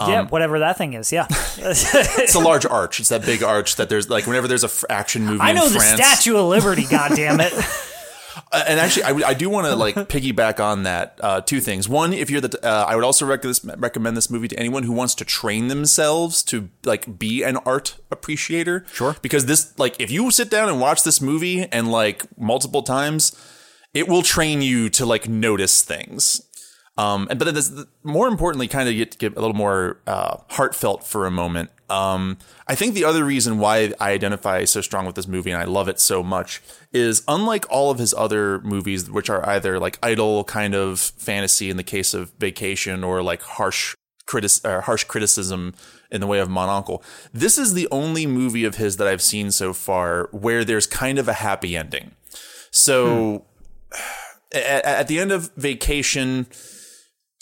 Yeah, 0.00 0.26
whatever 0.26 0.58
that 0.60 0.78
thing 0.78 0.94
is. 0.94 1.12
Yeah. 1.12 1.26
It's 1.60 2.34
a 2.34 2.38
large 2.40 2.64
arch. 2.66 3.00
It's 3.00 3.08
that 3.08 3.24
big 3.24 3.42
arch 3.42 3.76
that 3.76 3.88
there's 3.88 4.08
like 4.08 4.26
whenever 4.26 4.48
there's 4.48 4.64
a 4.64 4.68
f- 4.68 4.84
action 4.88 5.24
movie 5.26 5.40
I 5.40 5.52
know 5.52 5.66
in 5.66 5.72
the 5.72 5.78
France. 5.80 6.00
Statue 6.00 6.36
of 6.36 6.46
Liberty, 6.46 6.84
God 6.90 7.12
damn 7.16 7.40
it. 7.40 7.52
Uh, 8.50 8.64
and 8.66 8.80
actually, 8.80 9.02
I, 9.02 9.30
I 9.30 9.34
do 9.34 9.50
want 9.50 9.66
to 9.66 9.74
like 9.76 9.94
piggyback 9.94 10.60
on 10.60 10.84
that. 10.84 11.18
Uh, 11.22 11.40
two 11.40 11.60
things. 11.60 11.88
One, 11.88 12.12
if 12.12 12.30
you're 12.30 12.40
the, 12.40 12.64
uh, 12.64 12.84
I 12.88 12.94
would 12.94 13.04
also 13.04 13.26
rec- 13.26 13.42
this, 13.42 13.64
recommend 13.64 14.16
this 14.16 14.30
movie 14.30 14.48
to 14.48 14.58
anyone 14.58 14.84
who 14.84 14.92
wants 14.92 15.14
to 15.16 15.24
train 15.24 15.68
themselves 15.68 16.42
to 16.44 16.70
like 16.84 17.18
be 17.18 17.42
an 17.42 17.56
art 17.58 17.96
appreciator. 18.10 18.86
Sure. 18.92 19.16
Because 19.20 19.46
this, 19.46 19.78
like, 19.78 20.00
if 20.00 20.10
you 20.10 20.30
sit 20.30 20.48
down 20.50 20.68
and 20.68 20.80
watch 20.80 21.02
this 21.02 21.20
movie 21.20 21.66
and 21.70 21.90
like 21.92 22.24
multiple 22.38 22.82
times, 22.82 23.36
it 23.92 24.08
will 24.08 24.22
train 24.22 24.62
you 24.62 24.88
to 24.90 25.04
like 25.04 25.28
notice 25.28 25.82
things. 25.82 26.47
Um, 26.98 27.28
and 27.30 27.38
but 27.38 27.54
this, 27.54 27.72
more 28.02 28.26
importantly, 28.26 28.66
kind 28.66 28.88
of 28.88 28.94
get 28.96 29.12
to 29.12 29.18
get 29.18 29.36
a 29.36 29.40
little 29.40 29.56
more 29.56 30.00
uh, 30.06 30.38
heartfelt 30.50 31.06
for 31.06 31.26
a 31.26 31.30
moment. 31.30 31.70
Um, 31.88 32.38
I 32.66 32.74
think 32.74 32.94
the 32.94 33.04
other 33.04 33.24
reason 33.24 33.58
why 33.58 33.92
I 34.00 34.10
identify 34.10 34.64
so 34.64 34.80
strong 34.80 35.06
with 35.06 35.14
this 35.14 35.28
movie 35.28 35.50
and 35.52 35.62
I 35.62 35.64
love 35.64 35.88
it 35.88 36.00
so 36.00 36.22
much 36.22 36.60
is 36.92 37.22
unlike 37.28 37.64
all 37.70 37.90
of 37.90 37.98
his 37.98 38.12
other 38.12 38.60
movies, 38.60 39.08
which 39.08 39.30
are 39.30 39.48
either 39.48 39.78
like 39.78 39.98
idle 40.02 40.42
kind 40.44 40.74
of 40.74 40.98
fantasy 40.98 41.70
in 41.70 41.76
the 41.76 41.84
case 41.84 42.12
of 42.14 42.32
Vacation 42.38 43.04
or 43.04 43.22
like 43.22 43.42
harsh 43.42 43.94
critic- 44.26 44.64
uh, 44.64 44.80
harsh 44.80 45.04
criticism 45.04 45.74
in 46.10 46.20
the 46.20 46.26
way 46.26 46.40
of 46.40 46.50
Mon 46.50 46.68
Oncle. 46.68 47.02
This 47.32 47.58
is 47.58 47.74
the 47.74 47.86
only 47.92 48.26
movie 48.26 48.64
of 48.64 48.74
his 48.74 48.96
that 48.96 49.06
I've 49.06 49.22
seen 49.22 49.52
so 49.52 49.72
far 49.72 50.28
where 50.32 50.64
there's 50.64 50.86
kind 50.86 51.18
of 51.18 51.28
a 51.28 51.34
happy 51.34 51.76
ending. 51.76 52.10
So 52.72 53.44
at, 54.52 54.84
at 54.84 55.08
the 55.08 55.20
end 55.20 55.30
of 55.30 55.52
Vacation, 55.54 56.46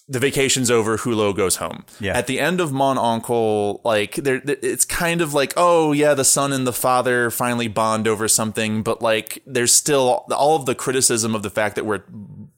the 0.08 0.20
vacation's 0.20 0.70
over, 0.70 0.98
Hulot 0.98 1.36
goes 1.36 1.56
home. 1.56 1.84
Yeah. 1.98 2.16
At 2.16 2.28
the 2.28 2.38
end 2.38 2.60
of 2.60 2.72
Mon 2.72 2.96
Oncle, 2.96 3.80
like 3.84 4.14
there, 4.14 4.40
it's 4.44 4.84
kind 4.84 5.20
of 5.20 5.34
like, 5.34 5.52
oh 5.56 5.92
yeah, 5.92 6.14
the 6.14 6.24
son 6.24 6.52
and 6.52 6.66
the 6.66 6.72
father 6.72 7.30
finally 7.30 7.66
bond 7.66 8.06
over 8.06 8.28
something, 8.28 8.82
but 8.82 9.02
like 9.02 9.42
there's 9.46 9.74
still 9.74 10.24
all 10.30 10.56
of 10.56 10.66
the 10.66 10.76
criticism 10.76 11.34
of 11.34 11.42
the 11.42 11.50
fact 11.50 11.74
that 11.74 11.84
we're 11.84 12.04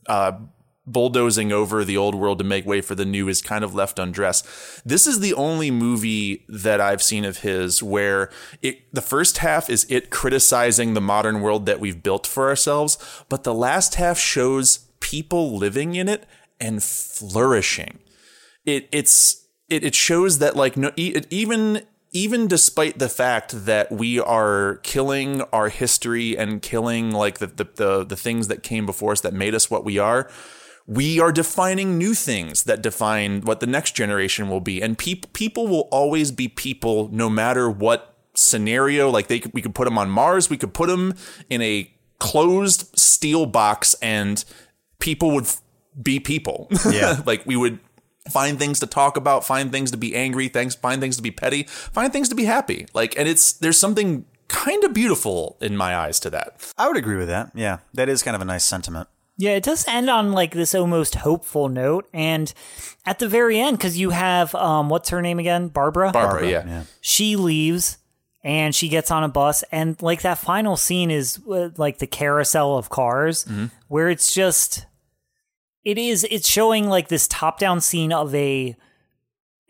uh, 0.09 0.33
bulldozing 0.87 1.51
over 1.51 1.85
the 1.85 1.97
old 1.97 2.15
world 2.15 2.39
to 2.39 2.45
make 2.45 2.67
way 2.67 2.83
for 2.83 2.95
the 2.95 3.05
new 3.05 3.29
is 3.29 3.41
kind 3.41 3.65
of 3.65 3.75
left 3.75 3.99
undressed. 3.99 4.47
This 4.85 5.07
is 5.07 5.21
the 5.21 5.35
only 5.35 5.71
movie 5.71 6.45
that 6.49 6.83
I've 6.83 7.03
seen 7.03 7.25
of 7.25 7.39
his 7.39 7.83
where 7.83 8.31
it 8.61 8.93
the 8.93 9.03
first 9.03 9.39
half 9.39 9.71
is 9.71 9.87
it 9.89 10.11
criticizing 10.11 10.93
the 10.93 11.01
modern 11.01 11.41
world 11.41 11.65
that 11.65 11.81
we've 11.81 12.03
built 12.03 12.27
for 12.27 12.49
ourselves, 12.49 12.99
but 13.31 13.45
the 13.45 13.55
last 13.55 13.95
half 13.95 14.19
shows 14.19 14.81
people 15.01 15.57
living 15.57 15.95
in 15.95 16.09
it 16.09 16.27
and 16.61 16.83
flourishing. 16.83 17.99
It 18.65 18.89
it's 18.93 19.47
it, 19.69 19.85
it 19.85 19.95
shows 19.95 20.39
that 20.39 20.57
like 20.57 20.77
no 20.77 20.93
even 20.97 21.83
even 22.13 22.47
despite 22.47 22.99
the 22.99 23.09
fact 23.09 23.67
that 23.67 23.93
we 23.93 24.19
are 24.19 24.77
killing 24.83 25.43
our 25.53 25.69
history 25.69 26.37
and 26.37 26.63
killing 26.63 27.11
like 27.11 27.39
the, 27.39 27.47
the 27.47 27.69
the 27.75 28.05
the 28.05 28.17
things 28.17 28.49
that 28.49 28.63
came 28.63 28.87
before 28.87 29.13
us 29.13 29.21
that 29.21 29.35
made 29.35 29.55
us 29.55 29.71
what 29.71 29.85
we 29.85 29.99
are, 29.99 30.31
we 30.87 31.21
are 31.21 31.31
defining 31.31 31.99
new 31.99 32.15
things 32.15 32.65
that 32.65 32.81
define 32.81 33.43
what 33.43 33.61
the 33.61 33.67
next 33.67 33.95
generation 33.95 34.49
will 34.49 34.61
be. 34.61 34.83
And 34.83 34.97
people 34.97 35.29
people 35.35 35.69
will 35.69 35.89
always 35.91 36.31
be 36.31 36.49
people 36.49 37.09
no 37.13 37.29
matter 37.29 37.71
what 37.71 38.17
scenario. 38.35 39.11
Like 39.11 39.27
they 39.27 39.39
could, 39.41 39.53
we 39.53 39.61
could 39.61 39.75
put 39.75 39.85
them 39.85 39.99
on 39.99 40.09
Mars, 40.09 40.49
we 40.49 40.57
could 40.57 40.73
put 40.73 40.89
them 40.89 41.15
in 41.51 41.61
a 41.61 41.93
closed 42.19 42.99
steel 42.99 43.47
box, 43.47 43.95
and 44.01 44.45
people 44.99 45.31
would 45.33 45.47
be 46.01 46.21
people. 46.21 46.69
Yeah. 46.91 47.21
like 47.27 47.45
we 47.47 47.57
would 47.57 47.79
find 48.31 48.59
things 48.59 48.81
to 48.81 48.87
talk 48.87 49.17
about, 49.17 49.45
find 49.45 49.73
things 49.73 49.91
to 49.91 49.97
be 49.97 50.15
angry, 50.15 50.49
things 50.49 50.75
find 50.75 51.01
things 51.01 51.17
to 51.17 51.23
be 51.23 51.31
petty, 51.31 51.65
find 51.65 52.13
things 52.13 52.29
to 52.29 52.35
be 52.35 52.45
happy. 52.45 52.87
Like 52.95 53.19
and 53.19 53.29
it's 53.29 53.53
there's 53.53 53.79
something 53.79 54.25
kind 54.49 54.83
of 54.85 54.95
beautiful 54.95 55.57
in 55.61 55.77
my 55.77 55.97
eyes 55.97 56.19
to 56.21 56.31
that. 56.31 56.73
I 56.79 56.89
would 56.89 56.97
agree 56.97 57.17
with 57.17 57.29
that. 57.29 57.53
Yeah, 57.55 57.79
that 57.95 58.09
is 58.09 58.23
kind 58.23 58.35
of 58.35 58.43
a 58.43 58.47
nice 58.47 58.65
sentiment. 58.65 59.09
Yeah, 59.41 59.53
it 59.53 59.63
does 59.63 59.87
end 59.87 60.11
on 60.11 60.33
like 60.33 60.53
this 60.53 60.75
almost 60.75 61.15
hopeful 61.17 61.69
note, 61.69 62.09
and 62.13 62.53
at 63.07 63.19
the 63.21 63.29
very 63.29 63.59
end, 63.61 63.79
because 63.79 63.97
you 63.97 64.11
have 64.11 64.55
um, 64.55 64.89
what's 64.89 65.11
her 65.11 65.23
name 65.23 65.39
again, 65.39 65.69
Barbara. 65.69 66.11
Barbara, 66.13 66.49
yeah. 66.49 66.67
Yeah. 66.67 66.83
she 67.01 67.37
leaves 67.37 67.99
and 68.45 68.75
she 68.75 68.89
gets 68.89 69.11
on 69.11 69.25
a 69.25 69.29
bus 69.29 69.65
and 69.73 70.01
like 70.01 70.23
that 70.23 70.39
final 70.39 70.77
scene 70.77 71.11
is 71.11 71.41
uh, 71.51 71.71
like 71.77 71.99
the 71.99 72.07
carousel 72.07 72.77
of 72.79 72.89
cars 72.89 73.45
Mm-hmm. 73.45 73.67
where 73.89 74.09
it's 74.09 74.33
just 74.33 74.87
it 75.89 75.97
is 75.99 76.27
it's 76.31 76.49
showing 76.49 76.89
like 76.89 77.09
this 77.09 77.27
top 77.29 77.59
down 77.59 77.81
scene 77.81 78.13
of 78.13 78.35
a 78.35 78.77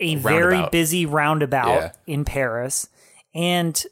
a 0.00 0.14
very 0.16 0.66
busy 0.70 1.06
roundabout 1.06 1.68
Yeah. 1.80 1.92
in 2.06 2.24
Paris 2.24 2.88
and 3.34 3.84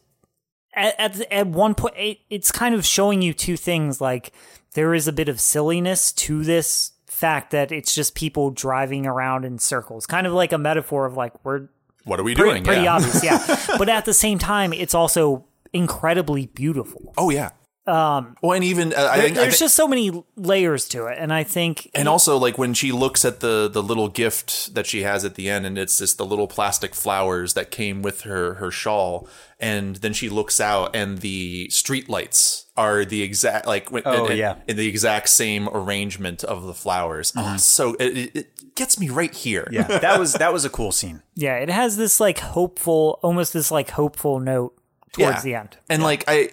at 0.75 0.95
at, 0.99 1.33
at 1.33 1.47
one 1.47 1.75
point 1.75 1.95
it, 1.97 2.19
it's 2.31 2.51
kind 2.53 2.75
of 2.75 2.85
showing 2.85 3.23
you 3.23 3.33
two 3.33 3.57
things 3.57 4.01
like 4.01 4.33
there 4.75 4.95
is 4.95 5.09
a 5.09 5.13
bit 5.13 5.29
of 5.29 5.41
silliness 5.41 6.13
to 6.13 6.43
this 6.45 6.93
fact 7.07 7.51
that 7.53 7.73
it's 7.73 7.95
just 7.95 8.15
people 8.15 8.51
driving 8.51 9.07
around 9.07 9.45
in 9.45 9.59
circles 9.59 10.05
kind 10.07 10.27
of 10.27 10.33
like 10.33 10.53
a 10.53 10.59
metaphor 10.59 11.07
of 11.07 11.17
like 11.17 11.33
we're 11.45 11.69
What 12.05 12.21
are 12.21 12.25
we 12.25 12.35
pretty, 12.35 12.51
doing? 12.51 12.65
pretty 12.65 12.83
yeah. 12.83 12.95
obvious, 12.97 13.25
yeah. 13.25 13.39
but 13.79 13.89
at 13.89 14.05
the 14.05 14.13
same 14.15 14.39
time, 14.39 14.73
it's 14.73 14.95
also 14.95 15.45
incredibly 15.73 16.47
beautiful. 16.47 17.13
Oh 17.17 17.31
yeah. 17.31 17.51
Um, 17.87 18.37
well, 18.43 18.53
and 18.53 18.65
even 18.65 18.93
uh, 18.93 18.97
I 18.97 19.17
There- 19.17 19.25
think, 19.27 19.39
I 19.39 19.41
there's 19.43 19.59
thi- 19.59 19.65
just 19.65 19.77
so 19.77 19.87
many 19.87 20.25
layers 20.37 20.89
to 20.89 21.07
it, 21.07 21.19
and 21.21 21.33
I 21.33 21.45
think 21.45 21.89
and 21.95 22.09
also 22.09 22.37
like 22.37 22.59
when 22.59 22.75
she 22.75 22.91
looks 22.91 23.25
at 23.25 23.41
the 23.41 23.69
the 23.73 23.83
little 23.83 24.09
gift 24.09 24.75
that 24.75 24.87
she 24.87 25.03
has 25.03 25.25
at 25.25 25.37
the 25.37 25.49
end, 25.49 25.67
and 25.67 25.79
it's 25.79 25.99
just 25.99 26.19
the 26.19 26.27
little 26.27 26.49
plastic 26.49 26.95
flowers 26.95 27.55
that 27.55 27.71
came 27.71 28.03
with 28.03 28.23
her 28.23 28.55
her 28.55 28.71
shawl, 28.73 29.29
and 29.61 29.97
then 29.97 30.13
she 30.13 30.29
looks 30.29 30.59
out, 30.61 30.97
and 30.97 31.19
the 31.19 31.69
street 31.71 32.09
lights 32.09 32.67
are 32.77 33.05
the 33.05 33.23
exact 33.23 33.67
like 33.67 33.91
when- 33.93 34.03
Oh, 34.05 34.23
and- 34.23 34.31
and- 34.31 34.39
yeah. 34.39 34.57
in 34.67 34.77
the 34.77 34.89
exact 34.89 35.29
same 35.29 35.69
arrangement 35.69 36.43
of 36.43 36.65
the 36.65 36.75
flowers. 36.75 37.33
Oh, 37.37 37.57
so 37.57 37.95
it, 38.01 38.19
it- 38.19 38.37
it 38.37 38.75
gets 38.75 38.99
me 38.99 39.09
right 39.09 39.33
here. 39.35 39.69
Yeah, 39.71 39.85
that 39.85 40.19
was 40.19 40.33
that 40.35 40.53
was 40.53 40.65
a 40.65 40.71
cool 40.71 40.91
scene. 40.91 41.23
yeah, 41.37 41.55
it 41.59 41.71
has 41.71 41.97
this 41.97 42.19
like 42.19 42.41
hopeful, 42.41 43.21
almost 43.23 43.53
this 43.53 43.71
like 43.71 43.91
hopeful 43.91 44.41
note 44.41 44.77
towards 45.13 45.37
Yeah. 45.37 45.41
the 45.43 45.55
end. 45.55 45.77
And 45.89 46.03
like 46.03 46.25
I 46.27 46.51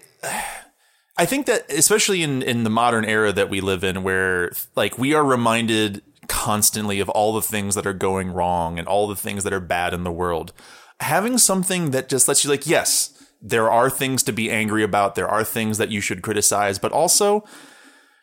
I 1.18 1.26
think 1.26 1.46
that 1.46 1.72
especially 1.72 2.24
in 2.24 2.42
in 2.42 2.64
the 2.64 2.70
modern 2.70 3.06
era 3.06 3.32
that 3.32 3.50
we 3.50 3.62
live 3.62 3.84
in 3.84 4.04
where 4.04 4.52
like 4.76 4.98
we 4.98 5.14
are 5.14 5.24
reminded 5.24 6.02
constantly 6.28 7.00
of 7.00 7.10
all 7.10 7.34
the 7.34 7.42
things 7.42 7.76
that 7.76 7.86
are 7.86 7.94
going 7.94 8.32
wrong 8.32 8.80
and 8.80 8.88
all 8.88 9.08
the 9.08 9.16
things 9.16 9.44
that 9.44 9.54
are 9.54 9.60
bad 9.60 9.94
in 9.94 10.04
the 10.04 10.12
world. 10.12 10.54
Having 11.00 11.38
something 11.38 11.92
that 11.92 12.10
just 12.10 12.28
lets 12.28 12.44
you 12.44 12.50
like 12.50 12.66
yes, 12.66 13.12
there 13.42 13.70
are 13.70 13.90
things 13.90 14.24
to 14.24 14.32
be 14.32 14.50
angry 14.50 14.84
about, 14.84 15.16
there 15.16 15.28
are 15.28 15.44
things 15.44 15.78
that 15.78 15.90
you 15.90 16.02
should 16.02 16.22
criticize, 16.22 16.80
but 16.80 16.92
also 16.92 17.44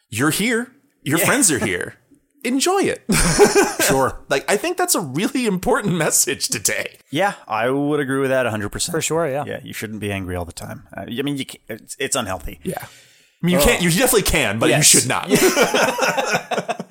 you're 0.09 0.31
here. 0.31 0.73
Your 1.03 1.19
friends 1.19 1.51
are 1.51 1.59
here. 1.65 1.97
Enjoy 2.45 2.81
it. 2.83 3.05
Sure. 3.91 4.23
like 4.29 4.49
I 4.49 4.57
think 4.57 4.77
that's 4.77 4.95
a 4.95 5.01
really 5.01 5.47
important 5.47 5.97
message 5.97 6.47
today. 6.49 6.99
Yeah, 7.11 7.35
I 7.49 7.71
would 7.71 7.99
agree 7.99 8.21
with 8.21 8.31
that 8.31 8.47
100%. 8.47 8.91
For 8.93 9.03
sure, 9.03 9.29
yeah. 9.29 9.45
Yeah, 9.45 9.59
you 9.65 9.73
shouldn't 9.73 9.99
be 9.99 10.13
angry 10.13 10.37
all 10.37 10.45
the 10.45 10.53
time. 10.53 10.87
Uh, 10.97 11.07
I 11.09 11.23
mean, 11.23 11.37
you 11.37 11.45
can, 11.45 11.61
it's, 11.69 11.97
it's 11.99 12.15
unhealthy. 12.15 12.61
Yeah. 12.63 12.85
I 12.85 12.87
mean, 13.47 13.57
you 13.57 13.61
can't. 13.61 13.83
You 13.83 13.91
definitely 13.91 14.23
can, 14.23 14.59
but 14.61 14.69
Yes. 14.69 14.95
you 14.95 15.01
should 15.01 15.09
not. 15.09 15.29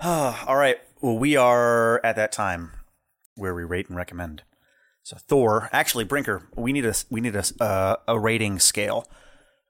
All 0.46 0.56
right. 0.56 0.76
Well, 1.00 1.16
we 1.18 1.36
are 1.36 2.04
at 2.04 2.16
that 2.16 2.32
time 2.32 2.72
where 3.36 3.54
we 3.54 3.64
rate 3.64 3.88
and 3.88 3.96
recommend. 3.96 4.42
So 5.02 5.16
Thor, 5.16 5.70
actually, 5.72 6.04
Brinker, 6.04 6.48
we 6.54 6.72
need 6.72 6.84
a 6.84 6.94
we 7.08 7.20
need 7.20 7.34
a 7.36 7.44
uh, 7.60 7.96
a 8.06 8.18
rating 8.18 8.58
scale. 8.58 9.06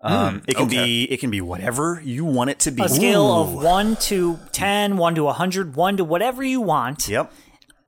Um, 0.00 0.42
it 0.46 0.56
can 0.56 0.68
be 0.68 1.04
it 1.10 1.18
can 1.18 1.30
be 1.30 1.40
whatever 1.40 2.00
you 2.04 2.24
want 2.24 2.50
it 2.50 2.60
to 2.60 2.70
be. 2.70 2.82
A 2.84 2.88
scale 2.88 3.32
of 3.32 3.52
1 3.52 3.96
to 3.96 4.38
10, 4.52 4.96
1 4.96 5.14
to 5.16 5.24
100, 5.24 5.74
1 5.74 5.96
to 5.96 6.04
whatever 6.04 6.44
you 6.44 6.60
want, 6.60 7.08
Yep. 7.08 7.32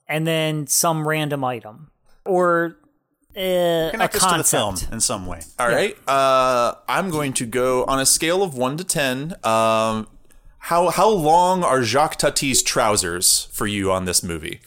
and 0.08 0.26
then 0.26 0.66
some 0.66 1.06
random 1.06 1.44
item. 1.44 1.90
Or 2.24 2.76
uh, 3.36 3.40
a 3.40 3.88
Connect 3.92 4.16
us 4.16 4.22
to 4.22 4.26
the 4.28 4.34
concept. 4.34 4.80
film 4.80 4.92
in 4.92 5.00
some 5.00 5.26
way. 5.26 5.40
All 5.58 5.68
right. 5.68 5.96
Uh, 6.08 6.74
I'm 6.88 7.10
going 7.10 7.32
to 7.34 7.46
go 7.46 7.84
on 7.84 8.00
a 8.00 8.06
scale 8.06 8.42
of 8.42 8.54
one 8.56 8.76
to 8.76 8.82
ten. 8.84 9.34
Um, 9.44 10.08
how 10.64 10.90
how 10.90 11.08
long 11.08 11.62
are 11.62 11.82
Jacques 11.84 12.16
Tati's 12.18 12.62
trousers 12.62 13.48
for 13.52 13.66
you 13.68 13.92
on 13.92 14.04
this 14.04 14.22
movie? 14.24 14.60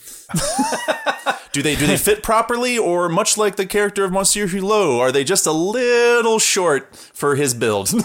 Do 1.51 1.61
they 1.61 1.75
do 1.75 1.87
they 1.87 1.97
fit 1.97 2.23
properly, 2.23 2.77
or 2.77 3.09
much 3.09 3.37
like 3.37 3.55
the 3.55 3.65
character 3.65 4.03
of 4.03 4.11
Monsieur 4.11 4.47
Hulot, 4.47 4.99
are 4.99 5.11
they 5.11 5.23
just 5.23 5.45
a 5.45 5.51
little 5.51 6.39
short 6.39 6.95
for 6.95 7.35
his 7.35 7.53
build? 7.53 7.91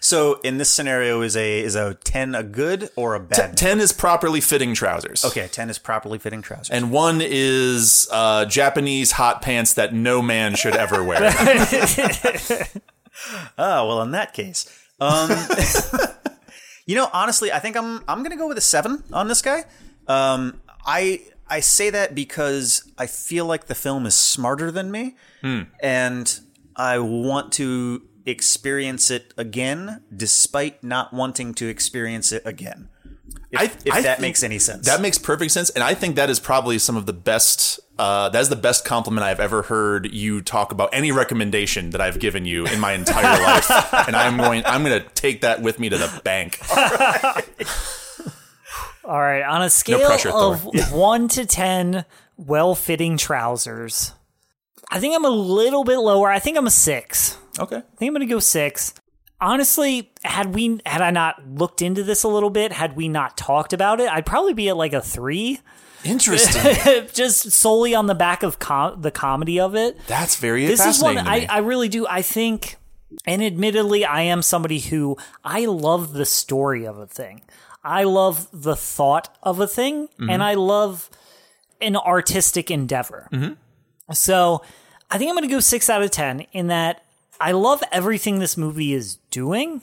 So 0.00 0.34
in 0.44 0.58
this 0.58 0.70
scenario, 0.70 1.22
is 1.22 1.36
a 1.36 1.60
is 1.60 1.74
a 1.74 1.94
ten 1.94 2.34
a 2.34 2.42
good 2.42 2.90
or 2.94 3.14
a 3.14 3.20
bad? 3.20 3.56
ten 3.56 3.80
is 3.80 3.92
properly 3.92 4.40
fitting 4.40 4.74
trousers. 4.74 5.24
Okay, 5.24 5.48
ten 5.48 5.68
is 5.68 5.78
properly 5.78 6.18
fitting 6.18 6.42
trousers. 6.42 6.70
And 6.70 6.92
one 6.92 7.20
is 7.20 8.08
uh, 8.12 8.44
Japanese 8.44 9.12
hot 9.12 9.42
pants 9.42 9.74
that 9.74 9.92
no 9.92 10.22
man 10.22 10.54
should 10.54 10.76
ever 10.76 11.02
wear. 11.02 11.18
Oh 13.58 13.88
well, 13.88 14.02
in 14.02 14.12
that 14.12 14.32
case, 14.32 14.68
um, 15.00 15.30
you 16.86 16.94
know, 16.94 17.08
honestly, 17.12 17.50
I 17.50 17.58
think 17.58 17.76
I'm 17.76 18.04
I'm 18.06 18.22
gonna 18.22 18.36
go 18.36 18.48
with 18.48 18.58
a 18.58 18.62
seven 18.62 19.02
on 19.12 19.28
this 19.28 19.42
guy. 19.42 19.64
Um, 20.06 20.60
I 20.86 21.22
I 21.48 21.60
say 21.60 21.90
that 21.90 22.14
because 22.14 22.90
I 22.98 23.06
feel 23.06 23.46
like 23.46 23.66
the 23.66 23.74
film 23.74 24.06
is 24.06 24.14
smarter 24.14 24.70
than 24.70 24.90
me, 24.90 25.16
and 25.80 26.40
I 26.76 26.98
want 26.98 27.52
to 27.54 28.02
experience 28.24 29.10
it 29.10 29.32
again, 29.36 30.02
despite 30.14 30.82
not 30.82 31.12
wanting 31.12 31.54
to 31.54 31.68
experience 31.68 32.32
it 32.32 32.42
again. 32.44 32.88
If, 33.52 33.60
I- 33.60 33.64
if 33.84 33.94
I 33.94 34.02
that 34.02 34.20
makes 34.20 34.42
any 34.42 34.58
sense. 34.58 34.86
That 34.86 35.00
makes 35.00 35.18
perfect 35.18 35.52
sense, 35.52 35.70
and 35.70 35.84
I 35.84 35.94
think 35.94 36.16
that 36.16 36.28
is 36.30 36.40
probably 36.40 36.78
some 36.78 36.96
of 36.96 37.06
the 37.06 37.12
best. 37.12 37.78
Uh, 37.98 38.28
that 38.28 38.40
is 38.40 38.48
the 38.50 38.56
best 38.56 38.84
compliment 38.84 39.24
I've 39.24 39.40
ever 39.40 39.62
heard 39.62 40.12
you 40.12 40.42
talk 40.42 40.70
about 40.72 40.90
any 40.92 41.12
recommendation 41.12 41.90
that 41.90 42.00
I've 42.00 42.18
given 42.18 42.44
you 42.44 42.66
in 42.66 42.78
my 42.80 42.92
entire 42.92 43.40
life, 43.42 43.70
and 44.08 44.14
I'm 44.16 44.36
going. 44.36 44.64
I'm 44.66 44.82
going 44.84 45.00
to 45.00 45.08
take 45.10 45.42
that 45.42 45.62
with 45.62 45.78
me 45.78 45.88
to 45.88 45.96
the 45.96 46.20
bank. 46.24 46.58
All 49.06 49.20
right, 49.20 49.42
on 49.42 49.62
a 49.62 49.70
scale 49.70 50.04
pressure, 50.04 50.30
of 50.30 50.64
one 50.92 51.28
to 51.28 51.46
ten, 51.46 52.04
well-fitting 52.36 53.16
trousers, 53.16 54.12
I 54.90 54.98
think 54.98 55.14
I'm 55.14 55.24
a 55.24 55.30
little 55.30 55.84
bit 55.84 55.98
lower. 55.98 56.30
I 56.30 56.38
think 56.38 56.58
I'm 56.58 56.66
a 56.66 56.70
six. 56.70 57.38
Okay. 57.58 57.76
I 57.76 57.96
think 57.96 58.08
I'm 58.08 58.12
gonna 58.14 58.26
go 58.26 58.40
six. 58.40 58.94
Honestly, 59.40 60.10
had 60.24 60.54
we 60.54 60.80
had 60.84 61.02
I 61.02 61.10
not 61.10 61.46
looked 61.48 61.82
into 61.82 62.02
this 62.02 62.22
a 62.24 62.28
little 62.28 62.50
bit, 62.50 62.72
had 62.72 62.96
we 62.96 63.08
not 63.08 63.36
talked 63.36 63.72
about 63.72 64.00
it, 64.00 64.10
I'd 64.10 64.26
probably 64.26 64.54
be 64.54 64.68
at 64.68 64.76
like 64.76 64.92
a 64.92 65.00
three, 65.00 65.60
Interesting. 66.04 67.06
just 67.12 67.50
solely 67.50 67.94
on 67.94 68.06
the 68.06 68.14
back 68.14 68.42
of 68.42 68.58
com- 68.58 69.00
the 69.02 69.10
comedy 69.10 69.60
of 69.60 69.74
it. 69.74 69.98
That's 70.06 70.36
very 70.36 70.62
interesting. 70.64 70.86
this 70.86 70.96
is 70.96 71.02
one 71.02 71.18
I. 71.18 71.46
I 71.48 71.58
really 71.58 71.88
do. 71.88 72.06
I 72.06 72.22
think, 72.22 72.76
and 73.26 73.42
admittedly, 73.42 74.04
I 74.04 74.22
am 74.22 74.42
somebody 74.42 74.78
who 74.80 75.16
I 75.44 75.64
love 75.64 76.12
the 76.12 76.26
story 76.26 76.86
of 76.86 76.98
a 76.98 77.06
thing. 77.06 77.42
I 77.86 78.02
love 78.04 78.48
the 78.52 78.74
thought 78.76 79.34
of 79.42 79.60
a 79.60 79.66
thing, 79.68 80.08
Mm-hmm. 80.08 80.30
and 80.30 80.42
I 80.42 80.54
love 80.54 81.08
an 81.80 81.96
artistic 81.96 82.70
endeavor. 82.70 83.28
Mm-hmm. 83.32 84.12
So 84.12 84.62
I 85.10 85.18
think 85.18 85.28
I'm 85.28 85.36
going 85.36 85.48
to 85.48 85.54
go 85.54 85.60
six 85.60 85.88
out 85.88 86.02
of 86.02 86.10
10 86.10 86.40
in 86.52 86.66
that 86.68 87.02
I 87.40 87.52
love 87.52 87.82
everything 87.92 88.38
this 88.38 88.56
movie 88.56 88.92
is 88.92 89.16
doing. 89.30 89.82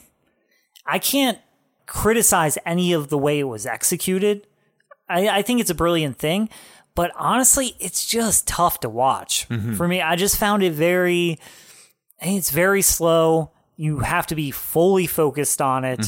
I 0.86 0.98
can't 0.98 1.38
criticize 1.86 2.58
any 2.66 2.92
of 2.92 3.08
the 3.08 3.18
way 3.18 3.38
it 3.38 3.44
was 3.44 3.64
executed. 3.64 4.46
I, 5.08 5.28
I 5.28 5.42
think 5.42 5.60
it's 5.60 5.70
a 5.70 5.74
brilliant 5.74 6.18
thing, 6.18 6.48
but 6.94 7.12
honestly, 7.16 7.74
it's 7.78 8.06
just 8.06 8.46
tough 8.48 8.80
to 8.80 8.88
watch 8.88 9.44
for 9.76 9.86
me. 9.88 10.00
I 10.02 10.16
just 10.16 10.36
found 10.36 10.62
it 10.62 10.72
very, 10.72 11.38
it's 12.20 12.50
very 12.50 12.82
slow. 12.82 13.50
You 13.76 13.98
have 14.00 14.26
to 14.28 14.34
be 14.34 14.50
fully 14.50 15.06
focused 15.06 15.60
on 15.62 15.84
it, 15.84 16.06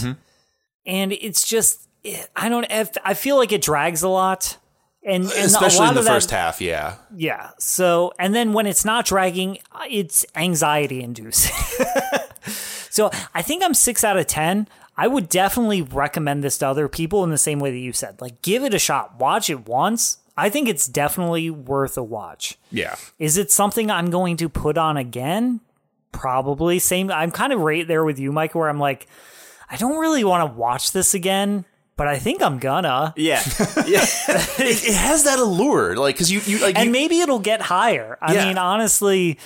and 0.86 1.12
it's 1.12 1.46
just, 1.46 1.85
I 2.34 2.48
don't. 2.48 2.66
I 3.04 3.14
feel 3.14 3.36
like 3.36 3.52
it 3.52 3.62
drags 3.62 4.02
a 4.02 4.08
lot, 4.08 4.58
and, 5.02 5.24
and 5.24 5.32
a 5.32 5.44
Especially 5.44 5.78
lot 5.80 5.88
in 5.90 5.94
the 5.94 6.00
of 6.00 6.04
that- 6.06 6.12
first 6.12 6.30
half, 6.30 6.60
yeah. 6.60 6.96
yeah. 7.14 7.50
So, 7.58 8.12
and 8.18 8.34
then 8.34 8.52
when 8.52 8.66
it's 8.66 8.84
not 8.84 9.04
dragging, 9.06 9.58
it's 9.88 10.26
anxiety 10.34 11.02
inducing. 11.02 11.54
so, 12.90 13.10
I 13.34 13.42
think 13.42 13.62
I'm 13.64 13.74
six 13.74 14.04
out 14.04 14.16
of 14.16 14.26
10. 14.26 14.68
I 14.96 15.06
would 15.08 15.28
definitely 15.28 15.82
recommend 15.82 16.42
this 16.42 16.58
to 16.58 16.66
other 16.68 16.88
people 16.88 17.22
in 17.22 17.30
the 17.30 17.38
same 17.38 17.58
way 17.58 17.70
that 17.70 17.78
you 17.78 17.92
said. 17.92 18.20
Like, 18.20 18.40
give 18.42 18.64
it 18.64 18.72
a 18.74 18.78
shot, 18.78 19.18
watch 19.18 19.50
it 19.50 19.68
once. 19.68 20.18
I 20.38 20.48
think 20.50 20.68
it's 20.68 20.86
definitely 20.86 21.50
worth 21.50 21.96
a 21.96 22.02
watch. 22.02 22.58
Yeah. 22.70 22.96
Is 23.18 23.36
it 23.36 23.50
something 23.50 23.90
I'm 23.90 24.10
going 24.10 24.36
to 24.38 24.48
put 24.48 24.76
on 24.78 24.96
again? 24.96 25.60
Probably. 26.12 26.78
Same. 26.78 27.10
I'm 27.10 27.30
kind 27.30 27.52
of 27.52 27.60
right 27.60 27.86
there 27.86 28.04
with 28.04 28.18
you, 28.18 28.32
Mike, 28.32 28.54
where 28.54 28.68
I'm 28.68 28.78
like, 28.80 29.06
I 29.70 29.76
don't 29.76 29.98
really 29.98 30.24
want 30.24 30.50
to 30.50 30.54
watch 30.58 30.92
this 30.92 31.12
again, 31.14 31.64
but 31.96 32.06
I 32.06 32.18
think 32.18 32.42
I'm 32.42 32.58
gonna. 32.58 33.14
yeah, 33.16 33.42
yeah. 33.86 34.04
It, 34.58 34.84
it 34.88 34.94
has 34.94 35.24
that 35.24 35.38
allure, 35.38 35.96
like 35.96 36.14
because 36.14 36.30
you 36.30 36.40
you 36.44 36.58
like 36.60 36.76
and 36.76 36.86
you, 36.86 36.90
maybe 36.92 37.20
it'll 37.20 37.38
get 37.38 37.62
higher. 37.62 38.18
I 38.20 38.34
Yeah. 38.34 38.46
mean, 38.46 38.58
honestly, 38.58 39.38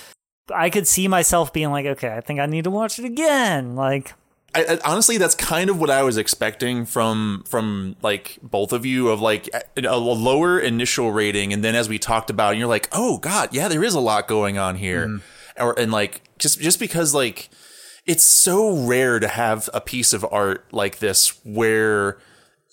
I 0.53 0.69
could 0.69 0.87
see 0.87 1.07
myself 1.07 1.53
being 1.53 1.71
like, 1.71 1.85
okay, 1.85 2.13
I 2.15 2.21
think 2.21 2.39
I 2.39 2.45
need 2.45 2.65
to 2.65 2.69
watch 2.71 2.99
it 2.99 3.05
again. 3.05 3.75
Like, 3.75 4.13
I, 4.53 4.65
I- 4.65 4.79
honestly, 4.83 5.17
that's 5.17 5.35
kind 5.35 5.69
of 5.69 5.79
what 5.79 5.89
I 5.89 6.03
was 6.03 6.17
expecting 6.17 6.85
from 6.85 7.43
from 7.47 7.95
like 8.01 8.37
both 8.43 8.73
of 8.73 8.85
you 8.85 9.07
of 9.09 9.21
like 9.21 9.49
a, 9.53 9.85
a 9.85 9.97
lower 9.97 10.59
initial 10.59 11.11
rating, 11.11 11.53
and 11.53 11.63
then 11.63 11.75
as 11.75 11.87
we 11.87 11.97
talked 11.97 12.29
about, 12.29 12.57
you're 12.57 12.67
like, 12.67 12.89
oh 12.91 13.17
god, 13.19 13.53
yeah, 13.53 13.69
there 13.69 13.83
is 13.83 13.93
a 13.93 14.01
lot 14.01 14.27
going 14.27 14.57
on 14.57 14.75
here, 14.75 15.07
mm-hmm. 15.07 15.63
or 15.63 15.79
and 15.79 15.91
like 15.91 16.21
just 16.37 16.59
just 16.59 16.79
because 16.79 17.13
like 17.13 17.49
it's 18.05 18.23
so 18.23 18.75
rare 18.85 19.19
to 19.19 19.27
have 19.27 19.69
a 19.73 19.79
piece 19.79 20.11
of 20.11 20.25
art 20.31 20.65
like 20.73 20.99
this 20.99 21.39
where 21.45 22.17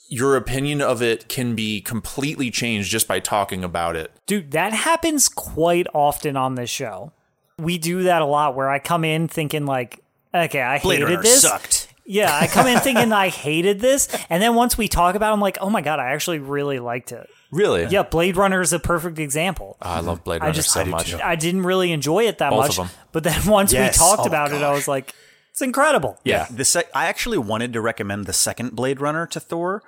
your 0.09 0.36
opinion 0.36 0.80
of 0.80 1.02
it 1.02 1.28
can 1.28 1.55
be 1.55 1.80
completely 1.80 2.51
changed 2.51 2.90
just 2.90 3.06
by 3.06 3.20
talking 3.20 3.62
about 3.64 3.94
it. 3.97 4.10
dude, 4.26 4.51
that 4.52 4.72
happens 4.72 5.28
quite 5.28 5.86
often 5.94 6.36
on 6.36 6.55
this 6.55 6.70
show. 6.70 7.12
We 7.59 7.76
do 7.78 8.05
that 8.05 8.22
a 8.22 8.26
lot 8.26 8.55
where 8.55 8.70
I 8.70 8.78
come 8.78 9.05
in 9.05 9.28
thinking 9.28 9.66
like, 9.66 10.02
okay, 10.35 10.62
I 10.62 10.78
Blade 10.78 11.01
hated 11.01 11.10
Runner 11.10 11.22
this. 11.22 11.43
sucked. 11.43 11.89
Yeah, 12.06 12.35
I 12.35 12.47
come 12.47 12.66
in 12.66 12.78
thinking 12.80 13.12
I 13.12 13.28
hated 13.28 13.80
this, 13.80 14.09
and 14.30 14.43
then 14.43 14.55
once 14.55 14.78
we 14.78 14.89
talk 14.89 15.14
about, 15.14 15.30
it, 15.30 15.32
I'm 15.35 15.40
like, 15.40 15.59
oh 15.60 15.68
my 15.68 15.82
god, 15.82 15.98
I 15.98 16.12
actually 16.12 16.39
really 16.39 16.78
liked 16.78 17.12
it. 17.12 17.28
Really? 17.51 17.85
Yeah, 17.86 18.02
Blade 18.02 18.36
Runner 18.36 18.60
is 18.62 18.72
a 18.72 18.78
perfect 18.78 19.18
example. 19.18 19.76
Ah, 19.82 19.97
I 19.97 20.01
love 20.01 20.24
Blade 20.24 20.40
Runner 20.40 20.51
I 20.51 20.55
just 20.55 20.70
so 20.70 20.80
I, 20.80 20.85
much. 20.85 21.14
I 21.14 21.35
didn't 21.36 21.62
really 21.64 21.93
enjoy 21.93 22.24
it 22.26 22.39
that 22.39 22.51
Both 22.51 22.59
much, 22.60 22.78
of 22.78 22.86
'em. 22.86 22.90
but 23.12 23.24
then 23.24 23.44
once 23.47 23.72
Yes. 23.74 23.98
we 23.98 24.06
talked 24.06 24.22
Oh, 24.22 24.26
about 24.26 24.52
it, 24.52 24.62
I 24.62 24.72
was 24.72 24.86
like, 24.89 25.12
it's 25.51 25.60
incredible. 25.60 26.18
Yeah. 26.24 26.47
The 26.51 26.64
sec- 26.64 26.90
I 26.94 27.06
actually 27.06 27.39
wanted 27.39 27.72
to 27.74 27.80
recommend 27.82 28.24
the 28.26 28.32
second 28.32 28.74
Blade 28.76 29.01
Runner 29.01 29.26
to 29.26 29.40
Thor 29.40 29.82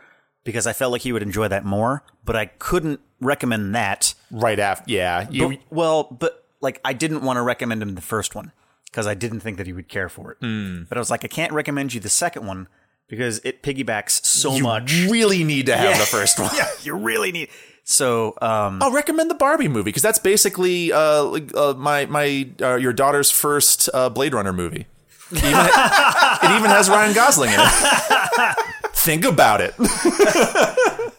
because 0.45 0.67
I 0.67 0.73
felt 0.73 0.93
like 0.93 1.03
he 1.03 1.13
would 1.13 1.23
enjoy 1.23 1.49
that 1.49 1.65
more, 1.65 2.03
but 2.25 2.37
I 2.37 2.47
couldn't 2.47 3.01
recommend 3.21 3.75
that. 3.75 4.15
Right 4.31 4.59
after, 4.59 4.91
yeah, 4.91 5.27
you, 5.31 5.49
But- 5.49 5.59
well, 5.71 6.03
but 6.05 6.45
like 6.61 6.81
I 6.85 6.93
didn't 6.93 7.23
want 7.23 7.37
to 7.37 7.43
recommend 7.43 7.83
him 7.83 7.95
the 7.95 8.01
first 8.01 8.35
one 8.35 8.53
because 8.87 9.07
I 9.07 9.15
didn't 9.15 9.41
think 9.41 9.57
that 9.59 9.67
he 9.67 9.73
would 9.73 9.89
care 9.89 10.09
for 10.09 10.33
it. 10.33 10.39
Hmm. 10.41 10.83
But 10.89 10.99
I 10.99 11.01
was 11.01 11.11
like, 11.11 11.25
I 11.25 11.29
can't 11.29 11.53
recommend 11.53 11.95
you 11.95 12.01
the 12.01 12.09
second 12.09 12.47
one 12.47 12.69
because 13.09 13.41
it 13.45 13.63
piggybacks 13.63 14.25
so 14.25 14.55
you 14.55 14.63
much. 14.63 14.93
You 14.93 15.11
really 15.11 15.43
need 15.45 15.67
to 15.67 15.77
have 15.77 15.99
the 15.99 16.07
first 16.07 16.39
one. 16.41 16.51
yeah, 16.57 16.69
you 16.83 16.95
really 16.97 17.33
need. 17.33 17.49
So, 17.83 18.37
um, 18.41 18.81
I'll 18.83 18.93
recommend 18.93 19.31
the 19.31 19.35
Barbie 19.35 19.67
movie 19.67 19.85
because 19.85 20.03
that's 20.03 20.19
basically 20.19 20.93
uh, 20.93 21.25
uh, 21.55 21.75
my 21.77 22.07
my 22.07 22.49
uh, 22.61 22.77
your 22.77 22.93
daughter's 22.93 23.31
first 23.31 23.89
uh, 23.93 24.09
Blade 24.11 24.33
Runner 24.35 24.53
movie. 24.53 24.87
It 25.33 25.39
even, 25.39 25.49
it 25.49 26.57
even 26.59 26.71
has 26.71 26.89
Ryan 26.91 27.15
Gosling 27.15 27.51
in 27.51 27.59
it. 27.61 28.57
Think 29.03 29.25
about 29.25 29.61
it. 29.61 29.75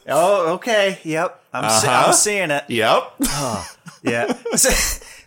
oh, 0.07 0.53
okay, 0.53 0.99
yep, 1.03 1.43
I'm, 1.51 1.69
see- 1.81 1.87
I'm 1.87 2.13
seeing 2.13 2.51
it. 2.51 2.63
Yep. 2.67 3.13
Yeah. 4.03 4.33
So, 4.55 4.69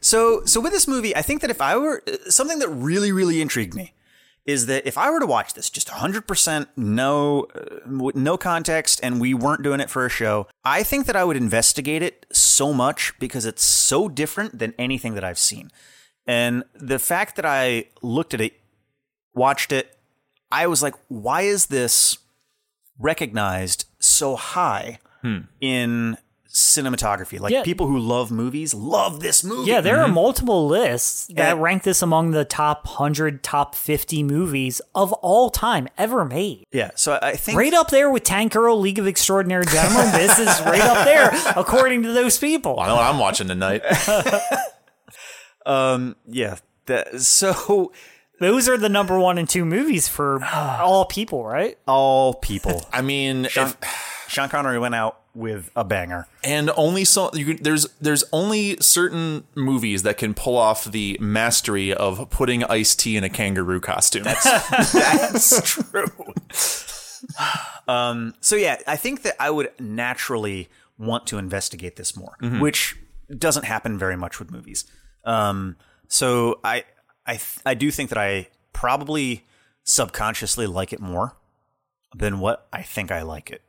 so, 0.01 0.45
so 0.45 0.61
with 0.61 0.73
this 0.73 0.87
movie, 0.87 1.17
I 1.17 1.23
think 1.23 1.41
that 1.41 1.51
if 1.51 1.61
I 1.61 1.77
were 1.77 2.03
something 2.29 2.59
that 2.61 2.69
really, 2.69 3.13
really 3.13 3.41
intrigued 3.41 3.75
me 3.75 3.93
is 4.47 4.67
that 4.67 4.87
if 4.87 4.99
I 4.99 5.11
were 5.11 5.21
to 5.21 5.27
watch 5.27 5.55
this, 5.55 5.71
just 5.71 5.89
100% 5.89 6.67
no, 6.77 7.47
uh, 7.55 8.11
no 8.15 8.37
context, 8.37 9.01
and 9.03 9.21
we 9.21 9.33
weren't 9.33 9.63
doing 9.63 9.81
it 9.81 9.89
for 9.89 10.05
a 10.05 10.11
show, 10.11 10.47
I 10.65 10.83
think 10.83 11.07
that 11.07 11.17
I 11.17 11.25
would 11.25 11.37
investigate 11.37 12.03
it 12.03 12.27
so 12.33 12.73
much 12.73 13.15
because 13.19 13.47
it's 13.47 13.63
so 13.65 14.09
different 14.09 14.59
than 14.59 14.75
anything 14.79 15.15
that 15.15 15.25
I've 15.25 15.39
seen. 15.39 15.71
And 16.27 16.65
the 16.75 16.99
fact 16.99 17.37
that 17.37 17.47
I 17.47 17.87
looked 18.03 18.35
at 18.35 18.41
it, 18.41 18.53
watched 19.35 19.73
it, 19.73 19.97
I 20.53 20.67
was 20.67 20.83
like, 20.83 20.95
why 21.09 21.43
is 21.43 21.67
this 21.67 22.19
recognized 22.99 23.87
so 23.99 24.37
high 24.37 24.99
in 25.61 26.17
cinematography? 26.49 27.41
Like 27.41 27.53
Yeah. 27.53 27.63
people 27.65 27.87
who 27.89 27.99
love 27.99 28.31
movies 28.31 28.75
love 28.75 29.21
this 29.21 29.43
movie. 29.43 29.71
Yeah, 29.71 29.81
there 29.81 30.01
are 30.01 30.07
multiple 30.09 30.67
lists 30.69 31.27
that 31.35 31.53
And- 31.53 31.63
rank 31.63 31.83
this 31.83 32.01
among 32.03 32.31
the 32.31 32.45
top 32.45 32.87
100, 32.87 33.43
top 33.43 33.75
50 33.75 34.23
movies 34.23 34.81
of 34.95 35.13
all 35.15 35.51
time 35.51 35.89
ever 35.99 36.25
made. 36.25 36.67
Yeah. 36.71 36.91
So 36.95 37.19
I 37.21 37.35
think 37.37 37.59
Right 37.59 37.75
up 37.75 37.89
there 37.91 38.09
with 38.11 38.23
Tank 38.23 38.53
Girl, 38.53 38.79
League 38.79 38.99
of 39.01 39.07
Extraordinary 39.07 39.65
Gentlemen. 39.67 40.13
this 40.13 40.39
is 40.39 40.47
right 40.61 40.81
up 40.81 41.05
there, 41.05 41.31
according 41.57 42.03
to 42.05 42.13
those 42.13 42.39
people. 42.39 42.79
I 42.79 42.87
know 42.87 42.95
what 42.97 43.05
I'm 43.05 43.19
watching 43.19 43.49
tonight. 43.49 43.83
Um, 45.67 46.17
yeah. 46.27 46.57
That, 46.87 47.23
so 47.23 47.91
Those 48.45 48.69
are 48.69 48.77
the 48.77 48.91
number 48.91 49.19
one 49.19 49.39
and 49.39 49.49
two 49.49 49.65
movies 49.65 50.07
for 50.07 50.45
all 50.55 51.07
people, 51.07 51.47
right? 51.47 51.79
all 51.89 52.35
people. 52.35 52.87
I 52.93 53.01
mean, 53.01 53.47
if, 53.47 53.77
Sean 54.29 54.51
Connery 54.51 54.79
went 54.79 54.95
out 54.95 55.21
with 55.35 55.71
a 55.75 55.83
banger. 55.83 56.29
and 56.45 56.71
only 56.77 57.07
so 57.07 57.31
you 57.33 57.55
there's 57.55 57.87
there's 58.03 58.23
only 58.33 58.77
certain 58.81 59.45
movies 59.55 60.03
that 60.03 60.19
can 60.19 60.35
pull 60.35 60.59
off 60.59 60.85
the 60.85 61.17
mastery 61.21 61.93
of 61.93 62.29
putting 62.29 62.63
Ice-T 62.65 63.17
in 63.17 63.25
a 63.25 63.31
kangaroo 63.31 63.81
costume. 63.81 64.25
That's 64.25 65.61
true. 65.65 66.07
um, 67.89 68.35
so 68.41 68.57
yeah, 68.57 68.77
I 68.87 68.97
think 68.97 69.23
that 69.23 69.37
I 69.41 69.51
would 69.51 69.71
naturally 69.81 70.69
want 70.99 71.27
to 71.29 71.39
investigate 71.39 71.97
this 71.97 72.15
more, 72.15 72.37
which 72.61 72.97
doesn't 73.37 73.65
happen 73.65 73.99
very 73.99 74.17
much 74.17 74.39
with 74.39 74.51
movies. 74.51 74.85
Um, 75.25 75.77
so 76.07 76.61
I, 76.63 76.85
I, 77.27 77.41
I 77.65 77.75
do 77.75 77.91
think 77.91 78.11
that 78.11 78.19
I 78.19 78.49
probably 78.73 79.45
subconsciously 79.85 80.67
like 80.67 80.93
it 80.93 81.01
more 81.01 81.37
than 82.15 82.39
what 82.39 82.67
I 82.73 82.83
think 82.83 83.11
I 83.11 83.23
like 83.23 83.51
it, 83.51 83.63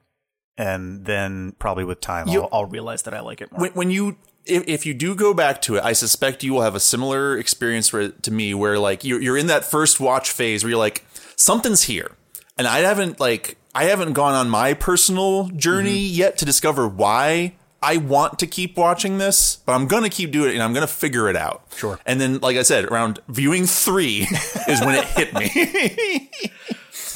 and 0.58 1.06
then 1.06 1.54
probably 1.60 1.84
with 1.84 2.02
time 2.02 2.28
You- 2.28 2.44
I'll, 2.44 2.50
I'll 2.52 2.66
realize 2.66 3.04
that 3.04 3.14
I 3.14 3.22
like 3.22 3.42
it 3.42 3.52
more. 3.52 3.62
when, 3.62 3.72
when 3.72 3.92
you 3.92 4.18
if, 4.46 4.64
if 4.68 4.86
you 4.86 4.94
do 4.94 5.16
go 5.16 5.34
back 5.34 5.62
to 5.64 5.76
it, 5.76 5.84
I 5.84 5.94
suspect 5.94 6.44
you 6.44 6.54
will 6.54 6.62
have 6.62 6.76
a 6.76 6.80
similar 6.80 7.38
experience 7.38 7.92
where, 7.92 8.10
to 8.10 8.32
me, 8.32 8.54
where 8.54 8.78
like 8.78 9.04
you're 9.04 9.22
you're 9.22 9.38
in 9.38 9.48
that 9.48 9.66
first 9.66 10.00
watch 10.00 10.32
phase 10.32 10.64
where 10.64 10.70
you're 10.70 10.80
like 10.80 11.06
something's 11.36 11.84
here, 11.84 12.12
and 12.58 12.68
I 12.68 12.80
haven't 12.80 13.20
like 13.20 13.58
I 13.74 13.86
haven't 13.86 14.14
gone 14.14 14.34
on 14.34 14.50
my 14.50 14.74
personal 14.74 15.50
journey 15.50 16.08
mm-hmm. 16.08 16.16
yet 16.16 16.38
to 16.38 16.46
discover 16.46 16.88
why 16.88 17.56
I 17.86 17.98
want 17.98 18.40
to 18.40 18.48
keep 18.48 18.78
watching 18.78 19.20
this, 19.20 19.58
but 19.58 19.74
I'm 19.74 19.86
gonna 19.86 20.10
keep 20.10 20.32
doing 20.32 20.50
it 20.50 20.54
and 20.56 20.64
I'm 20.64 20.74
gonna 20.74 20.88
figure 20.88 21.30
it 21.30 21.36
out. 21.36 21.62
Sure. 21.76 22.00
And 22.04 22.20
then, 22.20 22.40
like 22.40 22.58
I 22.58 22.64
said, 22.64 22.86
around 22.86 23.20
viewing 23.28 23.68
three 23.68 24.22
is 24.68 24.82
when 24.82 24.96
it 24.96 25.06
hit 25.06 25.34
me. 25.36 26.32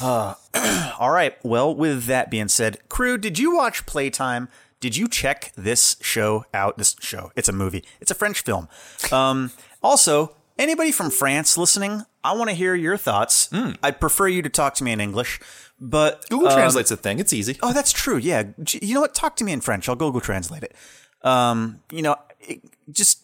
All 0.00 1.10
right. 1.10 1.34
Well, 1.42 1.74
with 1.74 2.04
that 2.04 2.30
being 2.30 2.46
said, 2.46 2.78
crew, 2.88 3.18
did 3.18 3.36
you 3.36 3.56
watch 3.56 3.84
Playtime? 3.84 4.48
Did 4.78 4.96
you 4.96 5.08
check 5.08 5.52
this 5.56 5.96
show 6.00 6.44
out? 6.54 6.78
This 6.78 6.94
show, 7.00 7.32
it's 7.34 7.48
a 7.48 7.52
movie. 7.52 7.84
It's 8.00 8.12
a 8.12 8.14
French 8.14 8.42
film. 8.42 8.68
Um, 9.10 9.50
also, 9.82 10.36
anybody 10.56 10.92
from 10.92 11.10
France 11.10 11.58
listening, 11.58 12.04
I 12.22 12.32
want 12.34 12.50
to 12.50 12.54
hear 12.56 12.74
your 12.74 12.96
thoughts. 12.96 13.48
I'd 13.82 14.00
prefer 14.00 14.28
you 14.28 14.42
to 14.42 14.48
talk 14.48 14.74
to 14.76 14.84
me 14.84 14.92
in 14.92 15.00
English, 15.00 15.40
but 15.80 16.28
Google 16.28 16.48
um, 16.48 16.54
Translate's 16.54 16.90
a 16.90 16.96
thing. 16.96 17.18
It's 17.18 17.32
easy. 17.32 17.58
Oh, 17.62 17.72
that's 17.72 17.92
true. 17.92 18.16
Yeah. 18.18 18.44
You 18.80 18.94
know 18.94 19.00
what? 19.00 19.14
Talk 19.14 19.36
to 19.36 19.44
me 19.44 19.52
in 19.52 19.60
French. 19.60 19.88
I'll 19.88 19.96
Google 19.96 20.20
translate 20.20 20.62
it. 20.62 20.74
Um, 21.22 21.80
you 21.90 22.02
know, 22.02 22.16
it, 22.40 22.60
just 22.90 23.22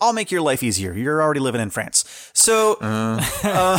I'll 0.00 0.12
make 0.12 0.30
your 0.30 0.42
life 0.42 0.62
easier. 0.62 0.92
You're 0.92 1.22
already 1.22 1.40
living 1.40 1.60
in 1.60 1.70
France. 1.70 2.04
So, 2.34 2.74
uh, 2.80 3.78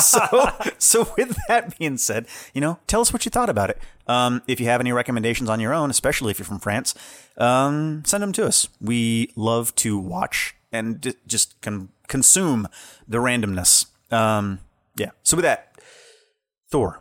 so, 0.00 0.48
so 0.78 1.12
with 1.16 1.38
that 1.48 1.78
being 1.78 1.98
said, 1.98 2.26
you 2.52 2.60
know, 2.60 2.78
tell 2.86 3.00
us 3.00 3.12
what 3.12 3.24
you 3.24 3.30
thought 3.30 3.48
about 3.48 3.70
it. 3.70 3.78
Um, 4.08 4.42
if 4.48 4.58
you 4.58 4.66
have 4.66 4.80
any 4.80 4.92
recommendations 4.92 5.48
on 5.48 5.60
your 5.60 5.72
own, 5.72 5.90
especially 5.90 6.30
if 6.32 6.38
you're 6.38 6.46
from 6.46 6.58
France, 6.58 6.94
um, 7.38 8.02
send 8.04 8.22
them 8.22 8.32
to 8.32 8.46
us. 8.46 8.68
We 8.80 9.30
love 9.36 9.74
to 9.76 9.98
watch 9.98 10.56
and 10.72 11.00
d- 11.00 11.14
just 11.26 11.60
con- 11.60 11.90
consume 12.08 12.66
the 13.06 13.18
randomness. 13.18 13.86
Um, 14.12 14.60
yeah. 14.96 15.10
So 15.22 15.36
with 15.36 15.44
that, 15.44 15.72
Thor, 16.70 17.00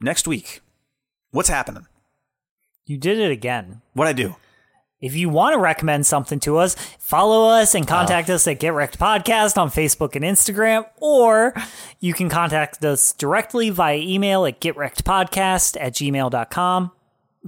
next 0.00 0.26
week, 0.26 0.60
what's 1.30 1.48
happening? 1.48 1.86
You 2.86 2.98
did 2.98 3.18
it 3.18 3.30
again. 3.30 3.82
What 3.92 4.06
I 4.08 4.12
do? 4.12 4.36
If 5.00 5.14
you 5.14 5.28
want 5.28 5.52
to 5.54 5.58
recommend 5.58 6.06
something 6.06 6.40
to 6.40 6.56
us, 6.56 6.74
follow 6.98 7.48
us 7.50 7.74
and 7.74 7.86
contact 7.86 8.30
Ah. 8.30 8.34
us 8.34 8.46
at 8.46 8.58
Get 8.58 8.72
Wrecked 8.72 8.98
Podcast 8.98 9.58
on 9.58 9.68
Facebook 9.68 10.16
and 10.16 10.24
Instagram, 10.24 10.86
or 10.96 11.52
you 12.00 12.14
can 12.14 12.30
contact 12.30 12.82
us 12.84 13.12
directly 13.12 13.68
via 13.68 13.96
email 13.98 14.46
at 14.46 14.60
getwreckedpodcast 14.60 15.76
at 15.78 15.92
gmail.com. 15.94 16.90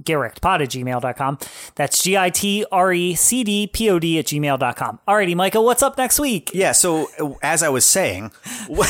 GetWreckedPod 0.01 0.61
at 0.61 0.69
gmail.com. 0.69 1.39
That's 1.75 2.01
G 2.01 2.17
I 2.17 2.29
T 2.29 2.65
R 2.71 2.93
E 2.93 3.15
C 3.15 3.43
D 3.43 3.67
P 3.67 3.89
O 3.89 3.99
D 3.99 4.19
at 4.19 4.25
gmail.com. 4.25 4.99
Alrighty, 5.07 5.35
Michael, 5.35 5.65
what's 5.65 5.83
up 5.83 5.97
next 5.97 6.19
week? 6.19 6.51
Yeah. 6.53 6.71
So 6.71 7.09
uh, 7.19 7.33
as 7.41 7.63
I 7.63 7.69
was 7.69 7.85
saying, 7.85 8.31
what, 8.67 8.89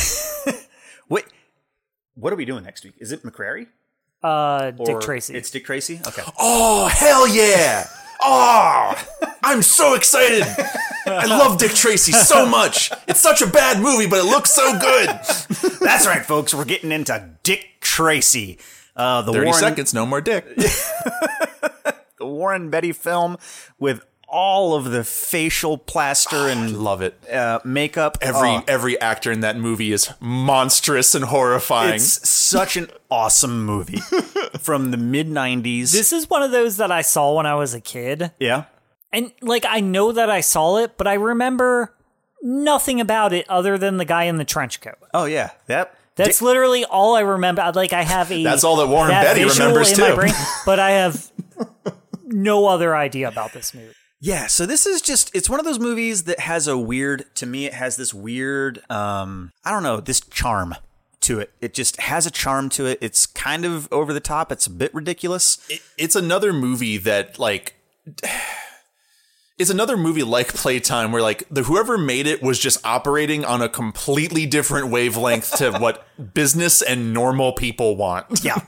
what, 1.08 1.24
what 2.14 2.32
are 2.32 2.36
we 2.36 2.44
doing 2.44 2.64
next 2.64 2.84
week? 2.84 2.94
Is 2.98 3.12
it 3.12 3.22
McCrary? 3.22 3.66
Uh, 4.22 4.72
Dick 4.72 4.88
Or 4.96 5.00
Tracy. 5.00 5.34
It's 5.34 5.50
Dick 5.50 5.64
Tracy. 5.64 6.00
Okay. 6.06 6.22
Oh, 6.38 6.88
hell 6.88 7.28
yeah! 7.28 7.86
Oh, 8.20 8.94
I'm 9.44 9.62
so 9.62 9.94
excited. 9.94 10.42
I 11.06 11.26
love 11.26 11.58
Dick 11.58 11.70
Tracy 11.70 12.10
so 12.10 12.44
much. 12.44 12.90
It's 13.06 13.20
such 13.20 13.42
a 13.42 13.46
bad 13.46 13.80
movie, 13.80 14.08
but 14.08 14.18
it 14.18 14.24
looks 14.24 14.50
so 14.52 14.76
good. 14.78 15.08
That's 15.80 16.04
right, 16.04 16.26
folks. 16.26 16.52
We're 16.52 16.64
getting 16.64 16.90
into 16.90 17.30
Dick 17.44 17.68
Tracy. 17.80 18.58
Uh, 18.98 19.22
the 19.22 19.32
30 19.32 19.44
Warren, 19.46 19.60
seconds, 19.60 19.94
no 19.94 20.04
more 20.04 20.20
dick. 20.20 20.44
the 20.56 22.26
Warren 22.26 22.70
Beatty 22.70 22.92
film 22.92 23.36
with 23.78 24.04
all 24.30 24.74
of 24.74 24.84
the 24.90 25.04
facial 25.04 25.78
plaster 25.78 26.48
and 26.48 26.76
Love 26.78 27.00
it. 27.00 27.14
uh, 27.32 27.60
makeup. 27.64 28.18
Every 28.20 28.48
Oh, 28.50 28.64
every 28.68 29.00
actor 29.00 29.32
in 29.32 29.40
that 29.40 29.56
movie 29.56 29.92
is 29.92 30.10
monstrous 30.20 31.14
and 31.14 31.24
horrifying. 31.24 31.94
it's 31.94 32.28
such 32.28 32.76
an 32.76 32.90
awesome 33.10 33.64
movie 33.64 34.00
from 34.60 34.90
the 34.90 34.98
mid 34.98 35.28
'90s. 35.28 35.92
this 35.92 36.12
is 36.12 36.28
one 36.28 36.42
of 36.42 36.50
those 36.50 36.76
that 36.76 36.92
I 36.92 37.00
saw 37.00 37.34
when 37.36 37.46
I 37.46 37.54
was 37.54 37.72
a 37.72 37.80
kid. 37.80 38.32
yeah. 38.38 38.64
And 39.10 39.32
like 39.40 39.64
I 39.66 39.80
know 39.80 40.12
that 40.12 40.28
I 40.28 40.42
saw 40.42 40.76
it, 40.76 40.98
but 40.98 41.06
I 41.06 41.14
remember 41.14 41.94
nothing 42.42 43.00
about 43.00 43.32
it 43.32 43.48
other 43.48 43.78
than 43.78 43.96
the 43.96 44.04
guy 44.04 44.24
in 44.24 44.36
the 44.36 44.44
trench 44.44 44.82
coat. 44.82 44.98
Oh 45.14 45.24
yeah. 45.24 45.52
Yep. 45.68 45.96
That's 46.18 46.42
literally 46.42 46.84
all 46.84 47.14
I 47.16 47.20
remember. 47.20 47.72
Like 47.74 47.92
I 47.94 48.02
have 48.02 48.30
a 48.30 48.42
That's 48.44 48.64
all 48.64 48.76
that 48.76 48.88
Warren 48.88 49.10
Beatty 49.10 49.44
visual 49.44 49.68
remembers, 49.68 49.92
in 49.92 50.00
my 50.00 50.08
too. 50.10 50.14
brain, 50.16 50.32
but 50.66 50.78
I 50.78 50.90
have 50.90 51.30
no 52.24 52.66
other 52.66 52.94
idea 52.94 53.28
about 53.28 53.52
this 53.54 53.72
movie. 53.72 53.94
Yeah, 54.20 54.48
so 54.48 54.66
this 54.66 54.84
is 54.84 55.00
just 55.00 55.34
it's 55.34 55.48
one 55.48 55.60
of 55.60 55.64
those 55.66 55.78
movies 55.78 56.24
that 56.24 56.40
has 56.40 56.66
a 56.66 56.76
weird 56.76 57.24
to 57.36 57.46
me 57.46 57.66
it 57.66 57.72
has 57.74 57.96
this 57.96 58.12
weird 58.12 58.82
um 58.90 59.52
I 59.64 59.70
don't 59.70 59.82
know, 59.84 60.00
this 60.00 60.20
charm 60.20 60.74
to 61.20 61.38
it. 61.40 61.52
It 61.60 61.72
just 61.72 62.00
has 62.00 62.26
a 62.26 62.30
charm 62.30 62.68
to 62.70 62.86
it. 62.86 62.98
It's 63.00 63.26
kind 63.26 63.64
of 63.64 63.88
over 63.92 64.12
the 64.12 64.20
top, 64.20 64.50
it's 64.52 64.66
a 64.66 64.70
bit 64.70 64.92
ridiculous. 64.94 65.58
It- 65.70 65.82
it's 65.96 66.16
another 66.16 66.52
movie 66.52 66.96
that 66.98 67.38
like 67.38 67.74
it's 69.58 69.70
another 69.70 69.96
movie 69.96 70.22
like 70.22 70.54
Playtime 70.54 71.10
where 71.12 71.22
like 71.22 71.42
the 71.50 71.64
whoever 71.64 71.98
made 71.98 72.26
it 72.26 72.42
was 72.42 72.58
just 72.58 72.84
operating 72.86 73.44
on 73.44 73.60
a 73.60 73.68
completely 73.68 74.46
different 74.46 74.88
wavelength 74.88 75.56
to 75.56 75.72
what 75.72 76.06
business 76.34 76.80
and 76.80 77.12
normal 77.12 77.52
people 77.52 77.96
want. 77.96 78.44
Yeah. 78.44 78.58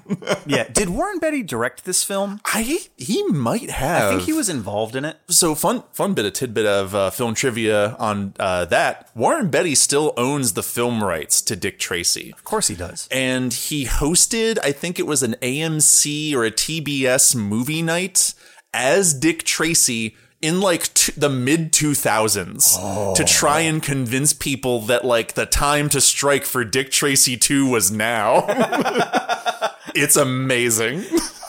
yeah, 0.47 0.65
did 0.69 0.89
Warren 0.91 1.19
Beatty 1.21 1.43
direct 1.45 1.85
this 1.85 2.03
film? 2.03 2.41
I 2.45 2.81
he 2.97 3.23
might 3.25 3.71
have. 3.71 4.13
I 4.13 4.17
think 4.17 4.23
he 4.23 4.33
was 4.33 4.49
involved 4.49 4.97
in 4.97 5.05
it. 5.05 5.17
so 5.29 5.55
fun 5.55 5.85
fun 5.93 6.15
bit 6.15 6.25
of 6.25 6.33
tidbit 6.33 6.67
of 6.67 6.95
uh, 6.95 7.11
film 7.11 7.35
trivia 7.35 7.95
on 7.99 8.35
uh, 8.41 8.65
that. 8.67 9.11
Warren 9.15 9.49
Beatty 9.51 9.75
still 9.77 10.13
owns 10.17 10.55
the 10.55 10.63
film 10.63 11.03
rights 11.05 11.41
to 11.43 11.57
Dick 11.57 11.79
Tracy. 11.79 12.33
Of 12.33 12.43
course 12.45 12.67
he 12.69 12.75
does. 12.75 13.09
and 13.11 13.53
he 13.53 13.87
hosted 13.87 14.59
i 14.63 14.73
think 14.73 14.99
it 14.99 15.07
was 15.07 15.23
an 15.23 15.35
amc 15.43 16.35
or 16.35 16.45
a 16.45 16.51
tbs 16.51 17.35
movie 17.37 17.83
night 17.83 18.35
as 18.73 19.15
dick 19.15 19.43
tracy 19.45 20.17
in 20.43 20.61
like 20.61 20.93
t- 20.95 21.13
the 21.17 21.29
mid 21.29 21.73
2000s 21.73 22.75
to 23.17 23.23
oh. 23.23 23.27
try 23.27 23.61
and 23.61 23.83
convince 23.83 24.33
people 24.33 24.81
that 24.81 25.05
like 25.05 25.35
the 25.35 25.47
time 25.47 25.89
to 25.89 26.01
strike 26.01 26.45
for 26.45 26.65
dick 26.65 26.91
tracy 26.91 27.37
2 27.37 27.69
was 27.69 27.91
now 27.91 28.45
it's 29.95 30.17
amazing 30.17 31.05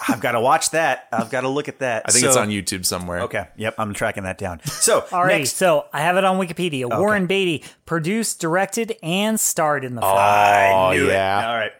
I've 0.07 0.19
got 0.19 0.31
to 0.31 0.41
watch 0.41 0.71
that. 0.71 1.07
I've 1.11 1.29
got 1.29 1.41
to 1.41 1.47
look 1.47 1.67
at 1.67 1.79
that. 1.79 2.03
i 2.07 2.11
think 2.11 2.25
it's 2.25 2.35
on 2.35 2.49
youtube 2.49 2.85
somewhere 2.85 3.21
Okay. 3.21 3.45
Yep, 3.55 3.75
I'm 3.77 3.93
tracking 3.93 4.23
that 4.23 4.37
down. 4.37 4.61
So, 4.65 5.05
All 5.11 5.23
right, 5.23 5.39
next 5.39 5.55
so 5.55 5.85
I 5.93 6.01
have 6.01 6.17
it 6.17 6.23
on 6.23 6.39
Wikipedia. 6.39 6.85
Warren 6.89 7.27
Beatty 7.27 7.63
produced, 7.85 8.41
directed, 8.41 8.95
and 9.03 9.39
starred 9.39 9.83
in 9.85 9.95
the 9.95 10.01
film. 10.01 10.13
oh 10.13 10.91
knew 10.91 11.05
it. 11.05 11.13
yeah 11.13 11.47
All 11.47 11.55
right. 11.55 11.71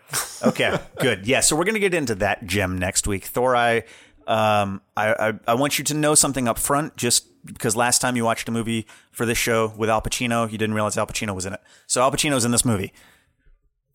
Okay. 0.44 0.78
good. 1.00 1.26
Yeah. 1.26 1.40
So 1.40 1.56
we're 1.56 1.64
gonna 1.66 1.80
get 1.80 1.94
into 1.94 2.16
that 2.16 2.46
gem 2.46 2.78
next 2.78 3.08
week. 3.08 3.26
Thor, 3.26 3.56
I, 3.56 3.84
um, 4.28 4.82
I, 4.96 5.14
I, 5.30 5.34
I 5.48 5.54
want 5.56 5.78
you 5.78 5.84
to 5.86 5.94
know 5.94 6.16
something 6.16 6.48
up 6.48 6.60
front, 6.60 6.98
just 6.98 7.28
because 7.46 7.76
last 7.76 8.00
time 8.00 8.16
you 8.16 8.24
watched 8.24 8.48
a 8.48 8.52
movie 8.52 8.86
for 9.12 9.26
this 9.26 9.38
show 9.38 9.74
with 9.78 9.90
Al 9.90 10.02
Pacino, 10.02 10.52
you 10.52 10.58
didn't 10.58 10.76
realize 10.76 10.98
Al 10.98 11.08
Pacino 11.08 11.34
was 11.34 11.46
in 11.46 11.54
it. 11.54 11.62
So 11.88 12.02
Al 12.02 12.12
Pacino's 12.12 12.46
in 12.46 12.52
this 12.52 12.66
movie. 12.66 12.94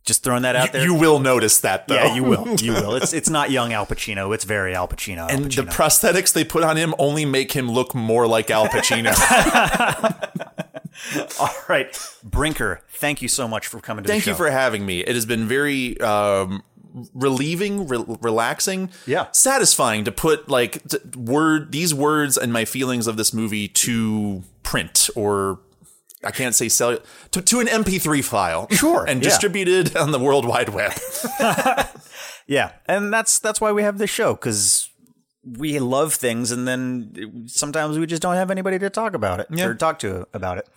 Just 0.04 0.22
throwing 0.22 0.42
that 0.42 0.54
out 0.54 0.72
there. 0.72 0.84
you 0.84 0.94
will 0.94 1.18
notice 1.18 1.58
that 1.60 1.88
though 1.88 1.96
yeah, 1.96 2.14
you 2.14 2.22
will. 2.22 2.46
You 2.62 2.74
will. 2.74 2.94
It's 2.94 3.12
it's 3.12 3.28
not 3.28 3.50
young 3.50 3.72
Al 3.72 3.86
Pacino. 3.86 4.32
It's 4.32 4.44
very 4.44 4.72
Al 4.72 4.86
Pacino. 4.86 5.28
Al 5.28 5.30
and 5.30 5.50
the 5.50 5.62
prosthetics 5.62 6.32
they 6.32 6.44
put 6.44 6.62
on 6.62 6.76
him 6.76 6.94
only 6.96 7.24
make 7.24 7.50
him 7.52 7.68
look 7.68 7.92
more 7.92 8.28
like 8.28 8.48
Al 8.48 8.68
Pacino. 8.68 9.12
All 11.40 11.54
right, 11.68 11.98
Brinker. 12.22 12.82
Thank 12.88 13.20
you 13.20 13.28
so 13.28 13.48
much 13.48 13.66
for 13.66 13.80
coming 13.80 14.04
to 14.04 14.08
Thank 14.08 14.22
the 14.22 14.26
show. 14.26 14.30
you 14.30 14.36
for 14.36 14.50
having 14.50 14.86
me. 14.86 15.00
It 15.00 15.14
has 15.14 15.26
been 15.26 15.46
very 15.48 16.00
um, 16.00 16.62
relieving, 17.14 17.86
re- 17.88 18.04
relaxing, 18.20 18.90
Yeah. 19.06 19.26
satisfying 19.32 20.04
to 20.04 20.12
put 20.12 20.48
like 20.48 20.82
t- 20.88 20.98
word 21.16 21.72
these 21.72 21.92
words 21.94 22.36
and 22.38 22.52
my 22.52 22.64
feelings 22.64 23.06
of 23.06 23.16
this 23.16 23.32
movie 23.34 23.68
to 23.68 24.42
print 24.62 25.10
or 25.14 25.60
I 26.24 26.30
can't 26.30 26.54
say 26.54 26.68
sell 26.68 26.98
to, 27.32 27.42
to 27.42 27.60
an 27.60 27.66
MP3 27.68 28.24
file, 28.24 28.66
Sure, 28.70 29.04
and 29.06 29.22
yeah. 29.22 29.28
distributed 29.28 29.96
on 29.96 30.10
the 30.12 30.18
World 30.18 30.44
Wide 30.46 30.70
Web. 30.70 30.92
Yeah, 32.48 32.72
and 32.86 33.12
that's 33.12 33.40
that's 33.40 33.60
why 33.60 33.72
we 33.72 33.82
have 33.82 33.98
this 33.98 34.08
show 34.10 34.34
because 34.34 34.88
we 35.44 35.78
love 35.80 36.14
things, 36.14 36.52
and 36.52 36.66
then 36.66 37.44
sometimes 37.48 37.98
we 37.98 38.06
just 38.06 38.22
don't 38.22 38.36
have 38.36 38.52
anybody 38.52 38.78
to 38.78 38.88
talk 38.88 39.14
about 39.14 39.40
it 39.40 39.60
or 39.60 39.74
talk 39.74 39.98
to 40.00 40.28
about 40.32 40.58
it. 40.58 40.68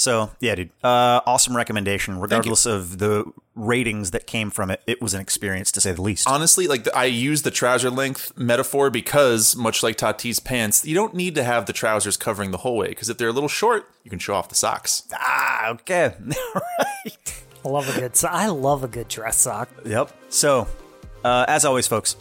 So 0.00 0.30
yeah, 0.40 0.54
dude, 0.54 0.70
uh, 0.82 1.20
awesome 1.26 1.54
recommendation. 1.54 2.18
Regardless 2.18 2.64
of 2.64 3.00
the 3.00 3.30
ratings 3.54 4.12
that 4.12 4.26
came 4.26 4.48
from 4.48 4.70
it, 4.70 4.80
it 4.86 5.02
was 5.02 5.12
an 5.12 5.20
experience 5.20 5.70
to 5.72 5.80
say 5.82 5.92
the 5.92 6.00
least. 6.00 6.26
Honestly, 6.26 6.66
like 6.66 6.84
the, 6.84 6.96
I 6.96 7.04
use 7.04 7.42
the 7.42 7.50
trouser 7.50 7.90
length 7.90 8.32
metaphor 8.34 8.88
because, 8.88 9.54
much 9.56 9.82
like 9.82 9.98
Tati's 9.98 10.40
pants, 10.40 10.86
you 10.86 10.94
don't 10.94 11.12
need 11.12 11.34
to 11.34 11.44
have 11.44 11.66
the 11.66 11.74
trousers 11.74 12.16
covering 12.16 12.50
the 12.50 12.56
whole 12.56 12.78
way 12.78 12.88
because 12.88 13.10
if 13.10 13.18
they're 13.18 13.28
a 13.28 13.32
little 13.32 13.46
short, 13.46 13.90
you 14.02 14.08
can 14.08 14.18
show 14.18 14.32
off 14.32 14.48
the 14.48 14.54
socks. 14.54 15.02
ah, 15.12 15.68
okay, 15.72 16.14
right. 16.54 17.44
I 17.62 17.68
love 17.68 17.94
a 17.94 18.00
good. 18.00 18.24
I 18.24 18.46
love 18.46 18.82
a 18.82 18.88
good 18.88 19.08
dress 19.08 19.36
sock. 19.36 19.68
Yep. 19.84 20.12
So, 20.30 20.66
uh, 21.24 21.44
as 21.46 21.66
always, 21.66 21.86
folks, 21.86 22.16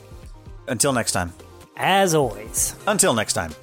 until 0.68 0.92
next 0.92 1.14
time. 1.14 1.32
As 1.78 2.14
always. 2.14 2.76
Until 2.88 3.14
next 3.14 3.34
time. 3.34 3.56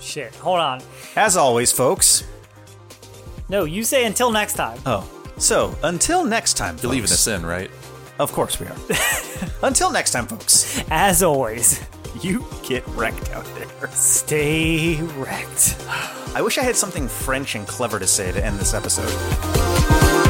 Shit. 0.00 0.34
Hold 0.36 0.60
on. 0.60 0.80
As 1.14 1.36
always, 1.36 1.72
folks. 1.72 2.24
No, 3.48 3.64
you 3.64 3.84
say 3.84 4.04
until 4.06 4.30
next 4.30 4.54
time. 4.54 4.78
Oh, 4.86 5.08
so 5.38 5.74
until 5.82 6.24
next 6.24 6.54
time, 6.56 6.76
You're 6.82 6.92
leaving 6.92 7.04
us 7.04 7.26
in, 7.26 7.44
right? 7.44 7.70
Of 8.18 8.32
course 8.32 8.58
we 8.60 8.66
are. 8.66 8.76
until 9.62 9.90
next 9.90 10.12
time, 10.12 10.26
folks. 10.26 10.82
As 10.90 11.22
always, 11.22 11.84
You 12.22 12.44
get 12.62 12.86
wrecked 12.88 13.30
out 13.32 13.44
there. 13.56 13.88
stay 13.90 14.96
wrecked. 15.16 15.76
I 16.34 16.40
wish 16.42 16.58
I 16.58 16.62
had 16.62 16.76
something 16.76 17.06
French 17.08 17.54
and 17.54 17.66
clever 17.66 17.98
to 17.98 18.06
say 18.06 18.32
to 18.32 18.44
end 18.44 18.58
this 18.58 18.72
episode. 18.72 20.23